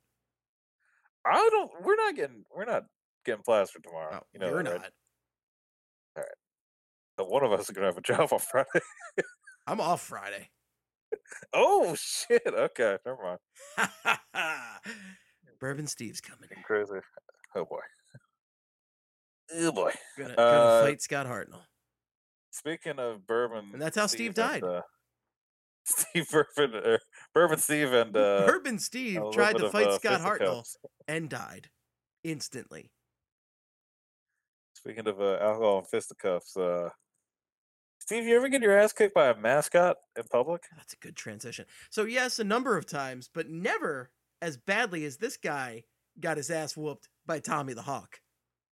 I 1.26 1.50
don't, 1.52 1.72
we're 1.84 1.96
not 1.96 2.16
getting, 2.16 2.44
we're 2.56 2.66
not 2.66 2.84
getting 3.26 3.44
plastered 3.44 3.84
tomorrow. 3.84 4.20
Oh, 4.22 4.28
you 4.34 4.40
know 4.40 4.50
you're 4.50 4.64
that, 4.64 4.82
not. 4.82 4.92
right? 6.18 6.26
So 7.20 7.26
one 7.26 7.44
of 7.44 7.52
us 7.52 7.62
is 7.62 7.72
going 7.72 7.84
to 7.84 7.88
have 7.88 7.98
a 7.98 8.02
job 8.02 8.32
on 8.34 8.40
Friday. 8.40 8.82
I'm 9.68 9.80
off 9.80 10.02
Friday. 10.02 10.50
Oh, 11.54 11.96
shit. 11.98 12.42
Okay. 12.48 12.98
Never 13.06 13.38
mind. 13.78 14.20
Bourbon 15.60 15.88
Steve's 15.88 16.22
coming. 16.22 16.50
Crazy. 16.64 16.94
Oh, 17.56 17.66
boy. 17.66 17.80
Oh, 19.54 19.72
boy. 19.72 19.92
Gonna, 20.18 20.36
gonna 20.36 20.48
Uh, 20.50 20.84
fight 20.84 21.02
Scott 21.02 21.28
Hartnell. 21.28 21.62
Speaking 22.52 23.00
of 23.00 23.26
bourbon, 23.28 23.70
And 23.74 23.82
that's 23.82 23.98
how 23.98 24.08
Steve 24.08 24.28
and, 24.30 24.36
died. 24.36 24.64
uh, 24.64 24.82
Steve 25.86 26.28
Bourbon, 26.30 26.76
er, 26.76 27.00
Bourbon 27.34 27.58
Steve, 27.60 27.92
and 27.94 28.16
uh, 28.16 28.46
Bourbon 28.46 28.78
Steve 28.78 29.22
tried 29.34 29.58
to 29.58 29.66
of, 29.66 29.72
fight 29.72 29.88
uh, 29.88 29.98
Scott 29.98 30.22
Hartnell 30.22 30.64
and 31.08 31.30
died 31.30 31.70
instantly. 32.24 32.92
Speaking 34.74 35.08
of 35.08 35.20
uh, 35.22 35.38
alcohol 35.42 35.80
and 35.80 35.88
fisticuffs, 35.88 36.56
uh, 36.58 36.90
Steve, 38.12 38.28
you 38.28 38.36
ever 38.36 38.50
get 38.50 38.62
your 38.62 38.78
ass 38.78 38.92
kicked 38.92 39.16
by 39.16 39.30
a 39.30 39.38
mascot 39.38 39.96
in 40.18 40.24
public? 40.30 40.64
Ah, 40.70 40.76
that's 40.76 40.92
a 40.92 40.98
good 40.98 41.16
transition. 41.16 41.64
So 41.90 42.04
yes, 42.04 42.40
a 42.40 42.44
number 42.44 42.78
of 42.78 42.86
times, 42.86 43.30
but 43.34 43.50
never 43.50 44.12
as 44.42 44.58
badly 44.58 45.06
as 45.06 45.16
this 45.16 45.38
guy 45.38 45.86
got 46.20 46.36
his 46.36 46.50
ass 46.50 46.76
whooped 46.76 47.08
by 47.26 47.40
Tommy 47.40 47.72
the 47.72 47.84
Hawk. 47.84 48.20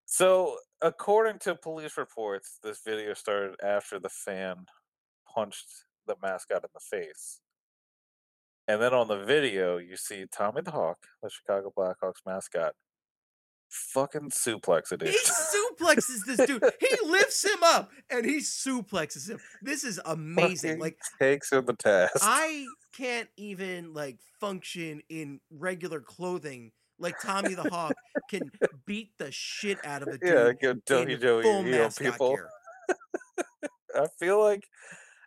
So, 0.06 0.56
according 0.82 1.38
to 1.42 1.54
police 1.54 1.96
reports, 1.96 2.58
this 2.64 2.80
video 2.84 3.14
started 3.14 3.54
after 3.62 4.00
the 4.00 4.08
fan 4.08 4.66
punched 5.32 5.84
the 6.08 6.16
mascot 6.20 6.64
in 6.64 6.70
the 6.74 6.80
face. 6.80 7.38
And 8.66 8.82
then 8.82 8.92
on 8.92 9.06
the 9.06 9.22
video, 9.22 9.76
you 9.76 9.96
see 9.96 10.24
Tommy 10.32 10.62
the 10.62 10.72
Hawk, 10.72 10.98
the 11.22 11.30
Chicago 11.30 11.72
Blackhawks 11.78 12.26
mascot, 12.26 12.74
fucking 13.68 14.30
suplex 14.30 14.92
it. 14.92 15.02
He 15.02 15.16
suplexes 15.18 16.24
this 16.26 16.46
dude. 16.46 16.62
He 16.80 17.08
lifts 17.08 17.44
him 17.44 17.62
up 17.62 17.90
and 18.10 18.24
he 18.24 18.38
suplexes 18.38 19.28
him. 19.28 19.38
This 19.62 19.84
is 19.84 20.00
amazing. 20.04 20.70
Fucking 20.70 20.80
Like 20.80 20.98
takes 21.18 21.52
him 21.52 21.64
the 21.66 21.74
task. 21.74 22.18
I 22.22 22.66
can't 22.96 23.28
even 23.36 23.92
like 23.94 24.18
function 24.40 25.02
in 25.08 25.40
regular 25.50 26.00
clothing 26.00 26.72
like 26.98 27.14
Tommy 27.22 27.54
the 27.54 27.68
Hawk 27.70 27.94
can 28.30 28.50
beat 28.86 29.10
the 29.18 29.30
shit 29.30 29.78
out 29.84 30.02
of 30.02 30.08
a 30.08 30.18
dude. 30.18 30.22
yeah, 30.22 30.52
go 30.60 30.70
in 30.70 30.82
Joey 30.86 31.16
Joey 31.16 31.42
full 31.42 31.62
mascot 31.62 32.12
people. 32.12 32.36
I 33.94 34.06
feel 34.18 34.40
like 34.40 34.64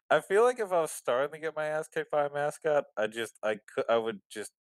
I 0.10 0.20
feel 0.20 0.44
like 0.44 0.60
if 0.60 0.72
I 0.72 0.82
was 0.82 0.92
starting 0.92 1.32
to 1.34 1.40
get 1.40 1.56
my 1.56 1.66
ass 1.68 1.88
kicked 1.88 2.12
by 2.12 2.26
a 2.26 2.34
mascot, 2.34 2.86
I 2.98 3.08
just 3.08 3.38
I 3.44 3.58
could 3.74 3.86
I 3.90 3.98
would 3.98 4.20
just 4.30 4.52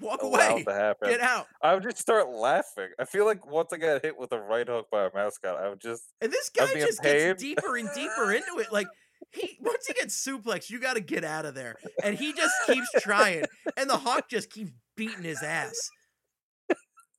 Walk 0.00 0.22
away. 0.22 0.64
Get 1.04 1.20
out. 1.20 1.46
I 1.62 1.74
would 1.74 1.82
just 1.82 1.98
start 1.98 2.28
laughing. 2.28 2.88
I 2.98 3.04
feel 3.04 3.24
like 3.24 3.46
once 3.46 3.72
I 3.72 3.76
got 3.76 4.02
hit 4.02 4.18
with 4.18 4.32
a 4.32 4.40
right 4.40 4.66
hook 4.66 4.86
by 4.90 5.04
a 5.04 5.10
mascot, 5.14 5.56
I 5.56 5.68
would 5.68 5.80
just 5.80 6.02
And 6.20 6.32
this 6.32 6.50
guy 6.50 6.72
just 6.74 7.02
gets 7.02 7.42
deeper 7.42 7.76
and 7.76 7.88
deeper 7.94 8.32
into 8.32 8.58
it. 8.58 8.72
Like 8.72 8.88
he 9.30 9.58
once 9.60 9.86
he 9.86 9.94
gets 9.94 10.26
suplexed, 10.26 10.70
you 10.70 10.80
got 10.80 10.94
to 10.94 11.00
get 11.00 11.24
out 11.24 11.44
of 11.44 11.54
there. 11.54 11.76
And 12.02 12.16
he 12.16 12.32
just 12.32 12.54
keeps 12.66 12.88
trying, 13.00 13.44
and 13.76 13.88
the 13.88 13.98
hawk 13.98 14.28
just 14.28 14.50
keeps 14.50 14.72
beating 14.96 15.24
his 15.24 15.42
ass. 15.42 15.90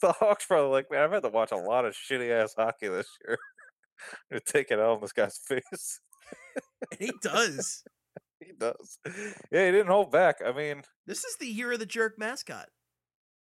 the 0.00 0.12
Hawks 0.18 0.44
probably 0.46 0.70
like, 0.70 0.90
man, 0.90 1.02
I've 1.02 1.12
had 1.12 1.22
to 1.22 1.28
watch 1.30 1.52
a 1.52 1.56
lot 1.56 1.84
of 1.84 1.94
shitty 1.94 2.30
ass 2.30 2.54
hockey 2.56 2.88
this 2.88 3.08
year. 3.26 3.38
to 4.32 4.40
take 4.40 4.70
it 4.70 4.78
out 4.78 4.96
on 4.96 5.00
this 5.00 5.12
guy's 5.12 5.38
face. 5.38 6.00
And 6.90 7.00
he 7.00 7.12
does. 7.22 7.84
he 8.46 8.52
does. 8.58 8.98
Yeah, 9.06 9.66
he 9.66 9.72
didn't 9.72 9.86
hold 9.88 10.10
back. 10.10 10.36
I 10.44 10.52
mean, 10.52 10.82
This 11.06 11.24
is 11.24 11.36
the 11.36 11.46
year 11.46 11.72
of 11.72 11.78
the 11.78 11.86
jerk 11.86 12.18
mascot. 12.18 12.68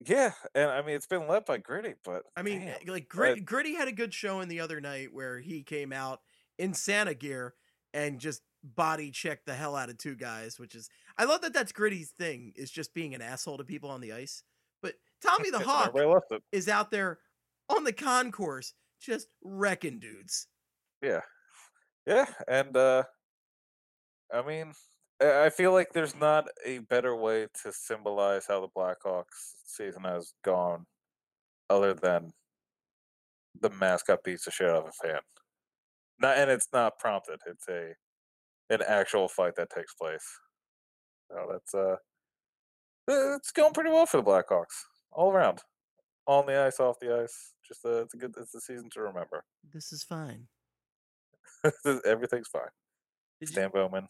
yeah, 0.07 0.33
and 0.55 0.71
I 0.71 0.81
mean 0.83 0.97
it's 0.97 1.07
been 1.07 1.29
led 1.29 1.45
by 1.45 1.59
Gritty, 1.59 1.95
but 2.05 2.23
I 2.37 2.43
mean, 2.43 2.61
damn. 2.67 2.87
like 2.87 3.09
Grit, 3.09 3.45
Gritty 3.45 3.75
had 3.75 3.89
a 3.89 3.93
good 3.93 4.15
showing 4.15 4.49
the 4.49 4.61
other 4.61 4.81
night 4.81 5.09
where 5.13 5.39
he 5.41 5.63
came 5.63 5.93
out 5.93 6.21
in 6.59 6.73
Santa 6.75 7.15
gear 7.15 7.55
and 7.93 8.19
just 8.21 8.43
body 8.63 9.11
checked 9.11 9.47
the 9.47 9.55
hell 9.55 9.75
out 9.77 9.89
of 9.91 9.99
two 9.99 10.15
guys, 10.15 10.59
which 10.59 10.75
is 10.75 10.89
I 11.19 11.25
love 11.25 11.43
that 11.43 11.53
that's 11.53 11.73
Gritty's 11.73 12.13
thing 12.19 12.53
is 12.57 12.71
just 12.71 12.95
being 12.95 13.15
an 13.15 13.23
asshole 13.23 13.59
to 13.59 13.65
people 13.65 13.91
on 13.91 14.01
the 14.01 14.13
ice. 14.13 14.43
But 14.83 14.95
Tommy 15.23 15.51
the 15.51 15.59
Hawk 15.67 15.89
everybody 15.89 16.15
left 16.15 16.33
it. 16.33 16.43
is 16.53 16.69
out 16.69 16.91
there 16.91 17.19
on 17.69 17.85
the 17.85 17.93
concourse 17.93 18.73
just 19.01 19.29
wrecking 19.43 19.99
dudes. 19.99 20.47
Yeah, 21.03 21.21
yeah, 22.07 22.27
and 22.49 22.75
uh 22.77 23.05
I 24.33 24.43
mean, 24.43 24.73
I 25.21 25.51
feel 25.51 25.73
like 25.73 25.93
there's 25.93 26.17
not 26.17 26.47
a 26.65 26.79
better 26.79 27.15
way 27.15 27.47
to 27.63 27.73
symbolize 27.73 28.47
how 28.47 28.61
the 28.61 28.69
Blackhawks 28.69 29.55
season 29.67 30.05
has 30.05 30.33
gone, 30.45 30.87
other 31.69 31.95
than 31.95 32.33
the 33.61 33.71
mascot 33.71 34.21
beats 34.25 34.45
the 34.45 34.51
shit 34.51 34.69
out 34.69 34.77
of 34.77 34.87
a 34.87 35.07
fan. 35.07 35.21
Not, 36.21 36.39
and 36.39 36.51
it's 36.51 36.69
not 36.73 36.99
prompted. 36.99 37.41
It's 37.47 37.69
a 37.69 37.95
an 38.71 38.83
actual 38.87 39.29
fight 39.29 39.57
that 39.57 39.71
takes 39.71 39.95
place. 39.95 40.25
So 41.31 41.49
that's 41.51 41.75
uh, 41.75 41.97
uh, 43.11 43.37
it's 43.37 43.51
going 43.51 43.73
pretty 43.73 43.91
well 43.91 44.07
for 44.07 44.19
the 44.19 44.23
Blackhawks 44.23 44.85
all 45.13 45.33
around, 45.33 45.61
on 46.27 46.47
the 46.47 46.59
ice, 46.59 46.79
off 46.81 46.99
the 47.01 47.23
ice. 47.23 47.55
Just 47.67 47.85
uh, 47.85 48.03
it's 48.03 48.15
a 48.15 48.17
good, 48.17 48.35
it's 48.39 48.55
a 48.55 48.61
season 48.61 48.89
to 48.93 49.01
remember. 49.01 49.45
This 49.73 49.93
is 49.93 50.03
fine. 50.03 50.47
Everything's 52.07 52.49
fine. 52.49 52.71
Stan 53.49 53.71
Bowman 53.73 54.07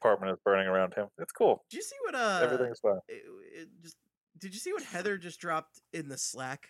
apartment 0.00 0.32
is 0.32 0.38
burning 0.44 0.66
around 0.66 0.94
him. 0.94 1.06
It's 1.18 1.32
cool. 1.32 1.64
did 1.70 1.76
you 1.78 1.82
see 1.82 1.96
what 2.04 2.14
uh 2.14 2.40
Everything's 2.44 2.80
fine. 2.80 2.98
it- 3.08 3.22
it 3.54 3.68
just 3.82 3.96
did 4.38 4.52
you 4.52 4.60
see 4.60 4.72
what 4.72 4.82
Heather 4.82 5.16
just 5.16 5.40
dropped 5.40 5.80
in 5.92 6.08
the 6.08 6.18
Slack 6.18 6.68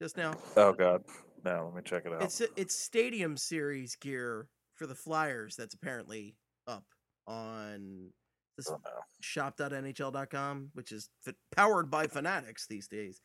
just 0.00 0.16
now? 0.16 0.32
Oh 0.56 0.72
God. 0.72 1.02
No, 1.44 1.66
let 1.66 1.74
me 1.74 1.82
check 1.88 2.04
it 2.06 2.12
out. 2.12 2.22
It's 2.22 2.40
it's 2.56 2.74
stadium 2.74 3.36
series 3.36 3.96
gear 3.96 4.48
for 4.74 4.86
the 4.86 4.94
Flyers 4.94 5.56
that's 5.56 5.74
apparently 5.74 6.36
up 6.66 6.84
on 7.26 8.10
this 8.56 8.68
oh, 8.70 8.78
no. 8.84 8.90
shop.nhl.com, 9.20 10.70
which 10.74 10.92
is 10.92 11.08
f- 11.26 11.34
powered 11.54 11.90
by 11.90 12.06
Fanatics 12.06 12.66
these 12.66 12.88
days. 12.88 13.20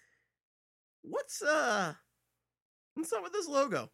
What's 1.01 1.41
uh 1.41 1.93
what's 2.95 3.11
up 3.13 3.23
with 3.23 3.33
this 3.33 3.47
logo? 3.47 3.89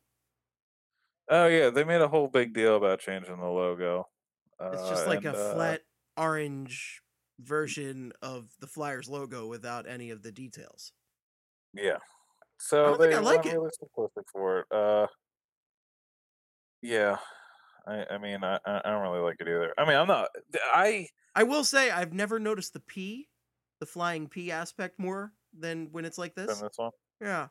Oh 1.32 1.48
yeah, 1.48 1.70
they 1.70 1.86
made 1.86 2.02
a 2.02 2.10
whole 2.10 2.28
big 2.28 2.54
deal 2.54 2.76
about 2.76 3.00
changing 3.00 3.40
the 3.40 3.48
logo. 3.48 4.10
It's 4.60 4.82
Uh, 4.84 4.90
just 4.90 5.08
like 5.08 5.26
and, 5.26 5.36
a 5.36 5.40
uh, 5.40 5.54
flat 5.56 5.82
orange 6.18 7.02
version 7.40 8.12
of 8.22 8.52
the 8.60 8.68
Flyers 8.68 9.10
logo 9.10 9.48
without 9.48 9.88
any 9.88 10.12
of 10.12 10.24
the 10.24 10.32
details. 10.32 10.92
Yeah. 11.74 11.98
So 12.60 12.86
don't 12.86 13.00
they 13.00 13.08
think 13.08 13.20
I 13.20 13.22
like 13.22 13.46
it. 13.46 13.54
really 13.54 13.72
simplistic 13.82 14.24
for 14.32 14.60
it. 14.60 14.66
Uh, 14.72 15.08
yeah. 16.82 17.18
I, 17.88 18.06
I 18.12 18.18
mean, 18.18 18.44
I, 18.44 18.60
I 18.66 18.82
I 18.86 18.90
don't 18.92 19.02
really 19.02 19.22
like 19.22 19.38
it 19.40 19.48
either. 19.48 19.74
I 19.78 19.86
mean, 19.86 19.98
I'm 19.98 20.08
not. 20.08 20.30
I 20.74 21.08
I 21.34 21.44
will 21.44 21.64
say 21.64 21.90
I've 21.90 22.14
never 22.14 22.40
noticed 22.40 22.74
the 22.74 22.80
P, 22.80 23.30
the 23.80 23.86
flying 23.86 24.28
P 24.28 24.52
aspect 24.52 25.00
more 25.00 25.34
than 25.58 25.92
when 25.92 26.06
it's 26.06 26.18
like 26.18 26.36
this. 26.36 26.60
this 26.60 26.78
one. 26.78 26.92
Yeah, 27.20 27.48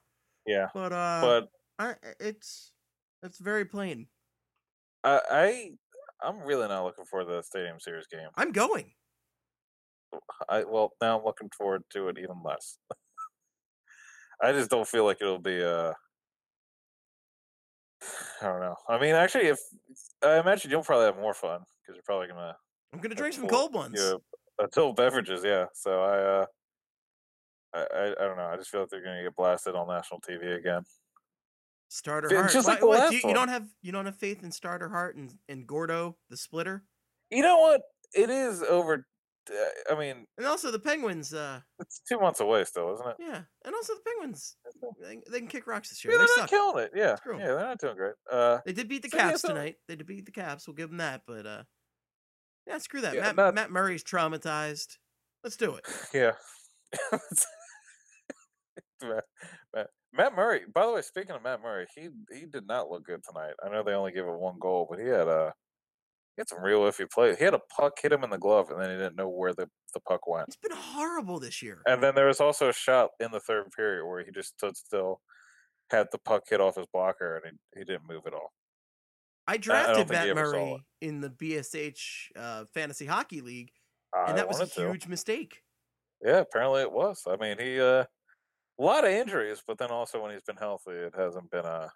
Yeah, 0.46 0.68
but 0.74 0.92
uh, 0.92 1.20
but 1.20 1.48
I, 1.78 1.94
it's 2.20 2.72
it's 3.22 3.38
very 3.38 3.64
plain. 3.64 4.08
I, 5.04 5.20
I 5.30 5.70
I'm 6.22 6.40
really 6.40 6.68
not 6.68 6.84
looking 6.84 7.04
for 7.04 7.24
the 7.24 7.42
Stadium 7.42 7.80
Series 7.80 8.06
game. 8.06 8.28
I'm 8.36 8.52
going. 8.52 8.92
I 10.48 10.64
well 10.64 10.92
now 11.00 11.18
I'm 11.18 11.24
looking 11.24 11.50
forward 11.56 11.82
to 11.90 12.08
it 12.08 12.18
even 12.18 12.42
less. 12.44 12.78
I 14.42 14.52
just 14.52 14.70
don't 14.70 14.88
feel 14.88 15.04
like 15.04 15.18
it'll 15.20 15.38
be 15.38 15.62
uh 15.62 15.92
I 18.40 18.46
don't 18.46 18.60
know. 18.60 18.76
I 18.88 18.98
mean, 18.98 19.14
actually, 19.14 19.46
if 19.46 19.58
I 20.24 20.40
imagine 20.40 20.70
you'll 20.70 20.82
probably 20.82 21.06
have 21.06 21.16
more 21.16 21.34
fun 21.34 21.60
because 21.82 21.96
you're 21.96 22.02
probably 22.04 22.28
gonna 22.28 22.56
I'm 22.92 23.00
gonna 23.00 23.14
drink 23.14 23.34
some 23.34 23.46
cold 23.46 23.74
ones. 23.74 24.00
yeah, 24.00 24.14
adult 24.64 24.96
beverages. 24.96 25.44
Yeah, 25.44 25.66
so 25.74 26.02
I 26.02 26.18
uh 26.18 26.46
I, 27.74 27.78
I 27.80 28.06
I 28.12 28.26
don't 28.26 28.36
know. 28.36 28.46
I 28.52 28.56
just 28.56 28.70
feel 28.70 28.80
like 28.80 28.90
they're 28.90 29.04
gonna 29.04 29.22
get 29.22 29.36
blasted 29.36 29.74
on 29.74 29.88
national 29.88 30.20
TV 30.20 30.56
again. 30.56 30.82
Starter 31.92 32.34
Hart. 32.34 32.52
just 32.52 32.66
like 32.68 32.80
Why- 32.82 32.98
last 32.98 33.12
you, 33.12 33.20
you 33.28 33.34
don't 33.34 33.48
have 33.48 33.66
you 33.82 33.90
don't 33.92 34.06
have 34.06 34.16
faith 34.16 34.42
in 34.42 34.50
Starter 34.52 34.88
Hart 34.88 35.16
and, 35.16 35.34
and 35.48 35.66
Gordo 35.66 36.16
the 36.30 36.36
Splitter, 36.36 36.84
You 37.30 37.42
know 37.42 37.58
what? 37.58 37.82
It 38.14 38.30
is 38.30 38.62
over. 38.62 39.06
uh, 39.50 39.92
I 39.92 39.98
mean, 39.98 40.26
and 40.38 40.46
also 40.46 40.70
the 40.70 40.78
Penguins. 40.78 41.34
Uh, 41.34 41.60
it's 41.80 42.00
two 42.08 42.18
months 42.20 42.38
away 42.40 42.62
still, 42.64 42.94
isn't 42.94 43.06
it? 43.08 43.16
yeah, 43.18 43.42
and 43.64 43.74
also 43.74 43.94
the 43.94 44.00
Penguins. 44.06 44.56
They, 45.02 45.18
they 45.30 45.38
can 45.40 45.48
kick 45.48 45.66
rocks 45.66 45.88
this 45.90 46.04
year. 46.04 46.12
Yeah, 46.12 46.18
they're 46.18 46.26
they 46.26 46.40
not 46.42 46.48
suck. 46.48 46.50
killing 46.50 46.84
it. 46.84 46.90
Yeah, 46.94 47.16
yeah, 47.38 47.46
they're 47.46 47.58
not 47.60 47.78
doing 47.80 47.96
great. 47.96 48.14
Uh, 48.30 48.58
They 48.64 48.72
did 48.72 48.88
beat 48.88 49.02
the 49.02 49.08
So, 49.10 49.16
yeah, 49.16 49.28
Caps 49.30 49.42
so- 49.42 49.48
tonight. 49.48 49.76
They 49.88 49.96
did 49.96 50.06
beat 50.06 50.26
the 50.26 50.32
Caps. 50.32 50.66
We'll 50.68 50.74
give 50.76 50.88
them 50.90 50.98
that. 50.98 51.22
But 51.26 51.46
uh, 51.46 51.62
yeah, 52.66 52.78
screw 52.78 53.00
that. 53.00 53.14
Yeah, 53.14 53.22
Matt, 53.32 53.36
not- 53.36 53.54
Matt 53.54 53.70
Murray's 53.72 54.04
traumatized. 54.04 54.96
Let's 55.42 55.56
do 55.56 55.74
it. 55.74 55.84
Yeah. 56.14 56.32
Matt, 59.02 59.24
Matt, 59.74 59.86
Matt 60.12 60.34
Murray. 60.34 60.62
By 60.72 60.86
the 60.86 60.92
way, 60.92 61.02
speaking 61.02 61.32
of 61.32 61.42
Matt 61.42 61.62
Murray, 61.62 61.86
he 61.94 62.08
he 62.32 62.46
did 62.46 62.66
not 62.66 62.90
look 62.90 63.04
good 63.04 63.22
tonight. 63.22 63.54
I 63.64 63.68
know 63.68 63.82
they 63.82 63.92
only 63.92 64.12
gave 64.12 64.24
him 64.24 64.38
one 64.40 64.58
goal, 64.58 64.86
but 64.90 64.98
he 64.98 65.06
had 65.06 65.28
a 65.28 65.52
he 66.36 66.40
had 66.40 66.48
some 66.48 66.62
real 66.62 66.80
iffy 66.80 67.10
play. 67.10 67.34
He 67.36 67.44
had 67.44 67.54
a 67.54 67.60
puck 67.76 67.98
hit 68.00 68.12
him 68.12 68.24
in 68.24 68.30
the 68.30 68.38
glove, 68.38 68.70
and 68.70 68.80
then 68.80 68.90
he 68.90 68.96
didn't 68.96 69.16
know 69.16 69.28
where 69.28 69.52
the, 69.52 69.68
the 69.94 70.00
puck 70.00 70.26
went. 70.26 70.48
It's 70.48 70.56
been 70.56 70.76
horrible 70.76 71.38
this 71.40 71.60
year. 71.62 71.82
And 71.86 72.02
then 72.02 72.14
there 72.14 72.26
was 72.26 72.40
also 72.40 72.68
a 72.68 72.72
shot 72.72 73.10
in 73.18 73.30
the 73.32 73.40
third 73.40 73.70
period 73.76 74.06
where 74.06 74.24
he 74.24 74.30
just 74.30 74.50
stood 74.56 74.76
still, 74.76 75.20
had 75.90 76.06
the 76.12 76.18
puck 76.18 76.44
hit 76.48 76.60
off 76.60 76.76
his 76.76 76.86
blocker, 76.92 77.36
and 77.36 77.58
he, 77.74 77.80
he 77.80 77.84
didn't 77.84 78.08
move 78.08 78.22
at 78.26 78.34
all. 78.34 78.52
I 79.46 79.56
drafted 79.56 80.06
he 80.06 80.12
Matt 80.12 80.28
ever 80.28 80.44
saw 80.44 80.50
it. 80.50 80.58
Murray 80.58 80.84
in 81.00 81.20
the 81.20 81.30
BSH 81.30 82.00
uh, 82.36 82.64
Fantasy 82.74 83.06
Hockey 83.06 83.40
League, 83.40 83.72
I 84.14 84.30
and 84.30 84.38
that 84.38 84.46
was 84.46 84.58
a 84.58 84.60
wanted 84.60 84.74
to. 84.74 84.80
huge 84.92 85.08
mistake. 85.08 85.62
Yeah, 86.24 86.38
apparently 86.38 86.82
it 86.82 86.92
was. 86.92 87.22
I 87.26 87.36
mean, 87.36 87.56
he 87.58 87.80
uh, 87.80 88.04
a 88.80 88.84
lot 88.84 89.04
of 89.04 89.10
injuries, 89.10 89.62
but 89.66 89.78
then 89.78 89.90
also 89.90 90.22
when 90.22 90.32
he's 90.32 90.42
been 90.42 90.56
healthy, 90.56 90.92
it 90.92 91.14
hasn't 91.16 91.50
been 91.50 91.66
uh 91.66 91.88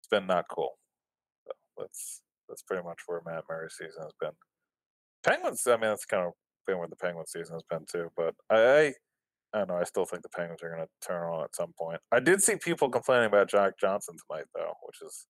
it's 0.00 0.08
been 0.10 0.26
not 0.26 0.44
cool. 0.50 0.78
So 1.46 1.52
that's 1.78 2.22
that's 2.48 2.62
pretty 2.62 2.82
much 2.82 2.98
where 3.06 3.22
Matt 3.24 3.44
Murray's 3.48 3.76
season 3.78 4.02
has 4.02 4.12
been. 4.20 4.32
Penguins, 5.24 5.66
I 5.66 5.72
mean, 5.72 5.80
that's 5.82 6.04
kind 6.04 6.26
of 6.26 6.32
been 6.66 6.78
where 6.78 6.88
the 6.88 6.96
Penguins 6.96 7.32
season 7.32 7.54
has 7.54 7.64
been 7.68 7.84
too. 7.90 8.08
But 8.16 8.34
I, 8.50 8.94
I, 9.52 9.58
don't 9.58 9.68
know. 9.68 9.76
I 9.76 9.84
still 9.84 10.04
think 10.04 10.22
the 10.22 10.28
Penguins 10.28 10.62
are 10.62 10.70
going 10.70 10.86
to 10.86 11.06
turn 11.06 11.30
on 11.30 11.44
at 11.44 11.54
some 11.54 11.72
point. 11.78 12.00
I 12.12 12.20
did 12.20 12.42
see 12.42 12.56
people 12.56 12.88
complaining 12.88 13.26
about 13.26 13.50
Jack 13.50 13.74
Johnson 13.80 14.16
tonight, 14.28 14.46
though, 14.54 14.72
which 14.82 15.02
is 15.02 15.26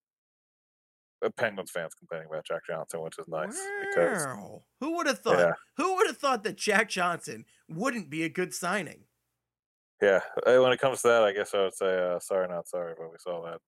uh, 1.24 1.30
Penguins 1.36 1.70
fans 1.70 1.94
complaining 1.94 2.28
about 2.30 2.46
Jack 2.46 2.62
Johnson, 2.68 3.00
which 3.00 3.18
is 3.18 3.26
nice 3.28 3.58
because 3.90 4.26
Who 4.80 4.96
would 4.96 5.06
have 5.06 5.20
thought? 5.20 5.38
Yeah. 5.38 5.52
Who 5.76 5.96
would 5.96 6.06
have 6.06 6.18
thought 6.18 6.44
that 6.44 6.56
Jack 6.56 6.88
Johnson 6.88 7.44
wouldn't 7.68 8.10
be 8.10 8.22
a 8.24 8.28
good 8.28 8.54
signing? 8.54 9.04
Yeah, 10.00 10.20
uh, 10.46 10.58
when 10.62 10.72
it 10.72 10.78
comes 10.80 11.02
to 11.02 11.08
that, 11.08 11.24
I 11.24 11.32
guess 11.32 11.54
I 11.54 11.62
would 11.62 11.74
say 11.74 11.98
uh, 11.98 12.20
sorry, 12.20 12.48
not 12.48 12.68
sorry, 12.68 12.94
but 12.96 13.10
we 13.10 13.18
saw 13.18 13.42
that 13.44 13.60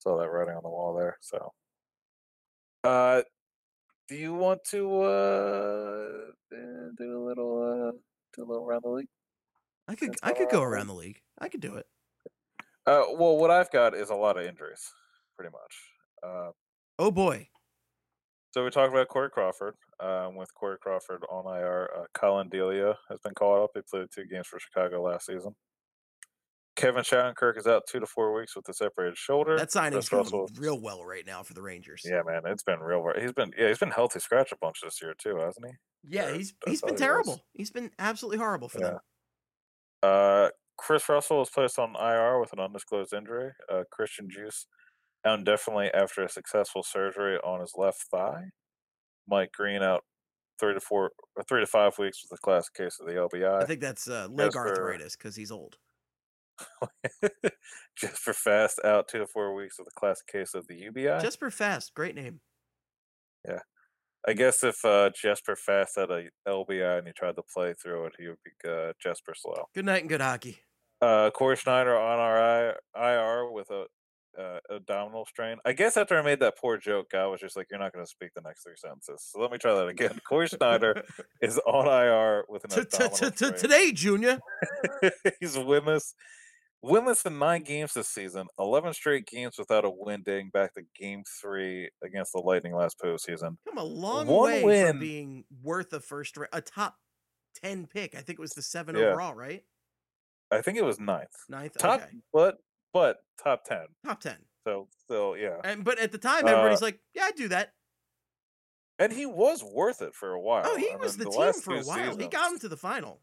saw 0.00 0.18
that 0.18 0.30
writing 0.30 0.54
on 0.56 0.62
the 0.64 0.70
wall 0.70 0.94
there. 0.94 1.18
So, 1.22 1.54
uh, 2.84 3.22
do 4.08 4.16
you 4.16 4.34
want 4.34 4.64
to 4.70 5.02
uh, 5.02 6.32
uh, 6.52 6.90
do 6.98 7.18
a 7.18 7.22
little 7.26 7.62
uh, 7.62 7.92
do 8.34 8.44
a 8.44 8.46
little 8.46 8.66
around 8.66 8.82
the 8.84 8.90
league? 8.90 9.08
I 9.88 9.96
could 9.96 10.12
That's 10.12 10.20
I 10.22 10.32
could 10.32 10.48
go 10.48 10.62
right. 10.62 10.68
around 10.68 10.88
the 10.88 10.94
league. 10.94 11.22
I 11.38 11.48
could 11.48 11.60
do 11.60 11.76
it. 11.76 11.86
Uh, 12.86 13.04
well, 13.10 13.36
what 13.36 13.50
I've 13.50 13.70
got 13.70 13.94
is 13.94 14.10
a 14.10 14.14
lot 14.14 14.36
of 14.38 14.44
injuries, 14.44 14.92
pretty 15.36 15.50
much. 15.50 15.92
Uh, 16.22 16.52
Oh 16.98 17.10
boy. 17.10 17.48
so 18.52 18.64
we 18.64 18.70
talked 18.70 18.92
about 18.92 19.08
Corey 19.08 19.30
Crawford. 19.30 19.76
Um, 19.98 20.36
with 20.36 20.52
Corey 20.54 20.76
Crawford 20.78 21.22
on 21.30 21.46
IR, 21.46 21.90
uh, 21.96 22.02
Collin 22.12 22.48
Delia 22.50 22.94
has 23.08 23.18
been 23.20 23.32
called 23.34 23.62
up. 23.64 23.70
He 23.74 23.80
played 23.90 24.08
two 24.14 24.26
games 24.26 24.46
for 24.46 24.58
Chicago 24.60 25.02
last 25.02 25.24
season. 25.26 25.54
Kevin 26.76 27.02
Shattenkirk 27.02 27.56
is 27.56 27.66
out 27.66 27.84
two 27.88 28.00
to 28.00 28.06
four 28.06 28.34
weeks 28.34 28.54
with 28.54 28.68
a 28.68 28.74
separated 28.74 29.16
shoulder. 29.16 29.56
That 29.56 29.72
signing's 29.72 30.10
going 30.10 30.24
Russell- 30.24 30.50
real 30.58 30.78
well 30.78 31.02
right 31.02 31.24
now 31.24 31.42
for 31.42 31.54
the 31.54 31.62
Rangers. 31.62 32.02
Yeah, 32.04 32.20
man, 32.26 32.42
it's 32.44 32.62
been 32.62 32.80
real. 32.80 33.00
wor- 33.00 33.18
He's 33.18 33.32
been 33.32 33.52
yeah, 33.56 33.68
he's 33.68 33.78
been 33.78 33.90
healthy 33.90 34.20
scratch 34.20 34.52
a 34.52 34.56
bunch 34.60 34.80
this 34.84 35.00
year 35.00 35.14
too, 35.16 35.38
hasn't 35.38 35.64
he? 35.66 35.72
Yeah, 36.16 36.26
Or 36.26 36.34
he's 36.34 36.52
he's 36.66 36.82
been 36.82 36.88
he 36.90 36.92
was. 36.92 37.00
terrible. 37.00 37.40
He's 37.54 37.70
been 37.70 37.90
absolutely 37.98 38.36
horrible 38.38 38.68
for 38.68 38.80
them. 38.80 38.98
Uh, 40.02 40.50
Kris 40.76 41.08
Russell 41.08 41.38
was 41.38 41.48
placed 41.48 41.78
on 41.78 41.96
IR 41.96 42.38
with 42.38 42.52
an 42.52 42.60
undisclosed 42.60 43.14
injury. 43.14 43.52
Uh, 43.72 43.84
Christian 43.90 44.28
Djoos 44.28 44.66
out 45.24 45.38
indefinitely 45.38 45.88
after 45.94 46.22
a 46.22 46.28
successful 46.28 46.82
surgery 46.82 47.38
on 47.38 47.60
his 47.60 47.72
left 47.78 48.02
thigh. 48.10 48.50
Mike 49.28 49.52
Green 49.52 49.82
out 49.82 50.04
three 50.58 50.74
to 50.74 50.80
four, 50.80 51.12
or 51.36 51.42
three 51.44 51.60
to 51.60 51.66
five 51.66 51.98
weeks 51.98 52.22
with 52.22 52.38
a 52.38 52.40
classic 52.40 52.74
case 52.74 52.98
of 53.00 53.06
the 53.06 53.12
LBI. 53.14 53.62
I 53.62 53.66
think 53.66 53.80
that's 53.80 54.08
uh, 54.08 54.28
leg 54.30 54.56
arthritis 54.56 55.16
because 55.16 55.36
he's 55.36 55.50
old. 55.50 55.76
Jesper 57.96 58.32
Fast 58.32 58.80
out 58.84 59.08
two 59.08 59.18
to 59.18 59.26
four 59.26 59.54
weeks 59.54 59.78
with 59.78 59.88
a 59.88 60.00
classic 60.00 60.26
case 60.26 60.54
of 60.54 60.66
the 60.68 60.76
UBI. 60.76 61.20
Jesper 61.20 61.50
Fast, 61.50 61.94
great 61.94 62.14
name. 62.14 62.40
Yeah, 63.46 63.60
I 64.26 64.32
guess 64.32 64.64
if 64.64 64.84
uh, 64.84 65.10
Jesper 65.10 65.56
Fast 65.56 65.96
had 65.96 66.10
a 66.10 66.24
LBI 66.48 66.98
and 66.98 67.06
he 67.06 67.12
tried 67.12 67.36
to 67.36 67.42
play 67.42 67.74
through 67.74 68.06
it, 68.06 68.14
he 68.18 68.28
would 68.28 68.38
be 68.44 68.68
uh, 68.68 68.92
Jesper 69.00 69.34
Slow. 69.36 69.66
Good 69.74 69.84
night 69.84 70.00
and 70.00 70.08
good 70.08 70.20
hockey. 70.22 70.58
Uh, 71.00 71.30
Cory 71.30 71.56
Schneider 71.56 71.96
on 71.96 72.18
our 72.18 72.76
IR 72.96 73.50
with 73.50 73.70
a 73.70 73.84
uh, 74.38 74.58
abdominal 74.74 75.24
strain. 75.26 75.56
I 75.64 75.72
guess 75.72 75.96
after 75.96 76.18
I 76.18 76.22
made 76.22 76.40
that 76.40 76.58
poor 76.58 76.76
joke, 76.76 77.14
I 77.14 77.26
was 77.26 77.40
just 77.40 77.56
like, 77.56 77.66
"You're 77.70 77.80
not 77.80 77.92
going 77.92 78.04
to 78.04 78.10
speak 78.10 78.30
the 78.34 78.42
next 78.42 78.62
three 78.62 78.76
sentences." 78.76 79.28
So 79.30 79.40
let 79.40 79.50
me 79.50 79.58
try 79.58 79.74
that 79.74 79.86
again. 79.88 80.18
Cory 80.28 80.46
Schneider 80.48 81.02
is 81.40 81.58
on 81.66 81.86
IR 81.86 82.44
with 82.48 82.64
an 82.64 82.80
abdominal 82.80 83.16
t- 83.16 83.30
t- 83.30 83.36
strain. 83.36 83.54
Today, 83.54 83.92
Junior. 83.92 84.38
He's 85.40 85.56
winless, 85.56 86.14
winless 86.84 87.24
in 87.26 87.38
nine 87.38 87.62
games 87.62 87.94
this 87.94 88.08
season. 88.08 88.46
Eleven 88.58 88.92
straight 88.92 89.26
games 89.26 89.56
without 89.58 89.84
a 89.84 89.90
win, 89.90 90.22
dating 90.24 90.50
back 90.50 90.74
to 90.74 90.82
Game 90.98 91.22
Three 91.40 91.90
against 92.02 92.32
the 92.32 92.40
Lightning 92.40 92.74
last 92.74 92.98
postseason. 92.98 93.56
Come 93.68 93.78
a 93.78 93.84
long 93.84 94.26
One 94.26 94.50
way 94.50 94.64
win. 94.64 94.86
from 94.88 94.98
being 95.00 95.44
worth 95.62 95.92
a 95.92 96.00
first, 96.00 96.36
a 96.52 96.60
top 96.60 96.96
ten 97.54 97.86
pick. 97.86 98.14
I 98.14 98.18
think 98.20 98.38
it 98.38 98.42
was 98.42 98.52
the 98.52 98.62
seven 98.62 98.96
Yeah. 98.96 99.06
overall, 99.06 99.34
right? 99.34 99.62
I 100.50 100.62
think 100.62 100.78
it 100.78 100.84
was 100.84 101.00
ninth, 101.00 101.32
Ninth, 101.48 101.76
top, 101.76 102.02
okay, 102.02 102.10
but 102.32 102.58
but 102.96 103.18
top 103.42 103.64
ten. 103.64 103.86
top 104.04 104.20
ten. 104.20 104.38
So 104.66 104.88
still, 105.04 105.36
yeah. 105.36 105.58
And 105.62 105.84
but 105.84 105.98
at 105.98 106.12
the 106.12 106.18
time, 106.18 106.46
Uh, 106.46 106.50
everybody's 106.50 106.80
like, 106.82 106.98
"Yeah, 107.14 107.24
I 107.24 107.32
do 107.32 107.48
that." 107.48 107.74
And 108.98 109.12
he 109.12 109.26
was 109.26 109.62
worth 109.62 110.00
it 110.00 110.14
for 110.14 110.32
a 110.32 110.40
while. 110.40 110.62
Oh, 110.64 110.76
he 110.76 110.90
I 110.90 110.96
was 110.96 111.18
mean, 111.18 111.26
the, 111.28 111.30
team 111.30 111.52
for 111.52 111.74
a 111.74 111.82
while. 111.82 112.16
He 112.16 112.28
got 112.28 112.50
him 112.52 112.58
to 112.60 112.68
the 112.68 112.76
final. 112.78 113.20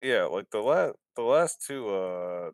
Yeah, 0.00 0.24
like 0.24 0.50
the 0.50 0.60
last 0.60 0.94
the 1.16 1.22
last 1.22 1.64
two 1.66 1.88
uh 1.88 2.50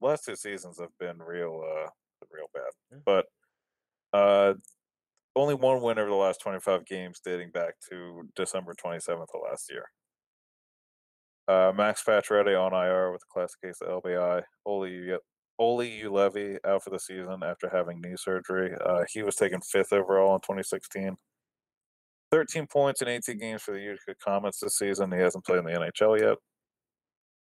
last 0.00 0.24
two 0.24 0.34
seasons 0.34 0.80
have 0.80 0.90
been 0.98 1.22
real 1.22 1.62
uh 1.64 1.88
real 2.30 2.48
bad. 2.52 3.02
But 3.06 3.26
uh 4.12 4.54
only 5.36 5.54
one 5.54 5.80
win 5.80 5.98
over 5.98 6.10
the 6.10 6.16
last 6.16 6.40
25 6.42 6.84
games 6.84 7.20
dating 7.24 7.52
back 7.52 7.74
to 7.88 8.28
December 8.36 8.74
27th 8.74 9.22
of 9.32 9.40
last 9.48 9.70
year. 9.70 9.86
Uh 11.46 11.72
Max 11.74 12.02
Pacioretty 12.02 12.60
on 12.60 12.72
IR 12.74 13.12
with 13.12 13.22
a 13.22 13.32
classic 13.32 13.60
case 13.62 13.80
of 13.80 14.02
LBI. 14.02 14.42
Olli 14.66 15.16
Olli 15.62 16.00
Juolevi 16.02 16.58
out 16.66 16.82
for 16.82 16.90
the 16.90 16.98
season 16.98 17.40
after 17.44 17.68
having 17.68 18.00
knee 18.00 18.16
surgery. 18.16 18.74
Uh 18.84 19.04
he 19.12 19.22
was 19.22 19.36
taken 19.36 19.60
5th 19.60 19.92
overall 19.92 20.34
in 20.34 20.40
2016. 20.40 21.16
13 22.32 22.66
points 22.66 23.02
in 23.02 23.08
18 23.08 23.38
games 23.38 23.62
for 23.62 23.72
the 23.72 23.80
Utica 23.80 24.14
Comets 24.24 24.58
this 24.60 24.78
season. 24.78 25.12
He 25.12 25.18
hasn't 25.18 25.44
played 25.44 25.58
in 25.58 25.64
the 25.66 25.72
NHL 25.72 26.18
yet. 26.18 26.38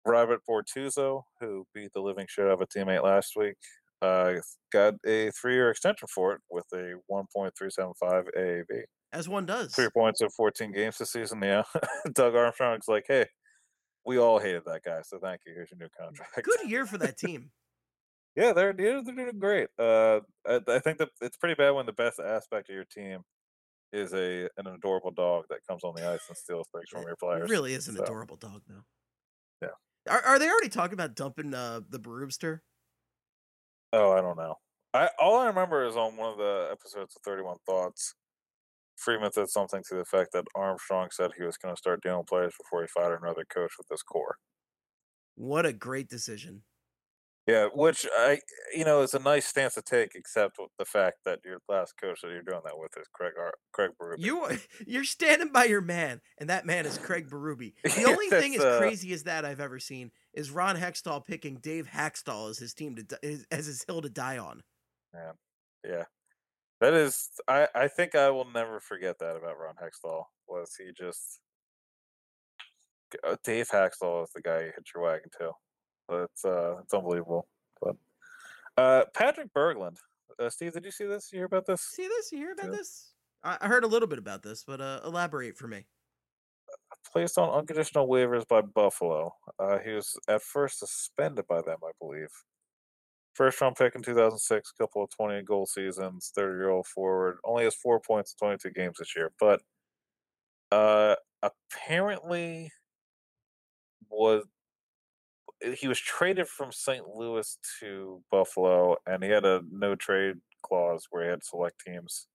Robert 0.06 0.40
Bortuzzo, 0.48 1.22
who 1.40 1.66
beat 1.74 1.90
the 1.92 2.00
living 2.00 2.26
shit 2.28 2.46
out 2.46 2.52
of 2.52 2.60
a 2.60 2.66
teammate 2.66 3.02
last 3.02 3.32
week, 3.36 3.56
uh, 4.00 4.34
got 4.72 4.94
a 5.04 5.30
three-year 5.32 5.70
extension 5.70 6.06
for 6.14 6.34
it 6.34 6.40
with 6.48 6.66
a 6.72 6.94
1.375 7.10 8.26
AAV. 8.38 8.82
As 9.12 9.28
one 9.28 9.44
does. 9.44 9.74
Three 9.74 9.90
points 9.90 10.20
in 10.20 10.28
14 10.30 10.72
games 10.72 10.98
this 10.98 11.12
season. 11.12 11.40
Yeah, 11.42 11.64
Doug 12.14 12.36
Armstrong's 12.36 12.86
like, 12.86 13.06
hey, 13.08 13.26
we 14.04 14.18
all 14.18 14.38
hated 14.38 14.62
that 14.66 14.82
guy, 14.84 15.00
so 15.02 15.18
thank 15.20 15.40
you. 15.46 15.52
Here's 15.54 15.70
your 15.72 15.78
new 15.78 15.88
contract. 15.98 16.40
Good 16.44 16.70
year 16.70 16.86
for 16.86 16.98
that 16.98 17.18
team. 17.18 17.50
Yeah, 18.36 18.52
they're 18.52 18.74
they're, 18.74 19.02
they're 19.02 19.14
doing 19.14 19.38
great. 19.38 19.68
Uh, 19.78 20.20
I, 20.46 20.60
I 20.68 20.78
think 20.78 20.98
that 20.98 21.08
it's 21.22 21.38
pretty 21.38 21.54
bad 21.54 21.70
when 21.70 21.86
the 21.86 21.92
best 21.92 22.20
aspect 22.20 22.68
of 22.68 22.74
your 22.74 22.84
team 22.84 23.22
is 23.92 24.12
a 24.12 24.48
an 24.58 24.66
adorable 24.66 25.10
dog 25.10 25.44
that 25.48 25.60
comes 25.68 25.82
on 25.84 25.94
the 25.96 26.06
ice 26.06 26.20
and 26.28 26.36
steals 26.36 26.68
things 26.74 26.88
from 26.90 27.02
your 27.02 27.16
players. 27.16 27.50
It 27.50 27.52
really 27.52 27.72
is 27.72 27.88
an 27.88 27.96
so, 27.96 28.02
adorable 28.02 28.36
dog, 28.36 28.62
though. 28.68 28.84
Yeah. 29.62 30.12
Are, 30.12 30.22
are 30.22 30.38
they 30.38 30.48
already 30.48 30.68
talking 30.68 30.94
about 30.94 31.16
dumping 31.16 31.54
uh, 31.54 31.80
the 31.88 31.98
Brewster? 31.98 32.62
Oh, 33.92 34.12
I 34.12 34.20
don't 34.20 34.36
know. 34.36 34.56
I 34.92 35.08
all 35.18 35.38
I 35.38 35.46
remember 35.46 35.86
is 35.86 35.96
on 35.96 36.16
one 36.16 36.32
of 36.32 36.38
the 36.38 36.68
episodes 36.70 37.16
of 37.16 37.22
Thirty 37.24 37.42
One 37.42 37.58
Thoughts. 37.66 38.14
Friedman 38.96 39.32
said 39.32 39.48
something 39.48 39.82
to 39.88 39.94
the 39.94 40.00
effect 40.00 40.32
that 40.32 40.46
Armstrong 40.54 41.08
said 41.12 41.32
he 41.36 41.44
was 41.44 41.58
going 41.58 41.74
to 41.74 41.78
start 41.78 42.02
dealing 42.02 42.24
players 42.24 42.54
before 42.58 42.80
he 42.80 42.88
fired 42.88 43.20
another 43.22 43.44
coach 43.44 43.72
with 43.76 43.86
this 43.88 44.02
core. 44.02 44.36
What 45.34 45.66
a 45.66 45.72
great 45.74 46.08
decision. 46.08 46.62
Yeah, 47.46 47.68
which 47.72 48.04
I, 48.12 48.40
you 48.74 48.84
know, 48.84 49.02
is 49.02 49.14
a 49.14 49.20
nice 49.20 49.46
stance 49.46 49.74
to 49.74 49.82
take, 49.82 50.16
except 50.16 50.56
with 50.58 50.72
the 50.78 50.84
fact 50.84 51.18
that 51.24 51.38
your 51.44 51.60
last 51.68 51.94
coach 51.96 52.22
that 52.22 52.30
you're 52.30 52.42
doing 52.42 52.62
that 52.64 52.76
with 52.76 52.96
is 52.96 53.06
Craig 53.12 53.34
Ar- 53.38 53.54
Craig 53.72 53.92
Berube. 54.00 54.18
You 54.18 54.48
you're 54.86 55.04
standing 55.04 55.52
by 55.52 55.64
your 55.66 55.80
man, 55.80 56.20
and 56.38 56.50
that 56.50 56.66
man 56.66 56.86
is 56.86 56.98
Craig 56.98 57.30
Berube. 57.30 57.74
The 57.84 58.04
only 58.04 58.28
thing 58.28 58.56
as 58.56 58.62
uh, 58.62 58.78
crazy 58.78 59.12
as 59.12 59.22
that 59.24 59.44
I've 59.44 59.60
ever 59.60 59.78
seen 59.78 60.10
is 60.34 60.50
Ron 60.50 60.76
Hextall 60.76 61.24
picking 61.24 61.58
Dave 61.58 61.86
Hakstol 61.86 62.50
as 62.50 62.58
his 62.58 62.74
team 62.74 62.96
to 62.96 63.44
as 63.52 63.66
his 63.66 63.84
hill 63.84 64.02
to 64.02 64.10
die 64.10 64.38
on. 64.38 64.64
Yeah, 65.14 65.32
yeah, 65.84 66.04
that 66.80 66.94
is. 66.94 67.30
I 67.46 67.68
I 67.76 67.86
think 67.86 68.16
I 68.16 68.30
will 68.30 68.50
never 68.50 68.80
forget 68.80 69.20
that 69.20 69.36
about 69.36 69.56
Ron 69.56 69.76
Hextall. 69.76 70.24
Was 70.48 70.74
he 70.76 70.90
just 70.92 71.40
uh, 73.24 73.36
Dave 73.44 73.68
Hakstol 73.68 74.24
is 74.24 74.30
the 74.34 74.42
guy 74.42 74.62
you 74.62 74.72
hit 74.74 74.90
your 74.92 75.04
wagon 75.04 75.30
to? 75.38 75.52
But 76.08 76.22
it's 76.24 76.44
uh 76.44 76.78
it's 76.82 76.94
unbelievable. 76.94 77.48
But 77.80 77.96
uh 78.76 79.04
Patrick 79.14 79.52
Berglund, 79.54 79.98
uh, 80.38 80.50
Steve, 80.50 80.72
did 80.72 80.84
you 80.84 80.90
see 80.90 81.06
this? 81.06 81.32
You 81.32 81.38
hear 81.40 81.46
about 81.46 81.66
this? 81.66 81.80
See 81.82 82.06
this? 82.08 82.32
You 82.32 82.38
hear 82.38 82.52
about 82.52 82.66
Yeah. 82.66 82.78
this? 82.78 83.12
I, 83.42 83.58
I 83.60 83.66
heard 83.68 83.84
a 83.84 83.88
little 83.88 84.08
bit 84.08 84.18
about 84.18 84.42
this, 84.42 84.64
but 84.64 84.80
uh, 84.80 85.00
elaborate 85.04 85.56
for 85.56 85.66
me. 85.68 85.86
Placed 87.12 87.38
on 87.38 87.48
unconditional 87.50 88.08
waivers 88.08 88.46
by 88.46 88.60
Buffalo. 88.60 89.34
Uh, 89.58 89.78
he 89.78 89.92
was 89.92 90.18
at 90.28 90.42
first 90.42 90.80
suspended 90.80 91.46
by 91.46 91.62
them, 91.62 91.78
I 91.84 91.92
believe. 92.00 92.28
First 93.34 93.60
round 93.60 93.76
pick 93.76 93.94
in 93.94 94.02
2006, 94.02 94.72
couple 94.72 95.04
of 95.04 95.10
20 95.10 95.42
goal 95.42 95.66
seasons, 95.66 96.32
30 96.34 96.56
year 96.56 96.70
old 96.70 96.86
forward. 96.86 97.38
Only 97.44 97.64
has 97.64 97.74
four 97.74 98.00
points 98.00 98.34
in 98.40 98.46
22 98.46 98.70
games 98.70 98.96
this 98.98 99.14
year, 99.14 99.30
but 99.38 99.60
uh, 100.72 101.14
apparently 101.42 102.72
was 104.08 104.44
he 105.78 105.88
was 105.88 105.98
traded 106.00 106.48
from 106.48 106.72
St. 106.72 107.06
Louis 107.08 107.58
to 107.80 108.22
Buffalo, 108.30 108.96
and 109.06 109.22
he 109.22 109.30
had 109.30 109.44
a 109.44 109.62
no 109.70 109.94
trade 109.94 110.36
clause 110.62 111.06
where 111.10 111.24
he 111.24 111.30
had 111.30 111.44
select 111.44 111.82
teams 111.86 112.26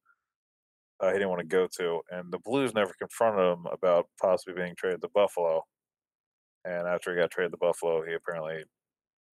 uh, 1.01 1.07
he 1.07 1.13
didn't 1.13 1.29
want 1.29 1.39
to 1.39 1.47
go 1.47 1.67
to, 1.77 2.01
and 2.11 2.31
the 2.31 2.39
Blues 2.39 2.73
never 2.75 2.93
confronted 2.93 3.43
him 3.43 3.65
about 3.71 4.07
possibly 4.21 4.53
being 4.53 4.75
traded 4.77 5.01
to 5.01 5.09
Buffalo. 5.09 5.63
And 6.63 6.87
after 6.87 7.11
he 7.11 7.19
got 7.19 7.31
traded 7.31 7.53
to 7.53 7.57
Buffalo, 7.57 8.05
he 8.05 8.13
apparently 8.13 8.63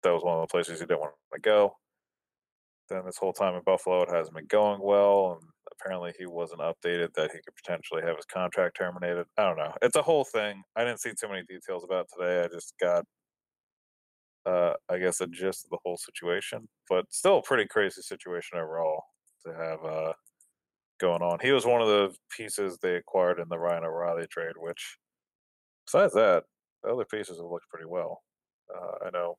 that 0.03 0.11
was 0.11 0.23
one 0.23 0.35
of 0.35 0.41
the 0.41 0.51
places 0.51 0.81
he 0.81 0.85
didn't 0.85 0.99
want 0.99 1.13
to 1.33 1.39
go. 1.39 1.77
Then 2.89 3.03
this 3.05 3.17
whole 3.17 3.31
time 3.31 3.55
in 3.55 3.61
Buffalo, 3.65 4.01
it 4.01 4.09
hasn't 4.09 4.35
been 4.35 4.47
going 4.47 4.81
well, 4.83 5.39
and 5.39 5.49
apparently 5.71 6.11
he 6.19 6.25
wasn't 6.25 6.59
updated 6.59 7.13
that 7.13 7.31
he 7.31 7.37
could 7.37 7.55
potentially 7.55 8.01
have 8.01 8.17
his 8.17 8.25
contract 8.25 8.75
terminated. 8.75 9.25
I 9.37 9.43
don't 9.43 9.57
know. 9.57 9.73
It's 9.81 9.95
a 9.95 10.01
whole 10.01 10.25
thing. 10.25 10.63
I 10.75 10.83
didn't 10.83 10.99
see 10.99 11.11
too 11.11 11.29
many 11.29 11.43
details 11.43 11.85
about 11.85 12.07
today. 12.13 12.43
I 12.43 12.47
just 12.49 12.73
got, 12.81 13.05
uh, 14.45 14.73
I 14.89 14.97
guess, 14.97 15.21
a 15.21 15.27
gist 15.27 15.65
of 15.65 15.71
the 15.71 15.79
whole 15.85 15.97
situation, 15.97 16.67
but 16.89 17.05
still 17.11 17.37
a 17.37 17.41
pretty 17.43 17.65
crazy 17.67 18.01
situation 18.01 18.57
overall 18.57 19.03
to 19.45 19.53
have 19.53 19.83
uh, 19.85 20.13
going 20.99 21.21
on. 21.21 21.39
He 21.41 21.51
was 21.51 21.65
one 21.65 21.81
of 21.81 21.87
the 21.87 22.15
pieces 22.35 22.77
they 22.81 22.95
acquired 22.95 23.39
in 23.39 23.47
the 23.49 23.59
Ryan 23.59 23.85
O'Reilly 23.85 24.27
trade, 24.27 24.53
which, 24.57 24.97
besides 25.85 26.13
that, 26.13 26.43
the 26.83 26.89
other 26.91 27.05
pieces 27.05 27.37
have 27.37 27.45
looked 27.49 27.69
pretty 27.69 27.87
well. 27.87 28.21
Uh, 28.73 29.07
I 29.07 29.09
know 29.11 29.37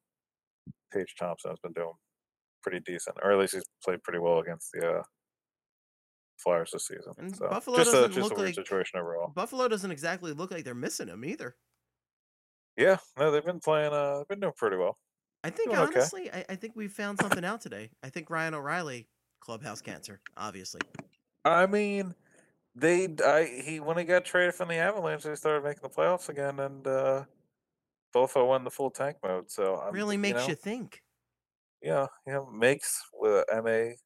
Tage 0.92 1.14
Thompson 1.18 1.50
has 1.50 1.58
been 1.62 1.72
doing 1.72 1.92
pretty 2.62 2.80
decent, 2.80 3.16
or 3.22 3.32
at 3.32 3.38
least 3.38 3.54
he's 3.54 3.64
played 3.84 4.02
pretty 4.02 4.18
well 4.18 4.38
against 4.38 4.70
the 4.72 4.88
uh, 4.98 5.02
Flyers 6.42 6.70
this 6.72 6.86
season. 6.86 7.12
And 7.18 7.36
so 7.36 7.48
Buffalo 7.48 7.76
just 7.78 7.92
doesn't 7.92 8.12
just 8.12 8.22
look 8.30 8.32
a 8.32 8.36
weird 8.36 8.48
like- 8.48 8.54
situation 8.54 8.98
overall. 8.98 9.32
Buffalo 9.34 9.68
doesn't 9.68 9.90
exactly 9.90 10.32
look 10.32 10.50
like 10.50 10.64
they're 10.64 10.74
missing 10.74 11.08
him 11.08 11.24
either. 11.24 11.56
Yeah, 12.76 12.98
no, 13.16 13.30
they've 13.30 13.44
been 13.44 13.60
playing. 13.60 13.92
Uh, 13.92 14.18
they've 14.18 14.28
been 14.28 14.40
doing 14.40 14.52
pretty 14.56 14.76
well. 14.76 14.98
I 15.42 15.50
think 15.50 15.70
Doing 15.70 15.78
okay. 15.78 16.00
honestly, 16.00 16.30
I, 16.32 16.44
I 16.48 16.56
think 16.56 16.74
we 16.74 16.88
found 16.88 17.18
something 17.18 17.44
out 17.44 17.60
today. 17.60 17.90
I 18.02 18.08
think 18.08 18.30
Ryan 18.30 18.54
O'Reilly, 18.54 19.08
clubhouse 19.40 19.80
cancer, 19.82 20.20
obviously. 20.36 20.80
I 21.44 21.66
mean, 21.66 22.14
they 22.74 23.08
I 23.24 23.62
he 23.64 23.80
when 23.80 23.98
he 23.98 24.04
got 24.04 24.24
traded 24.24 24.54
from 24.54 24.68
the 24.68 24.76
Avalanche, 24.76 25.24
they 25.24 25.34
started 25.36 25.64
making 25.64 25.82
the 25.82 25.90
playoffs 25.90 26.28
again, 26.28 26.60
and 26.60 26.86
uh, 26.86 27.24
Buffalo 28.12 28.50
went 28.50 28.64
the 28.64 28.70
full 28.70 28.90
tank 28.90 29.18
mode. 29.24 29.50
So 29.50 29.78
I'm, 29.78 29.94
really 29.94 30.16
makes 30.16 30.42
know, 30.42 30.48
you 30.48 30.54
think. 30.54 31.02
yeah, 31.82 32.06
yeah, 32.26 32.40
makes 32.52 33.02
with 33.12 33.44
M 33.52 33.66
A 33.66 33.96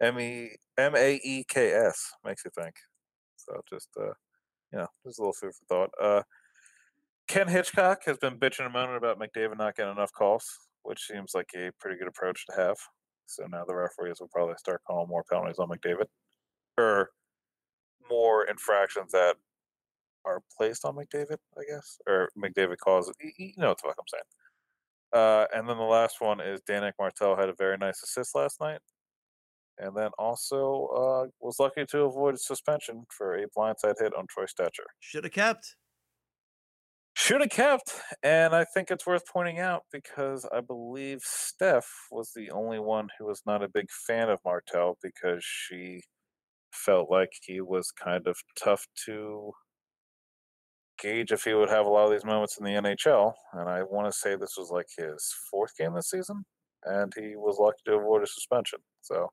M 0.00 0.20
E 0.20 0.56
M 0.78 0.96
A 0.96 1.20
E 1.24 1.44
K 1.48 1.72
S 1.72 2.12
makes 2.24 2.44
you 2.44 2.50
think. 2.52 2.76
So 3.36 3.60
just 3.70 3.90
uh, 3.98 4.14
you 4.72 4.78
know, 4.80 4.88
just 5.06 5.18
a 5.18 5.22
little 5.22 5.34
food 5.34 5.54
for 5.54 5.66
thought. 5.66 5.90
Uh, 6.00 6.22
Ken 7.28 7.48
Hitchcock 7.48 8.04
has 8.04 8.18
been 8.18 8.38
bitching 8.38 8.64
and 8.64 8.72
moaning 8.72 8.96
about 8.96 9.18
McDavid 9.18 9.58
not 9.58 9.76
getting 9.76 9.92
enough 9.92 10.12
calls, 10.12 10.46
which 10.82 11.00
seems 11.00 11.32
like 11.34 11.50
a 11.56 11.70
pretty 11.80 11.98
good 11.98 12.08
approach 12.08 12.46
to 12.46 12.56
have. 12.56 12.76
So 13.26 13.44
now 13.50 13.64
the 13.66 13.74
referees 13.74 14.18
will 14.20 14.28
probably 14.32 14.54
start 14.58 14.82
calling 14.86 15.08
more 15.08 15.24
penalties 15.30 15.58
on 15.58 15.68
McDavid, 15.68 16.06
or 16.78 17.10
more 18.08 18.44
infractions 18.44 19.10
that 19.12 19.36
are 20.24 20.42
placed 20.56 20.84
on 20.84 20.94
McDavid, 20.94 21.38
I 21.58 21.62
guess, 21.68 21.98
or 22.06 22.28
McDavid 22.38 22.76
y- 22.86 23.32
You 23.38 23.52
know 23.58 23.68
what 23.68 23.78
the 23.82 23.88
fuck 23.88 23.96
I'm 23.98 24.04
saying. 24.08 24.22
Uh, 25.12 25.46
and 25.54 25.68
then 25.68 25.76
the 25.78 25.82
last 25.84 26.20
one 26.20 26.40
is 26.40 26.60
Danick 26.68 26.92
Martel 26.98 27.36
had 27.36 27.48
a 27.48 27.54
very 27.54 27.76
nice 27.78 28.02
assist 28.02 28.34
last 28.34 28.60
night. 28.60 28.80
And 29.78 29.96
then 29.96 30.10
also 30.18 30.86
uh, 30.96 31.26
was 31.40 31.58
lucky 31.58 31.84
to 31.86 32.00
avoid 32.02 32.38
suspension 32.40 33.04
for 33.10 33.36
a 33.36 33.46
blindside 33.56 33.94
hit 34.00 34.14
on 34.14 34.26
Troy 34.28 34.44
Stecher. 34.44 34.86
Should 35.00 35.24
have 35.24 35.32
kept. 35.32 35.76
Should 37.26 37.40
have 37.40 37.50
kept. 37.50 37.92
And 38.22 38.54
I 38.54 38.62
think 38.62 38.92
it's 38.92 39.04
worth 39.04 39.26
pointing 39.26 39.58
out 39.58 39.82
because 39.92 40.48
I 40.54 40.60
believe 40.60 41.22
Steph 41.24 41.88
was 42.12 42.30
the 42.36 42.52
only 42.52 42.78
one 42.78 43.08
who 43.18 43.26
was 43.26 43.42
not 43.44 43.64
a 43.64 43.68
big 43.68 43.86
fan 44.06 44.28
of 44.28 44.38
Martel 44.44 44.96
because 45.02 45.42
she 45.44 46.02
felt 46.70 47.10
like 47.10 47.32
he 47.42 47.60
was 47.60 47.90
kind 47.90 48.28
of 48.28 48.36
tough 48.56 48.86
to 49.06 49.50
gauge 51.02 51.32
if 51.32 51.42
he 51.42 51.54
would 51.54 51.68
have 51.68 51.84
a 51.84 51.88
lot 51.88 52.04
of 52.04 52.12
these 52.12 52.24
moments 52.24 52.58
in 52.58 52.64
the 52.64 52.70
NHL. 52.70 53.32
And 53.54 53.68
I 53.68 53.82
want 53.82 54.06
to 54.06 54.16
say 54.16 54.36
this 54.36 54.54
was 54.56 54.70
like 54.70 54.86
his 54.96 55.34
fourth 55.50 55.76
game 55.76 55.94
this 55.94 56.10
season, 56.10 56.44
and 56.84 57.12
he 57.18 57.34
was 57.34 57.58
lucky 57.58 57.82
to 57.86 57.94
avoid 57.94 58.22
a 58.22 58.28
suspension. 58.28 58.78
So 59.00 59.30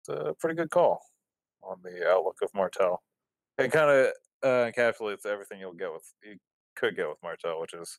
it's 0.00 0.08
a 0.08 0.34
pretty 0.40 0.56
good 0.56 0.70
call 0.70 0.98
on 1.62 1.76
the 1.84 2.10
outlook 2.10 2.38
of 2.42 2.50
Martel. 2.56 3.00
It 3.56 3.70
kind 3.70 3.88
of 3.88 4.06
uh, 4.42 4.72
encapsulates 4.72 5.26
everything 5.26 5.60
you'll 5.60 5.74
get 5.74 5.92
with 5.92 6.02
you 6.24 6.38
could 6.78 6.96
get 6.96 7.08
with 7.08 7.18
Martel, 7.22 7.60
which 7.60 7.74
is 7.74 7.98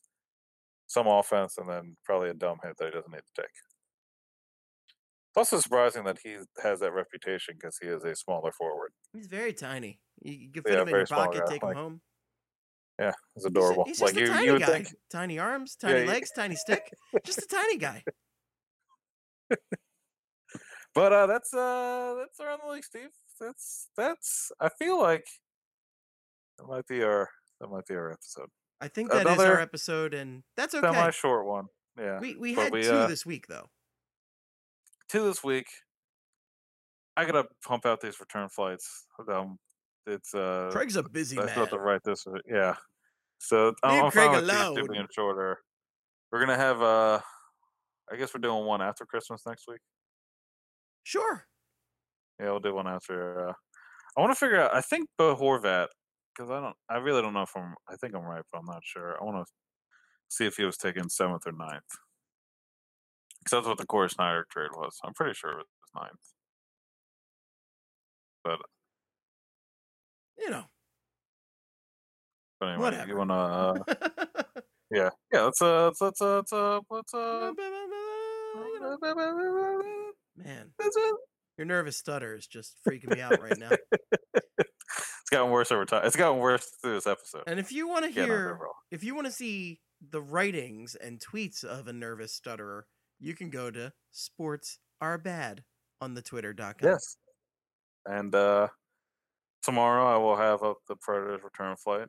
some 0.88 1.08
offense 1.08 1.58
and 1.58 1.70
then 1.70 1.96
probably 2.04 2.30
a 2.30 2.34
dumb 2.34 2.58
hit 2.64 2.76
that 2.78 2.86
he 2.86 2.92
doesn't 2.92 3.12
need 3.12 3.20
to 3.36 3.42
take. 3.42 3.52
It's 5.30 5.38
also 5.38 5.60
surprising 5.60 6.04
that 6.06 6.18
he 6.24 6.38
has 6.64 6.80
that 6.80 6.92
reputation 6.94 7.56
because 7.60 7.78
he 7.80 7.88
is 7.88 8.04
a 8.04 8.16
smaller 8.16 8.52
forward. 8.52 8.92
He's 9.14 9.28
very 9.28 9.54
tiny. 9.54 10.00
You, 10.22 10.50
can 10.52 10.64
fit 10.64 10.74
Yeah, 10.74 10.82
him 10.82 10.88
in 10.88 10.96
your 10.96 11.06
pocket, 11.06 11.44
take 11.48 11.62
him 11.62 11.68
like- 11.70 11.78
home. 11.78 12.02
Yeah, 13.00 13.12
he's 13.34 13.44
He's 13.44 13.46
a- 13.46 13.48
adorable. 13.48 13.84
He's, 13.86 14.00
just 14.00 14.14
like 14.14 14.22
a 14.22 14.26
you, 14.26 14.34
tiny 14.34 14.46
you 14.48 14.60
guy. 14.60 14.66
think. 14.66 14.88
Tiny 15.10 15.40
arms, 15.40 15.76
tiny 15.76 16.02
you- 16.02 16.08
legs, 16.08 16.32
tiny 16.36 16.56
stick. 16.56 16.92
just 17.26 17.38
a 17.44 17.48
tiny 17.48 17.78
guy. 17.78 18.04
But 20.96 21.14
uh, 21.14 21.28
that's 21.28 21.54
uh, 21.54 22.16
that's 22.18 22.40
around 22.40 22.60
the 22.66 22.72
league, 22.72 22.84
Steve. 22.84 23.10
That's 23.40 23.88
that's. 23.96 24.52
I 24.60 24.70
feel 24.70 25.00
like 25.00 25.26
that 26.58 26.68
might 26.68 26.88
be 26.88 27.04
our 27.04 27.30
that 27.62 27.70
might 27.70 27.86
be 27.86 27.94
our 27.96 28.12
episode. 28.12 28.50
I 28.82 28.88
think 28.88 29.12
that 29.12 29.28
is 29.28 29.40
our 29.40 29.60
episode, 29.60 30.14
and 30.14 30.44
that's 30.56 30.74
okay. 30.74 30.88
Semi 30.88 31.10
short 31.12 31.46
one. 31.46 31.66
Yeah. 32.00 32.20
We 32.20 32.36
we 32.36 32.56
but 32.56 32.64
had 32.66 32.74
we, 32.74 32.84
two 32.84 32.92
uh, 32.92 33.08
this 33.08 33.26
week 33.26 33.48
though. 33.48 33.70
two 35.10 35.24
this 35.26 35.44
week. 35.44 35.68
I 37.18 37.26
gotta 37.26 37.46
pump 37.68 37.86
out 37.86 38.00
these 38.00 38.20
return 38.20 38.48
flights. 38.50 39.06
Um, 39.30 39.58
it's 40.08 40.34
uh, 40.34 40.70
Craig's 40.72 40.96
a 40.96 41.04
busy 41.04 41.38
I 41.38 41.42
man. 41.42 41.50
still 41.50 41.64
have 41.64 41.72
to 41.72 41.80
write 41.80 42.02
this. 42.06 42.26
uh, 42.26 42.40
Yeah. 42.50 42.76
So 43.40 43.74
I'm, 43.84 44.06
I'm 44.06 44.12
fine 44.12 44.32
with 44.32 44.48
these 44.48 44.76
two 44.76 44.88
being 44.92 45.08
shorter. 45.14 45.58
We're 46.32 46.40
gonna 46.40 46.56
have 46.58 46.82
uh, 46.82 47.20
I 48.12 48.16
guess 48.16 48.34
we're 48.34 48.40
doing 48.42 48.66
one 48.66 48.82
after 48.82 49.06
Christmas 49.06 49.42
next 49.46 49.66
week. 49.68 49.82
Sure. 51.04 51.46
Yeah, 52.40 52.52
we'll 52.52 52.60
do 52.60 52.74
one 52.74 52.88
after. 52.88 53.50
Uh, 53.50 53.54
I 54.18 54.22
want 54.22 54.32
to 54.32 54.36
figure 54.40 54.62
out. 54.62 54.74
I 54.74 54.82
think 54.82 55.10
Bo 55.18 55.36
Horvat, 55.36 55.88
because 56.40 56.52
I 56.52 56.62
don't. 56.62 56.76
I 56.90 56.98
really 56.98 57.22
don't 57.22 57.34
know 57.34 57.42
if 57.42 57.52
I'm. 57.56 57.76
I 57.90 57.96
think 57.98 58.16
I'm 58.16 58.24
right, 58.24 58.44
but 58.52 58.60
I'm 58.60 58.66
not 58.66 58.82
sure. 58.84 59.18
I 59.20 59.26
want 59.26 59.46
to 59.46 59.52
see 60.30 60.46
if 60.46 60.56
he 60.56 60.64
was 60.64 60.78
taken 60.78 61.10
seventh 61.10 61.46
or 61.46 61.52
ninth. 61.52 61.84
because 63.44 63.58
that's 63.58 63.68
what 63.68 63.78
the 63.78 63.86
Cory 63.86 64.08
Schneider 64.08 64.46
trade 64.50 64.70
was. 64.76 64.98
I'm 65.04 65.14
pretty 65.14 65.34
sure 65.34 65.52
it 65.52 65.58
was 65.58 65.66
ninth. 65.96 66.14
But 68.44 68.60
You 70.38 70.50
know. 70.50 70.64
but 72.60 72.70
anyway, 72.70 72.84
Whatever. 72.84 73.08
you 73.10 73.18
wanna 73.18 73.34
uh, 73.34 73.84
yeah 74.92 75.10
yeah 75.34 75.42
let's 75.42 75.62
uh 75.62 75.86
let's 75.88 76.02
let's 76.02 76.22
uh 76.22 76.36
let's 76.42 76.54
uh 76.54 76.80
let's 76.90 77.14
uh. 77.14 77.52
Man, 80.38 80.72
your 81.58 81.66
nervous 81.68 81.98
stutter 81.98 82.34
is 82.34 82.48
just 82.48 82.78
freaking 82.88 83.14
me 83.14 83.20
out 83.22 83.42
right 83.42 83.58
now. 83.58 83.72
It's 85.30 85.38
gotten 85.38 85.52
worse 85.52 85.72
over 85.72 85.86
time. 85.86 86.02
It's 86.06 86.16
gotten 86.16 86.40
worse 86.40 86.66
through 86.82 86.96
this 86.96 87.06
episode. 87.06 87.44
And 87.46 87.60
if 87.60 87.72
you 87.72 87.88
want 87.88 88.04
to 88.04 88.10
hear, 88.10 88.58
if 88.90 89.04
you 89.04 89.14
want 89.14 89.28
to 89.28 89.32
see 89.32 89.80
the 90.02 90.24
writings 90.24 90.96
and 90.96 91.20
tweets 91.20 91.64
of 91.64 91.88
a 91.88 91.94
nervous 91.94 92.34
stutterer, 92.34 92.88
you 93.20 93.36
can 93.36 93.52
go 93.52 93.70
to 93.70 93.94
sports 94.10 94.80
are 95.00 95.20
bad 95.20 95.66
on 96.02 96.16
the 96.16 96.24
twitter.com. 96.24 96.74
Yes. 96.82 97.18
And 98.08 98.34
uh 98.34 98.70
tomorrow 99.62 100.08
I 100.08 100.18
will 100.18 100.36
have 100.36 100.64
up 100.64 100.78
the 100.88 100.96
Predators 100.96 101.44
return 101.44 101.76
flight. 101.76 102.08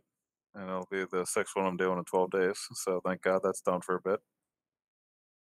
And 0.54 0.70
it'll 0.70 0.88
be 0.90 1.04
the 1.04 1.26
sixth 1.26 1.54
one 1.54 1.66
I'm 1.66 1.76
doing 1.76 1.98
in 1.98 2.04
twelve 2.06 2.30
days. 2.30 2.58
So 2.72 3.02
thank 3.04 3.20
God 3.20 3.42
that's 3.44 3.60
done 3.60 3.82
for 3.82 3.96
a 3.96 4.00
bit. 4.00 4.20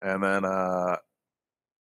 And 0.01 0.21
then 0.21 0.43
uh 0.43 0.97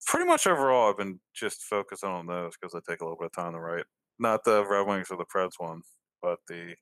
pretty 0.07 0.27
much 0.27 0.47
overall 0.47 0.91
I've 0.91 0.99
been 0.99 1.19
just 1.35 1.63
focusing 1.63 2.11
on 2.11 2.27
those 2.29 2.53
because 2.57 2.73
they 2.73 2.81
take 2.89 3.01
a 3.01 3.05
little 3.05 3.19
bit 3.19 3.27
of 3.27 3.33
time 3.33 3.55
to 3.55 3.59
write. 3.59 3.87
Not 4.19 4.45
the 4.45 4.65
Red 4.67 4.87
Wings 4.87 5.09
or 5.11 5.17
the 5.17 5.25
Preds 5.25 5.53
one, 5.59 5.83
but 6.23 6.39
the 6.49 6.75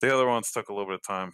the 0.00 0.14
other 0.14 0.26
ones 0.26 0.50
took 0.50 0.68
a 0.68 0.72
little 0.72 0.86
bit 0.86 0.96
of 0.96 1.06
time 1.06 1.32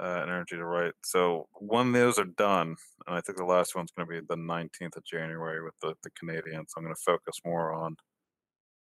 uh, 0.00 0.20
and 0.22 0.30
energy 0.30 0.56
to 0.56 0.64
write. 0.64 0.94
So 1.04 1.46
when 1.54 1.92
those 1.92 2.18
are 2.18 2.24
done, 2.24 2.76
and 3.06 3.16
I 3.16 3.20
think 3.20 3.38
the 3.38 3.44
last 3.44 3.74
one's 3.74 3.92
going 3.92 4.08
to 4.08 4.20
be 4.20 4.26
the 4.28 4.36
19th 4.36 4.96
of 4.96 5.04
January 5.04 5.62
with 5.62 5.74
the, 5.80 5.94
the 6.02 6.10
Canadiens, 6.10 6.70
I'm 6.76 6.82
going 6.82 6.94
to 6.94 7.00
focus 7.04 7.40
more 7.44 7.72
on 7.72 7.96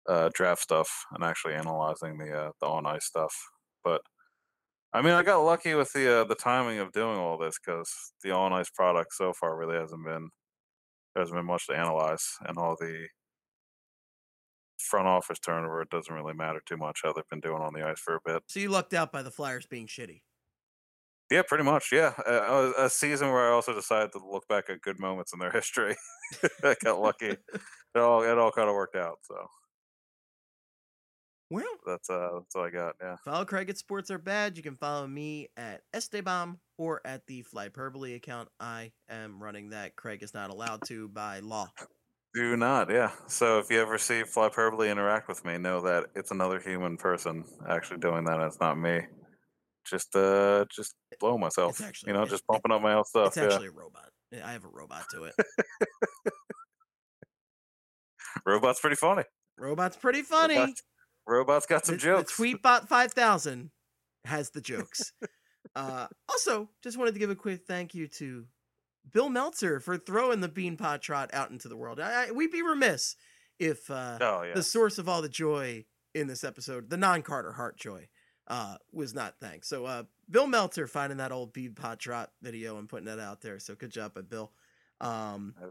uh, 0.07 0.30
draft 0.34 0.61
stuff 0.61 1.06
and 1.11 1.24
actually 1.24 1.53
analyzing 1.53 2.18
the 2.18 2.32
uh, 2.32 2.52
the 2.61 2.68
on 2.68 2.86
ice 2.86 3.06
stuff. 3.06 3.34
But 3.84 4.02
I 4.94 5.02
mean, 5.02 5.14
I 5.14 5.24
got 5.24 5.40
lucky 5.40 5.74
with 5.76 5.91
the 5.94 6.22
uh, 6.22 6.24
the 6.24 6.36
timing 6.36 6.80
of 6.80 6.91
doing 6.94 7.18
all 7.18 7.38
this 7.38 7.57
because 7.64 7.91
the 8.24 8.32
on 8.32 8.53
ice 8.53 8.69
product 8.69 9.14
so 9.14 9.34
far 9.34 9.57
really 9.57 9.78
hasn't 9.78 10.06
been 10.06 10.30
hasn't 11.15 11.38
been 11.38 11.45
much 11.45 11.68
to 11.68 11.76
analyze, 11.76 12.26
and 12.48 12.57
all 12.57 12.76
the 12.80 13.07
front 14.80 15.08
office 15.08 15.40
turnover 15.40 15.82
it 15.82 15.90
doesn't 15.90 16.14
really 16.14 16.34
matter 16.34 16.62
too 16.66 16.78
much 16.78 17.02
how 17.04 17.14
they've 17.14 17.28
been 17.30 17.40
doing 17.40 17.62
on 17.62 17.74
the 17.74 17.86
ice 17.86 17.99
for 17.99 18.16
a 18.16 18.20
bit. 18.26 18.44
So 18.48 18.60
you 18.60 18.70
lucked 18.70 18.94
out 18.94 19.12
by 19.12 19.22
the 19.24 19.32
Flyers 19.32 19.66
being 19.66 19.88
shitty. 19.88 20.22
Yeah, 21.30 21.41
pretty 21.45 21.66
much. 21.66 21.91
Yeah, 21.91 22.14
uh, 22.26 22.74
a, 22.78 22.86
a 22.86 22.90
season 22.90 23.32
where 23.32 23.49
I 23.49 23.52
also 23.52 23.74
decided 23.74 24.14
to 24.14 24.20
look 24.26 24.48
back 24.48 24.70
at 24.70 24.82
good 24.82 24.98
moments 24.99 25.34
in 25.34 25.40
their 25.40 25.52
history. 25.60 25.95
I 26.64 26.76
got 26.84 26.99
lucky. 26.99 27.36
It 27.95 27.99
all 27.99 28.22
it 28.22 28.38
all 28.38 28.52
kind 28.52 28.70
of 28.70 28.76
worked 28.76 28.95
out. 28.95 29.18
So 29.24 29.48
Well, 31.49 31.66
that's 31.86 32.10
uh 32.10 32.30
that's 32.40 32.56
all 32.56 32.66
I 32.66 32.70
got. 32.70 32.95
Yeah. 33.02 33.16
follow 33.24 33.45
Craig 33.45 33.70
at 33.70 33.78
Sports 33.78 34.12
Are 34.12 34.20
Bad. 34.20 34.56
You 34.58 34.62
can 34.62 34.76
follow 34.76 35.08
me 35.08 35.48
at 35.58 35.82
Estebom 35.95 36.60
or 36.78 37.02
at 37.06 37.26
the 37.26 37.44
Flyperbole 37.44 38.16
account. 38.16 38.49
I 38.60 38.91
am 39.10 39.41
running 39.41 39.70
that. 39.70 39.95
Craig 39.95 40.22
is 40.22 40.34
not 40.34 40.52
allowed 40.52 40.84
to 40.88 41.08
by 41.08 41.40
law. 41.40 41.72
Do 42.38 42.56
not. 42.56 42.92
Yeah. 42.92 43.10
So 43.26 43.58
if 43.58 43.72
you 43.72 43.82
ever 43.82 43.98
see 43.98 44.22
Flyperbole 44.22 44.92
interact 44.92 45.28
with 45.28 45.44
me, 45.44 45.58
know 45.58 45.82
that 45.82 46.06
it's 46.14 46.30
another 46.30 46.60
human 46.60 46.96
person 46.96 47.44
actually 47.68 47.98
doing 47.98 48.26
that. 48.26 48.36
and 48.36 48.44
It's 48.44 48.60
not 48.60 48.78
me. 48.78 49.02
Just 49.90 50.16
uh 50.16 50.66
just 50.70 50.94
blow 51.20 51.40
myself. 51.40 51.82
actually- 51.82 52.12
you 52.12 52.14
know, 52.18 52.26
just 52.26 52.46
pumping 52.46 52.72
up 52.72 52.84
my 52.84 52.94
own 52.94 53.06
stuff. 53.06 53.30
It's 53.30 53.38
actually 53.38 53.70
a 53.70 53.72
robot. 53.72 54.10
I 54.46 54.52
have 54.52 54.66
a 54.66 54.70
robot 54.70 55.06
to 55.12 55.24
it. 55.24 55.34
Robot's 58.46 58.80
pretty 58.80 58.98
funny. 58.98 59.24
Robot's 59.58 59.98
pretty 59.98 60.22
funny. 60.22 60.58
Robot's, 60.58 60.84
Robot's 61.26 61.66
got 61.66 61.86
some 61.88 61.96
the, 61.96 62.02
jokes. 62.02 62.38
The 62.38 62.44
Tweetbot 62.44 62.88
5000 62.88 63.72
has 64.26 64.52
the 64.52 64.62
jokes. 64.62 65.12
uh, 65.76 66.06
also, 66.30 66.70
just 66.84 66.98
wanted 66.98 67.14
to 67.16 67.20
give 67.20 67.32
a 67.32 67.36
quick 67.36 67.62
thank 67.68 67.96
you 67.96 68.08
to 68.20 68.46
Bill 69.12 69.30
Meltzer 69.30 69.80
for 69.80 69.98
throwing 69.98 70.42
the 70.42 70.50
Beanpot 70.50 71.02
Trot 71.02 71.30
out 71.34 71.52
into 71.52 71.68
the 71.68 71.78
world. 71.78 72.00
I, 72.00 72.28
I, 72.28 72.32
we'd 72.32 72.52
be 72.52 72.62
remiss 72.62 73.16
if 73.60 73.90
uh, 73.90 74.18
oh 74.22 74.44
yeah. 74.44 74.54
the 74.54 74.64
source 74.64 74.98
of 74.98 75.10
all 75.10 75.22
the 75.22 75.30
joy 75.30 75.86
in 76.14 76.28
this 76.28 76.44
episode, 76.44 76.90
the 76.90 76.98
non 76.98 77.22
Carter 77.22 77.54
Hart 77.54 77.78
joy, 77.78 78.08
uh, 78.48 78.78
was 78.92 79.14
not 79.14 79.40
thanked. 79.40 79.66
So, 79.66 79.86
uh, 79.86 80.04
Bill 80.30 80.48
Meltzer 80.48 80.88
finding 80.88 81.18
that 81.18 81.32
old 81.32 81.54
Beanpot 81.54 82.00
Trot 82.00 82.32
video 82.42 82.78
and 82.78 82.90
putting 82.90 83.06
that 83.06 83.20
out 83.20 83.42
there. 83.42 83.60
So, 83.60 83.76
good 83.76 83.92
job 83.92 84.14
by 84.14 84.22
Bill. 84.22 84.52
Um, 85.00 85.54
yeah. 85.60 85.68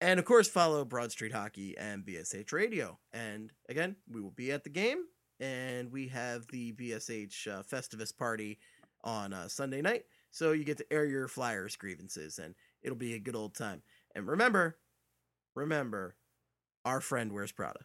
and 0.00 0.18
of 0.18 0.24
course, 0.24 0.48
follow 0.48 0.84
Broad 0.84 1.12
Street 1.12 1.32
Hockey 1.32 1.76
and 1.76 2.04
BSH 2.04 2.52
Radio. 2.52 2.98
And 3.12 3.52
again, 3.68 3.96
we 4.10 4.20
will 4.20 4.30
be 4.30 4.52
at 4.52 4.64
the 4.64 4.70
game, 4.70 5.04
and 5.40 5.92
we 5.92 6.08
have 6.08 6.46
the 6.48 6.72
BSH 6.72 7.48
uh, 7.48 7.62
Festivus 7.62 8.16
party 8.16 8.58
on 9.04 9.32
uh, 9.32 9.48
Sunday 9.48 9.82
night. 9.82 10.04
So 10.38 10.52
you 10.52 10.62
get 10.62 10.78
to 10.78 10.86
air 10.92 11.04
your 11.04 11.26
Flyers 11.26 11.74
grievances, 11.74 12.38
and 12.38 12.54
it'll 12.80 12.96
be 12.96 13.14
a 13.14 13.18
good 13.18 13.34
old 13.34 13.56
time. 13.56 13.82
And 14.14 14.24
remember, 14.24 14.78
remember, 15.56 16.14
our 16.84 17.00
friend 17.00 17.32
wears 17.32 17.50
Prada. 17.50 17.80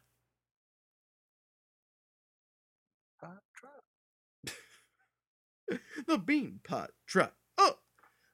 The 6.06 6.20
Bean 6.20 6.60
Pot 6.64 6.92
Truck. 7.08 7.34
Oh, 7.58 7.74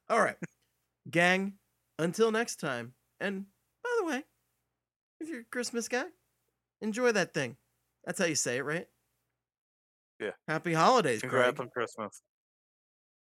all 0.10 0.20
right, 0.20 0.36
gang. 1.10 1.54
Until 1.98 2.30
next 2.30 2.60
time. 2.60 2.96
And 3.22 3.46
by 3.82 3.90
the 4.00 4.06
way, 4.06 4.24
if 5.22 5.30
you're 5.30 5.42
a 5.42 5.46
Christmas 5.46 5.88
guy, 5.88 6.08
enjoy 6.82 7.14
that 7.14 7.34
thing. 7.34 7.56
That's 8.06 8.20
how 8.20 8.26
you 8.26 8.36
say 8.36 8.58
it, 8.58 8.66
right? 8.66 8.88
Yeah. 10.20 10.32
Happy 10.50 10.74
holidays, 10.74 11.22
Congrats 11.22 11.56
Craig. 11.56 11.60
on 11.62 11.70
Christmas. 11.70 12.22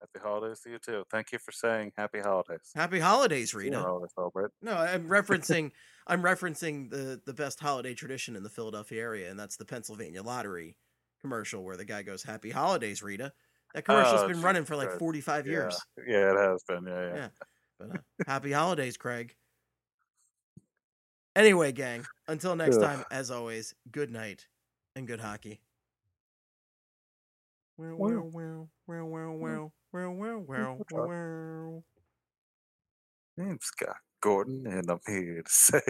Happy 0.02 0.20
holidays 0.24 0.60
to 0.62 0.72
you 0.72 0.80
too. 0.80 1.04
Thank 1.12 1.32
you 1.32 1.38
for 1.38 1.52
saying 1.52 1.92
happy 1.96 2.20
holidays. 2.20 2.72
Happy 2.74 3.00
holidays, 3.00 3.54
Rita. 3.54 3.78
they 4.02 4.08
celebrate. 4.16 4.50
No, 4.62 4.74
I'm 4.74 5.08
referencing 5.08 5.72
I'm 6.08 6.24
referencing 6.24 6.90
the 6.90 7.22
the 7.26 7.34
best 7.34 7.60
holiday 7.60 7.94
tradition 7.94 8.36
in 8.36 8.42
the 8.42 8.50
Philadelphia 8.50 9.00
area, 9.02 9.30
and 9.30 9.40
that's 9.40 9.58
the 9.58 9.66
Pennsylvania 9.66 10.24
Lottery 10.24 10.76
commercial 11.22 11.64
where 11.64 11.78
the 11.78 11.86
guy 11.86 12.02
goes, 12.02 12.24
"Happy 12.24 12.50
holidays, 12.50 13.04
Rita." 13.04 13.32
That 13.76 13.86
commercial's 13.86 14.24
Oh, 14.24 14.28
been 14.28 14.42
running 14.42 14.66
for 14.66 14.76
like 14.76 14.88
Christ. 14.88 15.00
45 15.00 15.48
years. 15.48 15.80
Yeah. 15.98 16.04
yeah, 16.08 16.32
it 16.32 16.38
has 16.38 16.64
been. 16.68 16.86
Yeah, 16.86 17.02
yeah. 17.08 17.16
Yeah. 17.16 17.28
But 17.80 17.90
uh, 17.92 17.98
happy 18.28 18.52
holidays, 18.52 18.98
Craig. 18.98 19.36
Anyway, 21.36 21.72
gang, 21.72 22.06
until 22.28 22.56
next 22.56 22.78
Ugh. 22.78 22.84
time, 22.84 23.06
as 23.12 23.32
always, 23.32 23.74
good 23.92 24.12
night 24.12 24.48
and 24.96 25.08
good 25.08 25.22
hockey. 25.22 25.62
Wow, 27.78 27.96
Wow. 27.96 28.10
wow, 28.34 28.68
wow, 28.88 29.06
wow, 29.06 29.32
wow, 29.32 29.72
wow, 29.94 30.12
wow, 30.12 30.38
wow, 30.48 30.78
wow, 30.78 30.86
try. 30.90 31.06
wow. 31.06 31.84
Name's 33.38 33.66
Scott 33.66 33.98
Gordon, 34.22 34.68
and 34.68 34.90
I'm 34.90 35.00
here 35.08 35.42
to 35.44 35.50
say. 35.52 35.82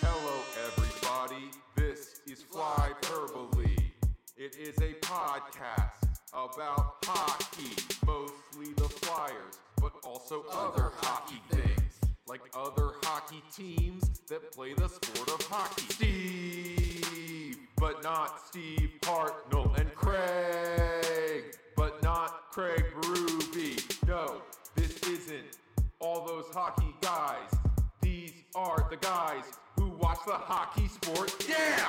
Hello, 0.00 0.34
everybody. 0.66 1.50
This 1.76 2.20
is 2.26 2.42
Fly 2.42 2.92
Hyperbole. 3.02 3.76
It 4.36 4.56
is 4.56 4.76
a 4.78 4.94
podcast 5.00 6.08
about 6.32 6.96
hockey, 7.04 7.74
mostly 8.06 8.72
the 8.76 8.88
Flyers, 8.88 9.58
but 9.80 9.92
also 10.04 10.44
other 10.50 10.92
hockey 10.96 11.40
things, 11.50 11.77
like 12.28 12.42
other 12.54 12.90
hockey 13.04 13.42
teams 13.56 14.20
that 14.28 14.52
play 14.52 14.74
the 14.74 14.88
sport 14.88 15.30
of 15.30 15.46
hockey. 15.46 15.82
Steve, 15.88 17.56
but 17.76 18.02
not 18.02 18.46
Steve 18.46 18.90
Hartnell, 19.02 19.78
and 19.80 19.94
Craig, 19.94 21.56
but 21.74 22.02
not 22.02 22.50
Craig 22.50 22.84
Ruby. 23.06 23.76
No, 24.06 24.42
this 24.74 24.98
isn't 25.04 25.56
all 26.00 26.26
those 26.26 26.44
hockey 26.52 26.94
guys. 27.00 27.50
These 28.02 28.34
are 28.54 28.86
the 28.90 28.96
guys 28.96 29.44
who 29.76 29.88
watch 29.88 30.18
the 30.26 30.34
hockey 30.34 30.88
sport. 30.88 31.34
Yeah! 31.48 31.88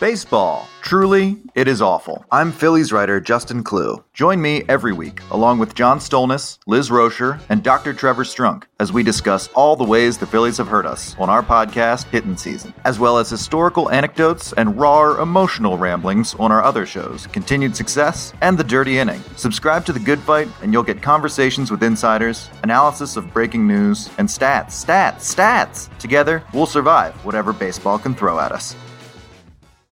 Baseball. 0.00 0.66
Truly, 0.80 1.36
it 1.54 1.68
is 1.68 1.82
awful. 1.82 2.24
I'm 2.32 2.50
Phillies 2.50 2.92
writer 2.92 3.20
Justin 3.20 3.62
Klugh. 3.62 4.02
Join 4.14 4.40
me 4.40 4.62
every 4.68 4.92
week, 4.92 5.20
along 5.30 5.58
with 5.58 5.74
John 5.74 5.98
Stolnis, 5.98 6.58
Liz 6.66 6.88
Roscher, 6.88 7.40
and 7.50 7.62
Dr. 7.62 7.92
Trevor 7.92 8.24
Strunk, 8.24 8.64
as 8.80 8.90
we 8.92 9.02
discuss 9.02 9.48
all 9.54 9.76
the 9.76 9.84
ways 9.84 10.16
the 10.16 10.26
Phillies 10.26 10.56
have 10.56 10.66
hurt 10.66 10.86
us 10.86 11.14
on 11.18 11.28
our 11.28 11.42
podcast, 11.42 12.08
Hittin' 12.08 12.38
Season, 12.38 12.72
as 12.84 12.98
well 12.98 13.18
as 13.18 13.28
historical 13.28 13.90
anecdotes 13.90 14.54
and 14.54 14.78
raw, 14.78 15.20
emotional 15.22 15.76
ramblings 15.76 16.34
on 16.36 16.50
our 16.50 16.64
other 16.64 16.86
shows, 16.86 17.26
Continued 17.28 17.76
Success 17.76 18.32
and 18.40 18.56
The 18.56 18.64
Dirty 18.64 18.98
Inning. 18.98 19.22
Subscribe 19.36 19.84
to 19.84 19.92
The 19.92 20.00
Good 20.00 20.20
Fight, 20.20 20.48
and 20.62 20.72
you'll 20.72 20.82
get 20.82 21.02
conversations 21.02 21.70
with 21.70 21.82
insiders, 21.82 22.48
analysis 22.62 23.16
of 23.16 23.32
breaking 23.32 23.66
news, 23.68 24.10
and 24.18 24.26
stats, 24.26 24.84
stats, 24.84 25.34
stats. 25.34 25.96
Together, 25.98 26.42
we'll 26.54 26.66
survive 26.66 27.14
whatever 27.26 27.52
baseball 27.52 27.98
can 27.98 28.14
throw 28.14 28.40
at 28.40 28.52
us. 28.52 28.74